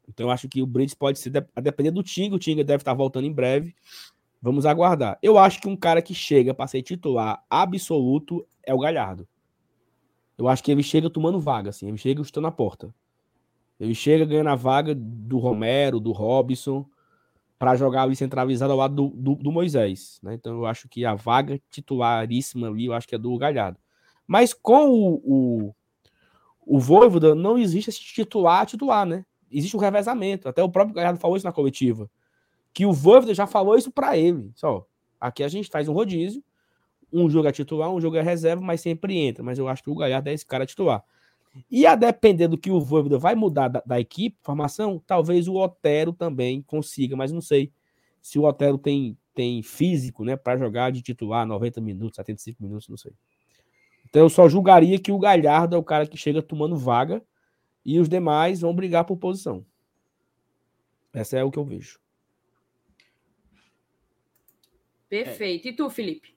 Então 0.08 0.26
eu 0.26 0.30
acho 0.30 0.48
que 0.48 0.62
o 0.62 0.66
Brits 0.66 0.94
pode 0.94 1.18
ser, 1.18 1.32
a 1.54 1.60
depender 1.60 1.90
do 1.90 2.02
Tinga, 2.02 2.36
o 2.36 2.38
Tinga 2.38 2.62
deve 2.62 2.82
estar 2.82 2.94
voltando 2.94 3.26
em 3.26 3.32
breve. 3.32 3.74
Vamos 4.40 4.66
aguardar. 4.66 5.18
Eu 5.22 5.38
acho 5.38 5.60
que 5.60 5.68
um 5.68 5.76
cara 5.76 6.02
que 6.02 6.14
chega 6.14 6.52
para 6.52 6.66
ser 6.66 6.82
titular 6.82 7.42
absoluto 7.48 8.46
é 8.62 8.74
o 8.74 8.78
Galhardo. 8.78 9.26
Eu 10.36 10.48
acho 10.48 10.62
que 10.62 10.70
ele 10.70 10.82
chega 10.82 11.08
tomando 11.08 11.40
vaga, 11.40 11.70
assim. 11.70 11.88
Ele 11.88 11.96
chega 11.96 12.22
chutando 12.22 12.46
a 12.46 12.52
porta. 12.52 12.94
Ele 13.78 13.94
chega 13.94 14.24
ganhando 14.24 14.50
a 14.50 14.54
vaga 14.54 14.94
do 14.94 15.38
Romero, 15.38 15.98
do 15.98 16.12
Robson, 16.12 16.86
para 17.58 17.76
jogar 17.76 18.02
ali 18.02 18.14
centralizado 18.14 18.72
ao 18.72 18.78
lado 18.78 18.94
do, 18.94 19.08
do, 19.08 19.34
do, 19.36 19.52
Moisés. 19.52 20.20
Né? 20.22 20.34
Então 20.34 20.54
eu 20.54 20.66
acho 20.66 20.88
que 20.88 21.04
a 21.04 21.14
vaga 21.14 21.60
titularíssima 21.70 22.68
ali, 22.68 22.86
eu 22.86 22.92
acho 22.92 23.08
que 23.08 23.14
é 23.14 23.18
do 23.18 23.36
Galhardo. 23.38 23.78
Mas 24.26 24.52
com 24.52 24.90
o, 24.90 25.14
o, 25.24 25.74
o 26.66 26.78
Voivoda, 26.78 27.34
não 27.34 27.58
existe 27.58 27.90
esse 27.90 28.00
titular 28.00 28.66
titular, 28.66 29.06
né? 29.06 29.24
Existe 29.50 29.76
um 29.76 29.80
revezamento. 29.80 30.48
Até 30.48 30.62
o 30.62 30.68
próprio 30.68 30.94
Galhardo 30.94 31.20
falou 31.20 31.36
isso 31.36 31.46
na 31.46 31.52
coletiva. 31.52 32.10
Que 32.72 32.86
o 32.86 32.92
Voivoda 32.92 33.34
já 33.34 33.46
falou 33.46 33.76
isso 33.76 33.90
para 33.90 34.16
ele. 34.16 34.50
Só, 34.54 34.86
aqui 35.20 35.44
a 35.44 35.48
gente 35.48 35.70
faz 35.70 35.88
um 35.88 35.92
rodízio 35.92 36.42
um 37.14 37.30
jogo 37.30 37.46
é 37.46 37.52
titular, 37.52 37.90
um 37.90 38.00
jogo 38.00 38.16
é 38.16 38.22
reserva, 38.22 38.60
mas 38.60 38.80
sempre 38.80 39.16
entra. 39.16 39.42
Mas 39.42 39.58
eu 39.58 39.68
acho 39.68 39.82
que 39.82 39.90
o 39.90 39.94
Galhardo 39.94 40.28
é 40.28 40.32
esse 40.32 40.44
cara 40.44 40.66
titular. 40.66 41.04
E 41.70 41.86
a 41.86 41.94
depender 41.94 42.48
do 42.48 42.58
que 42.58 42.70
o 42.70 42.80
Voivoda 42.80 43.18
vai 43.18 43.36
mudar 43.36 43.68
da, 43.68 43.82
da, 43.86 44.00
equipe, 44.00 44.36
formação, 44.42 45.00
talvez 45.06 45.46
o 45.46 45.54
Otero 45.54 46.12
também 46.12 46.60
consiga, 46.62 47.14
mas 47.14 47.30
não 47.30 47.40
sei 47.40 47.72
se 48.20 48.40
o 48.40 48.42
Otero 48.42 48.76
tem, 48.76 49.16
tem 49.32 49.62
físico, 49.62 50.24
né, 50.24 50.34
para 50.34 50.56
jogar 50.56 50.90
de 50.90 51.00
titular 51.00 51.46
90 51.46 51.80
minutos, 51.80 52.16
75 52.16 52.60
minutos, 52.60 52.88
não 52.88 52.96
sei. 52.96 53.12
Então 54.14 54.22
eu 54.22 54.30
só 54.30 54.48
julgaria 54.48 54.96
que 54.96 55.10
o 55.10 55.18
Galhardo 55.18 55.74
é 55.74 55.78
o 55.78 55.82
cara 55.82 56.06
que 56.06 56.16
chega 56.16 56.40
tomando 56.40 56.76
vaga 56.76 57.20
e 57.84 57.98
os 57.98 58.08
demais 58.08 58.60
vão 58.60 58.72
brigar 58.72 59.04
por 59.04 59.16
posição. 59.16 59.66
Essa 61.12 61.36
é 61.36 61.42
o 61.42 61.50
que 61.50 61.58
eu 61.58 61.64
vejo. 61.64 61.98
Perfeito. 65.08 65.66
E 65.66 65.72
tu, 65.72 65.90
Felipe? 65.90 66.32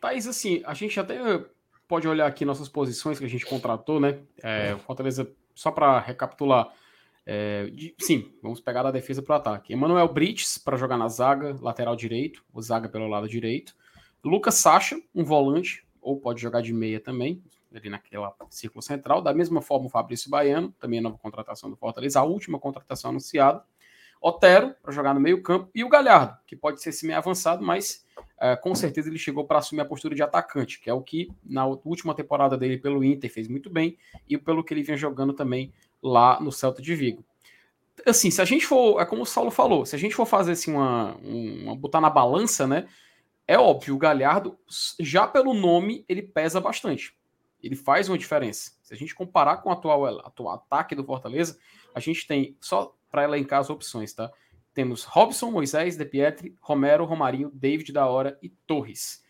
Thaís, 0.00 0.28
assim, 0.28 0.62
a 0.64 0.72
gente 0.72 1.00
até 1.00 1.44
pode 1.88 2.06
olhar 2.06 2.28
aqui 2.28 2.44
nossas 2.44 2.68
posições 2.68 3.18
que 3.18 3.24
a 3.24 3.28
gente 3.28 3.44
contratou, 3.44 3.98
né? 3.98 4.20
É, 4.40 4.76
Fortaleza, 4.76 5.28
só 5.52 5.72
para 5.72 5.98
recapitular, 5.98 6.72
é, 7.26 7.66
de, 7.70 7.92
sim, 7.98 8.32
vamos 8.40 8.60
pegar 8.60 8.84
da 8.84 8.92
defesa 8.92 9.20
para 9.20 9.34
o 9.34 9.38
ataque. 9.38 9.72
Emanuel 9.72 10.06
Brites 10.06 10.58
para 10.58 10.76
jogar 10.76 10.96
na 10.96 11.08
zaga, 11.08 11.56
lateral 11.60 11.96
direito, 11.96 12.44
o 12.52 12.62
zaga 12.62 12.88
pelo 12.88 13.08
lado 13.08 13.28
direito. 13.28 13.74
Lucas 14.22 14.54
Sacha, 14.54 14.96
um 15.12 15.24
volante, 15.24 15.85
ou 16.06 16.20
pode 16.20 16.40
jogar 16.40 16.60
de 16.60 16.72
meia 16.72 17.00
também, 17.00 17.42
ali 17.74 17.90
naquela 17.90 18.32
círculo 18.48 18.80
central. 18.80 19.20
Da 19.20 19.34
mesma 19.34 19.60
forma, 19.60 19.86
o 19.86 19.88
Fabrício 19.88 20.30
Baiano, 20.30 20.72
também 20.78 21.00
a 21.00 21.02
nova 21.02 21.18
contratação 21.18 21.68
do 21.68 21.74
Fortaleza, 21.74 22.20
a 22.20 22.22
última 22.22 22.60
contratação 22.60 23.10
anunciada. 23.10 23.64
Otero, 24.20 24.72
para 24.80 24.92
jogar 24.92 25.12
no 25.12 25.20
meio-campo, 25.20 25.68
e 25.74 25.82
o 25.82 25.88
Galhardo, 25.88 26.38
que 26.46 26.54
pode 26.54 26.80
ser 26.80 26.90
esse 26.90 27.04
meio 27.04 27.18
avançado, 27.18 27.64
mas 27.64 28.06
uh, 28.38 28.60
com 28.62 28.72
certeza 28.72 29.08
ele 29.08 29.18
chegou 29.18 29.44
para 29.44 29.58
assumir 29.58 29.80
a 29.80 29.84
postura 29.84 30.14
de 30.14 30.22
atacante, 30.22 30.78
que 30.78 30.88
é 30.88 30.94
o 30.94 31.02
que 31.02 31.28
na 31.44 31.66
última 31.66 32.14
temporada 32.14 32.56
dele 32.56 32.78
pelo 32.78 33.02
Inter 33.02 33.30
fez 33.30 33.48
muito 33.48 33.68
bem, 33.68 33.98
e 34.28 34.38
pelo 34.38 34.62
que 34.62 34.72
ele 34.72 34.84
vinha 34.84 34.96
jogando 34.96 35.32
também 35.32 35.72
lá 36.00 36.40
no 36.40 36.52
Celta 36.52 36.80
de 36.80 36.94
Vigo. 36.94 37.24
Assim, 38.06 38.30
se 38.30 38.40
a 38.40 38.44
gente 38.44 38.64
for, 38.64 39.00
é 39.00 39.04
como 39.04 39.22
o 39.22 39.26
Saulo 39.26 39.50
falou, 39.50 39.84
se 39.84 39.96
a 39.96 39.98
gente 39.98 40.14
for 40.14 40.24
fazer 40.24 40.52
assim 40.52 40.70
uma, 40.70 41.16
uma 41.16 41.74
botar 41.74 42.00
na 42.00 42.10
balança, 42.10 42.64
né? 42.64 42.86
É 43.48 43.58
óbvio, 43.58 43.94
o 43.94 43.98
Galhardo, 43.98 44.58
já 44.98 45.26
pelo 45.26 45.54
nome, 45.54 46.04
ele 46.08 46.22
pesa 46.22 46.60
bastante. 46.60 47.16
Ele 47.62 47.76
faz 47.76 48.08
uma 48.08 48.18
diferença. 48.18 48.72
Se 48.82 48.92
a 48.92 48.96
gente 48.96 49.14
comparar 49.14 49.58
com 49.58 49.68
o 49.68 49.72
atual, 49.72 50.06
atual 50.20 50.54
ataque 50.54 50.94
do 50.94 51.04
Fortaleza, 51.04 51.58
a 51.94 52.00
gente 52.00 52.26
tem 52.26 52.56
só 52.60 52.96
para 53.10 53.24
elencar 53.24 53.60
as 53.60 53.70
opções, 53.70 54.12
tá? 54.12 54.30
Temos 54.74 55.04
Robson, 55.04 55.50
Moisés, 55.50 55.96
De 55.96 56.04
Pietri, 56.04 56.56
Romero, 56.60 57.04
Romarinho, 57.04 57.50
David 57.54 57.92
da 57.92 58.06
Hora 58.06 58.38
e 58.42 58.50
Torres. 58.66 59.24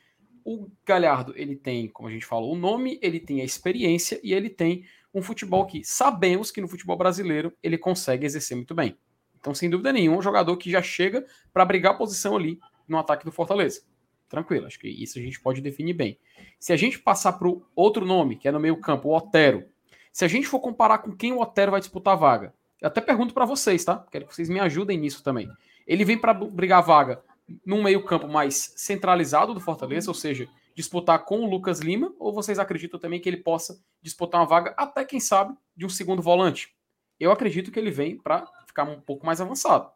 O 0.45 0.69
Galhardo, 0.85 1.33
ele 1.37 1.55
tem, 1.55 1.89
como 1.89 2.09
a 2.09 2.13
gente 2.13 2.27
falou, 2.27 2.55
o 2.55 2.59
nome, 2.59 2.99
ele 3.03 3.21
tem 3.21 3.41
a 3.41 3.45
experiência 3.45 4.19
e 4.25 4.33
ele 4.33 4.49
tem 4.51 4.85
um 5.15 5.23
futebol 5.23 5.65
que 5.67 5.85
sabemos 5.85 6.51
que 6.51 6.61
no 6.61 6.69
futebol 6.69 6.97
brasileiro 6.97 7.53
ele 7.63 7.79
consegue 7.79 8.27
exercer 8.27 8.57
muito 8.57 8.75
bem. 8.75 8.99
Então, 9.39 9.55
sem 9.55 9.71
dúvida 9.71 9.93
nenhuma, 9.93 10.19
um 10.19 10.23
jogador 10.23 10.57
que 10.57 10.71
já 10.71 10.83
chega 10.83 11.25
para 11.53 11.65
brigar 11.65 11.95
a 11.95 11.97
posição 11.97 12.37
ali 12.37 12.59
no 12.89 12.99
ataque 12.99 13.25
do 13.25 13.31
Fortaleza. 13.31 13.83
Tranquilo, 14.29 14.67
acho 14.67 14.79
que 14.79 14.89
isso 14.89 15.19
a 15.19 15.23
gente 15.23 15.41
pode 15.41 15.61
definir 15.61 15.95
bem. 15.95 16.19
Se 16.59 16.73
a 16.73 16.77
gente 16.77 16.99
passar 16.99 17.35
para 17.35 17.49
o 17.49 17.65
outro 17.75 18.05
nome, 18.05 18.37
que 18.37 18.49
é 18.49 18.53
no 18.53 18.59
meio-campo, 18.59 19.09
o 19.09 19.17
Otero, 19.17 19.65
se 20.13 20.25
a 20.25 20.29
gente 20.29 20.49
for 20.49 20.61
comparar 20.61 20.99
com 20.99 21.15
quem 21.15 21.33
o 21.33 21.41
Otero 21.41 21.73
vai 21.73 21.81
disputar 21.81 22.15
a 22.15 22.17
vaga, 22.17 22.55
eu 22.81 22.89
até 22.89 23.01
pergunto 23.01 23.33
para 23.33 23.45
vocês, 23.45 23.85
tá? 23.85 24.05
Quero 24.11 24.27
que 24.27 24.35
vocês 24.35 24.49
me 24.49 24.61
ajudem 24.61 24.99
nisso 24.99 25.23
também. 25.23 25.49
Ele 25.87 26.05
vem 26.05 26.19
para 26.19 26.35
brigar 26.35 26.83
vaga 26.83 27.23
num 27.65 27.83
meio-campo 27.83 28.27
mais 28.27 28.73
centralizado 28.77 29.55
do 29.55 29.61
Fortaleza, 29.61 30.11
ou 30.11 30.15
seja, 30.15 30.49
disputar 30.75 31.25
com 31.25 31.41
o 31.41 31.49
Lucas 31.49 31.81
Lima, 31.81 32.13
ou 32.19 32.33
vocês 32.33 32.59
acreditam 32.59 32.99
também 32.99 33.21
que 33.21 33.29
ele 33.29 33.39
possa 33.39 33.81
disputar 34.03 34.41
uma 34.41 34.47
vaga, 34.47 34.75
até 34.77 35.05
quem 35.05 35.21
sabe, 35.21 35.55
de 35.77 35.87
um 35.87 35.89
segundo 35.89 36.21
volante? 36.21 36.75
Eu 37.19 37.31
acredito 37.31 37.71
que 37.71 37.79
ele 37.79 37.91
vem 37.91 38.19
para 38.19 38.47
ficar 38.67 38.85
um 38.85 39.01
pouco 39.01 39.25
mais 39.25 39.41
avançado, 39.41 39.91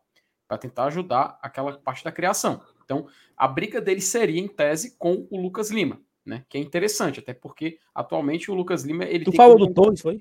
para 0.49 0.57
tentar 0.57 0.85
ajudar 0.85 1.39
aquela 1.43 1.77
parte 1.79 2.03
da 2.03 2.11
criação. 2.11 2.63
Então, 2.91 3.07
a 3.37 3.47
briga 3.47 3.81
dele 3.81 4.01
seria, 4.01 4.41
em 4.41 4.49
tese, 4.49 4.97
com 4.99 5.29
o 5.31 5.41
Lucas 5.41 5.71
Lima, 5.71 6.01
né? 6.27 6.45
Que 6.49 6.59
é 6.59 6.61
interessante, 6.61 7.21
até 7.21 7.33
porque 7.33 7.79
atualmente 7.95 8.51
o 8.51 8.55
Lucas 8.55 8.83
Lima. 8.83 9.05
Ele 9.05 9.25
tu 9.25 9.33
falou 9.33 9.57
do 9.57 9.73
Torres, 9.73 10.01
foi? 10.01 10.21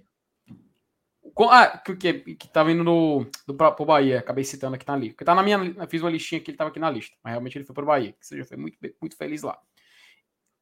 Ah, 1.50 1.80
que, 1.80 1.96
que, 1.96 2.36
que 2.36 2.48
tava 2.48 2.72
indo 2.72 2.84
no, 2.84 3.26
do, 3.48 3.56
pro 3.56 3.86
Bahia, 3.86 4.20
acabei 4.20 4.44
citando 4.44 4.76
aqui 4.76 4.88
na 4.88 4.96
lista. 4.96 5.14
Porque 5.14 5.26
tá 5.26 5.34
na 5.34 5.42
minha. 5.42 5.88
Fiz 5.88 6.02
uma 6.02 6.12
listinha 6.12 6.40
que 6.40 6.52
ele 6.52 6.58
tava 6.58 6.70
aqui 6.70 6.80
na 6.80 6.92
lista, 6.92 7.16
mas 7.24 7.32
realmente 7.32 7.58
ele 7.58 7.66
foi 7.66 7.74
pro 7.74 7.86
Bahia, 7.86 8.12
que 8.12 8.28
seja, 8.28 8.46
foi 8.46 8.58
muito, 8.58 8.78
muito 9.02 9.18
feliz 9.18 9.42
lá. 9.42 9.58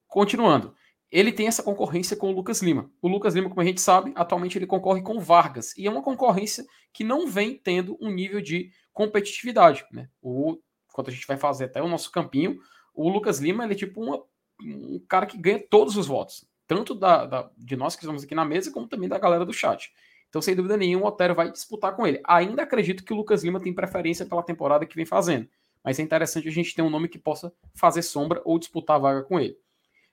Continuando, 0.08 0.74
ele 1.12 1.34
tem 1.34 1.48
essa 1.48 1.62
concorrência 1.62 2.16
com 2.16 2.30
o 2.30 2.36
Lucas 2.36 2.62
Lima. 2.62 2.90
O 3.02 3.10
Lucas 3.10 3.36
Lima, 3.36 3.50
como 3.50 3.60
a 3.60 3.66
gente 3.66 3.82
sabe, 3.82 4.14
atualmente 4.16 4.58
ele 4.58 4.66
concorre 4.66 5.02
com 5.02 5.20
Vargas, 5.20 5.76
e 5.78 5.86
é 5.86 5.90
uma 5.90 6.02
concorrência 6.02 6.66
que 6.94 7.04
não 7.04 7.28
vem 7.28 7.58
tendo 7.58 7.98
um 8.00 8.10
nível 8.10 8.40
de 8.40 8.72
competitividade, 8.94 9.86
né? 9.92 10.10
O, 10.22 10.58
quando 10.98 11.10
a 11.10 11.12
gente 11.12 11.28
vai 11.28 11.38
fazer 11.38 11.66
até 11.66 11.80
o 11.80 11.88
nosso 11.88 12.12
campinho, 12.12 12.60
o 12.92 13.08
Lucas 13.08 13.38
Lima 13.38 13.64
ele 13.64 13.74
é 13.74 13.78
tipo 13.78 14.02
uma, 14.02 14.24
um 14.60 15.00
cara 15.08 15.28
que 15.28 15.38
ganha 15.38 15.64
todos 15.70 15.96
os 15.96 16.08
votos, 16.08 16.44
tanto 16.66 16.96
da, 16.96 17.24
da, 17.24 17.52
de 17.56 17.76
nós 17.76 17.96
que 17.96 18.02
estamos 18.02 18.24
aqui 18.24 18.34
na 18.34 18.44
mesa, 18.44 18.72
como 18.72 18.88
também 18.88 19.08
da 19.08 19.20
galera 19.20 19.46
do 19.46 19.54
chat. 19.54 19.94
Então, 20.28 20.42
sem 20.42 20.56
dúvida 20.56 20.76
nenhuma, 20.76 21.06
o 21.06 21.10
Otero 21.10 21.36
vai 21.36 21.52
disputar 21.52 21.96
com 21.96 22.08
ele. 22.08 22.20
Ainda 22.26 22.64
acredito 22.64 23.04
que 23.04 23.14
o 23.14 23.16
Lucas 23.16 23.44
Lima 23.44 23.60
tem 23.60 23.72
preferência 23.72 24.26
pela 24.26 24.42
temporada 24.42 24.88
que 24.88 24.96
vem 24.96 25.06
fazendo. 25.06 25.48
Mas 25.84 26.00
é 26.00 26.02
interessante 26.02 26.48
a 26.48 26.52
gente 26.52 26.74
ter 26.74 26.82
um 26.82 26.90
nome 26.90 27.08
que 27.08 27.20
possa 27.20 27.54
fazer 27.76 28.02
sombra 28.02 28.42
ou 28.44 28.58
disputar 28.58 28.96
a 28.96 29.00
vaga 29.00 29.22
com 29.22 29.40
ele. 29.40 29.56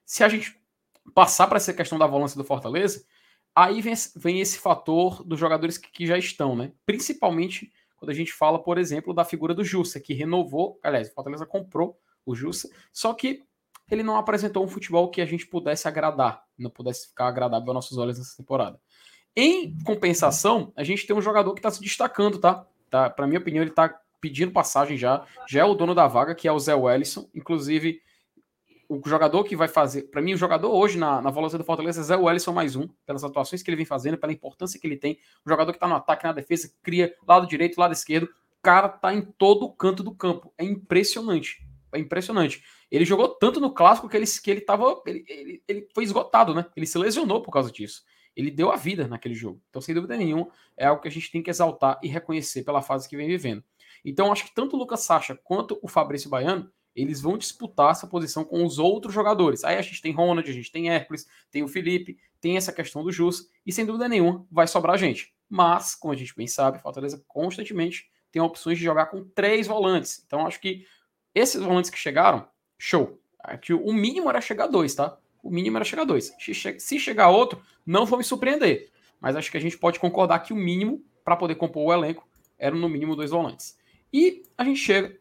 Se 0.04 0.22
a 0.22 0.28
gente 0.28 0.60
passar 1.14 1.46
para 1.46 1.56
essa 1.56 1.72
questão 1.72 1.98
da 1.98 2.06
volância 2.06 2.36
do 2.36 2.44
Fortaleza, 2.44 3.06
aí 3.54 3.80
vem, 3.80 3.94
vem 4.16 4.38
esse 4.38 4.58
fator 4.58 5.24
dos 5.24 5.40
jogadores 5.40 5.78
que, 5.78 5.90
que, 5.90 6.06
já 6.06 6.18
estão, 6.18 6.54
né? 6.54 6.72
Principalmente 6.84 7.72
quando 8.04 8.10
a 8.10 8.14
gente 8.14 8.34
fala, 8.34 8.62
por 8.62 8.76
exemplo, 8.76 9.14
da 9.14 9.24
figura 9.24 9.54
do 9.54 9.64
Jussa, 9.64 9.98
que 9.98 10.12
renovou, 10.12 10.78
aliás, 10.82 11.08
o 11.08 11.14
Fortaleza 11.14 11.46
comprou 11.46 11.98
o 12.26 12.34
Jussa, 12.34 12.68
só 12.92 13.14
que 13.14 13.42
ele 13.90 14.02
não 14.02 14.16
apresentou 14.16 14.62
um 14.62 14.68
futebol 14.68 15.10
que 15.10 15.22
a 15.22 15.26
gente 15.26 15.46
pudesse 15.46 15.88
agradar, 15.88 16.44
não 16.58 16.68
pudesse 16.68 17.08
ficar 17.08 17.28
agradável 17.28 17.68
aos 17.68 17.74
nossos 17.74 17.96
olhos 17.96 18.18
nessa 18.18 18.36
temporada. 18.36 18.78
Em 19.34 19.74
compensação, 19.84 20.70
a 20.76 20.84
gente 20.84 21.06
tem 21.06 21.16
um 21.16 21.22
jogador 21.22 21.54
que 21.54 21.60
está 21.60 21.70
se 21.70 21.80
destacando, 21.80 22.38
tá? 22.38 22.66
tá 22.90 23.08
Para 23.08 23.26
minha 23.26 23.40
opinião, 23.40 23.62
ele 23.62 23.70
está 23.70 23.88
pedindo 24.20 24.52
passagem 24.52 24.98
já. 24.98 25.26
Já 25.48 25.60
é 25.60 25.64
o 25.64 25.74
dono 25.74 25.94
da 25.94 26.06
vaga, 26.06 26.34
que 26.34 26.46
é 26.46 26.52
o 26.52 26.58
Zé 26.58 26.74
Wellison. 26.74 27.28
Inclusive, 27.34 28.00
o 29.02 29.08
jogador 29.08 29.44
que 29.44 29.56
vai 29.56 29.68
fazer. 29.68 30.02
Para 30.10 30.20
mim, 30.20 30.34
o 30.34 30.36
jogador 30.36 30.70
hoje 30.70 30.98
na, 30.98 31.20
na 31.22 31.30
volância 31.30 31.56
do 31.56 31.64
Fortaleza 31.64 32.00
é 32.00 32.04
Zé 32.04 32.16
Wellison 32.16 32.52
mais 32.52 32.76
um, 32.76 32.88
pelas 33.06 33.24
atuações 33.24 33.62
que 33.62 33.70
ele 33.70 33.76
vem 33.76 33.86
fazendo, 33.86 34.18
pela 34.18 34.32
importância 34.32 34.78
que 34.78 34.86
ele 34.86 34.96
tem. 34.96 35.18
O 35.44 35.48
jogador 35.48 35.72
que 35.72 35.76
está 35.76 35.88
no 35.88 35.94
ataque, 35.94 36.24
na 36.24 36.32
defesa, 36.32 36.72
cria 36.82 37.14
lado 37.26 37.46
direito, 37.46 37.78
lado 37.78 37.92
esquerdo. 37.92 38.24
O 38.24 38.62
cara 38.62 38.88
tá 38.88 39.14
em 39.14 39.22
todo 39.22 39.72
canto 39.72 40.02
do 40.02 40.14
campo. 40.14 40.52
É 40.58 40.64
impressionante. 40.64 41.66
É 41.92 41.98
impressionante. 41.98 42.62
Ele 42.90 43.04
jogou 43.04 43.28
tanto 43.28 43.60
no 43.60 43.72
clássico 43.72 44.08
que 44.08 44.16
ele, 44.16 44.26
que 44.26 44.50
ele 44.50 44.60
tava. 44.60 45.02
Ele, 45.06 45.24
ele, 45.28 45.62
ele 45.66 45.88
foi 45.94 46.04
esgotado, 46.04 46.54
né? 46.54 46.66
Ele 46.76 46.86
se 46.86 46.98
lesionou 46.98 47.42
por 47.42 47.50
causa 47.50 47.70
disso. 47.70 48.02
Ele 48.36 48.50
deu 48.50 48.70
a 48.70 48.76
vida 48.76 49.06
naquele 49.06 49.34
jogo. 49.34 49.62
Então, 49.70 49.80
sem 49.80 49.94
dúvida 49.94 50.16
nenhuma, 50.16 50.48
é 50.76 50.86
algo 50.86 51.00
que 51.00 51.08
a 51.08 51.10
gente 51.10 51.30
tem 51.30 51.42
que 51.42 51.50
exaltar 51.50 51.98
e 52.02 52.08
reconhecer 52.08 52.64
pela 52.64 52.82
fase 52.82 53.08
que 53.08 53.16
vem 53.16 53.28
vivendo. 53.28 53.62
Então, 54.04 54.30
acho 54.32 54.44
que 54.44 54.54
tanto 54.54 54.76
o 54.76 54.78
Lucas 54.78 55.00
Sacha 55.00 55.38
quanto 55.44 55.78
o 55.82 55.88
Fabrício 55.88 56.28
Baiano, 56.28 56.70
eles 56.94 57.20
vão 57.20 57.36
disputar 57.36 57.90
essa 57.90 58.06
posição 58.06 58.44
com 58.44 58.64
os 58.64 58.78
outros 58.78 59.12
jogadores. 59.12 59.64
Aí 59.64 59.76
a 59.76 59.82
gente 59.82 60.00
tem 60.00 60.12
Ronald, 60.12 60.48
a 60.48 60.52
gente 60.52 60.70
tem 60.70 60.90
Hércules, 60.90 61.26
tem 61.50 61.62
o 61.62 61.68
Felipe, 61.68 62.18
tem 62.40 62.56
essa 62.56 62.72
questão 62.72 63.02
do 63.02 63.10
Jus, 63.10 63.48
e 63.66 63.72
sem 63.72 63.84
dúvida 63.84 64.08
nenhuma 64.08 64.46
vai 64.50 64.66
sobrar 64.66 64.98
gente. 64.98 65.34
Mas, 65.48 65.94
como 65.94 66.12
a 66.12 66.16
gente 66.16 66.34
bem 66.36 66.46
sabe, 66.46 66.80
Fortaleza 66.80 67.22
constantemente 67.26 68.10
tem 68.30 68.42
opções 68.42 68.78
de 68.78 68.84
jogar 68.84 69.06
com 69.06 69.24
três 69.24 69.66
volantes. 69.66 70.22
Então, 70.26 70.46
acho 70.46 70.60
que 70.60 70.86
esses 71.34 71.62
volantes 71.62 71.90
que 71.90 71.98
chegaram, 71.98 72.46
show. 72.78 73.20
Aqui, 73.38 73.72
o 73.72 73.92
mínimo 73.92 74.28
era 74.28 74.40
chegar 74.40 74.66
dois, 74.66 74.94
tá? 74.94 75.18
O 75.42 75.50
mínimo 75.50 75.76
era 75.76 75.84
chegar 75.84 76.04
dois. 76.04 76.32
Se 76.78 76.98
chegar 76.98 77.28
outro, 77.28 77.62
não 77.84 78.06
vou 78.06 78.18
me 78.18 78.24
surpreender. 78.24 78.90
Mas 79.20 79.36
acho 79.36 79.50
que 79.50 79.56
a 79.56 79.60
gente 79.60 79.78
pode 79.78 79.98
concordar 79.98 80.40
que 80.40 80.52
o 80.52 80.56
mínimo 80.56 81.04
para 81.24 81.36
poder 81.36 81.54
compor 81.54 81.86
o 81.86 81.92
elenco 81.92 82.26
eram 82.58 82.78
no 82.78 82.88
mínimo 82.88 83.16
dois 83.16 83.30
volantes. 83.30 83.78
E 84.12 84.42
a 84.56 84.64
gente 84.64 84.80
chega 84.80 85.18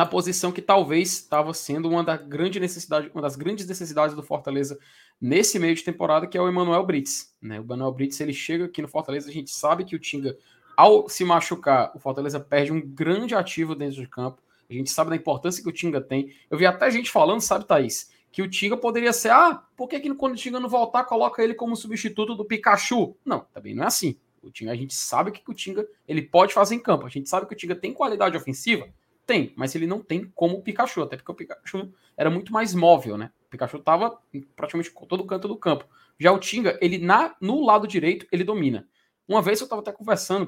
na 0.00 0.06
posição 0.06 0.50
que 0.50 0.62
talvez 0.62 1.12
estava 1.12 1.52
sendo 1.52 1.86
uma, 1.86 2.02
da 2.02 2.16
grande 2.16 2.58
necessidade, 2.58 3.10
uma 3.12 3.20
das 3.20 3.36
grandes 3.36 3.66
necessidades 3.66 4.16
do 4.16 4.22
Fortaleza 4.22 4.78
nesse 5.20 5.58
meio 5.58 5.74
de 5.74 5.84
temporada, 5.84 6.26
que 6.26 6.38
é 6.38 6.40
o 6.40 6.48
Emanuel 6.48 6.86
Brits. 6.86 7.34
Né? 7.38 7.60
O 7.60 7.64
Emanuel 7.64 7.92
Brits 7.92 8.18
ele 8.18 8.32
chega 8.32 8.64
aqui 8.64 8.80
no 8.80 8.88
Fortaleza, 8.88 9.28
a 9.28 9.32
gente 9.32 9.50
sabe 9.50 9.84
que 9.84 9.94
o 9.94 9.98
Tinga, 9.98 10.38
ao 10.74 11.06
se 11.06 11.22
machucar, 11.22 11.92
o 11.94 11.98
Fortaleza 11.98 12.40
perde 12.40 12.72
um 12.72 12.80
grande 12.80 13.34
ativo 13.34 13.74
dentro 13.74 14.00
de 14.00 14.08
campo. 14.08 14.40
A 14.70 14.72
gente 14.72 14.88
sabe 14.88 15.10
da 15.10 15.16
importância 15.16 15.62
que 15.62 15.68
o 15.68 15.72
Tinga 15.72 16.00
tem. 16.00 16.34
Eu 16.48 16.56
vi 16.56 16.64
até 16.64 16.90
gente 16.90 17.10
falando, 17.10 17.42
sabe, 17.42 17.66
Thaís, 17.66 18.10
que 18.32 18.40
o 18.40 18.48
Tinga 18.48 18.78
poderia 18.78 19.12
ser, 19.12 19.32
ah, 19.32 19.62
por 19.76 19.86
que, 19.86 20.00
que 20.00 20.14
quando 20.14 20.32
o 20.32 20.36
Tinga 20.36 20.58
não 20.58 20.68
voltar, 20.70 21.04
coloca 21.04 21.44
ele 21.44 21.52
como 21.52 21.76
substituto 21.76 22.34
do 22.34 22.46
Pikachu? 22.46 23.14
Não, 23.22 23.40
também 23.52 23.74
não 23.74 23.84
é 23.84 23.88
assim. 23.88 24.16
O 24.42 24.50
Tinga, 24.50 24.72
a 24.72 24.76
gente 24.76 24.94
sabe 24.94 25.30
que 25.30 25.42
o 25.46 25.52
Tinga 25.52 25.86
ele 26.08 26.22
pode 26.22 26.54
fazer 26.54 26.74
em 26.74 26.80
campo. 26.80 27.04
A 27.04 27.10
gente 27.10 27.28
sabe 27.28 27.46
que 27.46 27.52
o 27.52 27.56
Tinga 27.56 27.76
tem 27.76 27.92
qualidade 27.92 28.34
ofensiva, 28.34 28.88
tem, 29.30 29.52
mas 29.54 29.76
ele 29.76 29.86
não 29.86 30.00
tem 30.00 30.24
como 30.34 30.56
o 30.56 30.60
Pikachu, 30.60 31.02
até 31.02 31.16
porque 31.16 31.30
o 31.30 31.34
Pikachu 31.36 31.94
era 32.16 32.28
muito 32.28 32.52
mais 32.52 32.74
móvel, 32.74 33.16
né? 33.16 33.30
O 33.46 33.50
Pikachu 33.50 33.78
tava 33.78 34.20
praticamente 34.56 34.92
todo 35.08 35.24
canto 35.24 35.46
do 35.46 35.56
campo. 35.56 35.86
Já 36.18 36.32
o 36.32 36.38
Tinga, 36.40 36.76
ele 36.82 36.98
na, 36.98 37.36
no 37.40 37.64
lado 37.64 37.86
direito, 37.86 38.26
ele 38.32 38.42
domina. 38.42 38.88
Uma 39.28 39.40
vez 39.40 39.60
eu 39.60 39.68
tava 39.68 39.82
até 39.82 39.92
conversando, 39.92 40.46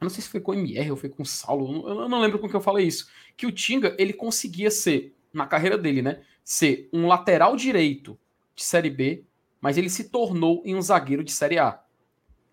eu 0.00 0.04
não 0.04 0.10
sei 0.10 0.24
se 0.24 0.28
foi 0.28 0.40
com 0.40 0.50
o 0.50 0.54
MR 0.54 0.90
ou 0.90 0.96
foi 0.96 1.08
com 1.08 1.22
o 1.22 1.26
Saulo, 1.26 1.88
eu 1.88 2.08
não 2.08 2.20
lembro 2.20 2.40
com 2.40 2.48
que 2.48 2.56
eu 2.56 2.60
falei 2.60 2.84
isso, 2.84 3.08
que 3.36 3.46
o 3.46 3.52
Tinga, 3.52 3.94
ele 3.96 4.12
conseguia 4.12 4.72
ser, 4.72 5.14
na 5.32 5.46
carreira 5.46 5.78
dele, 5.78 6.02
né? 6.02 6.20
Ser 6.42 6.88
um 6.92 7.06
lateral 7.06 7.54
direito 7.54 8.18
de 8.56 8.64
Série 8.64 8.90
B, 8.90 9.24
mas 9.60 9.78
ele 9.78 9.88
se 9.88 10.10
tornou 10.10 10.62
em 10.64 10.74
um 10.74 10.82
zagueiro 10.82 11.22
de 11.22 11.30
Série 11.30 11.60
A. 11.60 11.80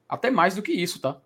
Até 0.07 0.29
mais 0.29 0.53
do 0.53 0.61
que 0.61 0.71
isso, 0.71 1.01
tá? 1.01 1.19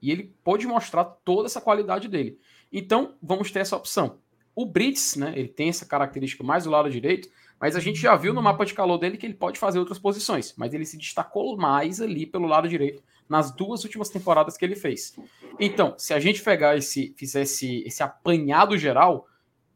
E 0.00 0.12
ele 0.12 0.32
pôde 0.44 0.64
mostrar 0.64 1.04
toda 1.04 1.46
essa 1.46 1.60
qualidade 1.60 2.06
dele. 2.06 2.38
Então, 2.76 3.14
vamos 3.22 3.52
ter 3.52 3.60
essa 3.60 3.76
opção. 3.76 4.18
O 4.52 4.66
Brits, 4.66 5.14
né, 5.14 5.32
ele 5.36 5.46
tem 5.46 5.68
essa 5.68 5.86
característica 5.86 6.42
mais 6.42 6.64
do 6.64 6.70
lado 6.70 6.90
direito, 6.90 7.28
mas 7.60 7.76
a 7.76 7.80
gente 7.80 8.00
já 8.00 8.16
viu 8.16 8.34
no 8.34 8.42
mapa 8.42 8.66
de 8.66 8.74
calor 8.74 8.98
dele 8.98 9.16
que 9.16 9.24
ele 9.24 9.34
pode 9.34 9.60
fazer 9.60 9.78
outras 9.78 9.98
posições, 9.98 10.52
mas 10.56 10.74
ele 10.74 10.84
se 10.84 10.98
destacou 10.98 11.56
mais 11.56 12.00
ali 12.00 12.26
pelo 12.26 12.48
lado 12.48 12.68
direito 12.68 13.00
nas 13.28 13.54
duas 13.54 13.84
últimas 13.84 14.10
temporadas 14.10 14.56
que 14.56 14.64
ele 14.64 14.74
fez. 14.74 15.16
Então, 15.58 15.94
se 15.96 16.12
a 16.12 16.18
gente 16.18 16.42
pegar 16.42 16.76
esse, 16.76 17.14
fizesse 17.16 17.84
esse 17.86 18.02
apanhado 18.02 18.76
geral, 18.76 19.26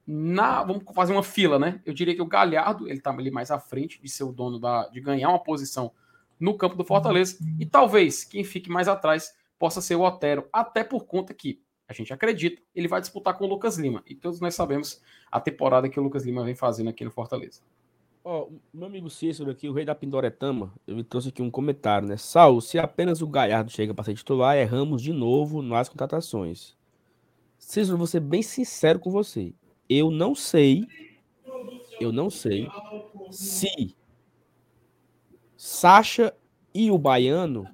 na, 0.04 0.64
vamos 0.64 0.82
fazer 0.92 1.12
uma 1.12 1.22
fila, 1.22 1.58
né? 1.58 1.80
Eu 1.86 1.94
diria 1.94 2.14
que 2.14 2.22
o 2.22 2.26
Galhardo, 2.26 2.88
ele 2.88 3.00
tá 3.00 3.10
ali 3.10 3.30
mais 3.30 3.50
à 3.50 3.60
frente 3.60 4.02
de 4.02 4.08
ser 4.08 4.24
o 4.24 4.32
dono 4.32 4.58
da, 4.58 4.88
de 4.88 5.00
ganhar 5.00 5.28
uma 5.28 5.42
posição 5.42 5.92
no 6.38 6.56
campo 6.56 6.76
do 6.76 6.84
Fortaleza, 6.84 7.38
e 7.58 7.66
talvez 7.66 8.24
quem 8.24 8.44
fique 8.44 8.70
mais 8.70 8.88
atrás 8.88 9.32
possa 9.58 9.80
ser 9.80 9.94
o 9.94 10.02
Otero, 10.02 10.48
até 10.52 10.84
por 10.84 11.04
conta 11.04 11.32
que 11.34 11.60
a 11.88 11.94
gente 11.94 12.12
acredita, 12.12 12.60
ele 12.74 12.86
vai 12.86 13.00
disputar 13.00 13.36
com 13.36 13.46
o 13.46 13.48
Lucas 13.48 13.78
Lima. 13.78 14.02
E 14.06 14.14
todos 14.14 14.40
nós 14.40 14.54
sabemos 14.54 15.02
a 15.32 15.40
temporada 15.40 15.88
que 15.88 15.98
o 15.98 16.02
Lucas 16.02 16.24
Lima 16.24 16.44
vem 16.44 16.54
fazendo 16.54 16.90
aqui 16.90 17.02
no 17.02 17.10
Fortaleza. 17.10 17.62
Ó, 18.22 18.42
oh, 18.42 18.52
meu 18.74 18.86
amigo 18.86 19.08
Cícero 19.08 19.50
aqui, 19.50 19.70
o 19.70 19.72
rei 19.72 19.86
da 19.86 19.94
Pindoretama, 19.94 20.74
ele 20.86 21.02
trouxe 21.02 21.30
aqui 21.30 21.40
um 21.40 21.50
comentário, 21.50 22.06
né? 22.06 22.18
Sal, 22.18 22.60
se 22.60 22.78
apenas 22.78 23.22
o 23.22 23.26
Galhardo 23.26 23.70
chega 23.70 23.94
para 23.94 24.04
ser 24.04 24.14
titular, 24.14 24.54
erramos 24.54 25.00
de 25.00 25.14
novo 25.14 25.62
nas 25.62 25.88
contratações. 25.88 26.76
Cícero, 27.56 27.96
vou 27.96 28.06
ser 28.06 28.20
bem 28.20 28.42
sincero 28.42 28.98
com 28.98 29.10
você. 29.10 29.54
Eu 29.88 30.10
não 30.10 30.34
sei, 30.34 30.84
eu 31.98 32.12
não 32.12 32.28
sei 32.28 32.68
se 33.30 33.96
Sacha 35.56 36.34
e 36.74 36.90
o 36.90 36.98
Baiano 36.98 37.66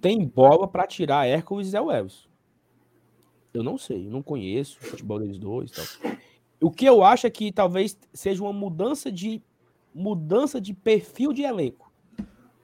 têm 0.00 0.26
bola 0.26 0.66
para 0.66 0.86
tirar 0.86 1.26
Hércules 1.26 1.68
e 1.68 1.70
Zé 1.70 1.80
Wells. 1.80 2.25
Eu 3.56 3.62
não 3.62 3.78
sei, 3.78 4.06
eu 4.06 4.10
não 4.10 4.22
conheço 4.22 4.78
o 4.80 4.84
futebol 4.84 5.18
deles 5.18 5.38
dois. 5.38 5.70
Tal. 5.70 6.12
O 6.60 6.70
que 6.70 6.84
eu 6.84 7.02
acho 7.02 7.26
é 7.26 7.30
que 7.30 7.50
talvez 7.50 7.98
seja 8.12 8.42
uma 8.42 8.52
mudança 8.52 9.10
de 9.10 9.42
mudança 9.94 10.60
de 10.60 10.74
perfil 10.74 11.32
de 11.32 11.42
elenco. 11.42 11.90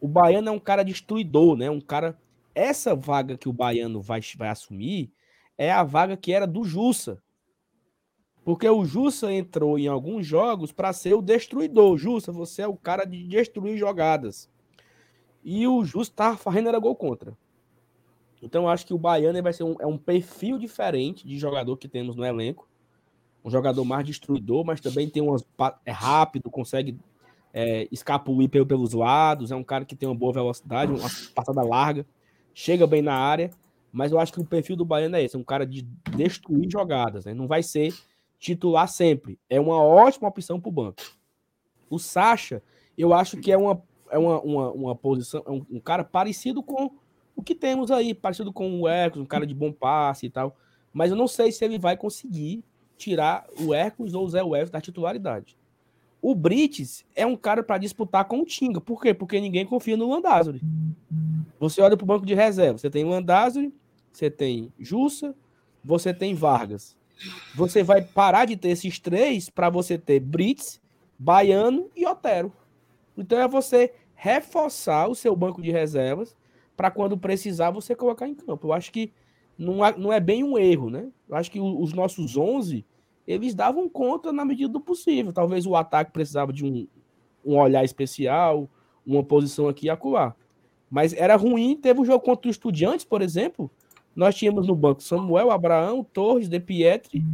O 0.00 0.06
Baiano 0.06 0.48
é 0.48 0.52
um 0.52 0.58
cara 0.58 0.82
destruidor, 0.82 1.56
né? 1.56 1.70
Um 1.70 1.80
cara. 1.80 2.18
Essa 2.54 2.94
vaga 2.94 3.38
que 3.38 3.48
o 3.48 3.52
Baiano 3.52 4.02
vai, 4.02 4.20
vai 4.36 4.50
assumir 4.50 5.10
é 5.56 5.72
a 5.72 5.82
vaga 5.82 6.16
que 6.16 6.32
era 6.32 6.46
do 6.46 6.64
Jussa. 6.64 7.22
Porque 8.44 8.68
o 8.68 8.84
Jussa 8.84 9.32
entrou 9.32 9.78
em 9.78 9.86
alguns 9.86 10.26
jogos 10.26 10.72
para 10.72 10.92
ser 10.92 11.14
o 11.14 11.22
destruidor. 11.22 11.96
Jussa, 11.96 12.30
você 12.30 12.62
é 12.62 12.66
o 12.66 12.76
cara 12.76 13.04
de 13.04 13.26
destruir 13.26 13.78
jogadas. 13.78 14.50
E 15.42 15.66
o 15.66 15.84
Jussa 15.84 16.12
tava 16.14 16.36
fazendo 16.36 16.68
era 16.68 16.78
gol 16.78 16.94
contra. 16.94 17.36
Então 18.42 18.64
eu 18.64 18.68
acho 18.68 18.84
que 18.84 18.92
o 18.92 18.98
Baiano 18.98 19.40
vai 19.40 19.52
ser 19.52 19.62
um, 19.62 19.76
é 19.78 19.86
um 19.86 19.96
perfil 19.96 20.58
diferente 20.58 21.26
de 21.26 21.38
jogador 21.38 21.76
que 21.76 21.86
temos 21.86 22.16
no 22.16 22.24
elenco. 22.24 22.68
Um 23.44 23.50
jogador 23.50 23.84
mais 23.84 24.04
destruidor, 24.04 24.64
mas 24.64 24.80
também 24.80 25.08
tem 25.08 25.22
umas 25.22 25.46
é 25.86 25.92
rápido, 25.92 26.50
consegue 26.50 26.98
é, 27.54 27.88
escapulir 27.90 28.48
pelos 28.48 28.92
lados, 28.92 29.50
é 29.50 29.56
um 29.56 29.64
cara 29.64 29.84
que 29.84 29.96
tem 29.96 30.08
uma 30.08 30.14
boa 30.14 30.32
velocidade, 30.32 30.92
uma 30.92 31.08
passada 31.34 31.62
larga, 31.62 32.06
chega 32.54 32.86
bem 32.86 33.02
na 33.02 33.14
área, 33.14 33.50
mas 33.92 34.10
eu 34.10 34.18
acho 34.18 34.32
que 34.32 34.40
o 34.40 34.44
perfil 34.44 34.76
do 34.76 34.84
Baiano 34.84 35.16
é 35.16 35.22
esse, 35.22 35.36
um 35.36 35.44
cara 35.44 35.66
de 35.66 35.82
destruir 36.16 36.70
jogadas, 36.70 37.24
né? 37.24 37.34
Não 37.34 37.46
vai 37.46 37.62
ser 37.62 37.92
titular 38.38 38.88
sempre. 38.88 39.38
É 39.48 39.60
uma 39.60 39.80
ótima 39.80 40.28
opção 40.28 40.60
para 40.60 40.68
o 40.68 40.72
banco. 40.72 41.02
O 41.90 41.98
Sacha, 41.98 42.62
eu 42.96 43.12
acho 43.12 43.36
que 43.36 43.52
é 43.52 43.56
uma, 43.56 43.82
é 44.10 44.18
uma, 44.18 44.40
uma, 44.40 44.70
uma 44.72 44.96
posição, 44.96 45.42
é 45.46 45.50
um, 45.50 45.66
um 45.72 45.80
cara 45.80 46.04
parecido 46.04 46.62
com 46.62 46.90
o 47.36 47.42
que 47.42 47.54
temos 47.54 47.90
aí, 47.90 48.14
parecido 48.14 48.52
com 48.52 48.80
o 48.80 48.88
Hércules, 48.88 49.24
um 49.24 49.28
cara 49.28 49.46
de 49.46 49.54
bom 49.54 49.72
passe 49.72 50.26
e 50.26 50.30
tal. 50.30 50.56
Mas 50.92 51.10
eu 51.10 51.16
não 51.16 51.26
sei 51.26 51.50
se 51.50 51.64
ele 51.64 51.78
vai 51.78 51.96
conseguir 51.96 52.62
tirar 52.96 53.46
o 53.60 53.74
Hércules 53.74 54.14
ou 54.14 54.24
o 54.24 54.28
Zé 54.28 54.42
Welles 54.42 54.70
da 54.70 54.80
titularidade. 54.80 55.56
O 56.20 56.34
Brites 56.34 57.04
é 57.16 57.26
um 57.26 57.36
cara 57.36 57.62
para 57.64 57.78
disputar 57.78 58.26
com 58.26 58.40
o 58.40 58.44
Tinga. 58.44 58.80
Por 58.80 59.00
quê? 59.02 59.12
Porque 59.12 59.40
ninguém 59.40 59.66
confia 59.66 59.96
no 59.96 60.08
Landázuri. 60.08 60.60
Você 61.58 61.80
olha 61.80 61.96
para 61.96 62.04
o 62.04 62.06
banco 62.06 62.24
de 62.24 62.34
reserva, 62.34 62.78
você 62.78 62.88
tem 62.88 63.04
Landázuri, 63.04 63.74
você 64.12 64.30
tem 64.30 64.72
Jussa, 64.78 65.34
você 65.84 66.14
tem 66.14 66.34
Vargas. 66.34 66.96
Você 67.54 67.82
vai 67.82 68.02
parar 68.02 68.44
de 68.44 68.56
ter 68.56 68.68
esses 68.68 68.98
três 68.98 69.48
para 69.48 69.68
você 69.68 69.98
ter 69.98 70.20
Brits, 70.20 70.80
Baiano 71.18 71.90
e 71.96 72.06
Otero. 72.06 72.52
Então 73.16 73.38
é 73.38 73.48
você 73.48 73.92
reforçar 74.14 75.08
o 75.08 75.14
seu 75.14 75.34
banco 75.34 75.60
de 75.60 75.70
reservas 75.70 76.36
para 76.82 76.90
quando 76.90 77.16
precisar 77.16 77.70
você 77.70 77.94
colocar 77.94 78.26
em 78.26 78.34
campo. 78.34 78.66
Eu 78.66 78.72
acho 78.72 78.90
que 78.90 79.12
não, 79.56 79.76
não 79.96 80.12
é 80.12 80.18
bem 80.18 80.42
um 80.42 80.58
erro, 80.58 80.90
né? 80.90 81.08
Eu 81.28 81.36
acho 81.36 81.48
que 81.48 81.60
os 81.60 81.92
nossos 81.92 82.36
11, 82.36 82.84
eles 83.24 83.54
davam 83.54 83.88
conta 83.88 84.32
na 84.32 84.44
medida 84.44 84.72
do 84.72 84.80
possível. 84.80 85.32
Talvez 85.32 85.64
o 85.64 85.76
ataque 85.76 86.10
precisava 86.10 86.52
de 86.52 86.64
um, 86.64 86.88
um 87.46 87.56
olhar 87.56 87.84
especial, 87.84 88.68
uma 89.06 89.22
posição 89.22 89.68
aqui 89.68 89.86
e 89.86 89.90
acolá. 89.90 90.34
Mas 90.90 91.12
era 91.12 91.36
ruim, 91.36 91.76
teve 91.76 92.00
um 92.00 92.04
jogo 92.04 92.24
contra 92.24 92.48
o 92.48 92.50
Estudiantes, 92.50 93.04
por 93.04 93.22
exemplo, 93.22 93.70
nós 94.12 94.34
tínhamos 94.34 94.66
no 94.66 94.74
banco 94.74 95.04
Samuel, 95.04 95.52
Abraão, 95.52 96.02
Torres, 96.02 96.48
De 96.48 96.58
Pietri, 96.58 97.24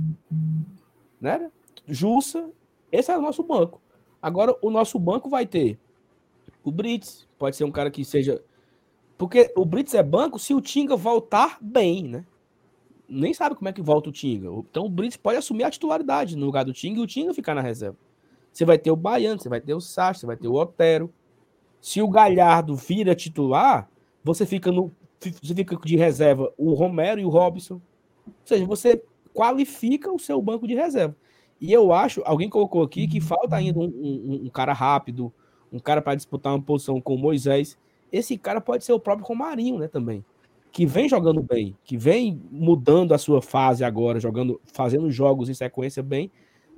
né? 1.19 1.51
Jussa, 1.87 2.51
esse 2.93 3.11
era 3.11 3.19
o 3.19 3.23
nosso 3.23 3.43
banco. 3.43 3.81
Agora 4.20 4.55
o 4.61 4.69
nosso 4.69 4.99
banco 4.99 5.31
vai 5.31 5.47
ter 5.47 5.79
o 6.62 6.70
Brits, 6.70 7.27
pode 7.39 7.57
ser 7.57 7.65
um 7.65 7.73
cara 7.73 7.91
que 7.91 8.05
seja 8.05 8.43
porque 9.19 9.53
o 9.57 9.65
Brits 9.65 9.95
é 9.95 10.03
banco 10.03 10.39
se 10.39 10.55
o 10.55 10.61
Tinga 10.61 10.97
voltar 10.97 11.59
bem, 11.61 12.05
né? 12.05 12.24
Nem 13.09 13.35
sabe 13.35 13.57
como 13.57 13.69
é 13.69 13.73
que 13.73 13.82
volta 13.82 14.09
o 14.09 14.12
Tinga. 14.12 14.49
Então 14.70 14.86
o 14.86 14.89
Brits 14.89 15.16
pode 15.16 15.39
assumir 15.39 15.65
a 15.65 15.70
titularidade 15.70 16.36
no 16.36 16.47
lugar 16.47 16.65
do 16.65 16.73
Tinga 16.73 17.01
e 17.01 17.03
o 17.03 17.07
Tinga 17.07 17.35
ficar 17.35 17.55
na 17.55 17.61
reserva. 17.61 17.97
Você 18.53 18.65
vai 18.65 18.78
ter 18.78 18.93
o 18.93 18.97
Baiano, 18.97 19.40
você 19.40 19.49
vai 19.49 19.61
ter 19.61 19.74
o 19.74 19.81
Sacha, 19.81 20.20
você 20.20 20.27
vai 20.27 20.36
ter 20.36 20.47
o 20.47 20.55
Otero. 20.55 21.12
Se 21.81 22.01
o 22.01 22.09
Galhardo 22.09 22.77
vira 22.77 23.15
titular, 23.15 23.90
você 24.23 24.47
fica 24.47 24.70
no 24.70 24.93
você 25.43 25.53
fica 25.53 25.77
de 25.85 25.97
reserva 25.97 26.53
o 26.57 26.74
Romero 26.74 27.20
e 27.20 27.24
o 27.24 27.28
Robson. 27.28 27.81
Ou 28.24 28.32
seja, 28.45 28.65
você 28.65 29.03
qualifica 29.35 30.12
o 30.12 30.19
seu 30.19 30.40
banco 30.40 30.66
de 30.66 30.77
reserva. 30.77 31.16
E 31.61 31.73
eu 31.73 31.93
acho, 31.93 32.23
alguém 32.24 32.49
colocou 32.49 32.85
aqui 32.85 33.09
que 33.09 33.20
falta 33.20 33.57
ainda 33.57 33.81
um, 33.81 33.85
um, 33.85 34.40
um 34.45 34.49
cara 34.49 34.73
rápido, 34.73 35.32
um 35.73 35.81
cara 35.81 36.01
para 36.01 36.15
disputar 36.15 36.55
uma 36.55 36.62
posição 36.62 37.01
com 37.01 37.16
o 37.16 37.19
Moisés. 37.19 37.77
Esse 38.12 38.36
cara 38.39 38.60
pode 38.60 38.85
ser 38.85 38.93
o 38.93 39.01
próprio 39.01 39.26
Romarinho, 39.26 39.78
né, 39.78 39.89
também. 39.89 40.24
Que 40.70 40.86
vem 40.86 41.09
jogando 41.09 41.43
bem, 41.43 41.76
que 41.85 41.97
vem 41.97 42.40
mudando 42.51 43.12
a 43.12 43.18
sua 43.18 43.40
fase 43.40 43.85
agora, 43.85 44.20
jogando, 44.20 44.60
fazendo 44.72 45.10
jogos 45.10 45.48
em 45.48 45.55
sequência 45.55 46.02
bem. 46.02 46.30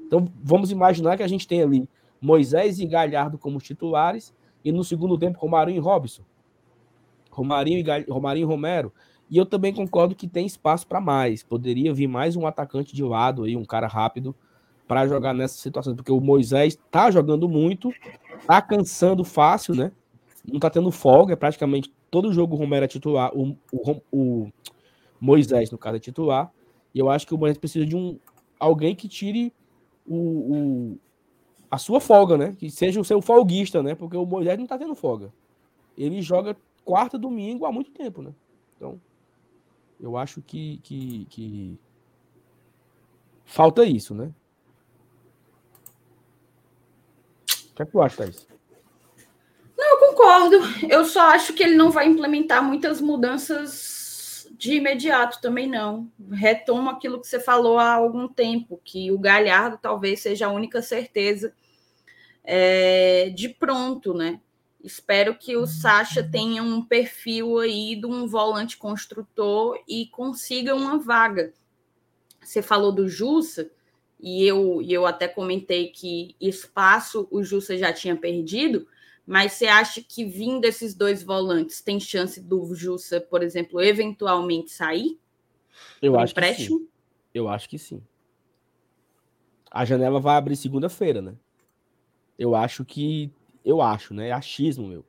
Então, 0.07 0.27
vamos 0.43 0.71
imaginar 0.71 1.17
que 1.17 1.23
a 1.23 1.29
gente 1.29 1.47
tem 1.47 1.63
ali 1.63 1.89
Moisés 2.21 2.79
e 2.79 2.87
Galhardo 2.87 3.39
como 3.39 3.59
titulares 3.59 4.35
e 4.65 4.71
no 4.71 4.85
segundo 4.85 5.19
tempo 5.19 5.39
Romarinho 5.39 5.79
e 5.79 5.81
Robson. 5.81 6.23
Romarinho 7.31 7.79
e, 7.79 7.83
Gal... 7.83 8.03
Romarinho 8.09 8.45
e 8.45 8.49
Romero. 8.49 8.93
E 9.31 9.37
eu 9.37 9.47
também 9.47 9.73
concordo 9.73 10.15
que 10.15 10.27
tem 10.27 10.45
espaço 10.45 10.87
para 10.87 11.01
mais. 11.01 11.43
Poderia 11.43 11.95
vir 11.95 12.09
mais 12.09 12.37
um 12.37 12.47
atacante 12.47 12.95
de 12.95 13.05
lado 13.05 13.45
aí, 13.45 13.57
um 13.57 13.65
cara 13.65 13.87
rápido 13.87 14.35
para 14.89 15.07
jogar 15.07 15.33
nessa 15.33 15.57
situação, 15.57 15.95
porque 15.95 16.11
o 16.11 16.21
Moisés 16.21 16.77
tá 16.91 17.13
jogando 17.13 17.49
muito, 17.49 17.93
tá 18.45 18.61
cansando 18.61 19.23
fácil, 19.23 19.77
né? 19.77 19.93
Não 20.51 20.61
tá 20.61 20.71
tendo 20.71 20.91
folga, 20.91 21.33
é 21.33 21.37
praticamente 21.37 21.93
todo 22.11 22.33
jogo 22.33 22.55
o 22.55 22.59
Romero 22.59 22.85
é 22.85 22.89
titular, 22.89 23.31
o, 23.35 23.57
o, 23.73 24.03
o 24.13 24.53
Moisés, 25.21 25.71
no 25.71 25.79
caso, 25.79 25.97
é 25.97 26.01
titular. 26.01 26.53
E 26.95 26.99
eu 26.99 27.09
acho 27.09 27.27
que 27.27 27.35
o 27.35 27.39
Moisés 27.39 27.59
precisa 27.59 27.87
de 27.87 27.97
um 27.97 28.19
alguém 28.59 28.95
que 28.95 29.09
tire 29.09 29.53
o, 30.07 30.17
o, 30.17 30.99
a 31.71 31.79
sua 31.79 32.01
folga, 32.01 32.37
né? 32.37 32.57
Que 32.59 32.71
seja 32.71 33.01
o 33.01 33.05
seu 33.05 33.23
folguista, 33.23 33.83
né? 33.83 33.95
Porque 33.95 34.17
o 34.17 34.27
Moisés 34.27 34.59
não 34.59 34.67
tá 34.67 34.77
tendo 34.77 34.95
folga. 34.95 35.33
Ele 35.97 36.21
joga 36.21 36.57
quarta, 36.85 37.19
domingo 37.19 37.65
há 37.65 37.73
muito 37.73 37.91
tempo, 37.91 38.23
né? 38.23 38.35
Então, 38.77 39.01
eu 40.01 40.17
acho 40.17 40.43
que, 40.43 40.79
que, 40.83 41.27
que 41.27 41.79
falta 43.45 43.85
isso, 43.85 44.15
né? 44.15 44.33
O 47.71 47.75
que 47.75 47.83
é 47.83 47.87
que 47.87 47.93
tu 47.93 48.03
acha, 48.03 48.17
Thaís? 48.17 48.50
Concordo. 50.21 50.59
Eu 50.87 51.07
só 51.07 51.31
acho 51.31 51.55
que 51.55 51.63
ele 51.63 51.77
não 51.77 51.91
vai 51.91 52.07
implementar 52.07 52.63
muitas 52.63 53.01
mudanças 53.01 54.47
de 54.53 54.75
imediato 54.75 55.41
também, 55.41 55.67
não. 55.67 56.13
Retomo 56.31 56.91
aquilo 56.91 57.19
que 57.19 57.27
você 57.27 57.41
falou 57.41 57.79
há 57.79 57.95
algum 57.95 58.29
tempo, 58.29 58.79
que 58.85 59.11
o 59.11 59.19
Galhardo 59.19 59.79
talvez 59.81 60.21
seja 60.21 60.47
a 60.47 60.53
única 60.53 60.83
certeza 60.83 61.55
é, 62.45 63.31
de 63.31 63.49
pronto, 63.49 64.13
né? 64.13 64.41
Espero 64.85 65.35
que 65.35 65.57
o 65.57 65.67
Sacha 65.67 66.23
tenha 66.23 66.63
um 66.63 66.85
perfil 66.85 67.59
aí 67.59 67.97
de 67.97 68.07
um 68.07 68.27
volante 68.27 68.77
construtor 68.77 69.79
e 69.89 70.07
consiga 70.07 70.75
uma 70.75 70.99
vaga. 70.99 71.55
Você 72.43 72.61
falou 72.61 72.93
do 72.93 73.09
Jussa, 73.09 73.71
e 74.19 74.47
eu, 74.47 74.83
e 74.83 74.93
eu 74.93 75.07
até 75.07 75.27
comentei 75.27 75.89
que 75.89 76.37
espaço 76.39 77.27
o 77.31 77.43
Jussa 77.43 77.77
já 77.79 77.91
tinha 77.91 78.17
perdido, 78.17 78.87
mas 79.27 79.53
você 79.53 79.67
acha 79.67 80.03
que 80.03 80.25
vindo 80.25 80.65
esses 80.65 80.95
dois 80.95 81.23
volantes 81.23 81.81
tem 81.81 82.01
chance 82.01 82.41
do 82.41 82.75
Jussa, 82.75 83.21
por 83.21 83.43
exemplo, 83.43 83.81
eventualmente 83.81 84.71
sair? 84.71 85.19
Eu 86.03 86.19
acho 86.19 86.33
empréstimo? 86.33 86.79
que 86.79 86.85
sim. 86.85 86.91
Eu 87.33 87.49
acho 87.49 87.69
que 87.69 87.79
sim. 87.79 88.03
A 89.71 89.85
janela 89.85 90.19
vai 90.19 90.37
abrir 90.37 90.57
segunda-feira, 90.57 91.23
né? 91.23 91.37
Eu 92.37 92.55
acho 92.55 92.85
que 92.85 93.33
eu 93.65 93.81
acho, 93.81 94.15
né? 94.15 94.29
É 94.29 94.33
achismo 94.33 94.89
meu. 94.89 95.05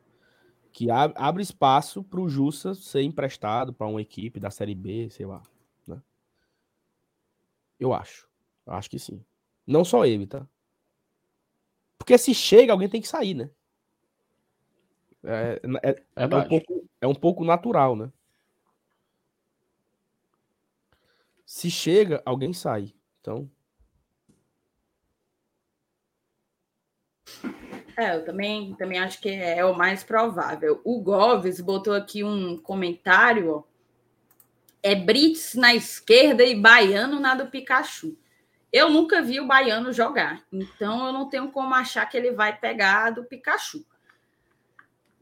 Que 0.71 0.89
abre 0.89 1.41
espaço 1.41 2.03
para 2.03 2.19
o 2.19 2.29
Jussa 2.29 2.73
ser 2.75 3.01
emprestado 3.01 3.73
para 3.73 3.87
uma 3.87 4.01
equipe 4.01 4.39
da 4.39 4.51
Série 4.51 4.75
B, 4.75 5.09
sei 5.09 5.25
lá. 5.25 5.41
Né? 5.87 6.01
Eu 7.79 7.93
acho. 7.93 8.27
Eu 8.65 8.73
acho 8.73 8.89
que 8.89 8.99
sim. 8.99 9.23
Não 9.65 9.83
só 9.83 10.05
ele, 10.05 10.27
tá? 10.27 10.47
Porque 11.97 12.17
se 12.17 12.33
chega, 12.33 12.71
alguém 12.71 12.89
tem 12.89 13.01
que 13.01 13.07
sair, 13.07 13.33
né? 13.33 13.49
É, 15.23 15.61
é, 15.83 15.89
é, 15.89 16.03
é, 16.15 16.25
um, 16.25 16.47
pouco, 16.47 16.89
é 17.01 17.07
um 17.07 17.15
pouco 17.15 17.43
natural, 17.43 17.95
né? 17.95 18.11
Se 21.45 21.69
chega, 21.69 22.21
alguém 22.25 22.53
sai. 22.53 22.93
Então. 23.19 23.49
É, 27.97 28.15
eu 28.15 28.25
também, 28.25 28.73
também 28.75 28.99
acho 28.99 29.19
que 29.21 29.29
é 29.29 29.63
o 29.65 29.77
mais 29.77 30.03
provável. 30.03 30.81
O 30.83 30.99
Goves 31.01 31.59
botou 31.59 31.93
aqui 31.93 32.23
um 32.23 32.57
comentário, 32.57 33.51
ó. 33.51 33.63
É 34.81 34.95
Brits 34.95 35.53
na 35.53 35.75
esquerda 35.75 36.43
e 36.43 36.59
Baiano 36.59 37.19
na 37.19 37.35
do 37.35 37.47
Pikachu. 37.47 38.17
Eu 38.73 38.89
nunca 38.89 39.21
vi 39.21 39.39
o 39.39 39.45
Baiano 39.45 39.91
jogar, 39.91 40.43
então 40.51 41.07
eu 41.07 41.13
não 41.13 41.29
tenho 41.29 41.51
como 41.51 41.75
achar 41.75 42.05
que 42.07 42.15
ele 42.15 42.31
vai 42.31 42.57
pegar 42.57 43.07
a 43.07 43.09
do 43.11 43.25
Pikachu. 43.25 43.85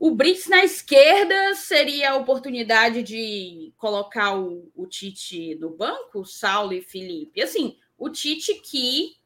O 0.02 0.12
Brits 0.12 0.48
na 0.48 0.64
esquerda 0.64 1.54
seria 1.56 2.12
a 2.12 2.16
oportunidade 2.16 3.04
de 3.04 3.74
colocar 3.76 4.40
o, 4.40 4.72
o 4.74 4.88
Tite 4.88 5.56
no 5.56 5.72
banco, 5.72 6.24
Saulo 6.24 6.72
e 6.72 6.82
Felipe. 6.82 7.42
Assim, 7.42 7.78
o 7.98 8.10
Tite 8.10 8.62
que 8.62 9.18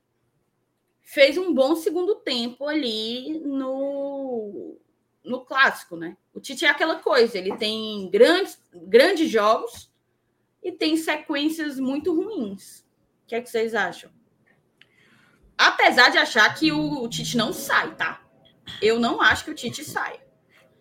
fez 1.03 1.37
um 1.37 1.53
bom 1.53 1.75
segundo 1.75 2.15
tempo 2.15 2.67
ali 2.67 3.37
no, 3.37 4.79
no 5.23 5.45
clássico, 5.45 5.95
né? 5.95 6.17
O 6.33 6.39
Tite 6.39 6.65
é 6.65 6.69
aquela 6.69 6.95
coisa, 6.95 7.37
ele 7.37 7.55
tem 7.55 8.09
grandes, 8.09 8.59
grandes 8.73 9.29
jogos 9.29 9.91
e 10.63 10.71
tem 10.71 10.97
sequências 10.97 11.79
muito 11.79 12.15
ruins. 12.15 12.79
O 12.79 13.27
que 13.27 13.35
é 13.35 13.41
que 13.41 13.49
vocês 13.49 13.75
acham? 13.75 14.09
Apesar 15.55 16.09
de 16.09 16.17
achar 16.17 16.51
que 16.55 16.71
o, 16.71 17.03
o 17.03 17.07
Tite 17.07 17.37
não 17.37 17.53
sai, 17.53 17.95
tá? 17.95 18.25
Eu 18.81 18.99
não 18.99 19.21
acho 19.21 19.45
que 19.45 19.51
o 19.51 19.55
Tite 19.55 19.83
saia. 19.83 20.23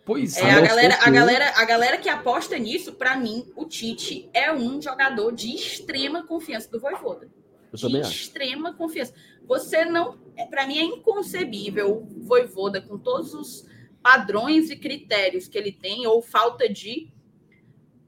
Pois 0.05 0.35
é. 0.37 0.51
A 0.51 0.59
galera, 0.59 0.95
a, 1.01 1.09
galera, 1.09 1.53
a 1.55 1.65
galera 1.65 1.97
que 1.97 2.09
aposta 2.09 2.57
nisso, 2.57 2.93
para 2.93 3.15
mim, 3.15 3.49
o 3.55 3.65
Tite 3.65 4.29
é 4.33 4.51
um 4.51 4.81
jogador 4.81 5.31
de 5.31 5.55
extrema 5.55 6.23
confiança 6.25 6.69
do 6.69 6.79
Voivoda. 6.79 7.29
Eu 7.71 7.89
de 7.89 7.99
extrema 8.01 8.69
acho. 8.69 8.77
confiança. 8.77 9.13
Você 9.45 9.85
não. 9.85 10.17
É, 10.35 10.45
Para 10.45 10.67
mim 10.67 10.77
é 10.77 10.83
inconcebível 10.83 11.97
o 11.97 12.23
Voivoda, 12.25 12.81
com 12.81 12.97
todos 12.97 13.33
os 13.33 13.65
padrões 14.01 14.69
e 14.69 14.75
critérios 14.75 15.47
que 15.47 15.57
ele 15.57 15.71
tem, 15.71 16.05
ou 16.05 16.21
falta 16.21 16.67
de 16.67 17.11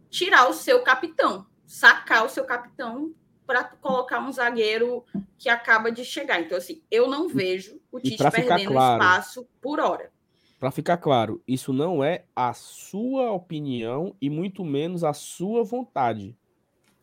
tirar 0.10 0.50
o 0.50 0.54
seu 0.54 0.82
capitão, 0.82 1.46
sacar 1.66 2.26
o 2.26 2.30
seu 2.30 2.44
capitão 2.44 3.14
para 3.46 3.64
colocar 3.64 4.20
um 4.20 4.32
zagueiro 4.32 5.04
que 5.38 5.50
acaba 5.50 5.92
de 5.92 6.04
chegar. 6.04 6.42
Então, 6.42 6.58
assim, 6.58 6.82
eu 6.92 7.08
não 7.08 7.28
vejo 7.28 7.80
o 7.92 8.00
Tite 8.00 8.24
perdendo 8.32 8.72
claro, 8.72 9.02
espaço 9.02 9.48
por 9.62 9.80
hora. 9.80 10.12
Para 10.60 10.72
ficar 10.72 10.98
claro, 10.98 11.42
isso 11.48 11.74
não 11.74 12.04
é 12.04 12.26
a 12.36 12.54
sua 12.54 13.32
opinião 13.32 14.16
e 14.22 14.30
muito 14.30 14.64
menos 14.64 15.04
a 15.04 15.14
sua 15.14 15.64
vontade. 15.64 16.36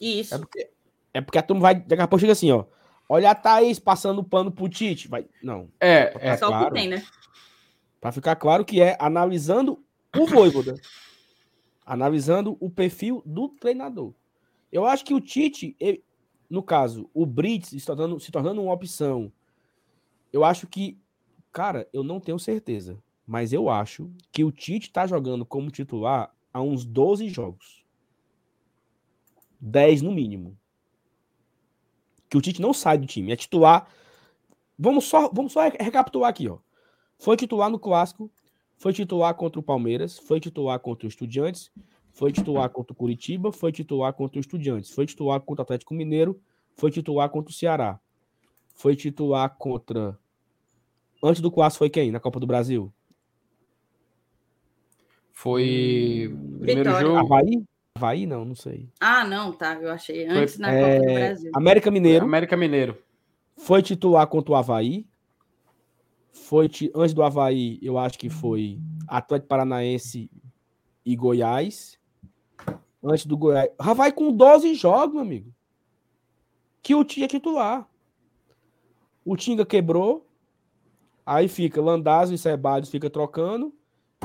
Isso. 0.00 0.34
É 0.34 0.38
porque 0.38 0.70
é 1.14 1.20
porque 1.20 1.38
a 1.38 1.42
turma 1.42 1.62
vai. 1.62 1.74
Daqui 1.74 2.02
a 2.02 2.08
pouco 2.08 2.20
chega 2.20 2.32
assim, 2.32 2.50
ó. 2.50 2.64
Olha 3.08 3.30
a 3.30 3.34
Thaís 3.34 3.78
passando 3.78 4.24
pano 4.24 4.50
pro 4.50 4.68
Tite. 4.68 5.08
Vai. 5.08 5.26
Não. 5.42 5.68
É, 5.78 6.14
é 6.18 6.36
só 6.36 6.48
claro, 6.48 6.64
o 6.64 6.68
que 6.68 6.74
tem, 6.74 6.88
né? 6.88 7.04
Pra 8.00 8.10
ficar 8.10 8.36
claro 8.36 8.64
que 8.64 8.80
é 8.80 8.96
analisando 8.98 9.84
o 10.16 10.26
Voivoda. 10.26 10.74
analisando 11.84 12.56
o 12.58 12.70
perfil 12.70 13.22
do 13.26 13.48
treinador. 13.48 14.14
Eu 14.70 14.86
acho 14.86 15.04
que 15.04 15.12
o 15.12 15.20
Tite, 15.20 15.76
ele, 15.78 16.02
no 16.48 16.62
caso, 16.62 17.10
o 17.12 17.26
Brits 17.26 17.68
se 17.68 17.84
tornando, 17.84 18.18
se 18.18 18.32
tornando 18.32 18.62
uma 18.62 18.72
opção. 18.72 19.30
Eu 20.32 20.44
acho 20.44 20.66
que, 20.66 20.98
cara, 21.52 21.86
eu 21.92 22.02
não 22.02 22.18
tenho 22.18 22.38
certeza, 22.38 22.96
mas 23.27 23.53
eu 23.53 23.69
acho 23.69 24.11
que 24.31 24.44
o 24.44 24.53
Tite 24.53 24.90
tá 24.90 25.07
jogando 25.07 25.44
como 25.44 25.70
titular 25.70 26.35
há 26.53 26.61
uns 26.61 26.85
12 26.85 27.28
jogos. 27.28 27.85
10 29.61 30.03
no 30.03 30.12
mínimo 30.12 30.59
que 32.32 32.36
o 32.39 32.40
Tite 32.40 32.62
não 32.62 32.73
sai 32.73 32.97
do 32.97 33.07
time, 33.07 33.31
é 33.31 33.36
titular. 33.36 33.86
Vamos 34.78 35.05
só, 35.05 35.28
vamos 35.28 35.53
só 35.53 35.69
recapitular 35.69 36.31
aqui, 36.31 36.49
ó. 36.49 36.57
Foi 37.19 37.36
titular 37.36 37.69
no 37.69 37.78
clássico, 37.78 38.32
foi 38.78 38.94
titular 38.94 39.35
contra 39.35 39.61
o 39.61 39.62
Palmeiras, 39.62 40.19
foi 40.19 40.40
titular 40.40 40.81
contra 40.81 41.07
o 41.07 41.09
Estudiantes, 41.11 41.70
foi 42.11 42.32
titular 42.32 42.70
contra 42.70 42.94
o 42.94 42.97
Curitiba, 42.97 43.53
foi 43.53 43.70
titular 43.70 44.15
contra 44.15 44.39
o 44.39 44.40
Estudiantes, 44.40 44.90
foi 44.90 45.05
titular 45.05 45.43
contra 45.43 45.61
o 45.61 45.65
Atlético 45.65 45.93
Mineiro, 45.93 46.40
foi 46.74 46.90
titular 46.90 47.28
contra 47.28 47.51
o 47.51 47.55
Ceará. 47.55 48.01
Foi 48.74 48.97
titular 48.97 49.55
contra 49.59 50.19
Antes 51.23 51.43
do 51.43 51.53
clássico 51.53 51.81
foi 51.81 51.90
quem 51.90 52.11
na 52.11 52.19
Copa 52.19 52.40
do 52.40 52.47
Brasil? 52.47 52.90
Foi 55.32 56.34
primeiro 56.60 56.90
Vitória. 56.90 57.06
jogo 57.06 57.18
Havaí? 57.18 57.64
Havaí, 57.96 58.26
não, 58.26 58.44
não 58.44 58.54
sei. 58.54 58.88
Ah, 59.00 59.24
não, 59.24 59.52
tá. 59.52 59.74
Eu 59.74 59.90
achei 59.90 60.26
antes 60.26 60.56
Foi, 60.56 60.62
na 60.62 60.72
Copa 60.72 60.98
do 60.98 61.10
é, 61.10 61.14
Brasil. 61.14 61.50
América 61.54 61.90
Mineiro. 61.90 62.24
América 62.24 62.56
Mineiro. 62.56 62.98
Foi 63.56 63.82
titular 63.82 64.26
contra 64.26 64.52
o 64.52 64.54
Havaí. 64.54 65.06
Foi 66.32 66.70
antes 66.94 67.14
do 67.14 67.22
Havaí, 67.22 67.78
eu 67.82 67.98
acho 67.98 68.18
que 68.18 68.30
foi 68.30 68.78
Atlético 69.06 69.48
Paranaense 69.48 70.30
e 71.04 71.16
Goiás. 71.16 71.98
Antes 73.02 73.26
do 73.26 73.36
Goiás. 73.36 73.70
Havaí 73.78 74.12
com 74.12 74.32
12 74.32 74.74
jogos, 74.74 75.14
meu 75.14 75.22
amigo. 75.22 75.52
Que 76.82 76.94
o 76.94 77.04
Tinga 77.04 77.26
é 77.26 77.28
titular. 77.28 77.88
O 79.24 79.36
Tinga 79.36 79.64
quebrou. 79.64 80.26
Aí 81.24 81.46
fica 81.46 81.80
Landazzo 81.80 82.34
e 82.34 82.38
Ceballos 82.38 82.88
fica 82.88 83.09
trocando. 83.09 83.72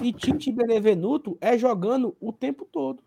E 0.02 0.14
Tite 0.14 0.52
Benevenuto 0.52 1.38
é 1.42 1.58
jogando 1.58 2.16
o 2.20 2.32
tempo 2.32 2.66
todo. 2.66 3.04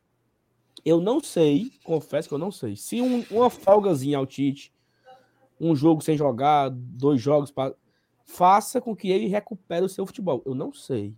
Eu 0.85 1.01
não 1.01 1.21
sei, 1.21 1.73
confesso 1.85 2.29
que 2.29 2.35
eu 2.35 2.39
não 2.39 2.51
sei. 2.51 2.75
Se 2.77 3.01
um, 3.01 3.25
uma 3.31 3.51
folgazinha 3.51 4.19
ao 4.19 4.27
Tite, 4.27 4.73
um 5.61 5.77
jogo 5.77 6.03
sem 6.03 6.17
jogar, 6.17 6.71
dois 6.71 7.21
jogos, 7.21 7.51
pra, 7.51 7.75
faça 8.25 8.81
com 8.81 8.97
que 8.97 9.11
ele 9.11 9.27
recupere 9.27 9.85
o 9.85 9.89
seu 9.89 10.07
futebol. 10.07 10.43
Eu 10.45 10.55
não 10.55 10.73
sei. 10.73 11.15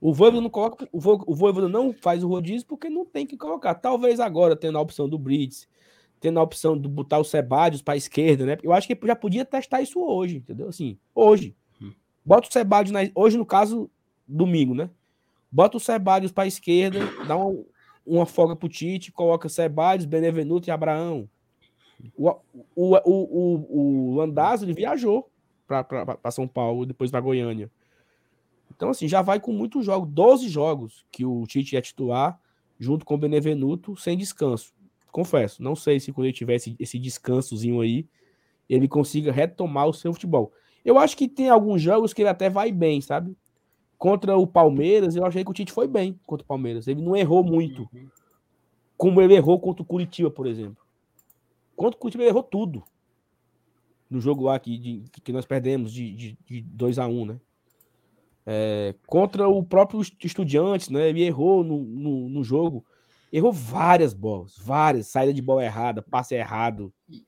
O 0.00 0.12
Voivoda 0.12 0.42
não 0.42 0.50
coloca, 0.50 0.88
o 0.92 1.00
Voivoda 1.34 1.68
não 1.68 1.92
faz 1.92 2.22
o 2.22 2.28
rodízio 2.28 2.66
porque 2.66 2.90
não 2.90 3.04
tem 3.04 3.26
que 3.26 3.36
colocar. 3.36 3.74
Talvez 3.74 4.20
agora 4.20 4.56
tendo 4.56 4.76
a 4.76 4.80
opção 4.80 5.08
do 5.08 5.18
Brits, 5.18 5.68
tendo 6.20 6.38
a 6.38 6.42
opção 6.42 6.78
de 6.78 6.88
botar 6.88 7.18
o 7.18 7.24
Sebadios 7.24 7.80
para 7.80 7.94
a 7.94 7.96
esquerda, 7.96 8.44
né? 8.44 8.58
Eu 8.62 8.72
acho 8.72 8.86
que 8.86 8.98
já 9.06 9.16
podia 9.16 9.44
testar 9.44 9.82
isso 9.82 10.00
hoje, 10.00 10.36
entendeu? 10.36 10.68
Assim, 10.68 10.98
hoje. 11.14 11.56
Hum. 11.80 11.92
Bota 12.24 12.48
o 12.48 12.52
Sebadios 12.52 12.92
na, 12.92 13.00
hoje 13.14 13.38
no 13.38 13.46
caso 13.46 13.90
domingo, 14.26 14.74
né? 14.74 14.90
Bota 15.50 15.76
o 15.76 15.80
Sebadios 15.80 16.32
para 16.32 16.44
a 16.44 16.48
esquerda, 16.48 17.00
dá 17.26 17.36
uma, 17.36 17.64
uma 18.04 18.26
folga 18.26 18.56
pro 18.56 18.68
Tite, 18.68 19.12
coloca 19.12 19.48
Sebadios, 19.48 20.04
Benevenuto 20.04 20.68
e 20.68 20.72
Abraão. 20.72 21.28
O, 22.16 22.28
o, 22.74 22.96
o, 22.96 22.98
o, 23.04 24.10
o 24.10 24.14
Landazzo, 24.16 24.64
ele 24.64 24.74
viajou 24.74 25.30
para 25.66 26.30
São 26.30 26.46
Paulo, 26.46 26.84
depois 26.84 27.10
para 27.10 27.20
Goiânia. 27.20 27.70
Então, 28.74 28.90
assim, 28.90 29.06
já 29.06 29.22
vai 29.22 29.38
com 29.38 29.52
muitos 29.52 29.84
jogos, 29.84 30.08
12 30.10 30.48
jogos 30.48 31.06
que 31.12 31.24
o 31.24 31.46
Tite 31.46 31.74
ia 31.74 31.82
titular, 31.82 32.40
junto 32.78 33.04
com 33.04 33.14
o 33.14 33.18
Benevenuto, 33.18 33.96
sem 33.96 34.16
descanso. 34.16 34.74
Confesso, 35.12 35.62
não 35.62 35.76
sei 35.76 36.00
se 36.00 36.12
quando 36.12 36.26
ele 36.26 36.34
tiver 36.34 36.56
esse, 36.56 36.74
esse 36.80 36.98
descansozinho 36.98 37.80
aí, 37.80 38.08
ele 38.68 38.88
consiga 38.88 39.30
retomar 39.30 39.86
o 39.86 39.94
seu 39.94 40.12
futebol. 40.12 40.52
Eu 40.84 40.98
acho 40.98 41.16
que 41.16 41.28
tem 41.28 41.48
alguns 41.48 41.80
jogos 41.80 42.12
que 42.12 42.22
ele 42.22 42.28
até 42.28 42.50
vai 42.50 42.72
bem, 42.72 43.00
sabe? 43.00 43.36
Contra 43.98 44.36
o 44.36 44.46
Palmeiras, 44.46 45.16
eu 45.16 45.24
achei 45.24 45.44
que 45.44 45.50
o 45.50 45.54
Tite 45.54 45.72
foi 45.72 45.86
bem 45.86 46.18
contra 46.26 46.44
o 46.44 46.46
Palmeiras. 46.46 46.86
Ele 46.86 47.02
não 47.02 47.16
errou 47.16 47.42
muito. 47.42 47.88
Como 48.96 49.20
ele 49.20 49.34
errou 49.34 49.58
contra 49.58 49.82
o 49.82 49.86
Curitiba, 49.86 50.30
por 50.30 50.46
exemplo. 50.46 50.84
Contra 51.76 51.96
o 51.96 52.00
Curitiba, 52.00 52.24
ele 52.24 52.30
errou 52.30 52.42
tudo. 52.42 52.82
No 54.08 54.20
jogo 54.20 54.44
lá 54.44 54.58
que, 54.58 54.78
de, 54.78 55.04
que 55.22 55.32
nós 55.32 55.46
perdemos 55.46 55.92
de, 55.92 56.12
de, 56.14 56.38
de 56.46 56.60
2 56.60 56.98
a 56.98 57.06
1 57.06 57.20
um, 57.20 57.26
né? 57.26 57.40
É, 58.46 58.94
contra 59.06 59.48
o 59.48 59.62
próprio 59.64 60.00
Estudiantes, 60.22 60.90
né? 60.90 61.08
Ele 61.08 61.22
errou 61.22 61.64
no, 61.64 61.82
no, 61.82 62.28
no, 62.28 62.44
jogo. 62.44 62.84
Errou 63.32 63.52
várias 63.52 64.12
bolas, 64.12 64.56
várias. 64.58 65.06
Saída 65.08 65.32
de 65.32 65.40
bola 65.40 65.64
errada, 65.64 66.02
passe 66.02 66.34
errado. 66.34 66.92
E 67.08 67.24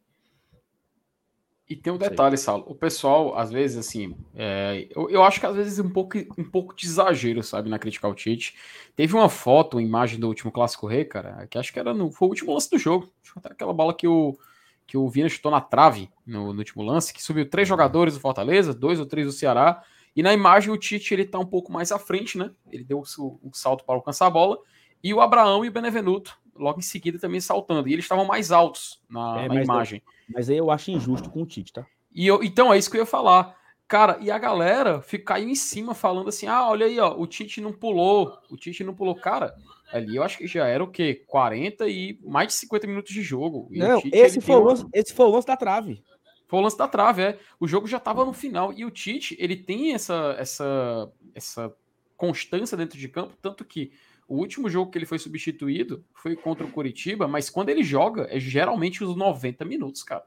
tem 1.74 1.92
um 1.92 1.98
detalhe, 1.98 2.36
Saulo. 2.36 2.64
O 2.68 2.74
pessoal, 2.76 3.36
às 3.36 3.50
vezes, 3.50 3.76
assim, 3.76 4.16
é, 4.36 4.86
eu, 4.94 5.10
eu 5.10 5.24
acho 5.24 5.40
que 5.40 5.46
às 5.46 5.56
vezes 5.56 5.80
um 5.80 5.90
pouco, 5.90 6.16
um 6.38 6.44
pouco 6.44 6.76
de 6.76 6.86
exagero, 6.86 7.42
sabe, 7.42 7.68
na 7.68 7.78
crítica 7.78 8.06
ao 8.06 8.14
Tite. 8.14 8.54
Teve 8.94 9.14
uma 9.16 9.28
foto, 9.28 9.74
uma 9.74 9.82
imagem 9.82 10.20
do 10.20 10.28
último 10.28 10.52
Clássico 10.52 10.86
Rei, 10.86 11.04
cara, 11.04 11.44
que 11.48 11.58
acho 11.58 11.72
que 11.72 11.80
era 11.80 11.92
no, 11.92 12.12
foi 12.12 12.28
o 12.28 12.30
último 12.30 12.52
lance 12.52 12.70
do 12.70 12.78
jogo. 12.78 13.10
Até 13.34 13.48
aquela 13.50 13.72
bola 13.72 13.92
que 13.92 14.06
o, 14.06 14.38
que 14.86 14.96
o 14.96 15.08
Vina 15.08 15.28
chutou 15.28 15.50
na 15.50 15.60
trave 15.60 16.08
no, 16.24 16.52
no, 16.52 16.58
último 16.60 16.84
lance, 16.84 17.12
que 17.12 17.20
subiu 17.20 17.50
três 17.50 17.66
jogadores 17.66 18.14
do 18.14 18.20
Fortaleza, 18.20 18.72
dois 18.72 19.00
ou 19.00 19.06
três 19.06 19.26
do 19.26 19.32
Ceará. 19.32 19.82
E 20.14 20.22
na 20.22 20.32
imagem 20.32 20.72
o 20.72 20.78
Tite 20.78 21.12
ele 21.12 21.24
tá 21.24 21.38
um 21.38 21.44
pouco 21.44 21.72
mais 21.72 21.90
à 21.90 21.98
frente, 21.98 22.38
né? 22.38 22.50
Ele 22.70 22.84
deu 22.84 23.02
o, 23.18 23.40
o 23.42 23.50
salto 23.52 23.84
para 23.84 23.96
alcançar 23.96 24.26
a 24.26 24.30
bola. 24.30 24.56
E 25.02 25.12
o 25.12 25.20
Abraão 25.20 25.64
e 25.64 25.68
o 25.68 25.72
Benevenuto, 25.72 26.38
logo 26.54 26.78
em 26.78 26.82
seguida, 26.82 27.18
também 27.18 27.40
saltando. 27.40 27.88
E 27.88 27.92
eles 27.92 28.04
estavam 28.04 28.24
mais 28.24 28.52
altos 28.52 29.02
na, 29.10 29.42
é, 29.42 29.48
na 29.48 29.62
imagem. 29.62 30.00
Mas 30.28 30.50
aí 30.50 30.56
eu 30.56 30.70
acho 30.70 30.90
injusto 30.90 31.30
com 31.30 31.42
o 31.42 31.46
Tite, 31.46 31.72
tá? 31.72 31.86
E 32.12 32.26
eu, 32.26 32.42
então, 32.42 32.72
é 32.72 32.78
isso 32.78 32.90
que 32.90 32.96
eu 32.96 33.02
ia 33.02 33.06
falar. 33.06 33.56
Cara, 33.88 34.18
e 34.20 34.30
a 34.30 34.38
galera 34.38 35.00
fica, 35.00 35.38
em 35.38 35.54
cima 35.54 35.94
falando 35.94 36.28
assim: 36.28 36.46
ah, 36.46 36.68
olha 36.68 36.86
aí, 36.86 36.98
ó, 36.98 37.16
o 37.16 37.26
Tite 37.26 37.60
não 37.60 37.72
pulou, 37.72 38.36
o 38.50 38.56
Tite 38.56 38.82
não 38.82 38.94
pulou. 38.94 39.14
Cara, 39.14 39.54
ali 39.92 40.16
eu 40.16 40.24
acho 40.24 40.38
que 40.38 40.46
já 40.46 40.66
era 40.66 40.82
o 40.82 40.90
quê? 40.90 41.22
40 41.26 41.88
e 41.88 42.18
mais 42.24 42.48
de 42.48 42.54
50 42.54 42.86
minutos 42.86 43.12
de 43.12 43.22
jogo. 43.22 43.68
E 43.70 43.78
não, 43.78 44.00
Tite, 44.00 44.16
esse, 44.16 44.40
foi 44.40 44.56
o 44.56 44.64
lance, 44.64 44.84
esse 44.92 45.14
foi 45.14 45.26
o 45.26 45.30
lance 45.30 45.46
da 45.46 45.56
trave. 45.56 46.02
Foi 46.48 46.58
o 46.58 46.62
lance 46.62 46.76
da 46.76 46.88
trave, 46.88 47.22
é. 47.22 47.38
O 47.60 47.66
jogo 47.68 47.86
já 47.86 48.00
tava 48.00 48.24
no 48.24 48.32
final. 48.32 48.72
E 48.72 48.84
o 48.84 48.90
Tite, 48.90 49.36
ele 49.38 49.56
tem 49.56 49.94
essa, 49.94 50.34
essa, 50.38 51.12
essa 51.34 51.74
constância 52.16 52.76
dentro 52.76 52.98
de 52.98 53.08
campo, 53.08 53.36
tanto 53.40 53.64
que 53.64 53.92
o 54.28 54.36
último 54.36 54.68
jogo 54.68 54.90
que 54.90 54.98
ele 54.98 55.06
foi 55.06 55.18
substituído 55.18 56.04
foi 56.12 56.34
contra 56.34 56.66
o 56.66 56.70
Curitiba, 56.70 57.28
mas 57.28 57.48
quando 57.48 57.68
ele 57.68 57.82
joga, 57.82 58.26
é 58.30 58.40
geralmente 58.40 59.04
os 59.04 59.16
90 59.16 59.64
minutos, 59.64 60.02
cara. 60.02 60.24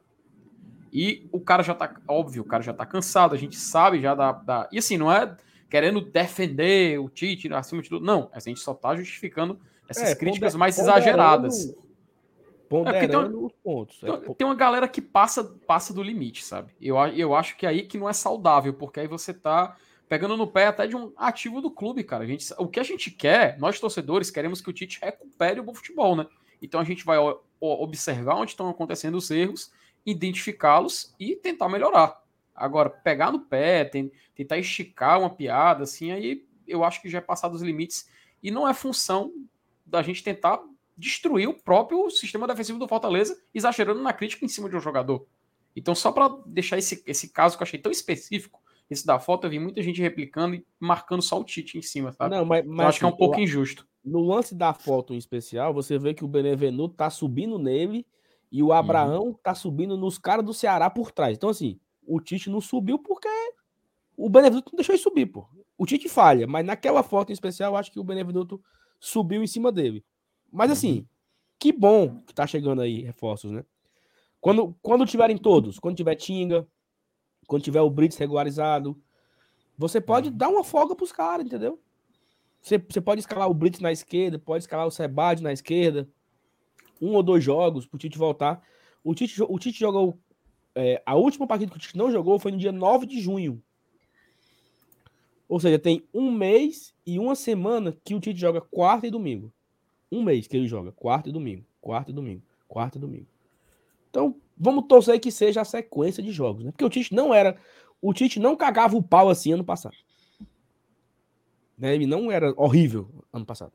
E 0.92 1.28
o 1.32 1.40
cara 1.40 1.62
já 1.62 1.76
tá, 1.76 1.94
óbvio, 2.08 2.42
o 2.42 2.46
cara 2.46 2.64
já 2.64 2.74
tá 2.74 2.86
cansado, 2.86 3.36
a 3.36 3.38
gente 3.38 3.56
sabe 3.58 4.02
já 4.02 4.16
da. 4.16 4.32
da... 4.32 4.70
E 4.72 4.80
assim, 4.80 4.98
não 4.98 5.12
é 5.12 5.36
querendo 5.70 6.02
defender 6.02 7.00
o 7.00 7.10
Tite 7.10 7.54
acima 7.54 7.82
de 7.82 7.90
tudo, 7.90 8.06
não. 8.06 8.30
A 8.34 8.40
gente 8.40 8.60
só 8.60 8.74
tá 8.74 8.96
justificando 8.96 9.60
essas 9.88 10.12
é, 10.12 10.16
críticas 10.16 10.56
mais 10.56 10.80
exageradas. 10.80 11.76
Ponderando 12.68 13.04
é 13.04 13.08
tem 13.08 13.18
uma, 13.18 13.48
os 13.48 13.54
pontos. 13.64 14.04
É, 14.04 14.34
tem 14.34 14.48
uma 14.48 14.56
galera 14.56 14.88
que 14.88 15.02
passa, 15.02 15.44
passa 15.44 15.94
do 15.94 16.04
limite, 16.04 16.44
sabe? 16.44 16.72
Eu, 16.80 16.98
eu 17.08 17.36
acho 17.36 17.58
que 17.58 17.66
é 17.66 17.70
aí 17.70 17.84
que 17.84 17.98
não 17.98 18.08
é 18.08 18.14
saudável, 18.14 18.74
porque 18.74 19.00
aí 19.00 19.08
você 19.08 19.34
tá 19.34 19.76
pegando 20.10 20.36
no 20.36 20.48
pé 20.48 20.66
até 20.66 20.88
de 20.88 20.96
um 20.96 21.14
ativo 21.16 21.62
do 21.62 21.70
clube, 21.70 22.04
cara. 22.04 22.24
A 22.24 22.28
gente, 22.28 22.52
o 22.58 22.68
que 22.68 22.80
a 22.80 22.84
gente 22.84 23.12
quer, 23.12 23.58
nós 23.60 23.80
torcedores, 23.80 24.32
queremos 24.32 24.60
que 24.60 24.70
o 24.70 24.74
Tite 24.74 25.00
recupere 25.00 25.60
o 25.60 25.64
bom 25.64 25.74
futebol, 25.74 26.16
né? 26.16 26.26
Então 26.62 26.82
a 26.82 26.84
gente 26.84 27.06
vai 27.06 27.18
observar 27.62 28.36
onde 28.36 28.52
estão 28.52 28.68
acontecendo 28.68 29.16
os 29.16 29.30
erros 29.30 29.72
identificá-los 30.06 31.14
e 31.20 31.36
tentar 31.36 31.70
melhorar. 31.70 32.22
Agora, 32.56 32.90
pegar 32.90 33.32
no 33.32 33.42
pé, 33.42 33.86
tentar 34.36 34.58
esticar 34.58 35.20
uma 35.20 35.30
piada, 35.30 35.84
assim, 35.84 36.12
aí 36.12 36.46
eu 36.68 36.84
acho 36.84 37.02
que 37.02 37.10
já 37.10 37.20
é 37.20 37.22
passar 37.22 37.48
dos 37.48 37.62
limites 37.62 38.10
e 38.42 38.50
não 38.52 38.68
é 38.68 38.74
função 38.74 39.32
da 39.86 40.02
gente 40.02 40.24
tentar 40.24 40.60
destruir 40.98 41.48
o 41.48 41.54
próprio 41.54 42.10
sistema 42.10 42.48
defensivo 42.48 42.80
do 42.80 42.88
Fortaleza, 42.88 43.42
exagerando 43.54 44.02
na 44.02 44.12
crítica 44.12 44.44
em 44.44 44.50
cima 44.50 44.70
de 44.70 44.76
um 44.76 44.82
jogador. 44.82 45.26
Então, 45.76 45.96
só 45.96 46.12
para 46.12 46.30
deixar 46.46 46.78
esse, 46.78 47.02
esse 47.06 47.30
caso 47.30 47.56
que 47.56 47.64
eu 47.64 47.66
achei 47.66 47.80
tão 47.80 47.92
específico, 47.92 48.62
esse 48.90 49.06
da 49.06 49.20
foto, 49.20 49.46
eu 49.46 49.52
vi 49.52 49.60
muita 49.60 49.82
gente 49.84 50.02
replicando 50.02 50.56
e 50.56 50.66
marcando 50.80 51.22
só 51.22 51.40
o 51.40 51.44
Tite 51.44 51.78
em 51.78 51.82
cima, 51.82 52.12
sabe? 52.12 52.36
Não, 52.36 52.44
mas, 52.44 52.66
mas 52.66 52.74
então, 52.74 52.88
acho 52.88 53.00
que 53.00 53.06
é 53.06 53.08
um 53.08 53.16
pouco 53.16 53.38
o, 53.38 53.40
injusto. 53.40 53.88
No 54.04 54.22
lance 54.22 54.56
da 54.56 54.74
foto 54.74 55.14
em 55.14 55.18
especial, 55.18 55.74
você 55.74 56.00
vê 56.00 56.14
que 56.14 56.26
o 56.26 56.28
Benevenuto 56.28 56.96
tá 56.96 57.10
subindo 57.10 57.60
nele 57.60 58.06
e 58.52 58.64
o 58.64 58.74
Abraão 58.74 59.28
uhum. 59.28 59.34
tá 59.34 59.54
subindo 59.54 59.96
nos 59.96 60.18
caras 60.18 60.44
do 60.44 60.54
Ceará 60.54 60.90
por 60.90 61.12
trás. 61.12 61.38
Então, 61.38 61.50
assim, 61.50 61.80
o 62.06 62.20
Tite 62.20 62.50
não 62.50 62.60
subiu 62.60 62.98
porque 62.98 63.28
o 64.18 64.28
Benevenuto 64.28 64.72
não 64.72 64.78
deixou 64.78 64.96
ele 64.96 65.04
subir, 65.04 65.28
pô. 65.28 65.48
O 65.78 65.86
Tite 65.86 66.10
falha, 66.10 66.48
mas 66.48 66.66
naquela 66.66 67.04
foto 67.04 67.30
em 67.30 67.34
especial, 67.34 67.74
eu 67.74 67.78
acho 67.78 67.92
que 67.92 68.00
o 68.00 68.04
Benevenuto 68.04 68.60
subiu 69.00 69.44
em 69.44 69.48
cima 69.48 69.72
dele. 69.72 70.04
Mas, 70.52 70.72
assim, 70.72 71.00
uhum. 71.00 71.06
que 71.60 71.72
bom 71.72 72.18
que 72.26 72.34
tá 72.34 72.48
chegando 72.48 72.82
aí 72.82 73.04
reforços, 73.04 73.52
né? 73.52 73.64
Quando, 74.42 74.76
quando 74.82 75.06
tiverem 75.06 75.38
todos, 75.38 75.78
quando 75.78 75.98
tiver 75.98 76.16
Tinga, 76.16 76.68
quando 77.50 77.64
tiver 77.64 77.82
o 77.82 77.90
Brits 77.90 78.16
regularizado, 78.16 78.96
você 79.76 80.00
pode 80.00 80.30
uhum. 80.30 80.38
dar 80.38 80.50
uma 80.50 80.64
folga 80.64 80.96
pros 80.96 81.12
caras, 81.12 81.44
entendeu? 81.44 81.80
Você, 82.62 82.78
você 82.78 83.02
pode 83.02 83.22
escalar 83.22 83.50
o 83.50 83.54
Brits 83.56 83.80
na 83.80 83.92
esquerda, 83.92 84.38
pode 84.38 84.64
escalar 84.64 84.86
o 84.86 84.92
Sebade 84.92 85.42
na 85.42 85.52
esquerda, 85.52 86.08
um 87.02 87.16
ou 87.16 87.24
dois 87.24 87.44
jogos 87.44 87.88
para 87.88 87.96
o 87.96 88.00
Tite 88.00 88.20
voltar. 88.20 88.62
O 89.04 89.16
Tite, 89.16 89.42
o 89.42 89.58
Tite 89.58 89.80
jogou. 89.80 90.20
É, 90.76 91.02
a 91.04 91.16
última 91.16 91.48
partida 91.48 91.72
que 91.72 91.78
o 91.78 91.80
Tite 91.80 91.98
não 91.98 92.12
jogou 92.12 92.38
foi 92.38 92.52
no 92.52 92.58
dia 92.58 92.72
9 92.72 93.08
de 93.08 93.20
junho. 93.20 93.62
Ou 95.48 95.60
seja, 95.60 95.80
tem 95.80 96.08
um 96.14 96.32
mês 96.32 96.94
e 97.04 97.18
uma 97.18 97.36
semana 97.36 97.98
que 98.04 98.14
o 98.14 98.20
Tite 98.20 98.40
joga 98.40 98.62
quarta 98.62 99.08
e 99.08 99.12
domingo. 99.12 99.52
Um 100.12 100.22
mês 100.22 100.46
que 100.46 100.56
ele 100.56 100.68
joga 100.68 100.92
quarta 100.92 101.30
e 101.30 101.32
domingo, 101.32 101.66
quarta 101.82 102.12
e 102.12 102.14
domingo, 102.14 102.44
quarta 102.68 103.00
e 103.00 103.02
domingo. 103.02 103.28
Então, 104.12 104.36
vamos 104.60 104.86
torcer 104.88 105.20
que 105.20 105.32
seja 105.32 105.62
a 105.62 105.66
sequência 105.66 106.22
de 106.22 106.32
jogos, 106.32 106.66
né? 106.66 106.72
Porque 106.72 106.86
o 106.86 106.90
Tite 106.90 107.14
não 107.14 107.34
era. 107.34 107.58
O 108.02 108.14
Tite 108.14 108.40
não 108.40 108.56
cagava 108.56 108.98
o 108.98 109.04
pau 109.04 109.30
assim 109.30 109.54
ano 109.54 109.64
passado. 109.64 109.96
Né? 111.78 111.96
Ele 111.96 112.06
não 112.06 112.32
era 112.32 112.54
horrível 112.58 113.10
ano 113.32 113.46
passado. 113.46 113.72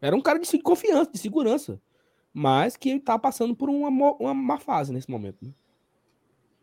Era 0.00 0.14
um 0.14 0.20
cara 0.20 0.38
de 0.38 0.58
confiança, 0.58 1.10
de 1.10 1.18
segurança 1.18 1.80
mas 2.32 2.76
que 2.76 2.90
ele 2.90 3.00
tá 3.00 3.18
passando 3.18 3.54
por 3.54 3.68
uma, 3.68 3.88
uma 3.88 4.34
má 4.34 4.58
fase 4.58 4.92
nesse 4.92 5.10
momento. 5.10 5.44
Né? 5.44 5.52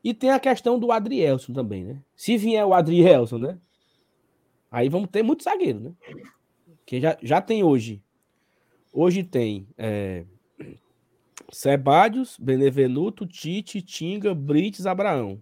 E 0.04 0.14
tem 0.14 0.32
a 0.32 0.40
questão 0.40 0.80
do 0.80 0.92
Adrielson 0.92 1.54
também, 1.54 1.84
né? 1.84 2.02
Se 2.16 2.38
vier 2.38 2.66
o 2.66 2.74
Adrielson, 2.74 3.38
né? 3.38 3.60
Aí 4.72 4.90
vamos 4.90 5.10
ter 5.10 5.24
muito 5.24 5.44
zagueiro, 5.44 5.80
né? 5.80 5.94
Que 6.86 7.02
já, 7.02 7.18
já 7.22 7.42
tem 7.42 7.64
hoje. 7.64 8.02
Hoje 8.94 9.24
tem 9.24 9.68
é, 9.78 10.26
Sebadios, 11.52 12.38
Benevenuto, 12.38 13.26
Tite, 13.26 13.82
Tinga, 13.82 14.34
Brites, 14.36 14.86
Abraão. 14.86 15.42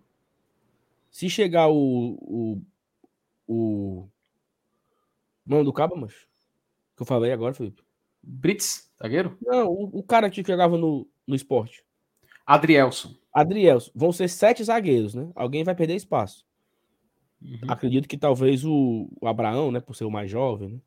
Se 1.09 1.29
chegar 1.29 1.67
o. 1.69 2.61
O. 3.47 4.01
o 4.05 4.09
nome 5.45 5.63
do 5.63 5.73
cabo, 5.73 5.95
mas 5.95 6.13
Que 6.95 7.01
eu 7.01 7.05
falei 7.05 7.31
agora, 7.31 7.53
Felipe. 7.53 7.81
Brits, 8.21 8.91
zagueiro? 9.01 9.37
Não, 9.41 9.67
o, 9.67 9.99
o 9.99 10.03
cara 10.03 10.29
que 10.29 10.43
jogava 10.43 10.77
no, 10.77 11.07
no 11.25 11.35
esporte. 11.35 11.83
Adrielson. 12.45 13.15
Adrielson. 13.33 13.91
Vão 13.95 14.11
ser 14.11 14.27
sete 14.27 14.63
zagueiros, 14.63 15.13
né? 15.13 15.31
Alguém 15.35 15.63
vai 15.63 15.75
perder 15.75 15.95
espaço. 15.95 16.45
Uhum. 17.41 17.59
Acredito 17.67 18.07
que 18.07 18.17
talvez 18.17 18.65
o, 18.65 19.09
o, 19.21 19.27
Abraão, 19.27 19.71
né, 19.71 19.79
por 19.79 19.95
ser 19.95 20.05
o 20.05 20.11
mais 20.11 20.29
jovem, 20.29 20.69
né? 20.69 20.79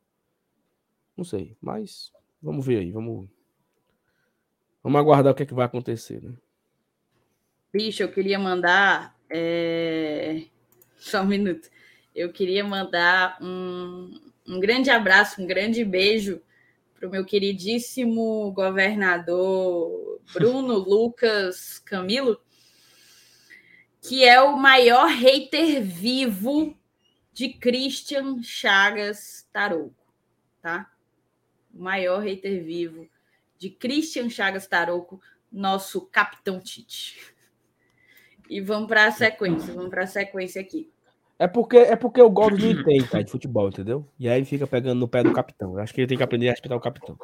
Não 1.17 1.25
sei, 1.25 1.57
mas 1.61 2.13
vamos 2.43 2.65
ver 2.65 2.79
aí, 2.79 2.91
vamos 2.91 3.29
vamos 4.83 5.01
aguardar 5.01 5.33
o 5.33 5.35
que 5.35 5.43
é 5.43 5.47
que 5.47 5.55
vai 5.55 5.67
acontecer, 5.67 6.23
né? 6.23 6.33
Bicho, 7.73 8.03
eu 8.03 8.11
queria 8.11 8.39
mandar 8.39 9.17
é... 9.31 10.45
só 10.99 11.23
um 11.23 11.27
minuto. 11.27 11.71
Eu 12.15 12.33
queria 12.33 12.65
mandar 12.65 13.39
um, 13.41 14.21
um 14.47 14.59
grande 14.59 14.91
abraço, 14.91 15.41
um 15.41 15.47
grande 15.47 15.85
beijo 15.85 16.41
para 17.01 17.09
o 17.09 17.11
meu 17.11 17.25
queridíssimo 17.25 18.53
governador 18.53 20.21
Bruno 20.35 20.75
Lucas 20.85 21.79
Camilo, 21.79 22.39
que 24.03 24.25
é 24.25 24.41
o 24.41 24.57
maior 24.57 25.09
hater 25.09 25.83
vivo 25.83 26.77
de 27.33 27.49
Christian 27.49 28.43
Chagas 28.43 29.49
Tarouco, 29.53 30.13
tá? 30.61 30.91
O 31.73 31.83
maior 31.83 32.21
hater 32.21 32.63
vivo 32.63 33.09
de 33.61 33.69
Christian 33.69 34.31
Chagas 34.31 34.67
Tarouco, 34.67 35.21
nosso 35.53 36.01
capitão 36.07 36.59
Tite. 36.59 37.21
E 38.49 38.61
vamos 38.61 38.89
para 38.89 39.05
a 39.05 39.13
sequência, 39.13 39.75
vamos 39.75 39.91
para 39.91 40.05
a 40.05 40.07
sequência 40.07 40.61
aqui. 40.61 40.91
É 41.39 41.47
porque, 41.47 41.77
é 41.77 41.95
porque 41.95 42.21
o 42.21 42.31
Gomes 42.31 42.63
não 42.63 42.71
entende, 42.71 43.09
cara, 43.09 43.23
de 43.23 43.31
futebol, 43.31 43.69
entendeu? 43.69 44.07
E 44.19 44.29
aí 44.29 44.39
ele 44.39 44.47
fica 44.47 44.67
pegando 44.67 44.99
no 44.99 45.09
pé 45.09 45.23
do 45.23 45.33
capitão. 45.33 45.75
Eu 45.75 45.81
acho 45.81 45.95
que 45.95 46.01
ele 46.01 46.09
tem 46.09 46.17
que 46.17 46.25
aprender 46.25 46.49
a 46.49 46.53
respeitar 46.53 46.77
o 46.77 46.81
capitão. 46.81 47.17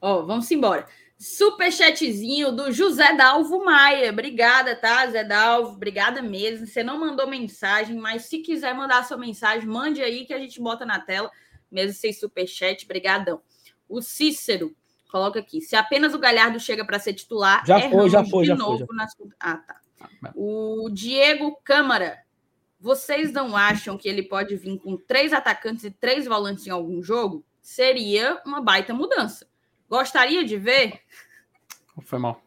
Ó, 0.00 0.20
oh, 0.20 0.26
vamos 0.26 0.50
embora. 0.50 0.86
Superchatzinho 1.18 2.52
do 2.52 2.70
José 2.70 3.14
Dalvo 3.14 3.64
Maia. 3.64 4.10
Obrigada, 4.10 4.76
tá, 4.76 5.06
Zé 5.08 5.24
Dalvo? 5.24 5.72
Obrigada 5.72 6.22
mesmo. 6.22 6.66
Você 6.66 6.82
não 6.82 6.98
mandou 6.98 7.26
mensagem, 7.26 7.96
mas 7.96 8.26
se 8.26 8.38
quiser 8.38 8.74
mandar 8.74 9.04
sua 9.04 9.16
mensagem, 9.16 9.68
mande 9.68 10.00
aí 10.00 10.24
que 10.24 10.32
a 10.32 10.38
gente 10.38 10.60
bota 10.60 10.86
na 10.86 11.00
tela, 11.00 11.30
mesmo 11.70 11.94
sem 11.94 12.12
superchat. 12.12 12.86
Brigadão. 12.86 13.40
O 13.88 14.02
Cícero 14.02 14.74
coloca 15.10 15.40
aqui. 15.40 15.60
Se 15.60 15.74
apenas 15.74 16.14
o 16.14 16.18
Galhardo 16.18 16.60
chega 16.60 16.84
para 16.84 16.98
ser 16.98 17.14
titular, 17.14 17.64
já 17.66 17.80
foi, 17.80 18.10
já 18.10 18.24
foi, 18.24 18.44
já 18.44 18.56
foi, 18.56 18.78
já 18.78 18.86
foi. 18.86 18.96
Nas... 18.96 19.16
Ah, 19.40 19.56
tá. 19.56 19.80
O 20.34 20.88
Diego 20.92 21.58
Câmara. 21.64 22.22
Vocês 22.80 23.32
não 23.32 23.56
acham 23.56 23.98
que 23.98 24.08
ele 24.08 24.22
pode 24.22 24.54
vir 24.54 24.78
com 24.78 24.96
três 24.96 25.32
atacantes 25.32 25.82
e 25.82 25.90
três 25.90 26.26
volantes 26.26 26.64
em 26.64 26.70
algum 26.70 27.02
jogo? 27.02 27.44
Seria 27.60 28.40
uma 28.46 28.60
baita 28.60 28.94
mudança. 28.94 29.48
Gostaria 29.90 30.44
de 30.44 30.56
ver? 30.56 31.00
Foi 32.02 32.20
mal. 32.20 32.40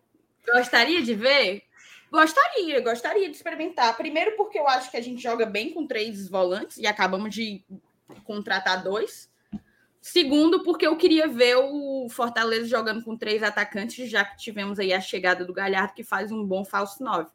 Gostaria 0.54 1.02
de 1.02 1.14
ver? 1.14 1.64
Gostaria, 2.12 2.82
gostaria 2.82 3.30
de 3.30 3.36
experimentar. 3.36 3.96
Primeiro, 3.96 4.36
porque 4.36 4.60
eu 4.60 4.68
acho 4.68 4.92
que 4.92 4.98
a 4.98 5.02
gente 5.02 5.22
joga 5.22 5.46
bem 5.46 5.74
com 5.74 5.88
três 5.88 6.28
volantes 6.28 6.78
e 6.78 6.86
acabamos 6.86 7.34
de 7.34 7.64
contratar 8.26 8.84
dois. 8.84 9.31
Segundo, 10.02 10.64
porque 10.64 10.88
eu 10.88 10.98
queria 10.98 11.28
ver 11.28 11.57
o 11.57 12.10
Fortaleza 12.10 12.68
jogando 12.68 13.03
com 13.03 13.15
três 13.15 13.44
atacantes, 13.44 14.10
já 14.10 14.26
que 14.26 14.36
tivemos 14.36 14.80
aí 14.80 14.91
a 14.91 14.99
chegada 14.99 15.45
do 15.45 15.53
Galhardo, 15.53 15.94
que 15.94 16.03
faz 16.03 16.32
um 16.32 16.44
bom 16.44 16.65
falso 16.65 17.03
nove. 17.03 17.30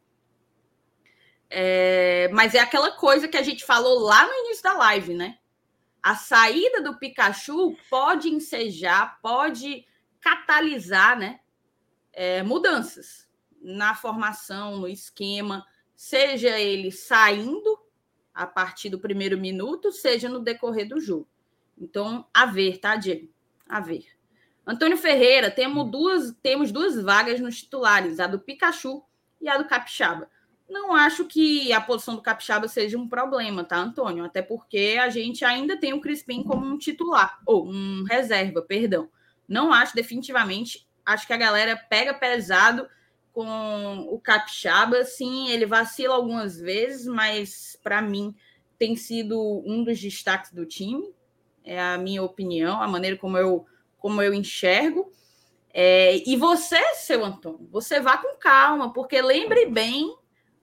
É, 1.48 2.28
mas 2.32 2.56
é 2.56 2.58
aquela 2.58 2.90
coisa 2.90 3.28
que 3.28 3.36
a 3.36 3.42
gente 3.42 3.64
falou 3.64 4.00
lá 4.00 4.26
no 4.26 4.34
início 4.34 4.64
da 4.64 4.72
live, 4.72 5.14
né? 5.14 5.38
A 6.02 6.16
saída 6.16 6.82
do 6.82 6.98
Pikachu 6.98 7.76
pode 7.88 8.28
ensejar, 8.28 9.20
pode 9.22 9.86
catalisar, 10.20 11.16
né? 11.16 11.38
É, 12.12 12.42
mudanças 12.42 13.28
na 13.62 13.94
formação, 13.94 14.78
no 14.78 14.88
esquema, 14.88 15.64
seja 15.94 16.58
ele 16.58 16.90
saindo 16.90 17.78
a 18.34 18.44
partir 18.44 18.88
do 18.88 18.98
primeiro 18.98 19.38
minuto, 19.38 19.92
seja 19.92 20.28
no 20.28 20.40
decorrer 20.40 20.88
do 20.88 21.00
jogo. 21.00 21.28
Então, 21.78 22.26
a 22.32 22.46
ver, 22.46 22.78
tá, 22.78 22.96
Diego? 22.96 23.28
A 23.68 23.80
ver. 23.80 24.06
Antônio 24.66 24.96
Ferreira, 24.96 25.50
temos 25.50 25.90
duas, 25.90 26.34
temos 26.42 26.72
duas 26.72 27.00
vagas 27.00 27.40
nos 27.40 27.62
titulares, 27.62 28.18
a 28.18 28.26
do 28.26 28.40
Pikachu 28.40 29.02
e 29.40 29.48
a 29.48 29.56
do 29.56 29.66
Capixaba. 29.66 30.28
Não 30.68 30.92
acho 30.92 31.26
que 31.26 31.72
a 31.72 31.80
posição 31.80 32.16
do 32.16 32.22
Capixaba 32.22 32.66
seja 32.66 32.98
um 32.98 33.08
problema, 33.08 33.62
tá, 33.62 33.76
Antônio? 33.76 34.24
Até 34.24 34.42
porque 34.42 34.98
a 35.00 35.08
gente 35.08 35.44
ainda 35.44 35.78
tem 35.78 35.92
o 35.92 36.00
Crispim 36.00 36.42
como 36.42 36.66
um 36.66 36.76
titular, 36.76 37.40
ou 37.46 37.68
um 37.68 38.02
reserva, 38.02 38.60
perdão. 38.60 39.08
Não 39.48 39.72
acho 39.72 39.94
definitivamente. 39.94 40.88
Acho 41.04 41.26
que 41.26 41.32
a 41.32 41.36
galera 41.36 41.76
pega 41.76 42.12
pesado 42.12 42.88
com 43.32 44.08
o 44.10 44.18
Capixaba. 44.18 45.04
Sim, 45.04 45.48
ele 45.48 45.66
vacila 45.66 46.16
algumas 46.16 46.58
vezes, 46.58 47.06
mas 47.06 47.78
para 47.80 48.02
mim 48.02 48.34
tem 48.76 48.96
sido 48.96 49.62
um 49.64 49.84
dos 49.84 50.00
destaques 50.00 50.50
do 50.50 50.66
time. 50.66 51.14
É 51.66 51.82
a 51.82 51.98
minha 51.98 52.22
opinião, 52.22 52.80
a 52.80 52.86
maneira 52.86 53.16
como 53.16 53.36
eu, 53.36 53.66
como 53.98 54.22
eu 54.22 54.32
enxergo. 54.32 55.12
É, 55.74 56.22
e 56.26 56.36
você, 56.36 56.82
seu 56.94 57.22
Antônio, 57.24 57.68
você 57.70 58.00
vá 58.00 58.16
com 58.16 58.38
calma, 58.38 58.92
porque 58.92 59.20
lembre 59.20 59.66
bem 59.66 60.16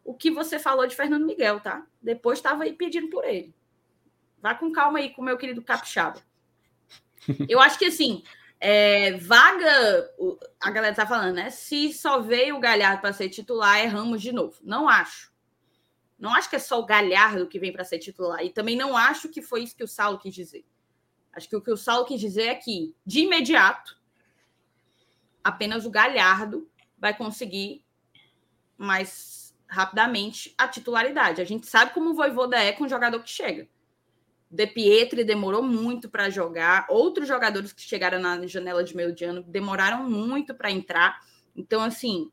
o 0.04 0.14
que 0.14 0.32
você 0.32 0.58
falou 0.58 0.88
de 0.88 0.96
Fernando 0.96 1.26
Miguel, 1.26 1.60
tá? 1.60 1.86
Depois 2.02 2.40
estava 2.40 2.64
aí 2.64 2.74
pedindo 2.74 3.10
por 3.10 3.24
ele. 3.24 3.54
Vá 4.42 4.56
com 4.56 4.72
calma 4.72 5.00
aí 5.00 5.10
com 5.10 5.22
o 5.22 5.26
meu 5.26 5.38
querido 5.38 5.62
Capixaba. 5.62 6.20
Eu 7.48 7.60
acho 7.60 7.78
que 7.78 7.86
assim, 7.86 8.24
é, 8.60 9.12
vaga, 9.18 10.10
a 10.60 10.72
galera 10.72 10.96
tá 10.96 11.06
falando, 11.06 11.36
né? 11.36 11.50
Se 11.50 11.94
só 11.94 12.22
veio 12.22 12.56
o 12.56 12.60
Galhardo 12.60 13.02
para 13.02 13.14
ser 13.14 13.30
titular, 13.30 13.80
erramos 13.80 14.22
de 14.22 14.32
novo. 14.32 14.58
Não 14.64 14.88
acho. 14.88 15.32
Não 16.18 16.34
acho 16.34 16.50
que 16.50 16.56
é 16.56 16.60
só 16.60 16.80
o 16.80 16.86
Galhardo 16.86 17.48
que 17.48 17.60
vem 17.60 17.74
para 17.74 17.84
ser 17.84 18.00
titular. 18.00 18.44
E 18.44 18.50
também 18.50 18.78
não 18.78 18.96
acho 18.96 19.28
que 19.28 19.42
foi 19.42 19.64
isso 19.64 19.76
que 19.76 19.84
o 19.84 19.88
Saulo 19.88 20.18
quis 20.18 20.34
dizer. 20.34 20.66
Acho 21.34 21.50
que 21.50 21.56
o 21.56 21.62
que 21.62 21.72
o 21.72 21.78
Saulo 21.78 22.06
quis 22.06 22.20
dizer 22.20 22.44
é 22.44 22.56
que, 22.56 22.96
de 23.06 23.22
imediato, 23.22 23.98
apenas 25.44 25.86
o 25.86 25.90
Galhardo 25.90 26.70
vai 26.98 27.16
conseguir 27.16 27.84
mais 28.78 29.56
rapidamente 29.68 30.54
a 30.58 30.68
titularidade. 30.68 31.42
A 31.42 31.46
gente 31.46 31.66
sabe 31.68 31.94
como 31.94 32.12
o 32.12 32.14
Voivoda 32.14 32.58
é 32.58 32.72
com 32.72 32.84
um 32.84 32.90
jogador 32.90 33.22
que 33.22 33.30
chega. 33.30 33.68
De 34.50 34.68
Pietri 34.68 35.24
demorou 35.24 35.64
muito 35.64 36.08
para 36.08 36.30
jogar, 36.30 36.86
outros 36.88 37.28
jogadores 37.28 37.74
que 37.74 37.82
chegaram 37.82 38.20
na 38.20 38.46
janela 38.46 38.84
de 38.84 38.96
meio 38.96 39.12
de 39.12 39.26
ano 39.26 39.42
demoraram 39.42 40.08
muito 40.08 40.54
para 40.54 40.70
entrar. 40.70 41.20
Então, 41.56 41.82
assim, 41.82 42.32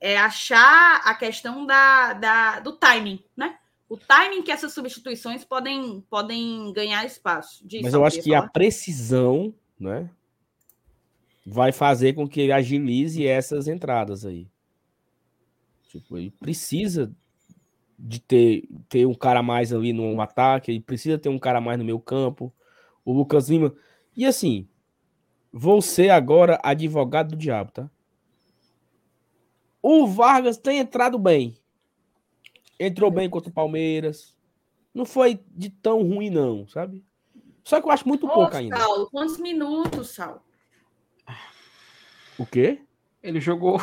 é 0.00 0.16
achar 0.16 1.02
a 1.04 1.14
questão 1.14 1.66
da, 1.66 2.12
da, 2.12 2.60
do 2.60 2.72
timing, 2.72 3.24
né? 3.36 3.58
O 3.90 3.96
timing 3.96 4.42
que 4.42 4.52
essas 4.52 4.72
substituições 4.72 5.44
podem, 5.44 6.00
podem 6.08 6.72
ganhar 6.72 7.04
espaço. 7.04 7.66
Diz, 7.66 7.82
Mas 7.82 7.92
eu 7.92 8.04
acho 8.04 8.22
que 8.22 8.30
falar. 8.30 8.46
a 8.46 8.48
precisão, 8.48 9.52
né? 9.78 10.08
Vai 11.44 11.72
fazer 11.72 12.12
com 12.12 12.28
que 12.28 12.52
agilize 12.52 13.26
essas 13.26 13.66
entradas 13.66 14.24
aí. 14.24 14.46
Tipo, 15.88 16.16
ele 16.16 16.30
precisa 16.30 17.12
de 17.98 18.20
ter, 18.20 18.68
ter 18.88 19.06
um 19.06 19.14
cara 19.14 19.42
mais 19.42 19.72
ali 19.72 19.92
no 19.92 20.20
ataque, 20.20 20.70
ele 20.70 20.80
precisa 20.80 21.18
ter 21.18 21.28
um 21.28 21.38
cara 21.38 21.60
mais 21.60 21.76
no 21.76 21.84
meu 21.84 21.98
campo. 21.98 22.54
O 23.04 23.12
Lucas 23.12 23.48
Lima. 23.48 23.74
E 24.16 24.24
assim, 24.24 24.68
vou 25.52 25.82
ser 25.82 26.10
agora 26.10 26.60
advogado 26.62 27.30
do 27.30 27.36
diabo, 27.36 27.72
tá? 27.72 27.90
O 29.82 30.06
Vargas 30.06 30.58
tem 30.58 30.78
entrado 30.78 31.18
bem. 31.18 31.56
Entrou 32.82 33.10
bem 33.10 33.28
contra 33.28 33.50
o 33.50 33.52
Palmeiras. 33.52 34.34
Não 34.94 35.04
foi 35.04 35.38
de 35.50 35.68
tão 35.68 36.02
ruim, 36.02 36.30
não, 36.30 36.66
sabe? 36.66 37.04
Só 37.62 37.78
que 37.78 37.86
eu 37.86 37.90
acho 37.92 38.08
muito 38.08 38.26
Ô, 38.26 38.30
pouco 38.30 38.56
ainda. 38.56 38.78
Saulo, 38.78 39.10
quantos 39.10 39.38
minutos, 39.38 40.08
Saulo? 40.08 40.40
O 42.38 42.46
quê? 42.46 42.80
Ele 43.22 43.38
jogou 43.38 43.78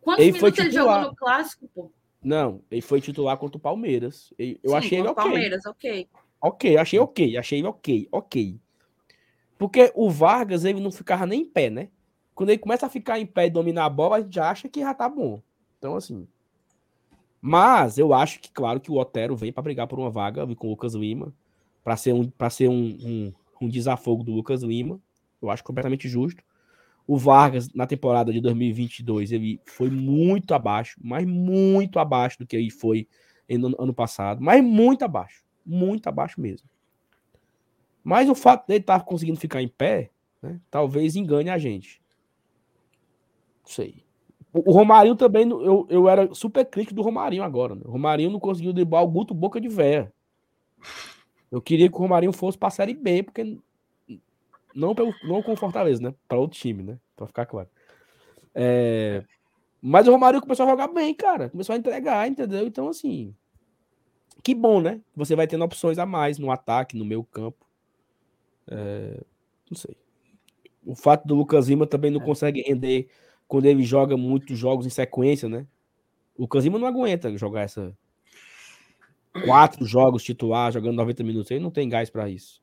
Quantos 0.00 0.24
ele 0.24 0.32
minutos 0.32 0.58
ele 0.58 0.70
jogou 0.70 1.00
no 1.00 1.14
clássico, 1.14 1.68
pô? 1.74 1.92
Não, 2.22 2.62
ele 2.70 2.80
foi 2.80 3.00
titular 3.00 3.36
contra 3.36 3.56
o 3.58 3.60
Palmeiras. 3.60 4.32
Eu 4.38 4.70
Sim, 4.70 4.76
achei 4.76 4.98
ele 4.98 5.08
ok. 5.08 5.24
Palmeiras, 5.24 5.66
ok. 5.66 6.08
Ok, 6.40 6.76
achei 6.76 6.98
ok, 7.00 7.36
achei 7.36 7.64
ok, 7.64 8.08
ok. 8.12 8.60
Porque 9.58 9.90
o 9.94 10.08
Vargas, 10.08 10.64
ele 10.64 10.80
não 10.80 10.92
ficava 10.92 11.26
nem 11.26 11.42
em 11.42 11.44
pé, 11.44 11.68
né? 11.68 11.90
Quando 12.34 12.50
ele 12.50 12.58
começa 12.58 12.86
a 12.86 12.90
ficar 12.90 13.18
em 13.18 13.26
pé 13.26 13.46
e 13.46 13.50
dominar 13.50 13.86
a 13.86 13.90
bola, 13.90 14.16
a 14.16 14.20
gente 14.20 14.34
já 14.34 14.48
acha 14.48 14.68
que 14.68 14.80
já 14.80 14.94
tá 14.94 15.08
bom. 15.08 15.42
Então, 15.78 15.96
assim. 15.96 16.28
Mas 17.40 17.96
eu 17.96 18.12
acho 18.12 18.38
que, 18.40 18.50
claro, 18.50 18.80
que 18.80 18.90
o 18.90 18.96
Otero 18.96 19.34
vem 19.34 19.52
para 19.52 19.62
brigar 19.62 19.86
por 19.86 19.98
uma 19.98 20.10
vaga 20.10 20.46
com 20.54 20.66
o 20.66 20.70
Lucas 20.70 20.94
Lima, 20.94 21.32
para 21.82 21.96
ser, 21.96 22.12
um, 22.12 22.28
pra 22.28 22.50
ser 22.50 22.68
um, 22.68 22.98
um, 23.02 23.32
um 23.62 23.68
desafogo 23.68 24.22
do 24.22 24.32
Lucas 24.32 24.62
Lima. 24.62 25.00
Eu 25.40 25.50
acho 25.50 25.64
completamente 25.64 26.08
justo. 26.08 26.42
O 27.06 27.16
Vargas, 27.16 27.72
na 27.72 27.86
temporada 27.86 28.32
de 28.32 28.40
2022, 28.40 29.32
ele 29.32 29.60
foi 29.64 29.90
muito 29.90 30.52
abaixo, 30.52 30.98
mas 31.02 31.26
muito 31.26 31.98
abaixo 31.98 32.38
do 32.38 32.46
que 32.46 32.56
ele 32.56 32.70
foi 32.70 33.08
no 33.48 33.74
ano 33.82 33.92
passado, 33.92 34.40
mas 34.40 34.62
muito 34.62 35.04
abaixo, 35.04 35.42
muito 35.66 36.06
abaixo 36.06 36.40
mesmo. 36.40 36.68
Mas 38.04 38.28
o 38.28 38.34
fato 38.34 38.66
dele 38.66 38.80
estar 38.80 39.00
tá 39.00 39.04
conseguindo 39.04 39.40
ficar 39.40 39.60
em 39.60 39.68
pé, 39.68 40.10
né, 40.40 40.60
talvez 40.70 41.16
engane 41.16 41.50
a 41.50 41.58
gente. 41.58 42.00
Não 43.64 43.70
sei. 43.72 44.04
O 44.52 44.72
Romarinho 44.72 45.14
também, 45.14 45.48
eu, 45.48 45.86
eu 45.88 46.08
era 46.08 46.34
super 46.34 46.64
crítico 46.64 46.94
do 46.94 47.02
Romarinho 47.02 47.42
agora. 47.42 47.74
Né? 47.74 47.82
O 47.84 47.92
Romarinho 47.92 48.30
não 48.30 48.40
conseguiu 48.40 48.72
driblar 48.72 49.02
o 49.04 49.08
Guto 49.08 49.32
boca 49.32 49.60
de 49.60 49.68
véia. 49.68 50.12
Eu 51.50 51.60
queria 51.60 51.88
que 51.88 51.94
o 51.94 51.98
Romarinho 51.98 52.32
fosse 52.32 52.58
pra 52.58 52.70
Série 52.70 52.94
B, 52.94 53.22
porque. 53.22 53.58
Não, 54.74 54.94
pelo, 54.94 55.12
não 55.24 55.42
com 55.42 55.52
o 55.52 55.56
Fortaleza, 55.56 56.02
né? 56.02 56.14
Pra 56.28 56.38
outro 56.38 56.58
time, 56.58 56.82
né? 56.82 56.98
Pra 57.16 57.26
ficar 57.26 57.46
claro. 57.46 57.68
É... 58.54 59.24
Mas 59.80 60.06
o 60.06 60.12
Romarinho 60.12 60.42
começou 60.42 60.66
a 60.66 60.70
jogar 60.70 60.88
bem, 60.88 61.14
cara. 61.14 61.48
Começou 61.48 61.74
a 61.74 61.78
entregar, 61.78 62.28
entendeu? 62.28 62.66
Então, 62.66 62.88
assim. 62.88 63.34
Que 64.42 64.54
bom, 64.54 64.80
né? 64.80 65.00
Você 65.14 65.36
vai 65.36 65.46
tendo 65.46 65.64
opções 65.64 65.98
a 65.98 66.06
mais 66.06 66.38
no 66.38 66.50
ataque, 66.50 66.96
no 66.96 67.04
meio 67.04 67.24
campo. 67.24 67.66
É... 68.68 69.20
Não 69.70 69.76
sei. 69.76 69.96
O 70.84 70.94
fato 70.94 71.26
do 71.26 71.34
Lucas 71.34 71.68
Lima 71.68 71.86
também 71.86 72.10
não 72.10 72.20
é. 72.20 72.24
consegue 72.24 72.62
render 72.62 73.08
quando 73.50 73.66
ele 73.66 73.82
joga 73.82 74.16
muitos 74.16 74.56
jogos 74.56 74.86
em 74.86 74.90
sequência, 74.90 75.48
né? 75.48 75.66
O 76.38 76.42
Lucas 76.42 76.62
Lima 76.62 76.78
não 76.78 76.86
aguenta 76.86 77.36
jogar 77.36 77.62
essa. 77.62 77.92
Quatro 79.44 79.84
jogos 79.84 80.22
titular, 80.22 80.70
jogando 80.70 80.94
90 80.94 81.24
minutos. 81.24 81.50
Ele 81.50 81.58
não 81.58 81.70
tem 81.70 81.88
gás 81.88 82.08
para 82.08 82.30
isso. 82.30 82.62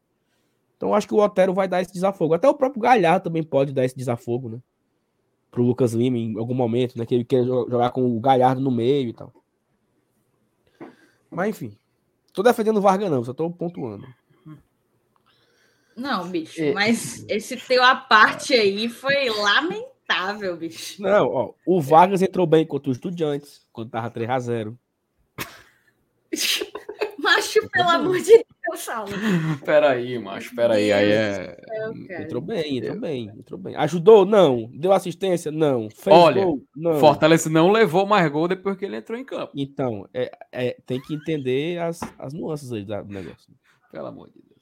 Então, 0.78 0.96
acho 0.96 1.06
que 1.06 1.14
o 1.14 1.18
Otero 1.18 1.54
vai 1.54 1.68
dar 1.68 1.82
esse 1.82 1.92
desafogo. 1.92 2.34
Até 2.34 2.48
o 2.48 2.54
próprio 2.54 2.82
Galhardo 2.82 3.26
também 3.26 3.44
pode 3.44 3.74
dar 3.74 3.84
esse 3.84 3.98
desafogo, 3.98 4.48
né? 4.48 4.62
Pro 5.52 5.62
Lucas 5.62 5.92
Lima 5.92 6.18
em 6.18 6.38
algum 6.38 6.54
momento, 6.54 6.98
né? 6.98 7.06
Que 7.06 7.16
ele 7.16 7.26
quer 7.26 7.44
jogar 7.44 7.92
com 7.92 8.16
o 8.16 8.20
Galhardo 8.22 8.62
no 8.62 8.72
meio 8.72 9.10
e 9.10 9.14
tal. 9.14 9.34
Mas, 11.30 11.50
enfim. 11.50 11.78
Tô 12.32 12.42
defendendo 12.42 12.78
o 12.78 12.82
Vargas, 12.82 13.12
não, 13.12 13.26
só 13.26 13.34
tô 13.34 13.52
pontuando. 13.52 14.08
Não, 15.98 16.30
bicho, 16.30 16.62
é. 16.62 16.72
mas 16.74 17.26
esse 17.28 17.58
teu 17.58 17.84
a 17.84 17.96
parte 17.96 18.54
aí 18.54 18.88
foi 18.88 19.30
lamentável, 19.30 19.97
bicho. 20.58 21.02
Não, 21.02 21.28
ó, 21.28 21.54
o 21.66 21.82
Vargas 21.82 22.22
entrou 22.22 22.48
bem 22.48 22.66
contra 22.66 22.90
os 22.90 22.98
Estudiantes, 22.98 23.68
quando 23.72 23.92
tava 23.92 24.10
3x0. 24.12 24.76
macho, 27.28 27.70
pelo 27.70 27.90
amor 27.90 28.20
de 28.20 28.32
Deus, 28.32 28.80
Saulo. 28.80 29.12
Peraí, 29.66 30.18
macho, 30.20 30.56
peraí, 30.56 30.92
aí 30.92 31.12
é... 31.12 31.58
entrou 32.22 32.42
bem, 32.42 32.78
entrou 32.78 33.00
bem, 33.00 33.32
entrou 33.38 33.60
bem. 33.60 33.76
Ajudou? 33.76 34.26
Não. 34.26 34.70
Deu 34.74 34.94
assistência? 34.94 35.52
Não. 35.52 35.90
Fez 35.90 36.16
Olha, 36.16 36.44
gol? 36.44 36.64
Não. 36.76 37.00
Fortaleza 37.00 37.50
não 37.50 37.72
levou 37.72 38.06
mais 38.06 38.30
gol 38.32 38.48
depois 38.48 38.78
que 38.78 38.86
ele 38.86 38.98
entrou 38.98 39.18
em 39.18 39.26
campo. 39.26 39.52
Então, 39.56 40.08
é, 40.14 40.32
é 40.52 40.78
tem 40.86 41.02
que 41.02 41.14
entender 41.14 41.80
as, 41.80 42.00
as 42.18 42.34
nuances 42.34 42.72
aí 42.72 42.84
do 42.84 43.04
negócio. 43.06 43.54
Pelo 43.92 44.08
amor 44.08 44.28
de 44.28 44.42
Deus. 44.42 44.57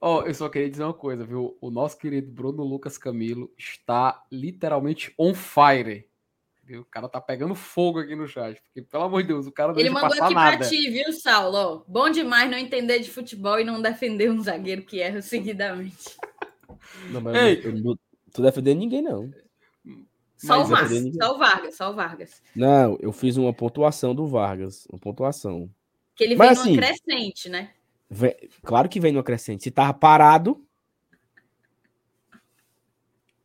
Ó, 0.00 0.20
oh, 0.20 0.26
eu 0.26 0.32
só 0.34 0.48
queria 0.48 0.70
dizer 0.70 0.82
uma 0.82 0.94
coisa, 0.94 1.24
viu? 1.24 1.58
O 1.60 1.70
nosso 1.70 1.98
querido 1.98 2.30
Bruno 2.30 2.64
Lucas 2.64 2.96
Camilo 2.96 3.52
está 3.58 4.24
literalmente 4.32 5.12
on 5.18 5.34
fire. 5.34 6.08
Viu? 6.64 6.80
O 6.80 6.84
cara 6.86 7.06
tá 7.06 7.20
pegando 7.20 7.54
fogo 7.54 7.98
aqui 7.98 8.16
no 8.16 8.26
chat. 8.26 8.62
Porque, 8.62 8.80
pelo 8.80 9.04
amor 9.04 9.22
de 9.22 9.28
Deus, 9.28 9.46
o 9.46 9.52
cara 9.52 9.72
não 9.72 9.80
Ele 9.80 9.90
mandou 9.90 10.22
aqui 10.22 10.34
nada. 10.34 10.56
pra 10.56 10.68
ti, 10.68 10.88
viu, 10.88 11.12
Saulo? 11.12 11.84
Bom 11.86 12.08
demais 12.08 12.50
não 12.50 12.56
entender 12.56 13.00
de 13.00 13.10
futebol 13.10 13.60
e 13.60 13.64
não 13.64 13.82
defender 13.82 14.30
um 14.30 14.40
zagueiro 14.40 14.82
que 14.82 15.00
erra 15.00 15.20
seguidamente. 15.20 16.16
Não, 17.10 17.20
mas 17.20 17.36
Ei. 17.36 17.60
eu 17.62 17.72
não 17.72 17.98
tô 18.32 18.40
defendendo 18.42 18.78
ninguém, 18.78 19.02
não. 19.02 19.30
Só 20.38 20.62
o, 20.62 20.64
Vargas, 20.64 21.14
só 21.14 21.34
o 21.34 21.38
Vargas, 21.38 21.76
só 21.76 21.90
o 21.90 21.94
Vargas. 21.94 22.42
Não, 22.56 22.96
eu 23.00 23.12
fiz 23.12 23.36
uma 23.36 23.52
pontuação 23.52 24.14
do 24.14 24.26
Vargas. 24.26 24.86
Uma 24.90 24.98
pontuação. 24.98 25.68
Que 26.14 26.24
ele 26.24 26.36
mas, 26.36 26.50
vem 26.50 26.58
assim, 26.58 26.76
numa 26.76 26.82
crescente, 26.86 27.48
né? 27.50 27.70
Claro 28.62 28.88
que 28.88 29.00
vem 29.00 29.12
no 29.12 29.22
crescente. 29.22 29.62
Se 29.62 29.70
tava 29.70 29.94
parado. 29.94 30.66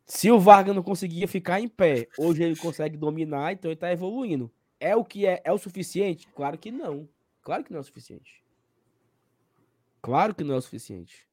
Se 0.04 0.30
o 0.30 0.38
Vargas 0.38 0.74
não 0.74 0.82
conseguia 0.82 1.26
ficar 1.26 1.60
em 1.60 1.68
pé, 1.68 2.08
hoje 2.16 2.42
ele 2.42 2.54
consegue 2.54 2.96
dominar, 2.96 3.52
então 3.52 3.70
ele 3.70 3.78
tá 3.78 3.90
evoluindo. 3.90 4.52
É 4.78 4.94
o 4.94 5.04
que 5.04 5.26
é, 5.26 5.40
é 5.44 5.52
o 5.52 5.58
suficiente? 5.58 6.28
Claro 6.28 6.56
que 6.56 6.70
não. 6.70 7.08
Claro 7.42 7.64
que 7.64 7.72
não 7.72 7.78
é 7.78 7.80
o 7.80 7.84
suficiente. 7.84 8.44
Claro 10.00 10.32
que 10.34 10.44
não 10.44 10.54
é 10.54 10.58
o 10.58 10.62
suficiente. 10.62 11.26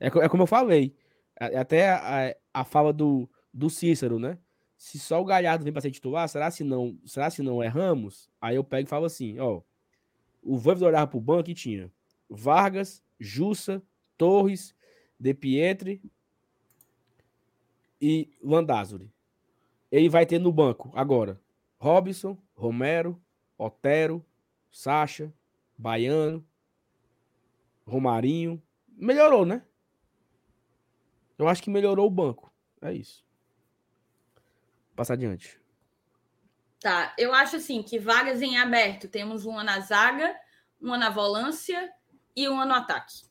É, 0.00 0.06
é 0.08 0.28
como 0.28 0.42
eu 0.42 0.46
falei. 0.46 0.96
É, 1.38 1.56
até 1.56 1.90
a, 1.90 2.36
a 2.52 2.64
fala 2.64 2.92
do, 2.92 3.30
do 3.54 3.70
Cícero, 3.70 4.18
né? 4.18 4.38
Se 4.76 4.98
só 4.98 5.20
o 5.20 5.24
Galhardo 5.24 5.62
vem 5.62 5.72
para 5.72 5.82
ser 5.82 5.90
titular, 5.92 6.28
será 6.28 6.50
se 6.50 6.64
não, 6.64 6.98
será 7.04 7.30
se 7.30 7.42
não 7.42 7.62
erramos? 7.62 8.28
Aí 8.40 8.56
eu 8.56 8.64
pego 8.64 8.88
e 8.88 8.90
falo 8.90 9.04
assim, 9.04 9.38
ó, 9.38 9.60
o 10.42 10.58
Voivoda 10.58 10.86
olhava 10.86 11.06
pro 11.06 11.20
banco 11.20 11.50
e 11.50 11.54
tinha 11.54 11.92
Vargas, 12.30 13.02
Jussa, 13.18 13.82
Torres, 14.16 14.74
De 15.18 15.34
Pietri 15.34 16.00
e 18.00 18.30
Landázuri. 18.42 19.12
Ele 19.90 20.08
vai 20.08 20.24
ter 20.24 20.38
no 20.38 20.52
banco 20.52 20.90
agora 20.94 21.40
Robson, 21.78 22.38
Romero, 22.54 23.20
Otero, 23.58 24.24
Sacha, 24.70 25.32
Baiano, 25.76 26.46
Romarinho. 27.86 28.62
Melhorou, 28.88 29.44
né? 29.44 29.64
Eu 31.38 31.48
acho 31.48 31.62
que 31.62 31.70
melhorou 31.70 32.06
o 32.06 32.10
banco. 32.10 32.52
É 32.82 32.92
isso. 32.92 33.24
Passa 34.94 35.14
adiante. 35.14 35.58
Tá, 36.80 37.14
eu 37.18 37.32
acho 37.32 37.56
assim 37.56 37.82
que 37.82 37.98
vagas 37.98 38.40
em 38.42 38.58
aberto 38.58 39.08
temos 39.08 39.44
uma 39.44 39.64
na 39.64 39.80
zaga, 39.80 40.34
uma 40.80 40.96
na 40.96 41.10
volância 41.10 41.90
e 42.34 42.48
uma 42.48 42.64
no 42.64 42.74
ataque. 42.74 43.22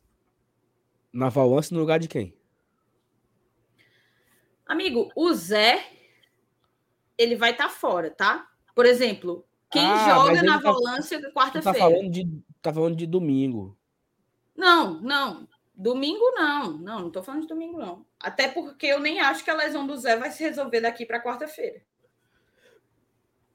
Na 1.12 1.30
volância 1.30 1.74
no 1.74 1.80
lugar 1.80 2.00
de 2.00 2.08
quem? 2.08 2.38
Amigo, 4.66 5.12
o 5.16 5.34
Zé, 5.34 5.84
ele 7.18 7.36
vai 7.36 7.52
estar 7.52 7.66
tá 7.66 7.70
fora, 7.70 8.12
tá? 8.12 8.48
Por 8.76 8.86
exemplo, 8.86 9.46
quem 9.72 9.86
ah, 9.86 10.10
joga 10.10 10.44
na 10.44 10.62
tá, 10.62 10.72
volância 10.72 11.22
tá 11.22 11.32
quarta-feira? 11.32 11.78
Tá 11.78 11.84
falando, 11.84 12.12
de, 12.12 12.44
tá 12.62 12.74
falando 12.74 12.96
de 12.96 13.08
domingo. 13.08 13.78
Não, 14.56 15.02
não. 15.02 15.48
Domingo 15.74 16.24
não. 16.36 16.78
Não, 16.78 17.00
não 17.00 17.10
tô 17.10 17.24
falando 17.24 17.42
de 17.42 17.48
domingo, 17.48 17.80
não. 17.80 18.06
Até 18.20 18.48
porque 18.48 18.86
eu 18.86 19.00
nem 19.00 19.20
acho 19.20 19.44
que 19.44 19.50
a 19.50 19.56
lesão 19.56 19.88
do 19.88 19.98
Zé 19.98 20.18
vai 20.18 20.30
se 20.30 20.44
resolver 20.44 20.82
daqui 20.82 21.06
para 21.06 21.24
quarta-feira. 21.24 21.82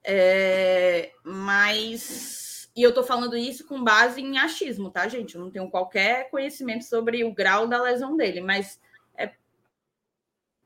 É, 0.02 1.12
mas 1.22 2.43
e 2.76 2.82
eu 2.82 2.92
tô 2.92 3.04
falando 3.04 3.36
isso 3.36 3.66
com 3.66 3.84
base 3.84 4.20
em 4.20 4.36
achismo, 4.36 4.90
tá, 4.90 5.06
gente? 5.06 5.36
Eu 5.36 5.40
não 5.42 5.50
tenho 5.50 5.70
qualquer 5.70 6.28
conhecimento 6.28 6.84
sobre 6.84 7.22
o 7.22 7.32
grau 7.32 7.68
da 7.68 7.80
lesão 7.80 8.16
dele, 8.16 8.40
mas 8.40 8.80
é 9.16 9.32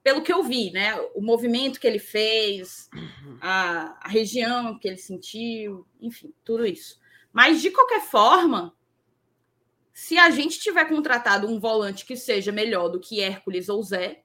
pelo 0.03 0.23
que 0.23 0.33
eu 0.33 0.43
vi, 0.43 0.71
né? 0.71 0.95
O 1.15 1.21
movimento 1.21 1.79
que 1.79 1.87
ele 1.87 1.99
fez, 1.99 2.89
a, 3.43 3.99
a 4.01 4.09
região 4.09 4.79
que 4.79 4.89
ele 4.89 4.97
sentiu, 4.97 5.87
enfim, 6.01 6.33
tudo 6.43 6.65
isso. 6.65 6.99
Mas 7.31 7.61
de 7.61 7.71
qualquer 7.71 8.01
forma, 8.01 8.75
se 9.93 10.17
a 10.17 10.31
gente 10.31 10.59
tiver 10.59 10.87
contratado 10.87 11.47
um 11.47 11.61
volante 11.61 12.07
que 12.07 12.17
seja 12.17 12.51
melhor 12.51 12.89
do 12.89 13.01
que 13.01 13.21
Hércules 13.21 13.69
ou 13.69 13.83
Zé, 13.83 14.23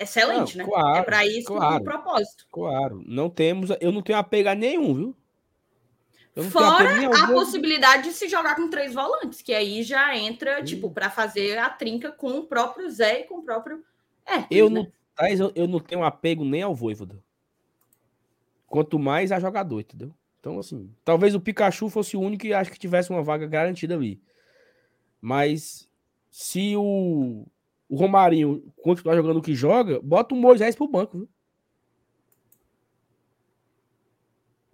excelente, 0.00 0.56
não, 0.58 0.64
né? 0.64 0.70
Claro, 0.72 0.96
é 0.96 1.02
para 1.02 1.26
isso 1.26 1.46
claro, 1.46 1.76
o 1.76 1.84
propósito. 1.84 2.46
Claro, 2.50 3.02
não 3.06 3.30
temos, 3.30 3.70
eu 3.80 3.92
não 3.92 4.02
tenho 4.02 4.18
apego 4.18 4.48
a 4.48 4.54
nenhum, 4.54 4.94
viu? 4.94 5.16
Fora 6.50 6.96
nenhum, 6.96 7.12
a 7.12 7.26
viu? 7.26 7.34
possibilidade 7.34 8.04
de 8.04 8.12
se 8.12 8.28
jogar 8.28 8.56
com 8.56 8.70
três 8.70 8.94
volantes, 8.94 9.42
que 9.42 9.52
aí 9.52 9.82
já 9.82 10.16
entra, 10.16 10.60
hum. 10.60 10.64
tipo, 10.64 10.90
para 10.90 11.10
fazer 11.10 11.58
a 11.58 11.68
trinca 11.68 12.10
com 12.10 12.38
o 12.38 12.44
próprio 12.44 12.88
Zé 12.90 13.20
e 13.20 13.24
com 13.24 13.38
o 13.38 13.42
próprio 13.42 13.84
é, 14.30 14.46
eu 14.48 14.70
né? 14.70 14.86
não, 15.18 15.28
eu, 15.28 15.52
eu 15.54 15.66
não 15.66 15.80
tenho 15.80 16.04
apego 16.04 16.44
nem 16.44 16.62
ao 16.62 16.74
Voivoda. 16.74 17.22
Quanto 18.68 18.98
mais 18.98 19.32
a 19.32 19.40
jogador, 19.40 19.80
entendeu? 19.80 20.14
Então, 20.38 20.58
assim, 20.58 20.94
talvez 21.04 21.34
o 21.34 21.40
Pikachu 21.40 21.88
fosse 21.88 22.16
o 22.16 22.20
único 22.20 22.42
que 22.42 22.54
acho 22.54 22.70
que 22.70 22.78
tivesse 22.78 23.10
uma 23.10 23.22
vaga 23.22 23.46
garantida 23.46 23.94
ali. 23.94 24.22
Mas 25.20 25.88
se 26.30 26.76
o 26.76 27.44
o 27.90 27.96
Romarinho 27.96 28.62
continuar 28.84 29.16
jogando 29.16 29.38
o 29.38 29.42
que 29.42 29.52
joga, 29.52 30.00
bota 30.00 30.32
o 30.32 30.38
Moisés 30.38 30.76
pro 30.76 30.86
banco, 30.86 31.18
viu? 31.18 31.28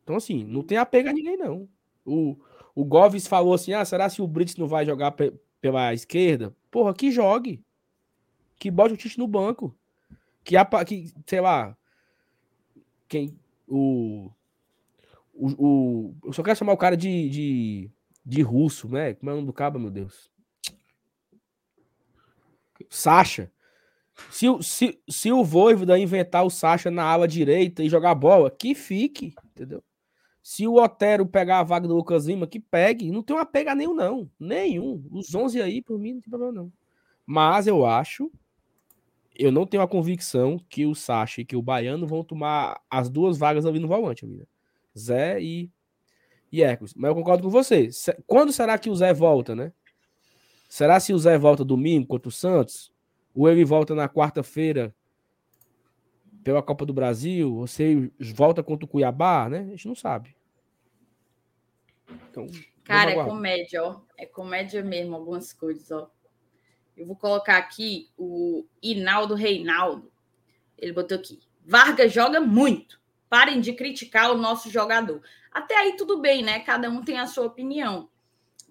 Então, 0.02 0.16
assim, 0.16 0.44
não 0.44 0.62
tem 0.62 0.76
apego 0.76 1.08
a 1.08 1.12
ninguém, 1.14 1.36
não. 1.36 1.66
O, 2.04 2.36
o 2.74 2.84
Goves 2.84 3.26
falou 3.26 3.54
assim: 3.54 3.72
ah, 3.72 3.84
será 3.86 4.08
se 4.10 4.20
o 4.20 4.26
Brits 4.28 4.56
não 4.56 4.68
vai 4.68 4.84
jogar 4.84 5.16
pela 5.60 5.94
esquerda? 5.94 6.54
Porra, 6.70 6.94
que 6.94 7.10
jogue. 7.10 7.64
Que 8.58 8.70
bote 8.70 8.94
o 8.94 8.96
Tite 8.96 9.18
no 9.18 9.26
banco. 9.26 9.74
Que, 10.44 10.54
que 10.86 11.12
sei 11.26 11.40
lá. 11.40 11.76
Quem. 13.08 13.36
O, 13.66 14.30
o, 15.32 15.48
o. 15.58 16.14
Eu 16.22 16.32
só 16.34 16.42
quero 16.42 16.58
chamar 16.58 16.74
o 16.74 16.78
cara 16.78 16.96
de, 16.96 17.28
de, 17.30 17.90
de 18.24 18.42
russo, 18.42 18.88
né? 18.88 19.14
Como 19.14 19.30
é 19.30 19.32
o 19.32 19.36
nome 19.36 19.46
do 19.46 19.52
cabo, 19.52 19.78
meu 19.78 19.90
Deus? 19.90 20.30
Sacha. 22.90 23.50
Se, 24.30 24.46
se, 24.62 24.98
se 25.08 25.32
o 25.32 25.44
Voivoda 25.44 25.98
inventar 25.98 26.44
o 26.44 26.50
Sacha 26.50 26.90
na 26.90 27.04
ala 27.04 27.28
direita 27.28 27.82
e 27.82 27.88
jogar 27.88 28.14
bola, 28.14 28.50
que 28.50 28.74
fique, 28.74 29.34
entendeu? 29.44 29.82
Se 30.42 30.66
o 30.66 30.76
Otero 30.76 31.26
pegar 31.26 31.58
a 31.58 31.64
vaga 31.64 31.88
do 31.88 31.96
Lucas 31.96 32.26
Lima, 32.26 32.46
que 32.46 32.60
pegue. 32.60 33.10
Não 33.10 33.22
tem 33.22 33.34
uma 33.34 33.44
pega 33.44 33.74
nenhum, 33.74 33.92
não. 33.92 34.30
Nenhum. 34.38 35.04
Os 35.10 35.34
11 35.34 35.60
aí, 35.60 35.82
por 35.82 35.98
mim, 35.98 36.14
não 36.14 36.20
tem 36.20 36.30
problema, 36.30 36.52
não. 36.52 36.72
Mas 37.26 37.66
eu 37.66 37.84
acho, 37.84 38.30
eu 39.34 39.50
não 39.50 39.66
tenho 39.66 39.82
a 39.82 39.88
convicção 39.88 40.58
que 40.68 40.86
o 40.86 40.94
Sacha 40.94 41.40
e 41.40 41.44
que 41.44 41.56
o 41.56 41.62
Baiano 41.62 42.06
vão 42.06 42.22
tomar 42.22 42.80
as 42.88 43.10
duas 43.10 43.36
vagas 43.36 43.66
ali 43.66 43.80
no 43.80 43.88
volante, 43.88 44.24
amiga. 44.24 44.46
Zé 44.96 45.42
e, 45.42 45.68
e 46.50 46.62
Hércules. 46.62 46.94
Mas 46.94 47.08
eu 47.08 47.14
concordo 47.14 47.42
com 47.42 47.50
você. 47.50 47.90
Quando 48.26 48.52
será 48.52 48.78
que 48.78 48.88
o 48.88 48.94
Zé 48.94 49.12
volta, 49.12 49.54
né? 49.54 49.72
Será 50.68 50.98
se 51.00 51.12
o 51.12 51.18
Zé 51.18 51.38
volta 51.38 51.64
domingo 51.64 52.06
contra 52.06 52.28
o 52.28 52.32
Santos? 52.32 52.92
Ou 53.34 53.48
ele 53.48 53.64
volta 53.64 53.94
na 53.94 54.08
quarta-feira 54.08 54.94
pela 56.42 56.62
Copa 56.62 56.84
do 56.84 56.92
Brasil? 56.92 57.54
Ou 57.54 57.66
se 57.66 58.12
volta 58.34 58.62
contra 58.62 58.84
o 58.84 58.88
Cuiabá, 58.88 59.48
né? 59.48 59.60
A 59.60 59.70
gente 59.70 59.88
não 59.88 59.94
sabe. 59.94 60.36
Então, 62.30 62.46
Cara, 62.86 63.10
é 63.10 63.24
comédia, 63.24 63.84
ó. 63.84 64.00
É 64.16 64.24
comédia 64.24 64.82
mesmo, 64.82 65.16
algumas 65.16 65.52
coisas, 65.52 65.90
ó. 65.90 66.10
Eu 66.96 67.04
vou 67.04 67.16
colocar 67.16 67.58
aqui 67.58 68.08
o 68.16 68.64
Inaldo 68.82 69.34
Reinaldo. 69.34 70.10
Ele 70.78 70.92
botou 70.92 71.18
aqui. 71.18 71.40
Vargas 71.64 72.12
joga 72.12 72.40
muito. 72.40 73.00
Parem 73.28 73.60
de 73.60 73.72
criticar 73.72 74.30
o 74.30 74.38
nosso 74.38 74.70
jogador. 74.70 75.20
Até 75.50 75.76
aí 75.76 75.96
tudo 75.96 76.20
bem, 76.20 76.42
né? 76.42 76.60
Cada 76.60 76.88
um 76.88 77.02
tem 77.02 77.18
a 77.18 77.26
sua 77.26 77.46
opinião. 77.46 78.08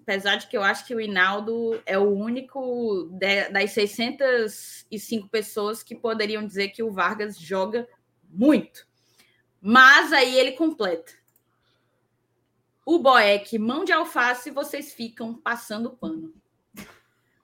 Apesar 0.06 0.36
de 0.36 0.46
que 0.46 0.56
eu 0.56 0.62
acho 0.62 0.86
que 0.86 0.94
o 0.94 1.00
Inaldo 1.00 1.82
é 1.84 1.98
o 1.98 2.08
único 2.08 3.08
de, 3.10 3.48
das 3.48 3.72
605 3.72 5.28
pessoas 5.28 5.82
que 5.82 5.96
poderiam 5.96 6.46
dizer 6.46 6.68
que 6.68 6.80
o 6.80 6.92
Vargas 6.92 7.36
joga 7.36 7.88
muito. 8.30 8.86
Mas 9.60 10.12
aí 10.12 10.38
ele 10.38 10.52
completa. 10.52 11.12
O 12.84 13.00
Boeck, 13.00 13.58
mão 13.58 13.84
de 13.84 13.90
alface, 13.90 14.48
vocês 14.52 14.94
ficam 14.94 15.34
passando 15.34 15.90
pano. 15.90 16.32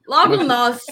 Logo 0.06 0.44
nós, 0.44 0.84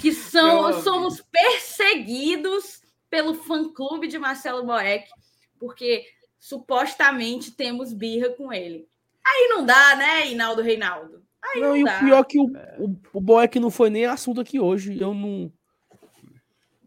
que 0.00 0.14
são, 0.14 0.82
somos 0.82 1.20
perseguidos 1.30 2.80
pelo 3.10 3.34
fã-clube 3.34 4.08
de 4.08 4.18
Marcelo 4.18 4.64
Boeck, 4.64 5.10
porque 5.58 6.06
supostamente 6.38 7.50
temos 7.50 7.92
birra 7.92 8.30
com 8.30 8.50
ele. 8.50 8.88
Aí 9.26 9.48
não 9.50 9.66
dá, 9.66 9.96
né, 9.96 10.30
Inaldo 10.30 10.62
Reinaldo? 10.62 11.22
Aí 11.42 11.60
não, 11.60 11.68
não 11.70 11.76
e 11.76 11.84
dá. 11.84 11.96
o 11.96 12.00
pior 12.00 12.20
é 12.20 12.24
que 12.24 12.38
o, 12.38 12.46
o, 12.78 12.96
o 13.14 13.20
Boeck 13.20 13.58
não 13.58 13.70
foi 13.70 13.90
nem 13.90 14.06
assunto 14.06 14.40
aqui 14.40 14.60
hoje. 14.60 14.98
Eu 15.00 15.12
não. 15.14 15.52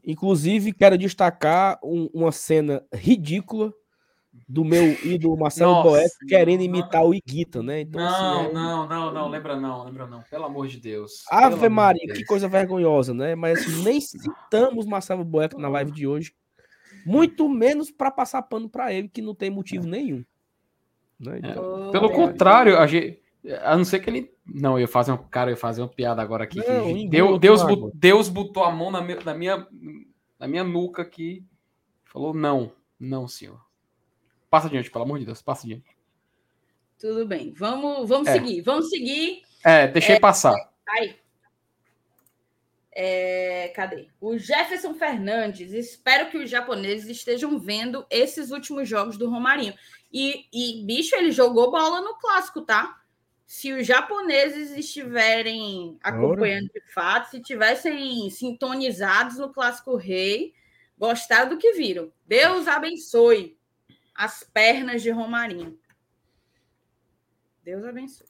Inclusive, 0.05 0.73
quero 0.73 0.97
destacar 0.97 1.79
um, 1.83 2.09
uma 2.13 2.31
cena 2.31 2.83
ridícula 2.93 3.73
do 4.47 4.63
meu 4.63 4.83
ídolo 5.05 5.37
Marcelo 5.37 5.73
Nossa, 5.73 5.89
Boeck 5.89 6.09
querendo 6.27 6.61
imitar 6.61 7.03
o 7.03 7.13
Iguita, 7.13 7.61
né? 7.61 7.81
Então, 7.81 8.01
não, 8.01 8.39
assim, 8.39 8.49
é... 8.49 8.53
não, 8.53 8.87
não, 8.87 9.13
não, 9.13 9.27
lembra 9.27 9.59
não, 9.59 9.83
lembra 9.83 10.07
não, 10.07 10.21
pelo 10.23 10.45
amor 10.45 10.67
de 10.67 10.79
Deus. 10.79 11.23
Ave 11.29 11.69
Maria, 11.69 12.07
de 12.07 12.13
que 12.13 12.25
coisa 12.25 12.47
vergonhosa, 12.47 13.13
né? 13.13 13.35
Mas 13.35 13.59
assim, 13.59 13.83
nem 13.83 13.99
citamos 14.01 14.85
Marcelo 14.85 15.23
Boeck 15.23 15.55
na 15.59 15.69
live 15.69 15.91
de 15.91 16.07
hoje, 16.07 16.33
muito 17.05 17.47
menos 17.47 17.91
para 17.91 18.11
passar 18.11 18.41
pano 18.43 18.69
para 18.69 18.93
ele, 18.93 19.09
que 19.09 19.21
não 19.21 19.35
tem 19.35 19.49
motivo 19.49 19.85
nenhum. 19.87 20.23
Né? 21.19 21.39
Então... 21.43 21.89
É, 21.89 21.91
pelo 21.91 22.09
contrário, 22.11 22.77
a 22.77 22.87
gente. 22.87 23.19
A 23.63 23.75
não 23.75 23.85
ser 23.85 23.99
que 23.99 24.09
ele. 24.09 24.31
Não, 24.45 24.73
eu 24.73 24.81
ia 24.81 24.87
fazer 24.87 25.11
um. 25.11 25.17
Cara, 25.17 25.49
eu 25.49 25.53
ia 25.53 25.57
fazer 25.57 25.81
uma 25.81 25.87
piada 25.87 26.21
agora 26.21 26.43
aqui. 26.43 26.59
Não, 26.59 27.07
Deus, 27.09 27.39
Deus, 27.39 27.61
Deus 27.93 28.29
botou 28.29 28.63
a 28.63 28.71
mão 28.71 28.91
na 28.91 29.01
minha, 29.01 29.19
na 29.23 29.33
minha, 29.33 29.67
na 30.39 30.47
minha 30.47 30.63
nuca 30.63 31.01
aqui. 31.01 31.45
Falou: 32.05 32.33
não, 32.33 32.71
não, 32.99 33.27
senhor. 33.27 33.59
Passa 34.49 34.67
adiante, 34.67 34.89
pelo 34.89 35.03
amor 35.03 35.19
de 35.19 35.25
Deus, 35.25 35.41
passa 35.41 35.65
adiante. 35.65 35.95
Tudo 36.99 37.25
bem. 37.25 37.53
Vamos, 37.53 38.09
vamos 38.09 38.27
é. 38.27 38.33
seguir. 38.33 38.61
Vamos 38.61 38.89
seguir. 38.89 39.43
É, 39.63 39.87
deixei 39.87 40.15
é, 40.15 40.19
passar. 40.19 40.55
Aí. 40.87 41.15
É, 42.91 43.71
cadê? 43.75 44.07
O 44.19 44.37
Jefferson 44.37 44.93
Fernandes. 44.93 45.71
Espero 45.71 46.29
que 46.29 46.37
os 46.37 46.49
japoneses 46.49 47.07
estejam 47.07 47.59
vendo 47.59 48.05
esses 48.09 48.51
últimos 48.51 48.87
jogos 48.87 49.17
do 49.17 49.29
Romarinho. 49.29 49.73
E, 50.11 50.45
e, 50.51 50.83
bicho, 50.85 51.15
ele 51.15 51.31
jogou 51.31 51.71
bola 51.71 52.01
no 52.01 52.17
clássico, 52.17 52.61
tá? 52.61 52.99
Se 53.45 53.71
os 53.73 53.85
japoneses 53.85 54.71
estiverem 54.71 55.97
acompanhando 56.03 56.67
de 56.67 56.81
fato, 56.93 57.31
se 57.31 57.41
tivessem 57.41 58.29
sintonizados 58.29 59.37
no 59.37 59.51
clássico 59.51 59.95
rei, 59.95 60.53
gostaram 60.97 61.49
do 61.49 61.57
que 61.57 61.73
viram. 61.73 62.11
Deus 62.27 62.67
abençoe 62.67 63.57
as 64.13 64.43
pernas 64.43 65.01
de 65.01 65.09
Romarinho. 65.09 65.79
Deus 67.63 67.83
abençoe. 67.85 68.27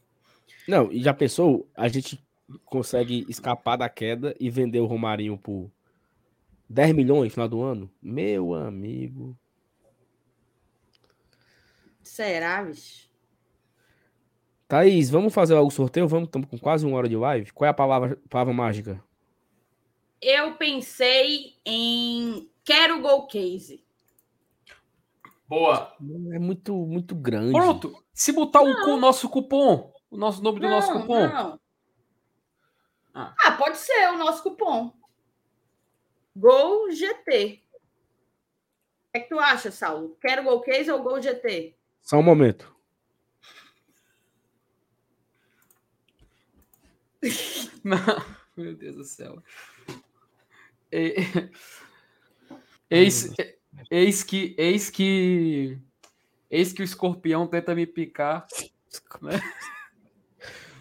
Não, 0.67 0.91
e 0.91 1.01
já 1.01 1.13
pensou? 1.13 1.69
A 1.75 1.87
gente 1.87 2.23
consegue 2.65 3.25
escapar 3.29 3.77
da 3.77 3.89
queda 3.89 4.35
e 4.39 4.49
vender 4.49 4.79
o 4.79 4.85
Romarinho 4.85 5.37
por 5.37 5.71
10 6.69 6.93
milhões 6.95 7.25
no 7.25 7.29
final 7.31 7.49
do 7.49 7.61
ano? 7.61 7.91
Meu 8.01 8.53
amigo. 8.53 9.37
Será, 12.01 12.63
bicho? 12.63 13.09
Thaís, 14.67 15.09
vamos 15.09 15.33
fazer 15.33 15.55
o 15.55 15.69
sorteio? 15.71 16.07
Vamos, 16.07 16.27
estamos 16.27 16.47
com 16.47 16.57
quase 16.57 16.85
uma 16.85 16.95
hora 16.95 17.09
de 17.09 17.15
live. 17.15 17.51
Qual 17.51 17.65
é 17.65 17.71
a 17.71 17.73
palavra, 17.73 18.19
palavra 18.29 18.53
mágica? 18.53 19.03
Eu 20.21 20.53
pensei 20.55 21.55
em 21.65 22.47
quero 22.63 23.01
gol 23.01 23.25
case. 23.25 23.83
Boa. 25.47 25.91
É 26.31 26.37
muito, 26.37 26.75
muito 26.75 27.15
grande. 27.15 27.51
Pronto. 27.51 28.03
Se 28.13 28.31
botar 28.31 28.61
o, 28.61 28.97
nosso 28.97 29.27
cupom, 29.27 29.91
o 30.11 30.17
nosso 30.17 30.43
nome 30.43 30.59
do 30.59 30.67
não, 30.67 30.69
nosso 30.69 30.93
cupom. 30.93 31.27
Não. 31.27 31.59
Ah. 33.13 33.35
ah, 33.39 33.51
pode 33.53 33.77
ser 33.77 34.09
o 34.09 34.17
nosso 34.17 34.43
cupom. 34.43 34.93
Gol 36.35 36.91
GT. 36.91 37.61
O 39.09 39.11
que, 39.11 39.17
é 39.17 39.19
que 39.19 39.29
tu 39.29 39.39
acha, 39.39 39.71
Saulo? 39.71 40.17
Quero 40.21 40.43
Gol 40.43 40.61
Case 40.61 40.91
ou 40.91 41.01
Gol 41.01 41.21
GT? 41.21 41.75
Só 42.01 42.17
um 42.17 42.23
momento. 42.23 42.73
Não, 47.83 47.97
meu 48.55 48.75
Deus 48.75 48.95
do 48.95 49.03
céu. 49.03 49.43
Eis, 52.89 53.31
Eis 53.89 54.23
que, 54.23 54.55
eis 54.57 54.89
que, 54.89 55.77
eis 56.49 56.73
que 56.73 56.81
o 56.81 56.83
escorpião 56.83 57.47
tenta 57.47 57.75
me 57.75 57.85
picar. 57.85 58.45
Né? 59.21 59.39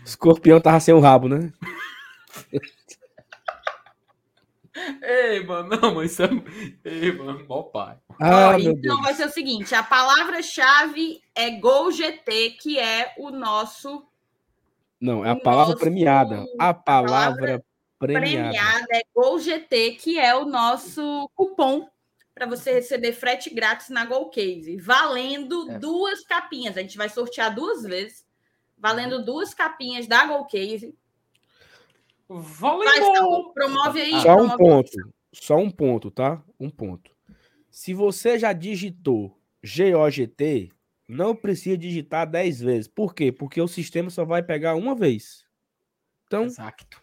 O 0.00 0.04
escorpião 0.04 0.58
tava 0.58 0.80
sem 0.80 0.94
o 0.94 0.98
rabo, 0.98 1.28
né? 1.28 1.52
Ei, 5.02 5.44
mano, 5.44 5.76
não, 5.80 5.94
mas 5.94 6.12
isso 6.12 6.22
é. 6.22 6.30
Ei, 6.84 7.12
mano, 7.12 7.44
bom 7.46 7.64
pai. 7.64 7.96
Ah, 8.20 8.52
oh, 8.54 8.58
então 8.58 8.74
Deus. 8.80 9.00
vai 9.00 9.14
ser 9.14 9.26
o 9.26 9.32
seguinte: 9.32 9.74
a 9.74 9.82
palavra-chave 9.82 11.20
é 11.34 11.50
Gol 11.50 11.90
GT, 11.92 12.56
que 12.60 12.78
é 12.78 13.14
o 13.18 13.30
nosso. 13.30 14.06
Não, 15.00 15.24
é 15.24 15.30
a 15.30 15.36
palavra 15.36 15.72
nosso... 15.72 15.84
premiada. 15.84 16.44
A 16.58 16.74
palavra, 16.74 16.74
a 16.74 17.36
palavra 17.36 17.64
premiada. 17.98 18.50
premiada 18.50 18.86
é 18.92 19.02
Gol 19.14 19.38
GT, 19.38 19.92
que 19.92 20.18
é 20.18 20.34
o 20.34 20.44
nosso 20.44 21.30
cupom 21.34 21.88
para 22.38 22.46
você 22.46 22.72
receber 22.72 23.12
frete 23.12 23.52
grátis 23.52 23.88
na 23.88 24.04
Golcase, 24.04 24.76
valendo 24.76 25.68
é. 25.72 25.78
duas 25.80 26.22
capinhas. 26.22 26.76
A 26.76 26.82
gente 26.82 26.96
vai 26.96 27.08
sortear 27.08 27.52
duas 27.52 27.82
vezes, 27.82 28.24
valendo 28.76 29.16
uhum. 29.16 29.24
duas 29.24 29.52
capinhas 29.52 30.06
da 30.06 30.24
Golcase. 30.24 30.94
Valeu! 32.28 33.52
promove 33.54 34.00
aí. 34.00 34.12
Só 34.20 34.34
promove 34.34 34.54
um 34.54 34.56
ponto. 34.56 34.90
Aí. 34.90 35.12
Só 35.34 35.56
um 35.56 35.70
ponto, 35.70 36.10
tá? 36.10 36.42
Um 36.58 36.70
ponto. 36.70 37.10
Se 37.70 37.94
você 37.94 38.38
já 38.38 38.52
digitou 38.52 39.38
GOGT, 39.62 40.70
não 41.08 41.34
precisa 41.34 41.76
digitar 41.76 42.28
10 42.28 42.60
vezes. 42.60 42.88
Por 42.88 43.14
quê? 43.14 43.32
Porque 43.32 43.60
o 43.60 43.68
sistema 43.68 44.10
só 44.10 44.24
vai 44.24 44.42
pegar 44.42 44.74
uma 44.74 44.94
vez. 44.94 45.44
Então, 46.26 46.44
Exato. 46.44 47.02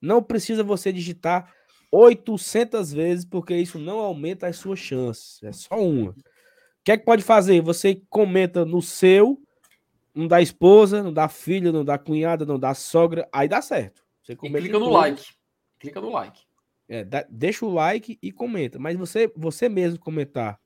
não 0.00 0.22
precisa 0.22 0.64
você 0.64 0.92
digitar 0.92 1.52
800 1.92 2.92
vezes, 2.92 3.24
porque 3.24 3.54
isso 3.56 3.78
não 3.78 4.00
aumenta 4.00 4.48
as 4.48 4.56
suas 4.56 4.80
chances. 4.80 5.42
É 5.42 5.52
só 5.52 5.76
uma. 5.76 6.10
O 6.10 6.16
que 6.84 6.92
é 6.92 6.98
que 6.98 7.04
pode 7.04 7.22
fazer? 7.22 7.60
Você 7.62 8.02
comenta 8.10 8.64
no 8.64 8.82
seu, 8.82 9.40
não 10.14 10.26
dá 10.26 10.42
esposa, 10.42 11.02
não 11.02 11.12
dá 11.12 11.28
filha, 11.28 11.70
não 11.70 11.84
dá 11.84 11.96
cunhada, 11.96 12.44
não 12.44 12.58
dá 12.58 12.74
sogra, 12.74 13.28
aí 13.32 13.48
dá 13.48 13.62
certo. 13.62 14.03
Você 14.24 14.34
comenta 14.34 14.60
clica 14.60 14.78
no 14.78 14.88
like. 14.88 15.34
Clica 15.78 16.00
no 16.00 16.10
like. 16.10 16.42
É, 16.88 17.04
dá, 17.04 17.26
deixa 17.28 17.64
o 17.64 17.72
like 17.72 18.18
e 18.22 18.32
comenta. 18.32 18.78
Mas 18.78 18.96
você, 18.96 19.30
você 19.36 19.68
mesmo 19.68 19.98
comentar. 19.98 20.58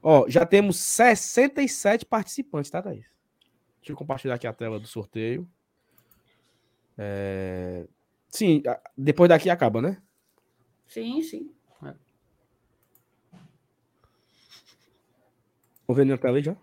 Ó, 0.00 0.28
já 0.28 0.46
temos 0.46 0.76
67 0.76 2.06
participantes, 2.06 2.70
tá, 2.70 2.80
Thaís? 2.80 3.06
Deixa 3.80 3.92
eu 3.92 3.96
compartilhar 3.96 4.34
aqui 4.34 4.46
a 4.46 4.52
tela 4.52 4.78
do 4.78 4.86
sorteio. 4.86 5.48
É... 6.96 7.88
Sim, 8.28 8.62
depois 8.96 9.28
daqui 9.28 9.50
acaba, 9.50 9.82
né? 9.82 10.00
Sim, 10.86 11.22
sim. 11.22 11.52
É. 11.82 11.94
Vou 15.86 15.96
ver 15.96 16.04
na 16.04 16.16
tela 16.16 16.40
já. 16.40 16.56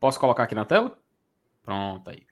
Posso 0.00 0.18
colocar 0.18 0.44
aqui 0.44 0.54
na 0.54 0.64
tela? 0.64 0.98
Pronto 1.62 2.10
aí. 2.10 2.29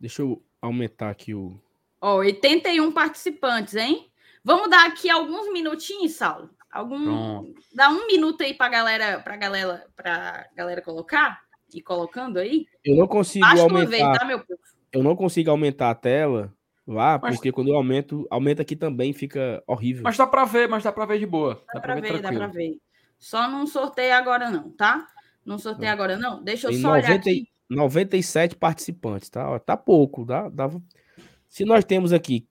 Deixa 0.00 0.22
eu 0.22 0.42
aumentar 0.62 1.10
aqui 1.10 1.34
o. 1.34 1.60
Ó, 2.00 2.16
81 2.18 2.90
participantes, 2.92 3.74
hein? 3.74 4.10
Vamos 4.42 4.70
dar 4.70 4.86
aqui 4.86 5.10
alguns 5.10 5.52
minutinhos, 5.52 6.12
Saulo. 6.12 6.48
Algum, 6.72 7.04
Pronto. 7.04 7.54
dá 7.74 7.90
um 7.90 8.06
minuto 8.06 8.42
aí 8.42 8.54
para 8.54 8.68
galera, 8.70 9.20
para 9.20 9.36
galera, 9.36 9.86
para 9.94 10.46
galera 10.56 10.80
colocar 10.80 11.42
e 11.74 11.82
colocando 11.82 12.38
aí. 12.38 12.66
Eu 12.84 12.96
não 12.96 13.06
consigo 13.06 13.44
Basta 13.44 13.62
aumentar. 13.62 13.90
vez, 13.90 14.18
tá, 14.18 14.24
meu 14.24 14.38
povo? 14.38 14.58
Eu 14.92 15.02
não 15.02 15.14
consigo 15.16 15.50
aumentar 15.50 15.90
a 15.90 15.94
tela 15.94 16.54
lá, 16.86 17.18
Mas- 17.20 17.34
porque 17.36 17.52
quando 17.52 17.68
eu 17.68 17.76
aumento, 17.76 18.26
aumenta 18.30 18.62
aqui 18.62 18.74
também, 18.76 19.12
fica 19.12 19.62
horrível. 19.66 20.02
Mas 20.04 20.16
dá 20.16 20.26
pra 20.26 20.44
ver, 20.44 20.68
mas 20.68 20.82
dá 20.82 20.90
pra 20.92 21.04
ver 21.06 21.18
de 21.18 21.26
boa. 21.26 21.62
Dá 21.74 21.80
pra 21.80 21.96
ver, 21.96 22.20
dá 22.22 22.32
pra 22.32 22.46
ver. 22.46 22.78
Só 23.18 23.48
não 23.50 23.66
sorteio 23.66 24.14
agora 24.14 24.48
não, 24.50 24.70
tá? 24.70 25.06
Não 25.44 25.58
sorteio 25.58 25.90
agora 25.92 26.16
não. 26.16 26.42
Deixa 26.42 26.68
eu 26.68 26.70
Tem 26.70 26.80
só 26.80 26.92
olhar 26.92 27.02
90 27.10 27.28
e- 27.28 27.32
aqui. 27.32 27.48
97 27.70 28.56
participantes, 28.56 29.30
tá? 29.30 29.58
Tá 29.60 29.76
pouco, 29.76 30.24
dá, 30.24 30.48
dava... 30.48 30.82
Se 31.48 31.64
nós 31.64 31.84
temos 31.84 32.12
aqui, 32.12 32.46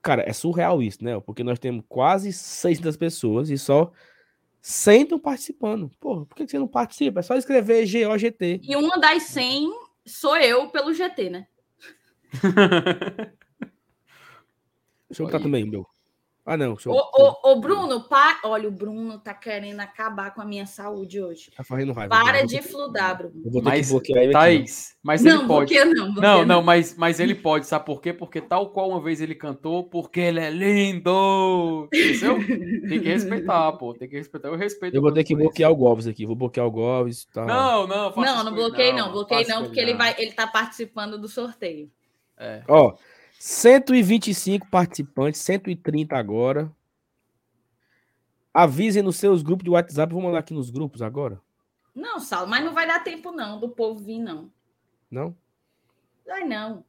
cara, 0.00 0.22
é 0.26 0.32
surreal 0.32 0.82
isso, 0.82 1.04
né? 1.04 1.18
Porque 1.20 1.44
nós 1.44 1.58
temos 1.58 1.84
quase 1.88 2.32
600 2.32 2.96
pessoas 2.96 3.50
e 3.50 3.58
só 3.58 3.92
100 4.62 5.02
estão 5.02 5.18
participando. 5.18 5.90
Porra, 6.00 6.24
por 6.24 6.36
que 6.36 6.46
você 6.46 6.58
não 6.58 6.68
participa? 6.68 7.20
É 7.20 7.22
só 7.22 7.34
escrever 7.36 7.84
GOGT. 7.84 8.60
E 8.62 8.76
uma 8.76 8.98
das 8.98 9.24
100 9.24 9.70
sou 10.06 10.36
eu 10.36 10.68
pelo 10.68 10.94
GT, 10.94 11.30
né? 11.30 11.46
Deixa 15.08 15.22
eu 15.22 15.26
botar 15.26 15.40
também, 15.40 15.64
meu. 15.64 15.86
Ah, 16.44 16.56
não. 16.56 16.76
Ô, 16.86 16.92
ô, 16.92 17.52
ô, 17.52 17.60
Bruno, 17.60 18.08
pa... 18.08 18.40
olha, 18.44 18.66
o 18.66 18.72
Bruno 18.72 19.18
tá 19.18 19.34
querendo 19.34 19.80
acabar 19.80 20.34
com 20.34 20.40
a 20.40 20.44
minha 20.44 20.64
saúde 20.64 21.20
hoje. 21.20 21.50
Tá 21.54 21.62
fazendo 21.62 21.92
raiva. 21.92 22.08
Para 22.08 22.46
de 22.46 22.62
fludar, 22.62 23.18
Bruno. 23.18 23.42
Eu 23.44 23.50
vou 23.50 23.62
ter 23.62 23.68
Mas, 23.68 23.86
que 23.86 23.92
bloquear 23.92 24.22
ele 24.22 24.36
aqui. 24.36 24.44
Thaís, 24.44 24.96
mas 25.02 25.22
não, 25.22 25.38
ele 25.38 25.46
pode. 25.46 25.74
bloqueia 25.74 25.84
não. 25.84 26.12
bloqueia 26.14 26.36
Não, 26.36 26.44
não, 26.46 26.62
mas, 26.62 26.96
mas 26.96 27.20
ele 27.20 27.34
pode, 27.34 27.66
sabe 27.66 27.84
por 27.84 28.00
quê? 28.00 28.12
Porque 28.12 28.40
tal 28.40 28.70
qual 28.70 28.88
uma 28.88 29.00
vez 29.00 29.20
ele 29.20 29.34
cantou, 29.34 29.84
porque 29.84 30.18
ele 30.18 30.40
é 30.40 30.50
lindo. 30.50 31.88
Entendeu? 31.92 32.38
Tem 32.88 33.00
que 33.00 33.08
respeitar, 33.08 33.72
pô. 33.72 33.94
Tem 33.94 34.08
que 34.08 34.16
respeitar. 34.16 34.48
Eu 34.48 34.56
respeito. 34.56 34.94
Eu 34.96 35.02
vou 35.02 35.10
o 35.10 35.14
ter 35.14 35.24
que 35.24 35.36
bloquear 35.36 35.70
o 35.70 35.76
Gomes 35.76 36.06
aqui. 36.06 36.26
Vou 36.26 36.36
bloquear 36.36 36.66
o 36.66 36.70
Gomes. 36.70 37.26
Tá. 37.26 37.44
Não, 37.44 37.86
não, 37.86 38.12
faça 38.12 38.26
Não, 38.26 38.36
isso 38.36 38.44
não 38.44 38.54
bloqueei 38.54 38.92
não, 38.92 39.12
bloqueei 39.12 39.46
não, 39.46 39.64
porque 39.64 39.78
ele 39.78 39.94
vai, 39.94 40.14
ele 40.18 40.32
tá 40.32 40.46
participando 40.46 41.18
do 41.18 41.28
sorteio. 41.28 41.90
É. 42.38 42.62
Ó, 42.66 42.96
125 43.42 44.68
participantes, 44.68 45.40
130 45.40 46.14
agora. 46.14 46.70
Avisem 48.52 49.02
nos 49.02 49.16
seus 49.16 49.42
grupos 49.42 49.64
de 49.64 49.70
WhatsApp. 49.70 50.12
Vamos 50.12 50.30
lá 50.30 50.40
aqui 50.40 50.52
nos 50.52 50.68
grupos 50.68 51.00
agora. 51.00 51.40
Não, 51.94 52.20
Saulo, 52.20 52.50
mas 52.50 52.62
não 52.62 52.74
vai 52.74 52.86
dar 52.86 53.02
tempo 53.02 53.32
não 53.32 53.58
do 53.58 53.70
povo 53.70 53.98
vir 53.98 54.18
não. 54.18 54.52
Não? 55.10 55.34
Vai 56.26 56.44
não. 56.44 56.84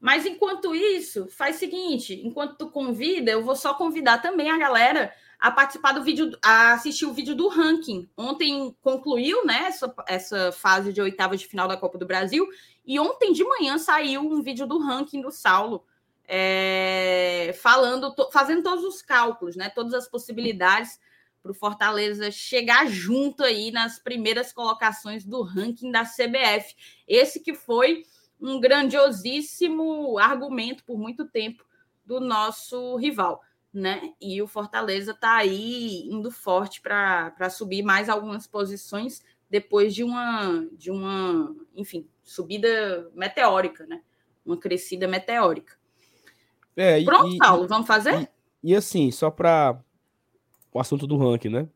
Mas 0.00 0.24
enquanto 0.24 0.74
isso, 0.74 1.28
faz 1.28 1.56
o 1.56 1.58
seguinte, 1.58 2.18
enquanto 2.24 2.56
tu 2.56 2.70
convida, 2.70 3.30
eu 3.30 3.44
vou 3.44 3.54
só 3.54 3.74
convidar 3.74 4.22
também 4.22 4.50
a 4.50 4.56
galera 4.56 5.12
a 5.38 5.50
participar 5.50 5.92
do 5.92 6.02
vídeo, 6.02 6.30
a 6.42 6.72
assistir 6.72 7.04
o 7.04 7.12
vídeo 7.12 7.34
do 7.34 7.48
ranking. 7.48 8.08
Ontem 8.16 8.74
concluiu, 8.80 9.44
né, 9.44 9.64
essa, 9.66 9.94
essa 10.08 10.52
fase 10.52 10.94
de 10.94 11.02
oitavas 11.02 11.40
de 11.40 11.46
final 11.46 11.68
da 11.68 11.76
Copa 11.76 11.98
do 11.98 12.06
Brasil, 12.06 12.48
e 12.86 12.98
ontem 12.98 13.34
de 13.34 13.44
manhã 13.44 13.76
saiu 13.76 14.22
um 14.22 14.42
vídeo 14.42 14.66
do 14.66 14.78
ranking 14.78 15.20
do 15.20 15.30
Saulo, 15.30 15.84
é, 16.32 17.52
falando, 17.60 18.14
to- 18.14 18.30
fazendo 18.30 18.62
todos 18.62 18.84
os 18.84 19.02
cálculos, 19.02 19.56
né, 19.56 19.68
todas 19.68 19.92
as 19.92 20.06
possibilidades 20.08 21.00
para 21.42 21.50
o 21.50 21.54
Fortaleza 21.54 22.30
chegar 22.30 22.86
junto 22.86 23.42
aí 23.42 23.72
nas 23.72 23.98
primeiras 23.98 24.52
colocações 24.52 25.24
do 25.24 25.42
ranking 25.42 25.90
da 25.90 26.04
CBF. 26.04 26.76
Esse 27.08 27.40
que 27.40 27.52
foi 27.52 28.04
um 28.40 28.60
grandiosíssimo 28.60 30.18
argumento 30.18 30.84
por 30.84 30.96
muito 30.96 31.26
tempo 31.26 31.64
do 32.04 32.20
nosso 32.20 32.94
rival, 32.96 33.42
né? 33.72 34.12
E 34.20 34.40
o 34.40 34.46
Fortaleza 34.46 35.10
está 35.10 35.34
aí 35.36 36.08
indo 36.08 36.30
forte 36.30 36.80
para 36.80 37.50
subir 37.50 37.82
mais 37.82 38.08
algumas 38.08 38.46
posições 38.46 39.20
depois 39.48 39.92
de 39.92 40.04
uma 40.04 40.64
de 40.72 40.92
uma, 40.92 41.56
enfim, 41.74 42.08
subida 42.22 43.10
meteórica, 43.14 43.84
né? 43.86 44.00
Uma 44.46 44.56
crescida 44.56 45.08
meteórica. 45.08 45.79
É, 46.80 46.98
e, 46.98 47.04
Pronto, 47.04 47.34
e- 47.34 47.36
Paulo, 47.36 47.68
vamos 47.68 47.86
fazer? 47.86 48.30
E 48.62 48.74
assim, 48.74 49.10
só 49.10 49.30
para 49.30 49.78
o 50.72 50.80
assunto 50.80 51.06
do 51.06 51.18
ranking, 51.18 51.50
né? 51.50 51.68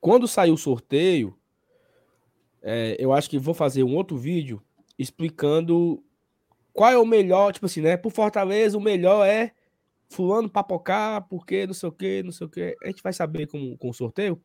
Quando 0.00 0.26
sair 0.26 0.50
o 0.50 0.56
sorteio, 0.56 1.38
é, 2.60 2.96
eu 2.98 3.12
acho 3.12 3.30
que 3.30 3.38
vou 3.38 3.54
fazer 3.54 3.84
um 3.84 3.94
outro 3.94 4.16
vídeo 4.16 4.60
explicando 4.98 6.02
qual 6.72 6.90
é 6.90 6.98
o 6.98 7.06
melhor, 7.06 7.52
tipo 7.52 7.66
assim, 7.66 7.80
né? 7.80 7.96
Por 7.96 8.10
Fortaleza, 8.10 8.76
o 8.76 8.80
melhor 8.80 9.24
é 9.24 9.52
fulano 10.08 10.50
papocar, 10.50 11.22
porque 11.28 11.68
não 11.68 11.74
sei 11.74 11.88
o 11.88 11.92
que, 11.92 12.24
não 12.24 12.32
sei 12.32 12.48
o 12.48 12.50
que. 12.50 12.76
A 12.82 12.88
gente 12.88 13.02
vai 13.02 13.12
saber 13.12 13.46
com, 13.46 13.76
com 13.76 13.90
o 13.90 13.94
sorteio. 13.94 14.40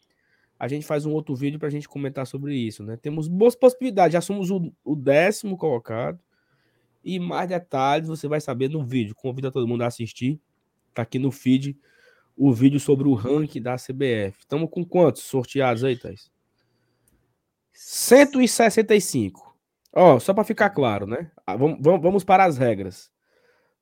A 0.59 0.67
gente 0.67 0.85
faz 0.85 1.07
um 1.07 1.11
outro 1.11 1.35
vídeo 1.35 1.57
para 1.57 1.69
a 1.69 1.71
gente 1.71 1.89
comentar 1.89 2.27
sobre 2.27 2.55
isso, 2.55 2.83
né? 2.83 2.97
Temos 2.97 3.27
boas 3.27 3.55
possibilidades, 3.55 4.13
já 4.13 4.21
somos 4.21 4.51
o, 4.51 4.71
o 4.83 4.95
décimo 4.95 5.57
colocado. 5.57 6.19
E 7.05 7.19
mais 7.19 7.47
detalhes 7.47 8.07
você 8.07 8.27
vai 8.27 8.41
saber 8.41 8.67
no 8.67 8.83
vídeo. 8.83 9.13
Convido 9.15 9.51
todo 9.51 9.67
mundo 9.67 9.83
a 9.83 9.87
assistir. 9.87 10.41
Tá 10.93 11.03
aqui 11.03 11.19
no 11.19 11.31
feed 11.31 11.77
o 12.35 12.51
vídeo 12.51 12.79
sobre 12.79 13.07
o 13.07 13.13
ranking 13.13 13.61
da 13.61 13.75
CBF. 13.75 14.39
Estamos 14.39 14.69
com 14.71 14.83
quantos 14.83 15.21
sorteados 15.21 15.83
aí, 15.83 15.95
Thais? 15.95 16.31
165. 17.71 19.55
Ó, 19.93 20.19
só 20.19 20.33
para 20.33 20.43
ficar 20.43 20.69
claro, 20.71 21.05
né? 21.05 21.31
Ah, 21.45 21.55
Vamos, 21.55 22.23
para 22.23 22.43
as 22.45 22.57
regras. 22.57 23.11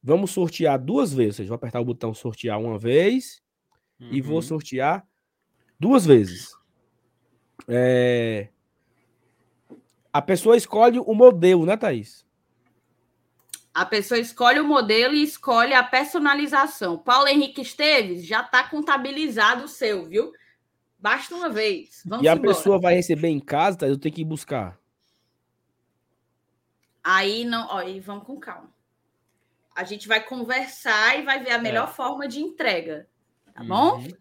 Vamos 0.04 0.32
sortear 0.32 0.78
duas 0.78 1.14
vezes. 1.14 1.36
Ou 1.36 1.38
seja, 1.38 1.48
vou 1.50 1.56
apertar 1.56 1.80
o 1.80 1.86
botão 1.86 2.14
sortear 2.14 2.60
uma 2.60 2.78
vez 2.78 3.41
e 4.00 4.22
vou 4.22 4.36
Uhum. 4.36 4.41
sortear 4.41 5.08
duas 5.80 6.06
vezes. 6.06 6.54
É... 7.68 8.50
A 10.12 10.22
pessoa 10.22 10.58
escolhe 10.58 11.00
o 11.00 11.14
modelo, 11.14 11.66
né, 11.66 11.78
Thaís? 11.78 12.26
A 13.74 13.86
pessoa 13.86 14.20
escolhe 14.20 14.60
o 14.60 14.68
modelo 14.68 15.16
e 15.16 15.24
escolhe 15.24 15.74
a 15.74 15.82
personalização. 15.84 16.98
Paulo 16.98 17.28
Henrique 17.28 17.62
Esteves 17.62 18.26
já 18.26 18.41
está 18.41 18.68
contabilizado 18.68 19.66
o 19.66 19.68
seu, 19.68 20.06
viu? 20.06 20.32
Basta 21.00 21.34
uma 21.36 21.50
vez. 21.50 22.04
Vamos 22.06 22.24
e 22.24 22.30
a 22.30 22.34
embora. 22.34 22.50
pessoa 22.50 22.80
vai 22.80 22.94
receber 22.94 23.30
em 23.30 23.40
casa, 23.40 23.80
Thaís, 23.80 23.94
eu 23.94 24.00
tenho 24.00 24.14
que 24.14 24.22
ir 24.22 24.26
buscar. 24.26 24.78
Aí 27.04 27.44
não, 27.44 27.68
ó, 27.68 27.82
e 27.82 28.00
vamos 28.00 28.26
com 28.26 28.40
calma. 28.40 28.72
A 29.76 29.84
gente 29.84 30.08
vai 30.08 30.24
conversar 30.24 31.20
e 31.20 31.24
vai 31.24 31.44
ver 31.44 31.52
a 31.52 31.58
melhor 31.58 31.91
forma 31.91 32.28
de 32.28 32.40
entrega, 32.40 33.08
tá 33.54 33.64
bom? 33.64 33.98
Uhum. 33.98 34.14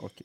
Ok. 0.00 0.24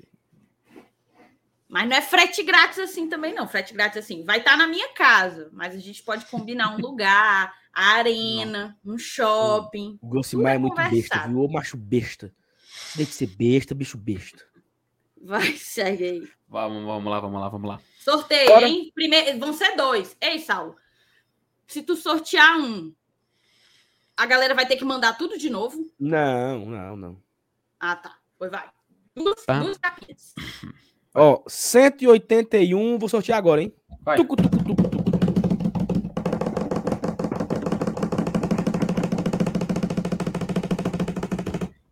Mas 1.76 1.90
não 1.90 1.98
é 1.98 2.02
frete 2.02 2.42
grátis 2.42 2.80
assim 2.80 3.10
também 3.10 3.34
não. 3.34 3.46
Frete 3.50 3.74
grátis 3.74 3.98
assim, 3.98 4.24
vai 4.24 4.38
estar 4.38 4.56
na 4.56 4.66
minha 4.66 4.94
casa, 4.94 5.50
mas 5.52 5.76
a 5.76 5.78
gente 5.78 6.02
pode 6.04 6.26
combinar 6.28 6.74
um 6.74 6.78
lugar, 6.78 7.54
a 7.74 7.84
arena, 7.96 8.80
um 8.86 8.98
shopping. 8.98 10.00
O 10.02 10.08
Grosimar 10.08 10.54
é 10.54 10.56
Tudo 10.56 10.68
muito 10.74 10.90
besta, 10.90 11.28
viu? 11.28 11.40
Ô 11.42 11.50
macho 11.52 11.76
besta. 11.76 12.34
Tem 12.96 13.06
que 13.06 13.12
ser 13.12 13.28
besta, 13.28 13.76
bicho 13.76 13.98
besta. 13.98 14.42
Vai, 15.22 15.52
segue 15.58 16.04
aí. 16.06 16.30
Vamos, 16.48 16.86
vamos 16.86 17.12
lá, 17.12 17.20
vamos 17.20 17.42
lá, 17.42 17.50
vamos 17.50 17.68
lá. 17.70 17.82
Sorteio, 18.00 18.48
Bora. 18.48 18.70
hein? 18.70 18.90
Primeiro, 18.96 19.38
vão 19.38 19.52
ser 19.52 19.76
dois. 19.76 20.16
Ei, 20.22 20.40
Saulo, 20.40 20.78
se 21.68 21.82
tu 21.84 21.98
sortear 21.98 22.58
um, 22.58 22.96
a 24.16 24.26
galera 24.26 24.56
vai 24.56 24.66
ter 24.66 24.78
que 24.78 24.86
mandar 24.86 25.18
tudo 25.18 25.38
de 25.38 25.50
novo? 25.50 25.92
Não, 26.00 26.66
não, 26.66 26.96
não. 26.96 27.22
Ah, 27.78 27.98
tá. 27.98 28.18
Pois 28.40 28.50
vai. 28.50 28.70
Duas, 29.14 29.44
Tá. 29.46 29.60
duas 29.60 29.78
capinhas. 29.78 30.34
Ó, 31.16 31.42
181, 31.48 33.00
vou 33.00 33.08
sortear 33.10 33.38
agora, 33.38 33.62
hein? 33.62 33.74
Vai. 34.02 34.18
Tucu, 34.18 34.36
tucu, 34.36 34.58
tucu, 34.58 34.76
tucu. 34.76 35.06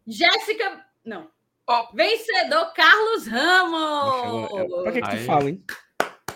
Jéssica. 0.06 0.86
Não. 1.06 1.30
Ó. 1.68 1.92
Vencedor 1.94 2.74
Carlos 2.74 3.28
Nossa, 3.28 3.32
Ramos. 3.32 4.52
é- 4.60 4.84
Pra 4.84 4.92
que, 4.92 5.02
que 5.02 5.10
tu 5.10 5.26
fala, 5.26 5.50
hein? 5.50 5.64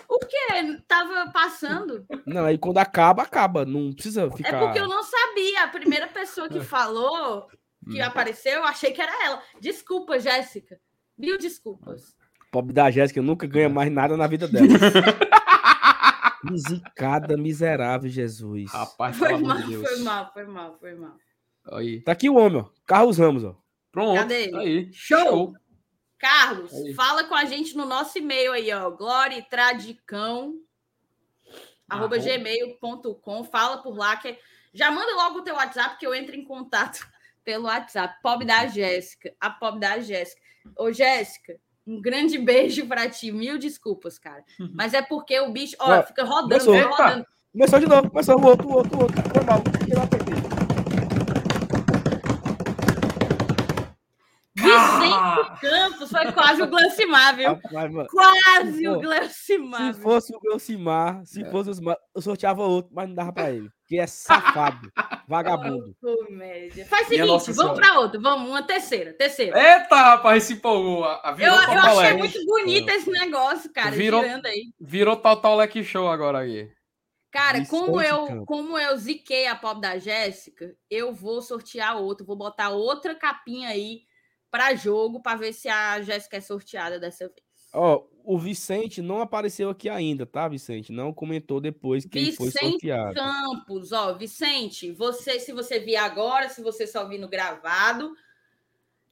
O 0.08 0.18
quê? 0.20 0.80
Tava 0.86 1.30
passando. 1.30 2.06
Não, 2.26 2.46
aí 2.46 2.56
quando 2.56 2.78
acaba, 2.78 3.22
acaba. 3.22 3.64
Não 3.66 3.92
precisa 3.92 4.30
ficar. 4.30 4.48
É 4.56 4.58
porque 4.58 4.78
eu 4.80 4.88
não 4.88 5.02
sabia. 5.02 5.64
A 5.64 5.68
primeira 5.68 6.06
pessoa 6.08 6.48
que 6.48 6.60
falou, 6.60 7.46
que 7.90 8.00
Hum. 8.00 8.04
apareceu, 8.04 8.52
eu 8.54 8.64
achei 8.64 8.90
que 8.92 9.02
era 9.02 9.12
ela. 9.26 9.42
Desculpa, 9.60 10.18
Jéssica. 10.18 10.80
Mil 11.16 11.36
desculpas. 11.36 12.16
Pobre 12.50 12.72
da 12.72 12.90
Jéssica 12.90 13.20
nunca 13.20 13.46
ganha 13.46 13.68
mais 13.68 13.90
nada 13.92 14.16
na 14.16 14.26
vida 14.26 14.48
dela. 14.48 14.66
Risicada, 16.48 17.36
miserável, 17.36 18.08
Jesus. 18.08 18.70
Rapaz, 18.72 19.16
Foi 19.16 19.36
mal, 19.36 19.56
de 19.58 19.66
Deus. 19.68 19.88
foi 19.88 19.98
mal, 20.02 20.32
foi 20.32 20.46
mal, 20.46 20.78
foi 20.78 20.94
mal. 20.94 21.16
Aí. 21.72 22.00
Tá 22.00 22.12
aqui 22.12 22.30
o 22.30 22.36
homem, 22.36 22.62
ó. 22.62 22.66
Carlos 22.86 23.18
Ramos, 23.18 23.44
ó. 23.44 23.56
Pronto. 23.90 24.18
Cadê 24.18 24.44
ele? 24.44 24.52
tá 24.52 24.58
Aí. 24.60 24.92
Show! 24.92 25.54
Carlos, 26.18 26.72
Aí. 26.72 26.94
fala 26.94 27.24
com 27.24 27.34
a 27.34 27.44
gente 27.44 27.76
no 27.76 27.84
nosso 27.86 28.18
e-mail 28.18 28.52
aí, 28.52 28.72
ó. 28.72 28.90
Glorietradicão, 28.90 30.54
arroba 31.88 32.18
gmail.com. 32.18 33.44
Fala 33.44 33.78
por 33.82 33.96
lá 33.96 34.16
que 34.16 34.36
Já 34.72 34.90
manda 34.90 35.14
logo 35.14 35.38
o 35.38 35.42
teu 35.42 35.54
WhatsApp 35.54 35.98
que 35.98 36.06
eu 36.06 36.14
entro 36.14 36.34
em 36.34 36.44
contato 36.44 37.06
pelo 37.44 37.64
WhatsApp. 37.64 38.16
Pobre 38.22 38.46
da 38.46 38.66
Jéssica. 38.66 39.34
A 39.40 39.50
pobre 39.50 39.80
da 39.80 39.98
Jéssica. 40.00 40.40
Ô, 40.76 40.92
Jéssica, 40.92 41.58
um 41.88 42.00
grande 42.00 42.36
beijo 42.38 42.86
para 42.86 43.08
ti. 43.08 43.32
Mil 43.32 43.58
desculpas, 43.58 44.18
cara. 44.18 44.44
Mas 44.74 44.92
é 44.92 45.00
porque 45.00 45.40
o 45.40 45.50
bicho, 45.50 45.74
ó, 45.80 46.02
fica 46.02 46.22
rodando, 46.22 46.48
começou. 46.48 46.74
fica 46.74 46.88
rodando. 46.88 47.26
Começou 47.50 47.80
de 47.80 47.86
novo, 47.86 48.10
começou 48.10 48.38
o 48.38 48.44
outro, 48.44 48.68
o 48.68 48.72
outro, 48.74 48.98
o 48.98 49.02
outro. 49.02 49.22
Foi 49.32 49.44
mal. 49.44 49.62
Vicente 54.54 55.60
Campos 55.60 55.87
foi 56.08 56.32
quase 56.32 56.62
o 56.62 56.66
Glancimar, 56.66 57.36
viu? 57.36 57.48
Rapaz, 57.54 57.92
mano, 57.92 58.08
Quase 58.08 58.82
Pô, 58.84 58.90
o 58.92 59.00
Glancimar. 59.00 59.94
Se 59.94 60.00
fosse 60.00 60.32
o 60.34 60.52
Elcimar, 60.52 61.26
se 61.26 61.44
fosse 61.50 61.68
o 61.68 61.70
Elcimar, 61.72 61.96
eu 62.14 62.22
sorteava 62.22 62.62
outro, 62.62 62.90
mas 62.94 63.08
não 63.08 63.14
dava 63.14 63.32
pra 63.32 63.50
ele. 63.50 63.68
Que 63.86 63.98
é 63.98 64.06
safado, 64.06 64.90
vagabundo. 65.28 65.96
Oh, 66.02 66.24
comédia. 66.26 66.84
Faz 66.86 67.06
o 67.06 67.08
seguinte, 67.10 67.26
vamos 67.28 67.44
Senhora. 67.56 67.74
para 67.74 67.98
outro. 68.00 68.20
Vamos, 68.20 68.48
uma 68.50 68.62
terceira, 68.62 69.12
terceira. 69.14 69.56
Eita, 69.58 69.96
rapaz, 69.96 70.44
se 70.44 70.54
empolgou. 70.54 71.04
A- 71.04 71.20
a 71.24 71.30
Eu, 71.30 71.36
Virou 71.36 71.54
eu 71.54 71.60
achei 71.80 72.02
Leque. 72.02 72.18
muito 72.18 72.44
bonito 72.46 72.88
esse 72.90 73.10
negócio, 73.10 73.72
cara, 73.72 73.90
Virou- 73.92 74.22
girando 74.22 74.46
aí. 74.46 74.64
Virou 74.80 75.16
Total 75.16 75.56
Leque 75.56 75.82
Show 75.84 76.08
agora 76.08 76.38
aí. 76.40 76.70
Cara, 77.30 77.64
como 77.66 78.00
eu, 78.00 78.26
Campos. 78.26 78.44
como 78.46 78.78
eu 78.78 78.96
ziquei 78.96 79.46
a 79.46 79.54
pop 79.54 79.78
da 79.80 79.98
Jéssica, 79.98 80.74
eu 80.90 81.12
vou 81.12 81.42
sortear 81.42 81.96
outro, 81.98 82.24
vou 82.26 82.36
botar 82.36 82.70
outra 82.70 83.14
capinha 83.14 83.68
aí 83.68 84.00
para 84.50 84.74
jogo 84.74 85.20
para 85.20 85.36
ver 85.38 85.52
se 85.52 85.68
a 85.68 86.00
Jéssica 86.00 86.36
é 86.36 86.40
sorteada 86.40 86.98
dessa 86.98 87.26
vez. 87.26 87.42
Ó, 87.72 88.04
o 88.24 88.38
Vicente 88.38 89.02
não 89.02 89.20
apareceu 89.20 89.68
aqui 89.68 89.88
ainda, 89.88 90.24
tá, 90.24 90.48
Vicente? 90.48 90.90
Não 90.90 91.12
comentou 91.12 91.60
depois 91.60 92.06
quem 92.06 92.32
foi 92.32 92.46
Vicente 92.46 92.70
sorteado. 92.70 93.14
Campos, 93.14 93.92
ó, 93.92 94.14
Vicente, 94.14 94.90
você, 94.92 95.38
se 95.38 95.52
você 95.52 95.78
vir 95.78 95.96
agora, 95.96 96.48
se 96.48 96.62
você 96.62 96.86
só 96.86 97.06
vir 97.06 97.18
no 97.18 97.28
gravado, 97.28 98.14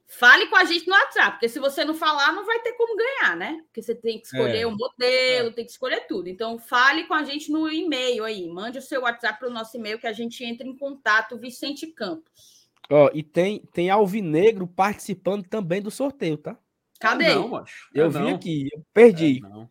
fale 0.07 0.47
com 0.47 0.55
a 0.55 0.63
gente 0.65 0.87
no 0.87 0.93
WhatsApp, 0.93 1.31
porque 1.33 1.49
se 1.49 1.59
você 1.59 1.85
não 1.85 1.93
falar, 1.93 2.31
não 2.31 2.45
vai 2.45 2.59
ter 2.61 2.73
como 2.73 2.95
ganhar, 2.95 3.35
né? 3.35 3.61
Porque 3.65 3.81
você 3.81 3.93
tem 3.93 4.19
que 4.19 4.25
escolher 4.25 4.61
É. 4.61 4.65
o 4.67 4.71
modelo, 4.75 5.51
tem 5.51 5.65
que 5.65 5.71
escolher 5.71 6.07
tudo. 6.07 6.27
Então, 6.29 6.57
fale 6.57 7.03
com 7.05 7.13
a 7.13 7.23
gente 7.23 7.51
no 7.51 7.69
e-mail 7.69 8.23
aí, 8.23 8.47
mande 8.47 8.79
o 8.79 8.81
seu 8.81 9.01
WhatsApp 9.01 9.37
para 9.37 9.49
o 9.49 9.53
nosso 9.53 9.77
e-mail 9.77 9.99
que 9.99 10.07
a 10.07 10.13
gente 10.13 10.43
entra 10.43 10.65
em 10.65 10.75
contato, 10.75 11.37
Vicente 11.37 11.85
Campos. 11.87 12.56
Ó, 12.89 13.09
e 13.13 13.21
tem, 13.21 13.59
tem 13.73 13.89
Alvinegro 13.89 14.65
participando 14.67 15.43
também 15.47 15.81
do 15.81 15.91
sorteio, 15.91 16.37
tá? 16.37 16.57
Cadê? 16.99 17.35
Não, 17.35 17.49
macho. 17.49 17.89
Eu 17.93 18.05
É, 18.05 18.09
vi 18.09 18.19
não. 18.19 18.35
aqui, 18.35 18.69
eu 18.73 18.81
perdi. 18.93 19.37
É, 19.37 19.49
não. 19.49 19.69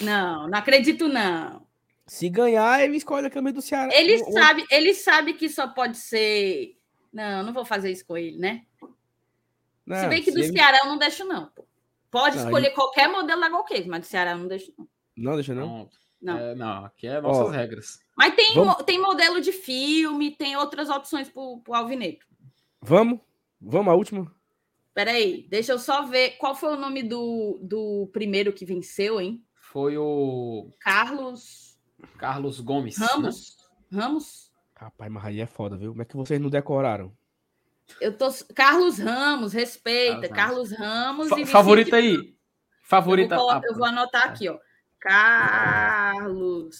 Não, 0.00 0.48
não 0.48 0.58
acredito 0.58 1.08
não. 1.08 1.66
Se 2.06 2.28
ganhar, 2.28 2.82
ele 2.82 2.96
escolhe 2.96 3.26
a 3.26 3.30
camisa 3.30 3.54
do 3.54 3.62
Ceará. 3.62 3.92
Ele 3.94 4.22
O- 4.22 4.28
o- 4.28 4.32
sabe, 4.32 4.64
ele 4.70 4.94
sabe 4.94 5.34
que 5.34 5.48
só 5.48 5.68
pode 5.68 5.98
ser. 5.98 6.76
Não, 7.12 7.42
não 7.44 7.52
vou 7.52 7.64
fazer 7.64 7.90
isso 7.90 8.04
com 8.06 8.16
ele, 8.16 8.38
né? 8.38 8.64
Não, 9.84 9.96
Se 9.96 10.08
bem 10.08 10.22
que 10.22 10.30
do 10.32 10.38
ele- 10.40 10.52
Ceará 10.52 10.78
eu 10.78 10.86
não 10.86 10.98
deixo, 10.98 11.24
não. 11.24 11.50
Pode 12.10 12.36
Não, 12.36 12.44
escolher 12.44 12.70
qualquer 12.70 13.08
modelo 13.08 13.40
da 13.40 13.48
Golcase, 13.48 13.86
mas 13.88 14.00
do 14.00 14.06
Ceará 14.06 14.32
eu 14.32 14.38
não 14.38 14.48
deixo, 14.48 14.72
não. 14.78 14.88
Não, 15.16 15.34
deixa 15.34 15.54
não. 15.54 15.66
Não. 15.78 15.90
Não. 16.26 16.38
É, 16.38 16.54
não, 16.54 16.84
aqui 16.84 17.06
é 17.06 17.20
nossas 17.20 17.46
Ó. 17.46 17.50
regras. 17.50 18.00
Mas 18.16 18.34
tem, 18.34 18.54
Vamos- 18.54 18.76
mo- 18.78 18.82
tem 18.84 19.00
modelo 19.00 19.40
de 19.40 19.52
filme, 19.52 20.34
tem 20.34 20.56
outras 20.56 20.88
opções 20.90 21.28
pro, 21.28 21.60
pro 21.60 21.74
Alvinegro. 21.74 22.26
Vamos? 22.82 23.20
Vamos, 23.60 23.92
a 23.92 23.96
última? 23.96 24.34
Peraí, 24.94 25.46
deixa 25.50 25.72
eu 25.72 25.78
só 25.78 26.02
ver 26.06 26.32
qual 26.38 26.54
foi 26.54 26.72
o 26.72 26.76
nome 26.76 27.02
do, 27.02 27.58
do 27.62 28.08
primeiro 28.12 28.52
que 28.52 28.64
venceu, 28.64 29.20
hein? 29.20 29.44
Foi 29.54 29.96
o 29.98 30.70
Carlos 30.80 31.78
Carlos 32.18 32.60
Gomes. 32.60 32.98
né? 32.98 33.06
Ramos. 33.06 33.56
Ramos? 33.92 34.50
Rapaz, 34.74 35.10
mas 35.12 35.24
aí 35.24 35.40
é 35.40 35.46
foda, 35.46 35.76
viu? 35.76 35.90
Como 35.90 36.02
é 36.02 36.04
que 36.04 36.16
vocês 36.16 36.40
não 36.40 36.48
decoraram? 36.50 37.12
Eu 38.00 38.16
tô. 38.16 38.26
Carlos 38.54 38.98
Ramos, 38.98 39.52
respeita. 39.52 40.28
Carlos 40.28 40.70
Carlos 40.70 40.72
Ramos. 40.72 41.28
Fa- 41.28 41.34
e 41.36 41.38
Vicente 41.40 41.52
favorita 41.52 41.96
aí. 41.96 42.34
Favorita. 42.82 43.34
Eu 43.34 43.38
vou, 43.38 43.48
colo- 43.48 43.58
ah, 43.58 43.62
eu 43.64 43.74
vou 43.74 43.84
anotar 43.86 44.24
aqui, 44.28 44.48
ó. 44.48 44.58
Carlos 45.06 46.76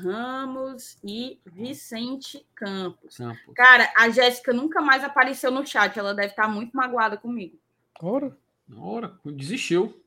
Ramos 0.00 0.96
e 1.02 1.40
Vicente 1.44 2.46
Campos. 2.54 3.16
Campos. 3.16 3.54
Cara, 3.56 3.92
a 3.96 4.08
Jéssica 4.10 4.52
nunca 4.52 4.80
mais 4.80 5.02
apareceu 5.02 5.50
no 5.50 5.66
chat. 5.66 5.98
Ela 5.98 6.14
deve 6.14 6.28
estar 6.28 6.46
muito 6.46 6.70
magoada 6.72 7.16
comigo. 7.16 7.58
Ora. 8.00 8.38
Ora, 8.78 9.18
desistiu. 9.24 10.00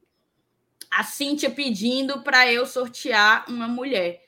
A 0.90 1.04
Cíntia 1.04 1.52
pedindo 1.52 2.22
para 2.22 2.50
eu 2.50 2.66
sortear 2.66 3.44
uma 3.50 3.68
mulher. 3.68 4.24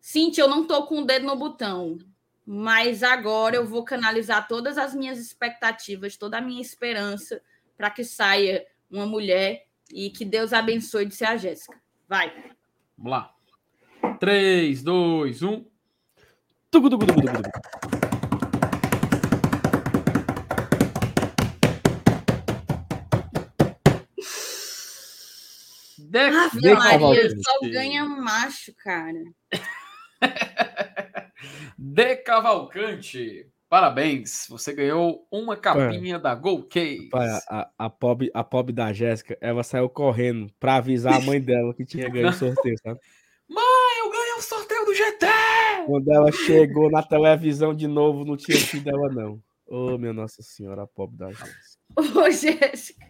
Cíntia, 0.00 0.40
eu 0.40 0.48
não 0.48 0.66
tô 0.66 0.86
com 0.86 1.02
o 1.02 1.04
dedo 1.04 1.26
no 1.26 1.36
botão, 1.36 1.98
mas 2.46 3.02
agora 3.02 3.56
eu 3.56 3.66
vou 3.66 3.84
canalizar 3.84 4.48
todas 4.48 4.78
as 4.78 4.94
minhas 4.94 5.18
expectativas, 5.18 6.16
toda 6.16 6.38
a 6.38 6.40
minha 6.40 6.62
esperança 6.62 7.42
para 7.76 7.90
que 7.90 8.02
saia 8.02 8.66
uma 8.90 9.04
mulher 9.04 9.66
e 9.92 10.08
que 10.08 10.24
Deus 10.24 10.54
abençoe 10.54 11.04
de 11.04 11.14
ser 11.14 11.26
a 11.26 11.36
Jéssica. 11.36 11.78
Vai. 12.08 12.56
Vamos 12.98 13.12
lá. 13.12 13.32
um. 14.02 14.18
3, 14.18 14.82
2, 14.82 15.42
1. 15.42 15.64
Tugu, 16.68 16.90
tugu, 16.90 17.06
tugu, 17.06 17.22
tugu. 17.22 17.42
Ave 26.28 26.74
Maria, 26.74 27.30
só 27.40 27.60
ganha 27.70 28.04
macho, 28.04 28.74
cara. 28.82 29.22
De 31.78 32.16
Cavalcante. 32.16 33.48
Parabéns. 33.68 34.46
Você 34.48 34.72
ganhou 34.72 35.26
uma 35.30 35.56
capinha 35.56 36.18
da 36.18 36.34
Go 36.34 36.62
Case. 36.64 37.08
Pai, 37.10 37.28
a, 37.48 37.70
a, 37.78 37.90
pobre, 37.90 38.30
a 38.32 38.42
pobre 38.42 38.72
da 38.72 38.92
Jéssica, 38.92 39.36
ela 39.40 39.62
saiu 39.62 39.88
correndo 39.88 40.50
pra 40.58 40.76
avisar 40.76 41.14
a 41.14 41.20
mãe 41.20 41.40
dela 41.40 41.74
que 41.74 41.84
tinha 41.84 42.08
ganho 42.08 42.28
o 42.28 42.32
sorteio, 42.32 42.76
sabe? 42.82 42.98
Eu 43.50 44.10
ganhei 44.10 44.34
o 44.38 44.42
sorteio 44.42 44.84
do 44.86 44.94
GT! 44.94 45.26
Quando 45.86 46.10
ela 46.10 46.32
chegou 46.32 46.90
na 46.90 47.02
televisão 47.02 47.74
de 47.74 47.86
novo, 47.86 48.24
não 48.24 48.36
tinha 48.36 48.56
sido 48.56 48.88
ela, 48.88 49.08
não. 49.10 49.42
Ô, 49.66 49.98
minha 49.98 50.14
Nossa 50.14 50.42
Senhora, 50.42 50.84
a 50.84 50.86
pobre 50.86 51.18
da 51.18 51.30
Jéssica. 51.30 51.78
Ô, 51.98 52.30
Jéssica. 52.30 53.06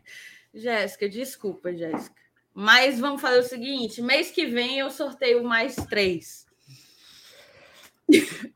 Jéssica, 0.53 1.09
desculpa, 1.09 1.73
Jéssica. 1.73 2.17
Mas 2.53 2.99
vamos 2.99 3.21
fazer 3.21 3.39
o 3.39 3.45
seguinte: 3.45 4.03
mês 4.03 4.33
que 4.33 4.47
vem 4.47 4.79
eu 4.81 4.91
sorteio 4.91 5.45
mais 5.45 5.77
três. 5.77 6.48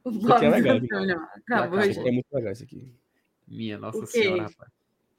O 0.05 0.09
é 0.09 0.13
Bob 0.13 0.49
legal, 0.49 0.81
Já 1.07 1.15
Acabou, 1.15 1.79
acabou. 1.79 1.93
já. 1.93 2.01
É 2.01 2.11
muito 2.11 2.27
legal 2.33 2.53
isso 2.53 2.65
aqui. 2.65 2.93
Minha 3.47 3.79
Nossa? 3.79 4.07
Senhora, 4.07 4.45
rapaz. 4.45 4.71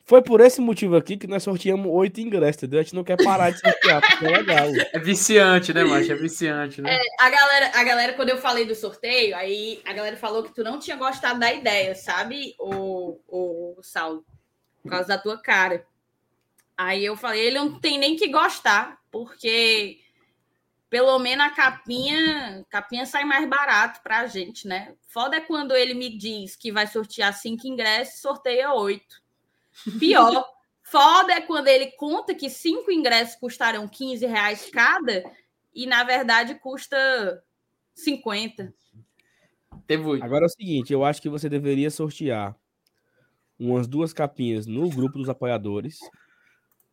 Foi 0.05 0.21
por 0.21 0.41
esse 0.41 0.59
motivo 0.59 0.97
aqui 0.97 1.15
que 1.15 1.27
nós 1.27 1.43
sorteamos 1.43 1.87
oito 1.89 2.19
ingressos, 2.19 2.63
entendeu? 2.63 2.81
A 2.81 2.83
gente 2.83 2.95
não 2.95 3.05
quer 3.05 3.15
parar 3.23 3.51
de 3.51 3.59
sortear, 3.59 4.01
porque 4.01 4.25
é 4.25 4.29
legal. 4.29 4.67
É 4.93 4.99
viciante, 4.99 5.73
né, 5.73 5.83
macho? 5.83 6.11
É 6.11 6.15
viciante, 6.15 6.81
né? 6.81 6.99
A 7.19 7.29
galera, 7.29 7.71
a 7.73 7.83
galera, 7.85 8.13
quando 8.13 8.29
eu 8.29 8.37
falei 8.37 8.65
do 8.65 8.75
sorteio, 8.75 9.33
aí 9.35 9.81
a 9.85 9.93
galera 9.93 10.17
falou 10.17 10.43
que 10.43 10.53
tu 10.53 10.61
não 10.61 10.77
tinha 10.77 10.97
gostado 10.97 11.39
da 11.39 11.53
ideia, 11.53 11.95
sabe, 11.95 12.53
o, 12.59 13.17
o 13.27 13.77
Saulo? 13.81 14.25
Por 14.81 14.89
causa 14.89 15.07
da 15.07 15.17
tua 15.17 15.37
cara. 15.41 15.85
Aí 16.77 17.05
eu 17.05 17.15
falei, 17.15 17.45
ele 17.45 17.59
não 17.59 17.79
tem 17.79 17.97
nem 17.97 18.17
que 18.17 18.27
gostar, 18.27 18.99
porque 19.09 19.99
pelo 20.93 21.17
menos 21.17 21.43
a 21.43 21.49
capinha, 21.49 22.63
capinha 22.69 23.03
sai 23.03 23.25
mais 23.25 23.49
barato 23.49 23.99
pra 24.03 24.27
gente, 24.27 24.67
né? 24.67 24.93
Foda 25.07 25.37
é 25.37 25.41
quando 25.41 25.75
ele 25.75 25.95
me 25.95 26.15
diz 26.15 26.55
que 26.55 26.71
vai 26.71 26.85
sortear 26.85 27.33
cinco 27.33 27.65
ingressos, 27.65 28.21
sorteia 28.21 28.71
oito. 28.75 29.19
Pior, 29.97 30.45
foda 30.85 31.33
é 31.33 31.41
quando 31.41 31.67
ele 31.67 31.87
conta 31.93 32.35
que 32.35 32.47
cinco 32.47 32.91
ingressos 32.91 33.35
custarão 33.37 33.87
15 33.87 34.23
reais 34.27 34.69
cada 34.71 35.23
e 35.73 35.87
na 35.87 36.03
verdade 36.03 36.53
custa 36.59 37.43
50. 37.95 38.71
Teve 39.87 40.03
oito. 40.03 40.23
Agora 40.23 40.45
é 40.45 40.45
o 40.45 40.49
seguinte, 40.49 40.93
eu 40.93 41.03
acho 41.03 41.19
que 41.19 41.27
você 41.27 41.49
deveria 41.49 41.89
sortear 41.89 42.55
umas 43.57 43.87
duas 43.87 44.13
capinhas 44.13 44.67
no 44.67 44.87
grupo 44.91 45.17
dos 45.17 45.27
apoiadores. 45.27 45.97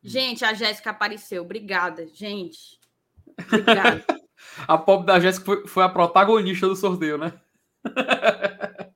Gente, 0.03 0.43
a 0.43 0.55
Jéssica 0.55 0.89
apareceu. 0.89 1.43
Obrigada, 1.43 2.07
gente. 2.07 2.80
Obrigada. 3.47 4.05
A 4.69 4.77
pobre 4.77 5.07
da 5.07 5.19
Jéssica 5.19 5.45
foi, 5.45 5.67
foi 5.67 5.83
a 5.83 5.89
protagonista 5.89 6.69
do 6.69 6.77
sorteio, 6.77 7.17
né? 7.17 7.33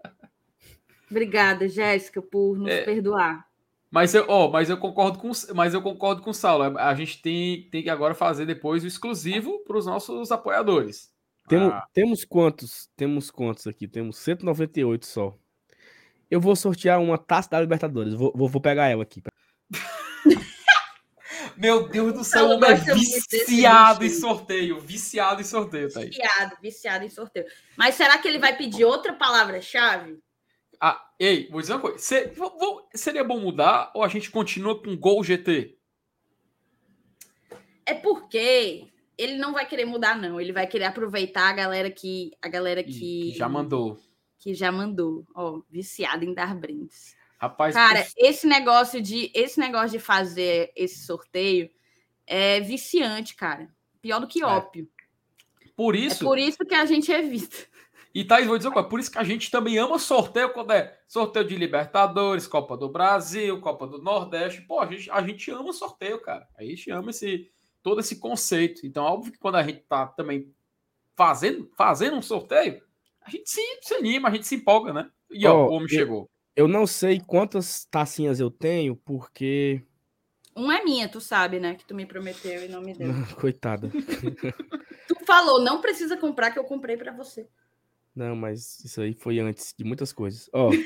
Obrigada, 1.11 1.69
Jéssica, 1.69 2.21
por 2.21 2.59
nos 2.59 2.75
perdoar. 2.81 3.47
Mas 3.91 4.13
eu, 4.15 4.25
ó, 4.29 4.51
mas 4.51 4.69
eu 4.69 4.77
concordo 4.77 5.19
com, 5.19 5.31
mas 5.55 5.73
eu 5.73 5.81
concordo 5.81 6.21
com 6.21 6.31
o 6.31 6.35
Saulo. 6.35 6.77
A 6.79 6.95
gente 6.95 7.23
tem, 7.23 7.69
tem 7.71 7.83
que 7.83 7.89
agora 7.89 8.15
fazer 8.15 8.45
depois 8.45 8.83
o 8.83 8.89
exclusivo 8.89 9.61
para 9.61 9.79
os 9.79 9.87
nossos 9.87 10.33
apoiadores. 10.33 11.13
Temos, 11.47 11.73
Ah, 11.73 11.87
temos 11.93 12.25
quantos? 12.25 12.91
Temos 12.97 13.31
quantos 13.31 13.67
aqui? 13.67 13.87
Temos 13.87 14.19
198 14.19 15.07
só. 15.07 15.39
Eu 16.31 16.41
vou 16.41 16.57
sortear 16.57 17.01
uma 17.01 17.17
taça 17.17 17.51
da 17.51 17.61
Libertadores. 17.61 18.15
Vou, 18.15 18.33
vou, 18.35 18.49
vou 18.49 18.61
pegar 18.61 18.89
ela 18.89 19.05
aqui. 19.05 19.23
Meu 21.57 21.89
Deus 21.89 22.13
do 22.13 22.25
céu, 22.25 22.47
o 22.47 22.51
homem 22.53 22.71
é 22.71 22.75
viciado 22.75 24.05
em 24.05 24.11
sorteio. 24.11 24.81
Viciado 24.81 25.41
em 25.41 25.45
sorteio, 25.45 25.93
tá 25.93 26.01
aí. 26.01 26.07
Viciado, 26.07 26.57
viciado 26.61 27.05
em 27.05 27.11
sorteio. 27.11 27.47
Mas 27.77 27.95
será 27.95 28.19
que 28.19 28.29
ele 28.29 28.39
vai 28.39 28.57
pedir 28.57 28.85
outra 28.85 29.13
palavra-chave? 29.13 30.19
Ah, 30.81 31.01
ei, 31.19 31.49
vou 31.51 31.61
dizer 31.61 31.75
uma 31.75 31.81
coisa. 31.81 31.99
seria 32.95 33.25
bom 33.25 33.39
mudar 33.39 33.91
ou 33.95 34.03
a 34.03 34.09
gente 34.09 34.31
continua 34.31 34.81
com 34.81 34.97
Gol 34.97 35.23
GT? 35.23 35.79
É 37.87 37.95
porque 37.95 38.89
ele 39.17 39.37
não 39.37 39.53
vai 39.53 39.67
querer 39.67 39.85
mudar, 39.85 40.17
não. 40.17 40.41
Ele 40.41 40.53
vai 40.53 40.67
querer 40.67 40.85
aproveitar 40.85 41.49
a 41.49 41.53
galera 41.53 41.91
que. 41.91 42.33
A 42.43 42.49
galera 42.49 42.83
que, 42.83 42.93
que 42.93 43.35
já 43.35 43.49
mandou. 43.49 43.99
Que 44.39 44.55
já 44.55 44.73
mandou. 44.73 45.25
Ó, 45.35 45.63
viciado 45.71 46.25
em 46.25 46.35
dar 46.35 46.55
brindes. 46.55 47.17
Rapaz, 47.39 47.75
cara, 47.75 48.07
esse 48.17 48.47
negócio 48.47 49.01
de 49.03 49.31
esse 49.35 49.59
negócio 49.61 49.91
de 49.91 49.99
fazer 49.99 50.73
esse 50.75 51.05
sorteio 51.05 51.71
é 52.27 52.61
viciante, 52.61 53.35
cara. 53.35 53.69
Pior 54.01 54.21
do 54.21 54.27
que 54.27 54.43
é. 54.43 54.47
ópio. 54.47 54.89
Por 55.77 55.97
isso. 55.97 56.25
É 56.25 56.27
por 56.27 56.39
isso 56.39 56.59
que 56.59 56.75
a 56.75 56.85
gente 56.85 57.11
evita. 57.11 57.57
E 58.15 58.25
Thaís, 58.25 58.47
vou 58.47 58.57
dizer 58.57 58.69
uma 58.69 58.75
coisa, 58.75 58.89
por 58.89 59.01
isso 59.01 59.11
que 59.11 59.19
a 59.19 59.25
gente 59.25 59.51
também 59.51 59.77
ama 59.77 59.99
sorteio 59.99 60.53
quando 60.53 60.71
é 60.71 60.97
sorteio 61.09 61.45
de 61.45 61.57
Libertadores, 61.57 62.47
Copa 62.47 62.77
do 62.77 62.89
Brasil, 62.89 63.61
Copa 63.61 63.89
do 63.89 64.01
Nordeste. 64.01 64.63
Pô, 64.63 64.79
a 64.79 64.87
gente, 64.87 65.11
a 65.11 65.21
gente 65.21 65.51
ama 65.51 65.73
sorteio, 65.73 66.21
cara. 66.23 66.47
A 66.57 66.63
gente 66.63 66.89
ama 66.93 67.11
esse, 67.11 67.51
todo 67.83 68.01
esse 68.01 68.21
conceito. 68.21 68.87
Então, 68.87 69.05
óbvio 69.05 69.33
que 69.33 69.39
quando 69.39 69.57
a 69.57 69.65
gente 69.65 69.81
tá 69.81 70.07
também 70.07 70.55
fazendo, 71.17 71.69
fazendo 71.77 72.17
um 72.17 72.23
sorteio, 72.23 72.81
a 73.21 73.31
gente 73.31 73.51
se, 73.51 73.61
se 73.83 73.95
anima, 73.95 74.29
a 74.29 74.33
gente 74.33 74.47
se 74.47 74.55
empolga, 74.55 74.93
né? 74.93 75.11
E 75.29 75.45
ó, 75.45 75.53
oh, 75.53 75.71
o 75.71 75.73
homem 75.73 75.83
eu, 75.83 75.89
chegou. 75.89 76.31
Eu 76.57 76.69
não 76.69 76.87
sei 76.87 77.21
quantas 77.21 77.85
tacinhas 77.85 78.39
eu 78.39 78.51
tenho, 78.51 78.95
porque. 78.95 79.83
Uma 80.55 80.79
é 80.79 80.85
minha, 80.85 81.09
tu 81.09 81.21
sabe, 81.21 81.59
né? 81.59 81.75
Que 81.75 81.85
tu 81.85 81.95
me 81.95 82.07
prometeu 82.07 82.65
e 82.65 82.69
não 82.69 82.81
me 82.81 82.95
deu. 82.95 83.09
Coitada. 83.41 83.91
tu 85.09 85.17
falou, 85.27 85.61
não 85.61 85.81
precisa 85.81 86.17
comprar, 86.17 86.53
que 86.53 86.59
eu 86.59 86.65
comprei 86.65 86.97
para 86.97 87.13
você. 87.13 87.49
Não, 88.15 88.37
mas 88.37 88.79
isso 88.85 89.01
aí 89.01 89.15
foi 89.15 89.41
antes 89.41 89.75
de 89.77 89.83
muitas 89.83 90.13
coisas. 90.13 90.49
Ó. 90.53 90.71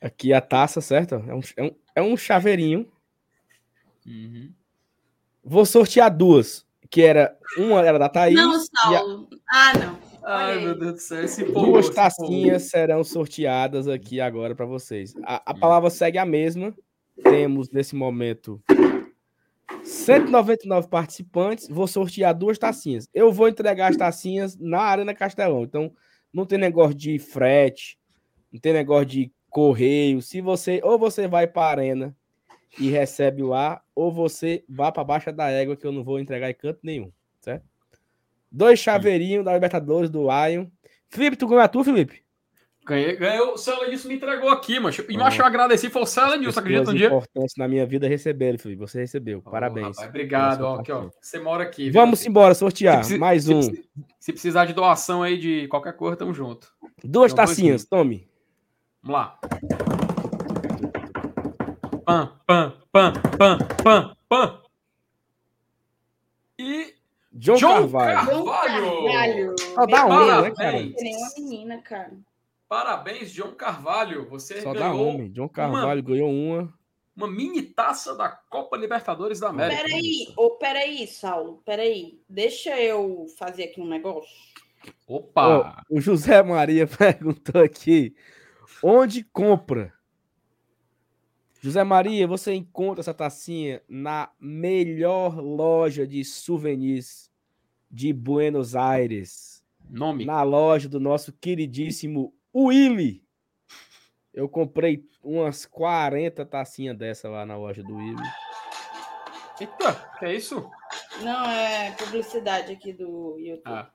Aqui 0.00 0.32
a 0.32 0.40
taça, 0.40 0.80
certo? 0.80 1.14
É 1.14 1.34
um, 1.34 1.40
é 1.56 1.62
um, 1.62 1.76
é 1.94 2.02
um 2.02 2.16
chaveirinho. 2.16 2.90
Uhum. 4.04 4.52
Vou 5.42 5.64
sortear 5.64 6.14
duas. 6.14 6.66
Que 6.90 7.02
era. 7.02 7.38
Uma 7.56 7.86
era 7.86 7.98
da 7.98 8.08
Thaís. 8.08 8.34
Não, 8.34 8.58
Saulo. 8.58 9.28
A... 9.48 9.70
Ah, 9.70 9.72
não. 9.78 10.03
Ai, 10.26 10.58
meu 10.58 10.74
Deus 10.74 10.92
do 10.94 11.00
céu, 11.00 11.22
esse 11.22 11.44
povo. 11.44 11.66
Duas 11.66 11.90
tacinhas 11.90 12.62
serão 12.64 13.04
sorteadas 13.04 13.86
aqui 13.86 14.20
agora 14.20 14.54
para 14.54 14.64
vocês. 14.64 15.14
A, 15.22 15.50
a, 15.50 15.54
palavra 15.54 15.90
segue 15.90 16.16
a 16.16 16.24
mesma. 16.24 16.74
Temos 17.22 17.70
nesse 17.70 17.94
momento 17.94 18.62
199 19.82 20.88
participantes. 20.88 21.68
Vou 21.68 21.86
sortear 21.86 22.34
duas 22.34 22.58
tacinhas. 22.58 23.06
Eu 23.12 23.30
vou 23.30 23.48
entregar 23.48 23.90
as 23.90 23.96
tacinhas 23.96 24.56
na 24.56 24.80
Arena 24.80 25.14
Castelão. 25.14 25.62
Então, 25.62 25.92
não 26.32 26.46
tem 26.46 26.58
negócio 26.58 26.94
de 26.94 27.18
frete, 27.18 27.98
não 28.50 28.58
tem 28.58 28.72
negócio 28.72 29.06
de 29.06 29.32
correio. 29.50 30.22
Se 30.22 30.40
você 30.40 30.80
ou 30.82 30.98
você 30.98 31.28
vai 31.28 31.46
para 31.46 31.66
a 31.66 31.70
Arena 31.70 32.16
e 32.80 32.88
recebe 32.88 33.42
lá, 33.42 33.82
ou 33.94 34.10
você 34.10 34.64
vá 34.68 34.90
para 34.90 35.04
baixa 35.04 35.30
da 35.30 35.50
égua 35.50 35.76
que 35.76 35.86
eu 35.86 35.92
não 35.92 36.02
vou 36.02 36.18
entregar 36.18 36.50
em 36.50 36.54
canto 36.54 36.80
nenhum, 36.82 37.12
certo? 37.40 37.73
Dois 38.54 38.78
chaveirinhos 38.78 39.44
da 39.44 39.52
Libertadores 39.52 40.08
do 40.08 40.22
Lion. 40.22 40.66
Felipe, 41.10 41.36
tu 41.36 41.48
ganhou 41.48 41.60
a 41.60 41.66
tua, 41.66 41.82
Felipe? 41.82 42.22
Ganhei, 42.86 43.16
ganhou. 43.16 43.54
O 43.54 43.58
Céu 43.58 43.88
Nilson 43.88 44.06
me 44.06 44.14
entregou 44.14 44.48
aqui, 44.48 44.78
macho. 44.78 45.04
E, 45.08 45.16
macho, 45.16 45.42
eu 45.42 45.46
agradeci. 45.46 45.90
Foi 45.90 46.02
o 46.02 46.06
Céu 46.06 46.38
Nilson, 46.38 46.60
acredita 46.60 46.90
um 46.92 46.94
dia? 46.94 47.08
importantes 47.08 47.56
na 47.56 47.66
minha 47.66 47.84
vida 47.84 48.06
receberam, 48.06 48.56
Felipe. 48.56 48.78
Você 48.78 49.00
recebeu. 49.00 49.42
Oh, 49.44 49.50
Parabéns. 49.50 49.96
Rapaz, 49.96 50.08
obrigado. 50.08 50.62
Ó, 50.62 50.76
aqui, 50.76 50.92
ó. 50.92 51.08
Você 51.20 51.40
mora 51.40 51.64
aqui. 51.64 51.90
Vamos 51.90 52.20
viu? 52.20 52.30
embora, 52.30 52.54
sortear. 52.54 53.02
Se 53.02 53.18
Mais 53.18 53.48
um. 53.48 53.60
Se, 53.60 53.84
se, 54.20 54.32
precisar 54.32 54.66
de 54.66 54.72
doação 54.72 55.24
aí 55.24 55.36
de 55.36 55.66
qualquer 55.66 55.96
coisa, 55.96 56.16
tamo 56.16 56.32
junto. 56.32 56.68
Duas 57.02 57.32
então, 57.32 57.44
tacinhas, 57.44 57.84
tome. 57.84 58.28
Vamos 59.02 59.20
lá. 59.20 59.38
Pam, 62.04 62.32
pam, 62.46 62.72
pam, 62.92 63.12
pam, 63.36 63.58
pam, 63.82 64.16
pam. 64.28 64.62
E 66.56 66.94
John, 67.34 67.56
John 67.56 67.90
Carvalho. 67.90 68.44
Carvalho. 68.44 69.54
Só 69.58 69.86
dá 69.86 70.06
um, 70.06 70.42
né, 70.42 70.50
cara? 70.52 70.72
Nenhuma 70.72 71.30
menina, 71.36 71.78
cara. 71.82 72.12
Parabéns, 72.68 73.32
John 73.32 73.52
Carvalho. 73.52 74.28
Você 74.30 74.60
Só 74.60 74.72
ganhou 74.72 74.88
dá 74.88 74.94
homem. 74.94 75.32
John 75.32 75.48
Carvalho 75.48 76.00
uma, 76.00 76.08
ganhou 76.08 76.30
uma. 76.30 76.72
Uma 77.16 77.28
mini 77.28 77.62
taça 77.62 78.14
da 78.14 78.28
Copa 78.28 78.76
Libertadores 78.76 79.40
da 79.40 79.48
América. 79.48 79.82
Peraí, 79.82 80.32
oh, 80.36 80.50
peraí, 80.50 81.06
Saulo. 81.08 81.60
Peraí. 81.64 82.20
Deixa 82.28 82.80
eu 82.80 83.26
fazer 83.36 83.64
aqui 83.64 83.80
um 83.80 83.88
negócio. 83.88 84.30
Opa! 85.06 85.84
Oh, 85.90 85.96
o 85.96 86.00
José 86.00 86.42
Maria 86.42 86.86
perguntou 86.88 87.62
aqui: 87.62 88.14
onde 88.82 89.24
compra? 89.24 89.92
José 91.64 91.82
Maria, 91.82 92.26
você 92.26 92.52
encontra 92.52 93.00
essa 93.00 93.14
tacinha 93.14 93.80
na 93.88 94.30
melhor 94.38 95.40
loja 95.40 96.06
de 96.06 96.22
souvenirs 96.22 97.30
de 97.90 98.12
Buenos 98.12 98.76
Aires. 98.76 99.64
Nome? 99.88 100.26
Na 100.26 100.42
loja 100.42 100.90
do 100.90 101.00
nosso 101.00 101.32
queridíssimo 101.32 102.34
Willy. 102.54 103.24
Eu 104.34 104.46
comprei 104.46 105.08
umas 105.22 105.64
40 105.64 106.44
tacinhas 106.44 106.98
dessa 106.98 107.30
lá 107.30 107.46
na 107.46 107.56
loja 107.56 107.82
do 107.82 107.96
Willy. 107.96 108.22
Eita, 109.58 109.94
que 110.18 110.26
é 110.26 110.34
isso? 110.34 110.70
Não, 111.22 111.46
é 111.50 111.92
publicidade 111.92 112.72
aqui 112.72 112.92
do 112.92 113.38
YouTube. 113.38 113.62
Ah. 113.64 113.90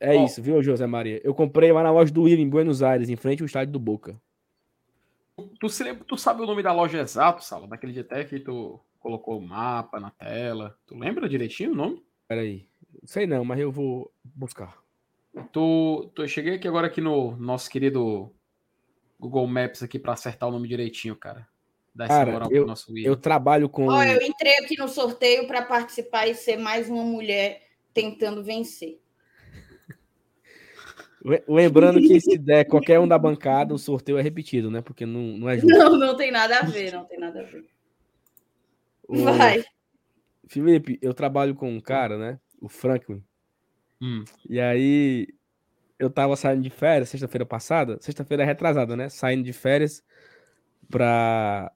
É 0.00 0.16
oh. 0.16 0.24
isso, 0.24 0.42
viu, 0.42 0.60
José 0.60 0.88
Maria? 0.88 1.20
Eu 1.22 1.34
comprei 1.36 1.70
lá 1.70 1.84
na 1.84 1.92
loja 1.92 2.12
do 2.12 2.22
Willy 2.22 2.42
em 2.42 2.48
Buenos 2.48 2.82
Aires, 2.82 3.08
em 3.08 3.14
frente 3.14 3.44
ao 3.44 3.46
estádio 3.46 3.72
do 3.72 3.78
Boca. 3.78 4.20
Tu, 5.64 5.70
se 5.70 5.82
lembra, 5.82 6.04
tu 6.04 6.18
sabe 6.18 6.42
o 6.42 6.46
nome 6.46 6.62
da 6.62 6.74
loja 6.74 7.00
exato, 7.00 7.42
Sala? 7.42 7.66
Daquele 7.66 7.94
dia 7.94 8.02
até 8.02 8.22
que 8.22 8.38
tu 8.38 8.78
colocou 9.00 9.38
o 9.38 9.40
mapa 9.40 9.98
na 9.98 10.10
tela. 10.10 10.76
Tu 10.86 10.94
lembra 10.94 11.26
direitinho 11.26 11.72
o 11.72 11.74
nome? 11.74 12.04
Peraí. 12.28 12.68
Sei 13.06 13.26
não, 13.26 13.46
mas 13.46 13.58
eu 13.58 13.72
vou 13.72 14.12
buscar. 14.22 14.76
Tu, 15.52 16.10
tu, 16.14 16.20
eu 16.20 16.28
cheguei 16.28 16.56
aqui 16.56 16.68
agora 16.68 16.86
aqui 16.86 17.00
no 17.00 17.34
nosso 17.36 17.70
querido 17.70 18.30
Google 19.18 19.46
Maps 19.46 19.82
aqui 19.82 19.98
para 19.98 20.12
acertar 20.12 20.50
o 20.50 20.52
nome 20.52 20.68
direitinho, 20.68 21.16
cara. 21.16 21.48
Dá 21.94 22.08
cara, 22.08 22.30
moral 22.30 22.50
eu, 22.52 22.64
pro 22.64 22.68
nosso 22.68 22.98
Eu 22.98 23.16
trabalho 23.16 23.66
com. 23.66 23.86
Ó, 23.86 24.04
eu 24.04 24.20
entrei 24.20 24.58
aqui 24.58 24.76
no 24.76 24.86
sorteio 24.86 25.46
para 25.46 25.62
participar 25.62 26.26
e 26.26 26.34
ser 26.34 26.58
mais 26.58 26.90
uma 26.90 27.04
mulher 27.04 27.62
tentando 27.94 28.44
vencer. 28.44 29.00
Lembrando 31.48 32.00
que 32.00 32.20
se 32.20 32.36
der 32.36 32.66
qualquer 32.66 33.00
um 33.00 33.08
da 33.08 33.18
bancada, 33.18 33.72
o 33.72 33.78
sorteio 33.78 34.18
é 34.18 34.22
repetido, 34.22 34.70
né? 34.70 34.82
Porque 34.82 35.06
não, 35.06 35.38
não 35.38 35.48
é 35.48 35.58
justo. 35.58 35.76
Não, 35.76 35.98
não 35.98 36.16
tem 36.16 36.30
nada 36.30 36.58
a 36.58 36.62
ver, 36.64 36.92
não 36.92 37.04
tem 37.06 37.18
nada 37.18 37.40
a 37.40 37.44
ver. 37.44 37.64
Vai. 39.08 39.64
Felipe, 40.46 40.98
eu 41.00 41.14
trabalho 41.14 41.54
com 41.54 41.70
um 41.70 41.80
cara, 41.80 42.18
né? 42.18 42.38
O 42.60 42.68
Franklin. 42.68 43.22
Hum. 44.02 44.24
E 44.48 44.60
aí 44.60 45.28
eu 45.98 46.10
tava 46.10 46.36
saindo 46.36 46.62
de 46.62 46.68
férias 46.68 47.08
sexta-feira 47.08 47.46
passada, 47.46 47.98
sexta-feira 48.00 48.44
retrasada, 48.44 48.94
né? 48.94 49.08
Saindo 49.08 49.44
de 49.44 49.52
férias 49.52 50.04
pra. 50.90 51.72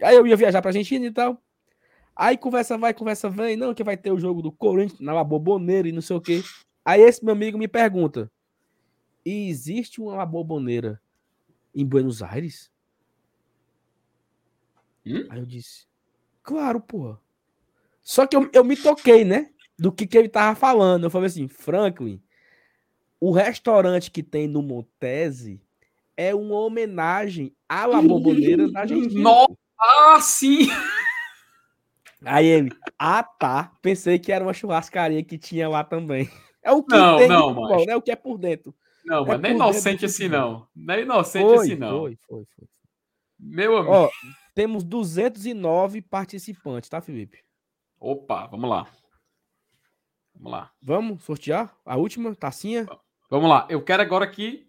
Aí 0.00 0.14
eu 0.14 0.26
ia 0.26 0.36
viajar 0.36 0.62
pra 0.62 0.68
Argentina 0.68 1.04
e 1.04 1.10
tal. 1.10 1.42
Aí 2.14 2.36
conversa 2.36 2.78
vai, 2.78 2.94
conversa 2.94 3.28
vem, 3.28 3.56
não, 3.56 3.74
que 3.74 3.82
vai 3.82 3.96
ter 3.96 4.12
o 4.12 4.20
jogo 4.20 4.42
do 4.42 4.52
Corinthians 4.52 5.00
na 5.00 5.24
Boboneira 5.24 5.88
e 5.88 5.92
não 5.92 6.02
sei 6.02 6.16
o 6.16 6.20
quê. 6.20 6.42
Aí 6.84 7.00
esse 7.00 7.24
meu 7.24 7.32
amigo 7.32 7.58
me 7.58 7.66
pergunta: 7.66 8.30
e 9.24 9.48
existe 9.48 10.00
uma 10.00 10.24
boboneira 10.24 11.00
em 11.74 11.84
Buenos 11.84 12.22
Aires? 12.22 12.70
Hum? 15.06 15.26
Aí 15.30 15.38
eu 15.38 15.46
disse, 15.46 15.86
claro, 16.42 16.80
porra. 16.80 17.18
Só 18.02 18.26
que 18.26 18.36
eu, 18.36 18.48
eu 18.52 18.64
me 18.64 18.76
toquei, 18.76 19.24
né? 19.24 19.50
Do 19.78 19.92
que, 19.92 20.06
que 20.06 20.18
ele 20.18 20.28
tava 20.28 20.54
falando. 20.54 21.04
Eu 21.04 21.10
falei 21.10 21.26
assim, 21.26 21.48
Franklin, 21.48 22.22
o 23.20 23.30
restaurante 23.30 24.10
que 24.10 24.22
tem 24.22 24.46
no 24.46 24.62
Montese 24.62 25.60
é 26.16 26.34
uma 26.34 26.56
homenagem 26.56 27.54
à 27.68 27.86
La 27.86 28.02
Boboneira 28.02 28.70
da 28.70 28.80
Argentina. 28.80 29.22
Nossa, 29.22 29.56
ah, 29.78 30.20
sim! 30.20 30.68
Aí 32.22 32.46
ele, 32.46 32.70
ah 32.98 33.22
tá, 33.22 33.72
pensei 33.80 34.18
que 34.18 34.30
era 34.30 34.44
uma 34.44 34.52
churrascaria 34.52 35.24
que 35.24 35.38
tinha 35.38 35.68
lá 35.68 35.82
também. 35.82 36.30
É 36.62 36.70
o 36.70 36.82
que 36.82 36.94
não, 36.94 37.16
tem 37.16 37.28
não, 37.28 37.54
mas... 37.54 37.86
né? 37.86 37.96
O 37.96 38.02
que 38.02 38.10
é 38.10 38.16
por 38.16 38.36
dentro. 38.36 38.74
Não, 39.04 39.24
mas 39.24 39.42
é 39.42 39.50
inocente 39.50 40.04
assim, 40.04 40.28
não. 40.28 40.66
Não 40.74 40.94
é 40.94 40.98
assim, 40.98 41.04
inocente 41.04 41.44
foi, 41.44 41.66
assim, 41.66 41.74
não. 41.76 42.00
Foi, 42.00 42.18
foi, 42.26 42.44
foi. 42.56 42.68
Meu 43.38 43.76
amigo. 43.78 43.92
Ó, 43.92 44.10
temos 44.54 44.84
209 44.84 46.02
participantes, 46.02 46.90
tá, 46.90 47.00
Felipe? 47.00 47.42
Opa, 47.98 48.46
vamos 48.46 48.68
lá. 48.68 48.86
Vamos 50.34 50.52
lá. 50.52 50.70
Vamos 50.82 51.22
sortear 51.22 51.74
a 51.84 51.96
última 51.96 52.34
tacinha? 52.34 52.86
Vamos 53.30 53.48
lá. 53.48 53.66
Eu 53.70 53.82
quero 53.82 54.02
agora 54.02 54.26
que 54.26 54.66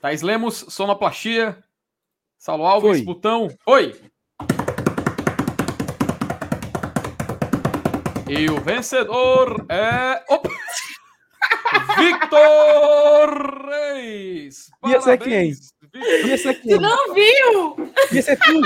Thais 0.00 0.22
Lemos, 0.22 0.66
Sonoplastia, 0.68 1.62
Salo 2.36 2.64
Alves, 2.64 3.02
Botão, 3.02 3.48
Butão. 3.48 3.58
Oi! 3.66 4.00
E 8.28 8.50
o 8.50 8.60
vencedor 8.60 9.66
é. 9.68 10.22
Opa! 10.28 10.50
Victor 11.96 13.66
Reis! 13.68 14.66
Ia 14.86 15.00
ser 15.00 15.18
quem? 15.18 15.52
Ia 16.26 16.38
ser 16.38 16.54
quem? 16.60 16.74
Tu 16.76 16.80
não 16.80 17.14
viu? 17.14 17.92
Ia 18.12 18.22
ser 18.22 18.36
tu? 18.38 18.60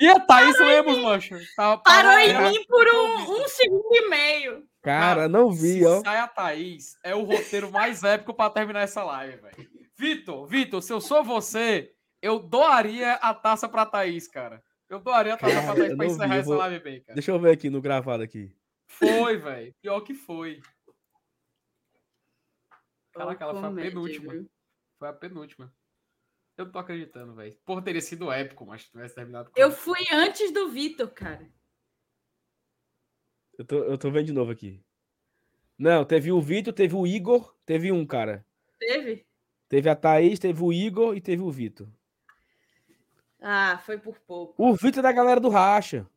E 0.00 0.08
a 0.08 0.20
Thaís 0.20 0.58
Lemos, 0.58 0.98
mancho. 0.98 1.34
Tá, 1.56 1.76
Parou 1.78 2.12
parou- 2.12 2.18
em 2.20 2.50
mim 2.52 2.64
por 2.68 2.86
um, 2.86 3.42
um 3.42 3.48
segundo 3.48 3.88
e 3.96 4.08
meio. 4.08 4.62
Cara, 4.82 5.28
não 5.28 5.50
vi, 5.50 5.78
Se 5.80 5.86
ó. 5.86 6.00
sai 6.02 6.18
a 6.18 6.28
Thaís, 6.28 6.96
é 7.02 7.14
o 7.14 7.24
roteiro 7.24 7.70
mais 7.70 8.04
épico 8.04 8.32
pra 8.32 8.48
terminar 8.48 8.82
essa 8.82 9.02
live, 9.02 9.36
velho. 9.38 9.68
Vitor, 9.98 10.46
Vitor, 10.46 10.80
se 10.82 10.92
eu 10.92 11.00
sou 11.00 11.24
você, 11.24 11.90
eu 12.22 12.38
doaria 12.38 13.14
a 13.14 13.34
taça 13.34 13.68
pra 13.68 13.84
Thaís, 13.84 14.28
cara. 14.28 14.62
Eu 14.88 15.00
doaria 15.00 15.34
a 15.34 15.36
taça 15.36 15.52
Cara, 15.54 15.66
pra 15.66 15.74
Thaís 15.74 15.96
pra 15.96 16.06
vi, 16.06 16.12
encerrar 16.12 16.34
eu 16.36 16.40
essa 16.40 16.48
vou- 16.48 16.58
live 16.58 16.78
bem, 16.78 17.00
cara. 17.00 17.14
Deixa 17.14 17.30
eu 17.32 17.38
ver 17.40 17.50
aqui 17.50 17.68
no 17.68 17.80
gravado 17.80 18.22
aqui. 18.22 18.52
Foi, 18.86 19.36
velho. 19.36 19.74
Pior 19.82 20.00
que 20.00 20.14
foi. 20.14 20.60
Caraca, 23.18 23.44
ela 23.44 23.54
foi 23.60 23.68
a 23.68 23.72
penúltima. 23.90 24.32
viu? 24.32 24.50
Foi 24.98 25.08
a 25.08 25.12
penúltima. 25.12 25.72
Eu 26.56 26.64
não 26.64 26.72
tô 26.72 26.78
acreditando, 26.78 27.34
velho. 27.34 27.56
Porra, 27.64 27.82
teria 27.82 28.00
sido 28.00 28.32
épico, 28.32 28.66
mas 28.66 28.82
se 28.82 28.90
tivesse 28.90 29.14
terminado 29.14 29.50
com 29.50 29.60
Eu 29.60 29.70
fui 29.70 30.00
antes 30.12 30.52
do 30.52 30.68
Vitor, 30.68 31.08
cara. 31.08 31.48
Eu 33.56 33.64
tô, 33.64 33.76
eu 33.84 33.98
tô 33.98 34.10
vendo 34.10 34.26
de 34.26 34.32
novo 34.32 34.50
aqui. 34.50 34.82
Não, 35.78 36.04
teve 36.04 36.32
o 36.32 36.40
Vitor, 36.40 36.72
teve 36.72 36.94
o 36.96 37.06
Igor, 37.06 37.54
teve 37.64 37.92
um, 37.92 38.04
cara. 38.04 38.44
Teve? 38.78 39.24
Teve 39.68 39.88
a 39.88 39.94
Thaís, 39.94 40.38
teve 40.38 40.62
o 40.62 40.72
Igor 40.72 41.16
e 41.16 41.20
teve 41.20 41.42
o 41.42 41.50
Vitor. 41.50 41.88
Ah, 43.40 43.78
foi 43.84 43.98
por 43.98 44.18
pouco. 44.20 44.54
O 44.60 44.74
Vitor 44.74 44.98
é 44.98 45.02
da 45.02 45.12
galera 45.12 45.38
do 45.40 45.48
Racha. 45.48 46.08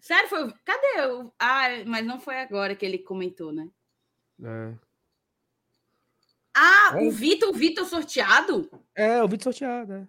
Sério, 0.00 0.28
foi. 0.28 0.44
o- 0.48 0.54
Cadê? 0.64 1.06
o- 1.12 1.32
Ah, 1.38 1.68
mas 1.86 2.06
não 2.06 2.18
foi 2.20 2.38
agora 2.40 2.74
que 2.74 2.86
ele 2.86 2.98
comentou, 2.98 3.52
né? 3.52 3.68
É, 4.42 4.74
Ah, 6.58 6.92
É. 6.94 7.06
o 7.06 7.10
Vitor, 7.10 7.50
o 7.50 7.52
Vitor 7.52 7.84
sorteado? 7.84 8.70
é 8.94 9.22
o 9.22 9.28
Vitor 9.28 9.52
sorteado, 9.52 9.92
é. 9.92 10.08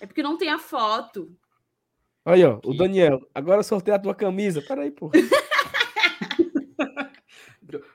É 0.00 0.06
porque 0.06 0.22
não 0.22 0.36
tem 0.36 0.50
a 0.50 0.58
foto. 0.58 1.32
Aí, 2.24 2.44
ó, 2.44 2.58
o 2.64 2.74
Daniel. 2.74 3.20
Agora 3.32 3.62
sorteia 3.62 3.96
a 3.96 4.00
tua 4.00 4.14
camisa. 4.14 4.60
Peraí, 4.60 4.90
pô. 4.90 5.12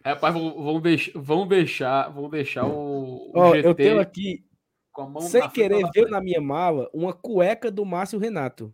Rapaz, 0.05 0.33
vão, 0.33 0.63
vão, 0.63 0.79
deixar, 0.81 1.11
vão 1.15 1.47
deixar, 1.47 2.09
vão 2.09 2.29
deixar 2.29 2.65
o, 2.65 3.29
o 3.29 3.31
Ó, 3.35 3.55
GT 3.55 3.67
eu 3.67 3.75
tenho 3.75 3.99
aqui, 3.99 4.45
com 4.91 5.01
a 5.03 5.09
mão 5.09 5.21
sem 5.21 5.49
querer, 5.49 5.83
veio 5.93 6.09
na 6.09 6.21
minha 6.21 6.41
mala 6.41 6.89
uma 6.93 7.13
cueca 7.13 7.71
do 7.71 7.85
Márcio 7.85 8.19
Renato. 8.19 8.73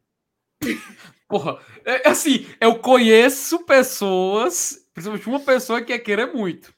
Porra, 1.27 1.59
é, 1.85 2.07
é 2.07 2.09
assim, 2.09 2.47
eu 2.59 2.79
conheço 2.79 3.65
pessoas, 3.65 4.87
principalmente 4.93 5.27
uma 5.27 5.39
pessoa 5.39 5.81
que 5.81 5.91
ia 5.91 5.99
querer 5.99 6.33
muito. 6.33 6.73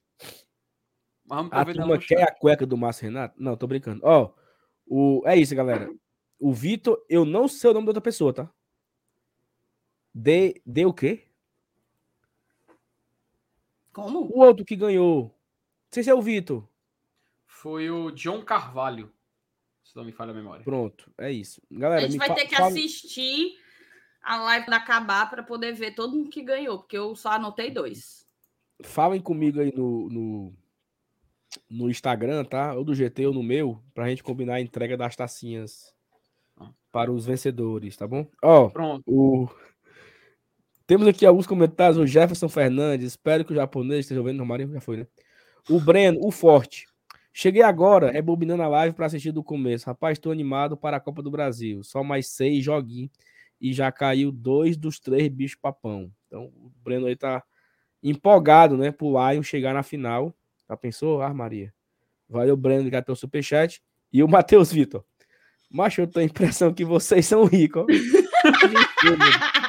Mas 1.30 1.50
tô 1.50 1.56
A 1.56 1.66
turma 1.66 1.98
quer 2.00 2.24
a 2.24 2.32
cueca 2.34 2.66
do 2.66 2.76
Márcio 2.76 3.04
Renato? 3.06 3.36
Não, 3.42 3.56
tô 3.56 3.68
brincando. 3.68 4.02
Ó, 4.04 4.34
o... 4.88 5.22
é 5.26 5.36
isso, 5.38 5.56
galera. 5.56 5.90
O 6.40 6.52
Vitor, 6.54 7.06
eu 7.08 7.24
não 7.26 7.48
sei 7.48 7.70
o 7.70 7.74
nome 7.74 7.86
da 7.86 7.90
outra 7.92 8.02
pessoa, 8.02 8.34
tá? 8.34 8.50
De, 10.14 10.62
de 10.66 10.86
o 10.86 10.94
quê? 10.94 11.28
Como? 13.94 14.22
O 14.34 14.40
outro 14.40 14.66
que 14.66 14.76
ganhou. 14.76 15.24
Não 15.24 15.32
sei 15.92 16.04
se 16.04 16.10
é 16.10 16.14
o 16.14 16.22
Vitor. 16.22 16.68
Foi 17.46 17.90
o 17.90 18.12
John 18.12 18.42
Carvalho, 18.44 19.12
se 19.84 19.96
não 19.96 20.06
me 20.06 20.12
falha 20.12 20.32
a 20.32 20.36
memória. 20.36 20.64
Pronto, 20.64 21.12
é 21.18 21.32
isso. 21.32 21.62
A 21.76 21.80
Galera, 21.80 22.02
gente 22.04 22.14
me 22.14 22.18
vai 22.20 22.34
ter 22.34 22.48
que 22.48 22.56
fala- 22.56 22.70
assistir 22.70 23.58
a 24.22 24.38
live 24.38 24.66
quando 24.66 24.76
acabar 24.76 25.30
para 25.30 25.44
poder 25.44 25.74
ver 25.74 25.94
todo 25.94 26.16
mundo 26.16 26.30
que 26.30 26.42
ganhou, 26.42 26.80
porque 26.80 26.98
eu 26.98 27.16
só 27.16 27.32
anotei 27.34 27.70
dois. 27.70 28.26
falem 28.84 29.20
comigo 29.22 29.60
aí 29.60 29.74
no, 29.76 30.10
no, 30.10 30.54
no 31.70 31.90
Instagram, 31.90 32.44
tá? 32.46 32.74
Ou 32.76 32.84
do 32.84 32.94
GT 32.96 33.28
ou 33.28 33.34
no 33.34 33.44
meu, 33.44 33.80
pra 33.94 34.08
gente 34.10 34.24
combinar 34.24 34.56
a 34.56 34.62
entrega 34.62 34.96
das 34.98 35.16
tacinhas 35.16 35.94
Ah. 36.58 36.70
para 36.92 37.12
os 37.12 37.26
vencedores, 37.26 37.96
tá 37.98 38.08
bom? 38.08 38.28
Ó, 38.44 38.70
Pronto. 38.70 39.04
o... 39.08 39.50
Temos 40.86 41.08
aqui 41.08 41.26
alguns 41.26 41.46
comentários. 41.46 41.98
O 41.98 42.08
Jefferson 42.08 42.50
Fernandes, 42.50 43.08
espero 43.08 43.46
que 43.46 43.54
o 43.54 43.56
japonês 43.56 44.02
esteja. 44.02 44.22
Não, 44.34 44.46
Marinho 44.46 44.74
já 44.74 44.82
foi, 44.82 44.98
né? 44.98 45.08
O 45.70 45.80
Breno, 45.80 46.20
o 46.24 46.32
Forte. 46.32 46.88
Cheguei 47.32 47.62
agora, 47.62 48.12
rebobinando 48.12 48.64
a 48.64 48.68
live 48.68 48.96
para 48.96 49.06
assistir 49.06 49.32
do 49.32 49.44
começo. 49.44 49.86
Rapaz, 49.86 50.18
estou 50.18 50.32
animado 50.32 50.76
para 50.76 50.98
a 50.98 51.00
Copa 51.00 51.22
do 51.22 51.30
Brasil. 51.30 51.84
Só 51.84 52.04
mais 52.04 52.28
seis 52.28 52.64
joguinhos 52.64 53.12
e 53.62 53.72
já 53.72 53.92
caiu 53.92 54.32
dois 54.32 54.76
dos 54.76 55.00
três 55.00 55.28
bichos 55.30 55.60
papão. 55.62 56.12
Então, 56.28 56.46
o 56.46 56.72
Breno 56.84 57.06
aí 57.06 57.16
tá 57.16 57.44
empolgado, 58.02 58.76
né? 58.76 58.92
Pro 58.92 59.12
Lion 59.12 59.44
chegar 59.44 59.74
na 59.76 59.84
final. 59.84 60.34
Já 60.70 60.78
pensou? 60.78 61.22
Ah, 61.22 61.34
Maria. 61.34 61.74
Valeu, 62.30 62.56
Breno, 62.56 62.82
obrigado 62.82 63.06
pelo 63.06 63.16
superchat. 63.16 63.82
E 64.14 64.22
o 64.22 64.28
Matheus 64.28 64.72
Vitor. 64.72 65.04
Macho, 65.70 66.02
eu 66.02 66.08
tenho 66.08 66.26
a 66.26 66.30
impressão 66.30 66.74
que 66.74 66.86
vocês 66.86 67.26
são 67.26 67.46
ricos. 67.46 67.86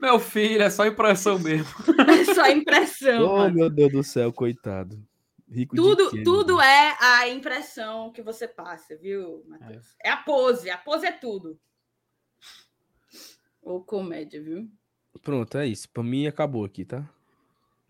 Meu 0.00 0.18
filho, 0.18 0.62
é 0.62 0.70
só 0.70 0.86
impressão 0.86 1.38
mesmo. 1.38 1.68
É 2.08 2.34
só 2.34 2.48
impressão. 2.48 3.22
oh, 3.22 3.36
mano. 3.36 3.54
meu 3.54 3.68
Deus 3.68 3.92
do 3.92 4.02
céu, 4.02 4.32
coitado. 4.32 4.98
Rico 5.46 5.76
de 5.76 5.82
Tudo, 5.82 6.10
quê, 6.10 6.22
tudo 6.22 6.58
é 6.58 6.96
a 6.98 7.28
impressão 7.28 8.10
que 8.10 8.22
você 8.22 8.48
passa, 8.48 8.96
viu, 8.96 9.44
Matheus? 9.46 9.94
É. 10.02 10.08
a 10.08 10.16
pose, 10.16 10.70
a 10.70 10.78
pose 10.78 11.04
é 11.04 11.12
tudo. 11.12 11.60
Ou 13.60 13.84
comédia, 13.84 14.42
viu? 14.42 14.70
Pronto, 15.20 15.58
é 15.58 15.66
isso. 15.66 15.90
Pra 15.90 16.02
mim 16.02 16.26
acabou 16.26 16.64
aqui, 16.64 16.84
tá? 16.84 17.06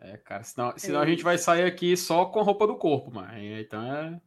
É, 0.01 0.17
cara, 0.17 0.43
senão, 0.43 0.73
senão 0.77 1.01
a 1.01 1.07
gente 1.07 1.23
vai 1.23 1.37
sair 1.37 1.65
aqui 1.65 1.97
só 1.97 2.25
com 2.25 2.41
a 2.41 2.43
roupa 2.43 2.67
do 2.67 2.77
corpo, 2.77 3.13
mano. 3.15 3.29
Então 3.39 3.83
é. 3.85 4.21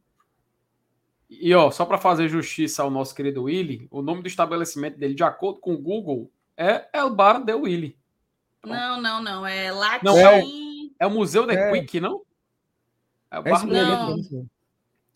E 1.28 1.52
ó, 1.54 1.70
só 1.70 1.84
para 1.84 1.98
fazer 1.98 2.28
justiça 2.28 2.82
ao 2.82 2.90
nosso 2.90 3.14
querido 3.14 3.44
Willy, 3.44 3.88
o 3.90 4.00
nome 4.02 4.22
do 4.22 4.28
estabelecimento 4.28 4.98
dele, 4.98 5.14
de 5.14 5.24
acordo 5.24 5.58
com 5.58 5.74
o 5.74 5.78
Google, 5.78 6.30
é 6.56 6.88
El 6.96 7.10
Bar 7.10 7.42
de 7.44 7.52
Willy. 7.54 7.98
Não, 8.64 9.00
não, 9.00 9.20
não. 9.22 9.46
É 9.46 9.72
latim. 9.72 10.04
Não, 10.04 10.16
é 10.16 10.42
É 11.00 11.06
o 11.06 11.10
Museu 11.10 11.46
de 11.46 11.54
É. 11.54 11.72
Quick, 11.72 12.00
não? 12.00 12.22
É 13.30 13.38
o 13.38 13.42
É 13.42 13.50
Bar 13.50 13.66
mesmo. 13.66 13.72
Não. 13.92 14.12
é 14.12 14.14
mesmo. 14.16 14.50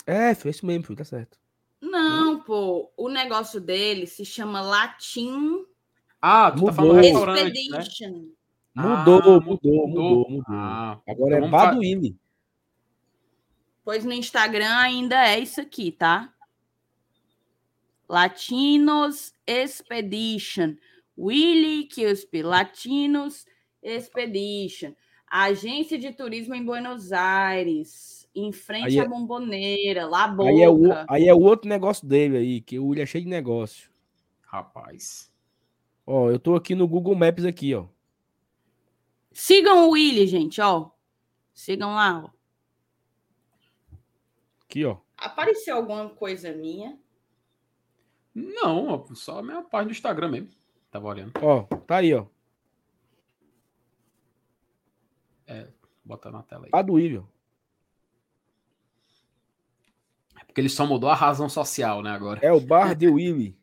É, 0.06 0.34
foi 0.34 0.50
isso 0.50 0.66
mesmo, 0.66 0.96
tá 0.96 1.04
certo. 1.04 1.38
Não, 1.80 2.40
pô. 2.40 2.90
O 2.96 3.08
negócio 3.08 3.60
dele 3.60 4.06
se 4.06 4.24
chama 4.24 4.60
Latim 4.60 5.64
Ah, 6.20 6.50
tu 6.50 6.64
tá 6.64 6.72
falando 6.72 7.00
do 7.00 7.06
Mudou. 7.08 7.34
restaurante, 7.34 7.68
né? 7.70 8.24
Mudou, 8.78 9.20
Ah, 9.20 9.40
mudou, 9.40 9.88
mudou, 9.88 10.30
mudou. 10.30 10.42
Ah, 10.48 11.00
Agora 11.06 11.36
então 11.36 11.36
é 11.36 11.40
vamos 11.40 11.50
fa- 11.50 11.66
Baduíne. 11.66 12.16
Pois 13.84 14.04
no 14.04 14.12
Instagram 14.12 14.76
ainda 14.76 15.26
é 15.28 15.38
isso 15.38 15.60
aqui, 15.60 15.90
tá? 15.92 16.32
Latinos 18.08 19.32
Expedition. 19.46 20.74
Willy 21.18 21.84
Kilsp, 21.84 22.42
Latinos 22.42 23.44
Expedition. 23.82 24.92
Agência 25.30 25.98
de 25.98 26.12
turismo 26.12 26.54
em 26.54 26.64
Buenos 26.64 27.12
Aires. 27.12 28.28
Em 28.34 28.52
frente 28.52 28.86
Aí 28.86 28.98
é- 28.98 29.02
à 29.02 29.08
bomboneira, 29.08 30.06
lá 30.06 30.28
boca. 30.28 30.48
Aí 30.48 30.62
é, 30.62 30.68
o, 30.70 30.80
aí 31.08 31.28
é 31.28 31.34
o 31.34 31.40
outro 31.40 31.68
negócio 31.68 32.06
dele 32.06 32.36
aí, 32.36 32.60
que 32.60 32.78
o 32.78 32.86
William 32.86 33.02
é 33.02 33.06
cheio 33.06 33.24
de 33.24 33.30
negócio. 33.30 33.90
rapaz. 34.42 35.30
Ó, 36.06 36.30
eu 36.30 36.38
tô 36.38 36.54
aqui 36.54 36.74
no 36.74 36.88
Google 36.88 37.14
Maps 37.14 37.44
aqui, 37.44 37.74
ó. 37.74 37.84
Sigam 39.40 39.86
o 39.86 39.90
Willy, 39.92 40.26
gente, 40.26 40.60
ó. 40.60 40.90
Sigam 41.54 41.94
lá, 41.94 42.24
ó. 42.24 42.30
Aqui, 44.64 44.84
ó. 44.84 44.98
Apareceu 45.16 45.76
alguma 45.76 46.10
coisa 46.10 46.52
minha? 46.52 46.98
Não, 48.34 48.88
ó, 48.88 49.14
só 49.14 49.38
a 49.38 49.42
minha 49.42 49.62
página 49.62 49.90
do 49.90 49.92
Instagram 49.92 50.28
mesmo. 50.28 50.50
Tava 50.90 51.06
olhando. 51.06 51.32
Ó, 51.40 51.62
tá 51.86 51.98
aí, 51.98 52.12
ó. 52.12 52.26
Bota 56.04 56.32
na 56.32 56.42
tela 56.42 56.64
aí. 56.64 56.70
Baduíne, 56.70 57.18
ó. 57.18 57.24
É 60.40 60.44
porque 60.44 60.60
ele 60.60 60.68
só 60.68 60.84
mudou 60.84 61.10
a 61.10 61.14
razão 61.14 61.48
social, 61.48 62.02
né, 62.02 62.10
agora. 62.10 62.40
É 62.44 62.52
o 62.52 62.60
bar 62.60 62.96
de 62.96 63.06
Willy. 63.06 63.57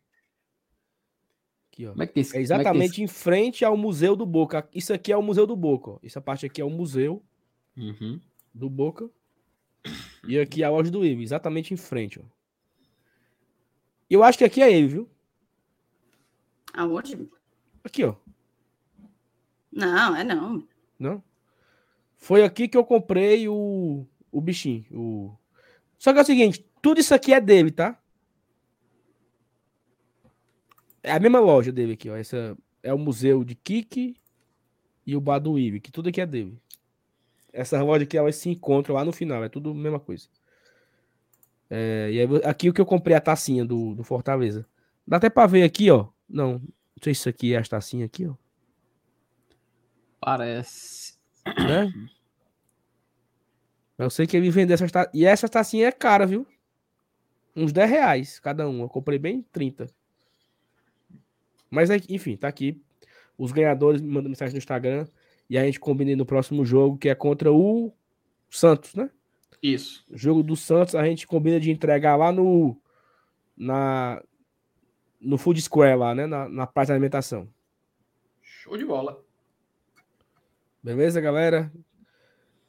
Aqui, 1.75 1.85
ó. 1.87 1.91
Como 1.91 2.03
é 2.03 2.07
que 2.07 2.13
tem 2.13 2.21
esse- 2.21 2.29
É 2.31 2.33
como 2.33 2.43
que 2.45 2.47
tem 2.47 2.57
exatamente 2.57 3.03
em 3.03 3.07
frente 3.07 3.65
ao 3.65 3.75
Museu 3.75 4.15
do 4.15 4.25
Boca. 4.25 4.67
Isso 4.73 4.93
aqui 4.93 5.11
é 5.11 5.17
o 5.17 5.21
Museu 5.21 5.45
do 5.45 5.55
Boca, 5.57 5.91
ó. 5.91 5.99
Essa 6.01 6.21
parte 6.21 6.45
aqui 6.45 6.61
é 6.61 6.65
o 6.65 6.69
Museu 6.69 7.21
Uhum. 7.75 8.19
do 8.53 8.69
Boca. 8.69 9.09
E 10.27 10.39
aqui 10.39 10.63
é 10.63 10.65
a 10.65 10.69
loja 10.71 10.89
do 10.89 10.99
Willy, 11.01 11.21
exatamente 11.21 11.73
em 11.73 11.77
frente, 11.77 12.19
ó. 12.19 12.23
E 14.09 14.13
eu 14.13 14.23
acho 14.23 14.37
que 14.37 14.43
aqui 14.45 14.61
é 14.61 14.71
ele, 14.71 14.87
viu? 14.87 15.09
Aonde? 16.73 17.27
Aqui, 17.83 18.03
ó. 18.03 18.15
Não, 19.71 20.15
é 20.15 20.23
não. 20.23 20.65
Não? 20.97 21.23
Foi 22.17 22.43
aqui 22.43 22.67
que 22.67 22.77
eu 22.77 22.85
comprei 22.85 23.47
o, 23.49 24.05
o 24.31 24.41
bichinho. 24.41 24.85
O... 24.91 25.35
Só 25.99 26.13
que 26.13 26.19
é 26.19 26.21
o 26.21 26.25
seguinte, 26.25 26.65
tudo 26.81 26.99
isso 26.99 27.13
aqui 27.13 27.33
é 27.33 27.41
dele, 27.41 27.69
tá? 27.71 27.99
É 31.05 31.11
a 31.11 31.19
mesma 31.19 31.39
loja 31.39 31.71
dele 31.71 31.93
aqui, 31.93 32.09
ó. 32.09 32.15
Essa 32.15 32.57
é 32.81 32.91
o 32.91 32.97
museu 32.97 33.43
de 33.43 33.53
Kiki. 33.53 34.15
e 35.05 35.15
o 35.15 35.21
Baduíbe, 35.21 35.79
que 35.79 35.91
tudo 35.91 36.09
aqui 36.09 36.19
é 36.19 36.25
dele. 36.25 36.57
Essas 37.53 37.79
lojas 37.81 38.07
aqui, 38.07 38.17
elas 38.17 38.35
se 38.35 38.49
encontram 38.49 38.95
lá 38.95 39.05
no 39.05 39.13
final, 39.13 39.43
é 39.43 39.49
tudo 39.49 39.69
a 39.69 39.73
mesma 39.73 39.99
coisa. 39.99 40.27
É, 41.69 42.09
e 42.11 42.19
aí, 42.19 42.27
aqui 42.43 42.69
o 42.69 42.73
que 42.73 42.81
eu 42.81 42.85
comprei 42.85 43.15
a 43.15 43.21
tacinha 43.21 43.63
do, 43.63 43.93
do 43.93 44.03
Fortaleza. 44.03 44.65
Dá 45.07 45.17
até 45.17 45.29
pra 45.29 45.45
ver 45.45 45.63
aqui, 45.63 45.91
ó. 45.91 46.07
Não, 46.27 46.53
não 46.53 47.03
sei 47.03 47.13
se 47.13 47.19
isso 47.21 47.29
aqui 47.29 47.53
é 47.53 47.57
as 47.57 47.69
tacinhas 47.69 48.07
aqui, 48.07 48.25
ó. 48.25 48.33
Parece. 50.19 51.17
Né? 51.45 51.93
Eu 53.97 54.09
sei 54.09 54.27
que 54.27 54.35
ele 54.35 54.49
vende 54.49 54.73
essas 54.73 54.91
tacinhas. 54.91 55.15
E 55.15 55.23
essa 55.25 55.47
tacinha 55.47 55.87
é 55.87 55.91
cara, 55.91 56.25
viu? 56.25 56.45
Uns 57.55 57.71
10 57.71 57.89
reais 57.89 58.39
cada 58.39 58.67
um. 58.67 58.81
Eu 58.81 58.89
comprei 58.89 59.19
bem 59.19 59.43
30. 59.53 59.87
Mas, 61.69 61.89
enfim, 62.09 62.35
tá 62.37 62.47
aqui. 62.47 62.81
Os 63.37 63.51
ganhadores 63.51 64.01
me 64.01 64.07
mandam 64.07 64.29
mensagem 64.29 64.53
no 64.53 64.57
Instagram. 64.57 65.07
E 65.49 65.57
a 65.57 65.63
gente 65.63 65.79
combina 65.79 66.15
no 66.15 66.25
próximo 66.25 66.65
jogo, 66.65 66.97
que 66.97 67.09
é 67.09 67.15
contra 67.15 67.51
o 67.51 67.93
Santos, 68.49 68.95
né? 68.95 69.09
Isso. 69.61 70.05
Jogo 70.11 70.41
do 70.43 70.55
Santos, 70.55 70.95
a 70.95 71.03
gente 71.05 71.27
combina 71.27 71.59
de 71.59 71.71
entregar 71.71 72.15
lá 72.15 72.31
no. 72.31 72.79
Na, 73.57 74.21
no 75.19 75.37
Food 75.37 75.61
Square, 75.61 75.97
lá, 75.97 76.15
né? 76.15 76.25
Na, 76.25 76.49
na 76.49 76.67
parte 76.67 76.87
de 76.87 76.93
alimentação. 76.93 77.47
Show 78.41 78.77
de 78.77 78.85
bola. 78.85 79.23
Beleza, 80.81 81.21
galera? 81.21 81.71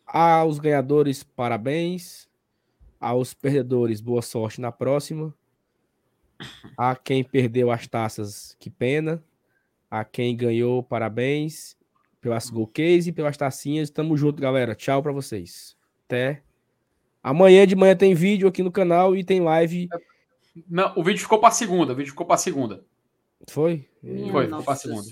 Aos 0.06 0.58
ganhadores, 0.58 1.22
parabéns. 1.22 2.28
Aos 3.00 3.34
perdedores, 3.34 4.00
boa 4.00 4.22
sorte 4.22 4.60
na 4.60 4.72
próxima. 4.72 5.34
A 6.76 6.94
quem 6.94 7.24
perdeu 7.24 7.70
as 7.70 7.86
taças, 7.86 8.56
que 8.58 8.70
pena. 8.70 9.22
A 9.90 10.04
quem 10.04 10.36
ganhou, 10.36 10.82
parabéns. 10.82 11.76
Pelas 12.20 12.50
Go 12.50 12.66
Case 12.66 13.10
e 13.10 13.12
pelas 13.12 13.36
tacinhas. 13.36 13.90
Tamo 13.90 14.16
junto, 14.16 14.42
galera. 14.42 14.74
Tchau 14.74 15.02
para 15.02 15.12
vocês. 15.12 15.76
Até. 16.06 16.42
Amanhã 17.22 17.66
de 17.66 17.76
manhã 17.76 17.96
tem 17.96 18.14
vídeo 18.14 18.48
aqui 18.48 18.62
no 18.62 18.72
canal 18.72 19.16
e 19.16 19.24
tem 19.24 19.40
live. 19.40 19.88
Não, 20.68 20.92
o 20.96 21.04
vídeo 21.04 21.20
ficou 21.20 21.38
para 21.38 21.50
segunda. 21.50 21.92
O 21.92 21.96
vídeo 21.96 22.10
ficou 22.10 22.26
para 22.26 22.36
segunda. 22.36 22.84
Foi? 23.48 23.88
Minha 24.02 24.32
Foi, 24.32 24.44
ficou 24.46 24.62
para 24.62 24.76
segunda. 24.76 25.08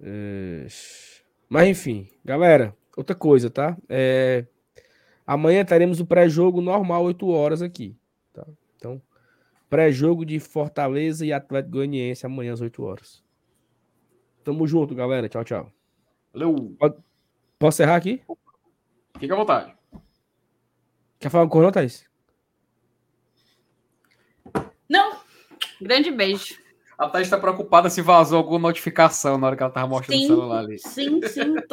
É... 0.00 0.66
Mas 1.48 1.68
enfim, 1.68 2.08
galera, 2.24 2.76
outra 2.96 3.14
coisa, 3.14 3.50
tá? 3.50 3.76
É... 3.88 4.46
Amanhã 5.26 5.64
teremos 5.64 5.98
o 5.98 6.06
pré-jogo 6.06 6.60
normal, 6.60 7.04
8 7.04 7.28
horas 7.28 7.60
aqui. 7.60 7.96
Tá? 8.32 8.46
Então, 8.76 9.02
pré-jogo 9.68 10.24
de 10.24 10.38
Fortaleza 10.38 11.26
e 11.26 11.32
Atlético 11.32 11.72
Goianiense 11.72 12.24
amanhã 12.24 12.52
às 12.52 12.60
8 12.60 12.82
horas. 12.84 13.24
Tamo 14.44 14.66
junto, 14.66 14.94
galera. 14.94 15.28
Tchau, 15.28 15.42
tchau. 15.42 15.72
Valeu. 16.32 16.76
Posso 17.58 17.76
encerrar 17.82 17.96
aqui? 17.96 18.22
Fica 19.18 19.34
à 19.34 19.36
vontade. 19.36 19.74
Quer 21.18 21.30
falar 21.30 21.48
com 21.48 21.58
o 21.58 21.72
Thaís? 21.72 22.06
Não. 24.88 25.16
Grande 25.80 26.10
beijo. 26.12 26.54
A 26.96 27.08
Thaís 27.08 27.26
está 27.26 27.38
preocupada 27.38 27.90
se 27.90 28.00
vazou 28.00 28.38
alguma 28.38 28.68
notificação 28.68 29.36
na 29.36 29.48
hora 29.48 29.56
que 29.56 29.62
ela 29.62 29.70
estava 29.70 29.88
mostrando 29.88 30.18
sim, 30.18 30.24
o 30.24 30.28
celular 30.28 30.58
ali. 30.60 30.78
Sim, 30.78 31.20
sim. 31.26 31.56